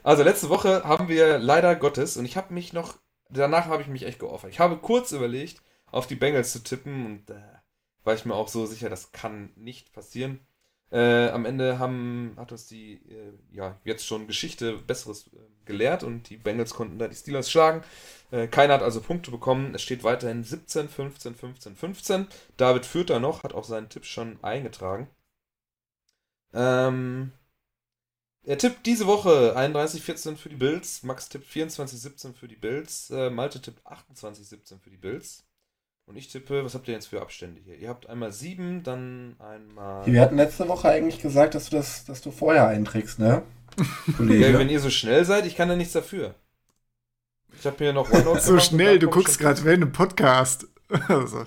also 0.03 0.23
letzte 0.23 0.49
Woche 0.49 0.85
haben 0.85 1.09
wir 1.09 1.39
leider 1.39 1.77
Gottes 1.77 2.17
und 2.17 2.25
ich 2.25 2.39
habe 2.39 2.55
mich 2.55 2.73
noch, 2.73 2.97
danach 3.29 3.67
habe 3.67 3.83
ich 3.83 3.89
mich 3.89 4.07
echt 4.07 4.21
geopfert. 4.21 4.51
Ich 4.51 4.59
habe 4.59 4.79
kurz 4.79 5.13
überlegt, 5.13 5.61
auf 5.91 6.07
die 6.07 6.15
Bengals 6.15 6.53
zu 6.53 6.63
tippen 6.63 7.05
und 7.05 7.29
äh, 7.29 7.43
war 8.05 8.15
ich 8.15 8.25
mir 8.25 8.35
auch 8.35 8.49
so 8.49 8.65
sicher, 8.65 8.89
das 8.89 9.13
kann 9.13 9.53
nicht 9.55 9.93
passieren. 9.93 10.41
Äh, 10.91 11.29
am 11.29 11.45
Ende 11.45 11.79
haben, 11.79 12.33
hat 12.39 12.53
uns 12.53 12.67
die, 12.67 12.95
äh, 13.07 13.35
ja, 13.51 13.79
jetzt 13.85 14.07
schon 14.07 14.27
Geschichte 14.27 14.79
Besseres 14.79 15.27
äh, 15.35 15.39
gelehrt 15.67 16.03
und 16.03 16.29
die 16.31 16.37
Bengals 16.37 16.75
konnten 16.75 16.99
da 16.99 17.09
die 17.09 17.17
Steelers 17.17 17.51
schlagen. 17.51 17.83
Äh, 18.31 18.49
keiner 18.49 18.75
hat 18.75 18.83
also 18.83 19.01
Punkte 19.01 19.31
bekommen. 19.31 19.75
Es 19.75 19.83
steht 19.83 20.05
weiterhin 20.05 20.45
17, 20.45 20.89
15, 20.89 21.35
15, 21.35 21.77
15. 21.77 22.29
David 22.57 22.87
führt 22.87 23.11
da 23.11 23.21
noch, 23.21 23.43
hat 23.43 23.55
auch 23.55 23.65
seinen 23.65 23.89
Tipp 23.89 24.05
schon 24.05 24.43
eingetragen. 24.43 25.09
Ähm, 26.55 27.33
er 28.45 28.59
tippt 28.59 28.87
diese 28.87 29.07
Woche 29.07 29.57
31-14 29.57 30.37
für 30.37 30.49
die 30.49 30.57
Bills. 30.57 31.03
Max 31.05 31.29
tippt 31.29 31.47
24-17 31.47 32.35
für 32.35 32.49
die 32.49 32.57
Bills. 32.57 33.11
Äh, 33.11 33.31
Malte 33.31 33.61
tippt 33.61 33.87
28-17 33.87 34.81
für 34.81 34.91
die 34.91 34.97
Bills. 34.97 35.45
Und 36.07 36.17
ich 36.17 36.29
tippe, 36.29 36.65
was 36.65 36.75
habt 36.75 36.89
ihr 36.89 36.95
jetzt 36.95 37.07
für 37.07 37.23
Abstände 37.23 37.61
hier? 37.65 37.77
Ihr 37.77 37.89
habt 37.89 38.09
einmal 38.09 38.33
7, 38.33 38.83
dann 38.83 39.37
einmal. 39.39 40.05
Wir 40.07 40.21
hatten 40.21 40.37
letzte 40.37 40.69
Woche 40.69 40.89
eigentlich 40.89 41.21
gesagt, 41.21 41.55
dass 41.55 41.71
du 41.71 41.77
das, 41.77 42.05
dass 42.05 42.21
du 42.21 42.31
vorher 42.31 42.67
einträgst, 42.67 43.19
ne? 43.19 43.43
Kollege. 44.17 44.51
Ja, 44.51 44.59
wenn 44.59 44.69
ihr 44.69 44.81
so 44.81 44.91
schnell 44.91 45.25
seid, 45.25 45.47
ich 45.47 45.57
kann 45.57 45.69
da 45.69 45.77
nichts 45.77 45.93
dafür. 45.93 46.35
Ich 47.59 47.67
habe 47.67 47.83
mir 47.85 47.93
noch 47.93 48.11
OneNote 48.11 48.41
So 48.43 48.59
schnell, 48.59 48.99
du 48.99 49.09
guckst 49.09 49.39
gerade 49.39 49.63
während 49.65 49.83
einem 49.85 49.93
Podcast. 49.93 50.67
Also, 51.09 51.47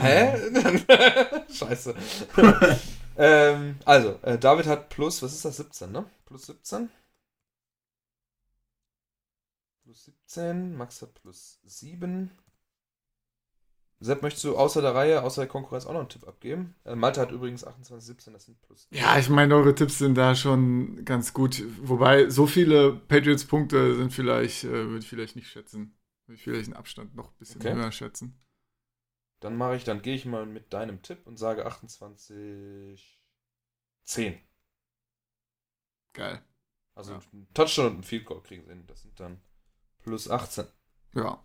Hä? 0.00 0.34
Scheiße. 1.52 1.94
ähm, 3.18 3.76
also, 3.84 4.18
äh, 4.22 4.38
David 4.38 4.66
hat 4.66 4.88
plus, 4.88 5.22
was 5.22 5.34
ist 5.34 5.44
das, 5.44 5.58
17, 5.58 5.92
ne? 5.92 6.06
Plus 6.24 6.46
17. 6.46 6.88
Plus 9.86 10.04
17, 10.04 10.76
Max 10.76 11.00
hat 11.00 11.14
plus 11.14 11.60
7. 11.62 12.32
Sepp, 14.00 14.22
möchtest 14.22 14.42
du 14.42 14.56
außer 14.58 14.82
der 14.82 14.96
Reihe, 14.96 15.22
außer 15.22 15.42
der 15.42 15.48
Konkurrenz 15.48 15.86
auch 15.86 15.92
noch 15.92 16.00
einen 16.00 16.08
Tipp 16.08 16.26
abgeben? 16.26 16.74
Äh, 16.84 16.96
Malte 16.96 17.20
hat 17.20 17.30
übrigens 17.30 17.62
28, 17.64 18.04
17, 18.04 18.32
das 18.32 18.46
sind 18.46 18.60
plus. 18.62 18.88
ja, 18.90 19.18
ich 19.18 19.28
meine, 19.28 19.54
eure 19.54 19.74
Tipps 19.74 19.98
sind 19.98 20.14
da 20.16 20.34
schon 20.34 21.04
ganz 21.04 21.32
gut. 21.32 21.62
Wobei, 21.82 22.28
so 22.30 22.46
viele 22.46 22.94
Patriots-Punkte 22.94 23.96
sind 23.96 24.12
vielleicht, 24.12 24.64
äh, 24.64 24.70
würde 24.70 24.98
ich 25.00 25.08
vielleicht 25.08 25.36
nicht 25.36 25.48
schätzen. 25.48 25.96
Würde 26.26 26.36
ich 26.38 26.42
vielleicht 26.42 26.66
einen 26.66 26.76
Abstand 26.76 27.14
noch 27.14 27.28
ein 27.30 27.38
bisschen 27.38 27.60
Okay. 27.60 27.74
höher 27.74 27.92
schätzen. 27.92 28.38
Dann 29.40 29.56
mache 29.56 29.76
ich, 29.76 29.84
dann 29.84 30.02
gehe 30.02 30.14
ich 30.14 30.26
mal 30.26 30.44
mit 30.44 30.74
deinem 30.74 31.00
Tipp 31.00 31.26
und 31.26 31.38
sage 31.38 31.64
28, 31.64 33.18
10. 34.04 34.38
Geil. 36.12 36.42
Also 36.96 37.12
Ja. 37.12 37.20
ein 37.32 37.46
Touchdown 37.54 37.86
und 37.92 37.98
ein 37.98 38.02
Field 38.02 38.26
Goal 38.26 38.42
kriegen 38.42 38.64
sie 38.64 38.70
hin. 38.70 38.86
Das 38.86 39.02
sind 39.02 39.18
dann 39.20 39.40
plus 40.06 40.30
18. 40.30 40.66
Ja. 41.14 41.42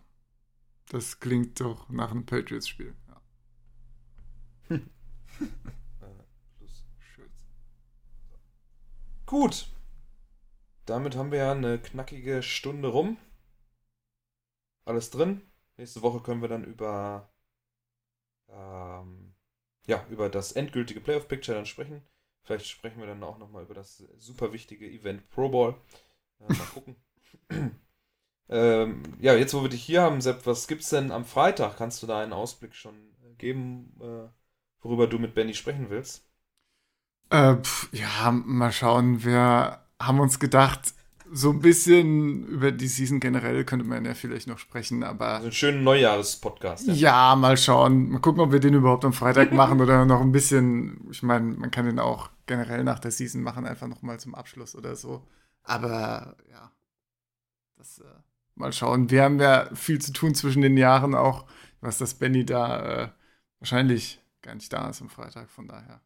Das 0.88 1.18
klingt 1.18 1.60
doch 1.60 1.88
nach 1.88 2.12
einem 2.12 2.24
Patriots-Spiel. 2.24 2.94
Ja. 3.08 4.80
Plus 6.58 6.84
Gut. 9.26 9.68
Damit 10.86 11.16
haben 11.16 11.32
wir 11.32 11.38
ja 11.38 11.52
eine 11.52 11.80
knackige 11.80 12.42
Stunde 12.42 12.88
rum. 12.88 13.18
Alles 14.84 15.10
drin. 15.10 15.42
Nächste 15.76 16.02
Woche 16.02 16.22
können 16.22 16.42
wir 16.42 16.48
dann 16.48 16.64
über 16.64 17.32
ähm, 18.48 19.34
ja, 19.86 20.06
über 20.08 20.28
das 20.28 20.52
endgültige 20.52 21.00
Playoff 21.00 21.26
Picture 21.26 21.56
dann 21.56 21.66
sprechen. 21.66 22.02
Vielleicht 22.44 22.66
sprechen 22.66 23.00
wir 23.00 23.06
dann 23.06 23.24
auch 23.24 23.38
nochmal 23.38 23.64
über 23.64 23.74
das 23.74 23.98
super 24.18 24.52
wichtige 24.52 24.88
Event 24.88 25.28
Pro 25.30 25.48
Bowl. 25.48 25.74
Äh, 26.40 26.52
mal 26.52 26.66
gucken. 26.66 26.96
ähm, 28.52 29.02
ja, 29.20 29.34
jetzt 29.34 29.54
wo 29.54 29.62
wir 29.62 29.68
dich 29.70 29.82
hier 29.82 30.02
haben, 30.02 30.20
Sepp, 30.20 30.46
was 30.46 30.68
gibt's 30.68 30.90
denn 30.90 31.10
am 31.12 31.24
Freitag? 31.24 31.76
Kannst 31.78 32.02
du 32.02 32.06
da 32.06 32.20
einen 32.20 32.32
Ausblick 32.32 32.74
schon 32.74 32.94
äh, 33.24 33.34
geben, 33.38 33.94
äh, 34.00 34.28
worüber 34.82 35.06
du 35.06 35.18
mit 35.18 35.34
Benny 35.34 35.54
sprechen 35.54 35.90
willst? 35.90 36.26
Äh, 37.30 37.56
pf, 37.56 37.88
ja, 37.92 38.30
mal 38.30 38.72
schauen. 38.72 39.24
Wir 39.24 39.80
haben 40.00 40.20
uns 40.20 40.38
gedacht, 40.38 40.94
so 41.32 41.50
ein 41.50 41.60
bisschen 41.60 42.46
über 42.46 42.72
die 42.72 42.88
Season 42.88 43.20
generell 43.20 43.64
könnte 43.64 43.86
man 43.86 44.04
ja 44.04 44.14
vielleicht 44.14 44.48
noch 44.48 44.58
sprechen, 44.58 45.02
aber 45.02 45.28
Also 45.36 45.46
einen 45.46 45.52
schönen 45.52 45.84
Neujahrspodcast. 45.84 46.88
ja, 46.88 47.36
mal 47.36 47.56
schauen. 47.56 48.10
Mal 48.10 48.20
gucken, 48.20 48.40
ob 48.42 48.52
wir 48.52 48.60
den 48.60 48.74
überhaupt 48.74 49.04
am 49.04 49.12
Freitag 49.12 49.52
machen 49.52 49.80
oder 49.80 50.04
noch 50.04 50.20
ein 50.20 50.32
bisschen. 50.32 51.08
Ich 51.10 51.22
meine, 51.22 51.54
man 51.56 51.70
kann 51.70 51.86
den 51.86 51.98
auch 51.98 52.30
generell 52.46 52.84
nach 52.84 52.98
der 52.98 53.10
Season 53.12 53.42
machen, 53.42 53.66
einfach 53.66 53.86
nochmal 53.88 54.18
zum 54.20 54.34
Abschluss 54.34 54.74
oder 54.74 54.96
so. 54.96 55.26
Aber 55.64 56.36
ja, 56.50 56.72
das 57.76 57.98
äh, 58.00 58.04
mal 58.54 58.72
schauen. 58.72 59.10
Wir 59.10 59.22
haben 59.22 59.40
ja 59.40 59.68
viel 59.74 60.00
zu 60.00 60.12
tun 60.12 60.34
zwischen 60.34 60.62
den 60.62 60.76
Jahren 60.76 61.14
auch, 61.14 61.46
was 61.80 61.98
das 61.98 62.14
Benny 62.14 62.44
da 62.44 63.04
äh, 63.04 63.08
wahrscheinlich 63.58 64.20
gar 64.42 64.54
nicht 64.54 64.72
da 64.72 64.88
ist 64.88 65.00
am 65.00 65.08
Freitag, 65.08 65.50
von 65.50 65.68
daher. 65.68 66.00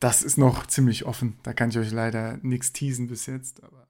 Das 0.00 0.22
ist 0.22 0.36
noch 0.36 0.66
ziemlich 0.66 1.04
offen. 1.04 1.38
Da 1.42 1.52
kann 1.52 1.70
ich 1.70 1.78
euch 1.78 1.92
leider 1.92 2.38
nichts 2.42 2.72
teasen 2.72 3.06
bis 3.06 3.26
jetzt, 3.26 3.62
aber. 3.62 3.86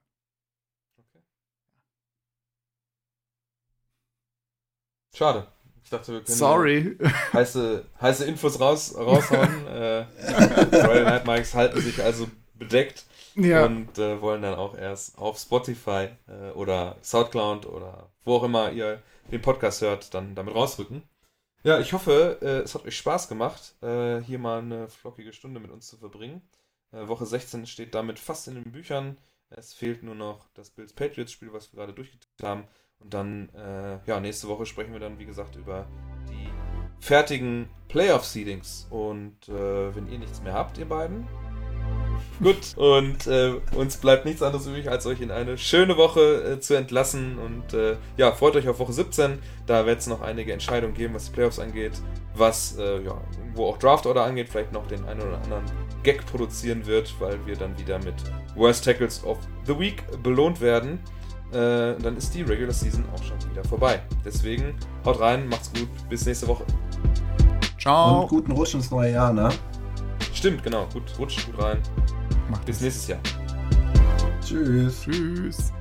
Schade. 5.14 5.46
Ich 5.84 5.90
dachte, 5.90 6.12
wir 6.12 6.22
können 6.22 6.38
Sorry. 6.38 6.98
heiße, 7.32 7.84
heiße 8.00 8.24
Infos 8.24 8.60
raus, 8.60 8.94
raushauen. 8.96 9.66
äh, 9.66 10.06
Royal 10.74 11.04
Night 11.04 11.26
Mikes 11.26 11.54
halten 11.54 11.80
sich 11.80 12.02
also 12.02 12.28
bedeckt 12.54 13.04
ja. 13.34 13.66
und 13.66 13.98
äh, 13.98 14.20
wollen 14.20 14.42
dann 14.42 14.54
auch 14.54 14.76
erst 14.76 15.18
auf 15.18 15.38
Spotify 15.38 16.08
äh, 16.28 16.50
oder 16.54 16.96
Soundcloud 17.02 17.66
oder 17.66 18.10
wo 18.24 18.36
auch 18.36 18.42
immer 18.44 18.70
ihr 18.72 19.02
den 19.30 19.42
Podcast 19.42 19.80
hört, 19.82 20.14
dann 20.14 20.34
damit 20.34 20.54
rausrücken. 20.54 21.02
Ja, 21.64 21.78
ich 21.78 21.92
hoffe, 21.92 22.38
äh, 22.42 22.64
es 22.64 22.74
hat 22.74 22.84
euch 22.84 22.96
Spaß 22.96 23.28
gemacht, 23.28 23.76
äh, 23.82 24.20
hier 24.20 24.38
mal 24.38 24.58
eine 24.58 24.88
flockige 24.88 25.32
Stunde 25.32 25.60
mit 25.60 25.70
uns 25.70 25.86
zu 25.86 25.96
verbringen. 25.96 26.42
Äh, 26.92 27.06
Woche 27.06 27.24
16 27.24 27.66
steht 27.66 27.94
damit 27.94 28.18
fast 28.18 28.48
in 28.48 28.54
den 28.54 28.72
Büchern. 28.72 29.16
Es 29.48 29.72
fehlt 29.72 30.02
nur 30.02 30.16
noch 30.16 30.48
das 30.54 30.70
Bills 30.70 30.92
Patriots 30.92 31.30
Spiel, 31.30 31.52
was 31.52 31.72
wir 31.72 31.78
gerade 31.78 31.92
durchgetippt 31.92 32.42
haben. 32.42 32.64
Und 32.98 33.14
dann, 33.14 33.48
äh, 33.50 33.98
ja, 34.06 34.18
nächste 34.18 34.48
Woche 34.48 34.66
sprechen 34.66 34.92
wir 34.92 35.00
dann, 35.00 35.18
wie 35.18 35.26
gesagt, 35.26 35.54
über 35.56 35.86
die 36.28 36.48
fertigen 36.98 37.68
Playoff-Seedings. 37.88 38.86
Und 38.90 39.48
wenn 39.48 40.06
ihr 40.08 40.18
nichts 40.18 40.40
mehr 40.40 40.54
habt, 40.54 40.78
ihr 40.78 40.88
beiden, 40.88 41.26
gut. 42.40 42.76
Und 42.76 43.26
äh, 43.26 43.54
uns 43.74 43.96
bleibt 43.96 44.24
nichts 44.24 44.42
anderes 44.42 44.66
übrig, 44.66 44.90
als 44.90 45.06
euch 45.06 45.20
in 45.20 45.30
eine 45.30 45.58
schöne 45.58 45.96
Woche 45.96 46.54
äh, 46.54 46.60
zu 46.60 46.74
entlassen. 46.74 47.38
Und 47.38 47.74
äh, 47.74 47.96
ja, 48.16 48.32
freut 48.32 48.56
euch 48.56 48.68
auf 48.68 48.78
Woche 48.78 48.92
17. 48.92 49.38
Da 49.66 49.86
wird 49.86 50.00
es 50.00 50.06
noch 50.06 50.20
einige 50.20 50.52
Entscheidungen 50.52 50.94
geben, 50.94 51.14
was 51.14 51.26
die 51.26 51.32
Playoffs 51.32 51.58
angeht. 51.58 51.92
Was, 52.34 52.76
äh, 52.78 53.02
ja, 53.02 53.20
wo 53.54 53.66
auch 53.66 53.78
Draft-Order 53.78 54.24
angeht, 54.24 54.48
vielleicht 54.48 54.72
noch 54.72 54.86
den 54.86 55.04
einen 55.04 55.20
oder 55.20 55.40
anderen 55.42 55.64
Gag 56.02 56.26
produzieren 56.26 56.86
wird, 56.86 57.14
weil 57.20 57.38
wir 57.46 57.56
dann 57.56 57.78
wieder 57.78 57.98
mit 57.98 58.14
Worst 58.56 58.84
Tackles 58.84 59.22
of 59.24 59.38
the 59.66 59.78
Week 59.78 60.02
belohnt 60.22 60.60
werden 60.60 60.98
äh, 61.52 61.94
dann 61.98 62.16
ist 62.16 62.34
die 62.34 62.42
Regular 62.42 62.72
Season 62.72 63.04
auch 63.14 63.22
schon 63.22 63.36
wieder 63.50 63.62
vorbei. 63.64 64.00
Deswegen 64.24 64.74
haut 65.04 65.20
rein, 65.20 65.48
macht's 65.48 65.70
gut, 65.72 65.88
bis 66.08 66.24
nächste 66.24 66.48
Woche. 66.48 66.64
Ciao. 67.78 68.22
Und 68.22 68.28
guten 68.28 68.52
Rutsch 68.52 68.74
ins 68.74 68.90
neue 68.90 69.12
Jahr, 69.12 69.32
ne? 69.32 69.51
Stimmt, 70.43 70.64
genau, 70.64 70.89
gut, 70.93 71.05
rutscht 71.20 71.47
gut 71.47 71.62
rein. 71.62 71.81
Macht 72.51 72.66
Bis 72.66 72.81
nächstes 72.81 73.06
Jahr. 73.06 73.20
Tschüss. 74.44 75.02
Tschüss. 75.02 75.73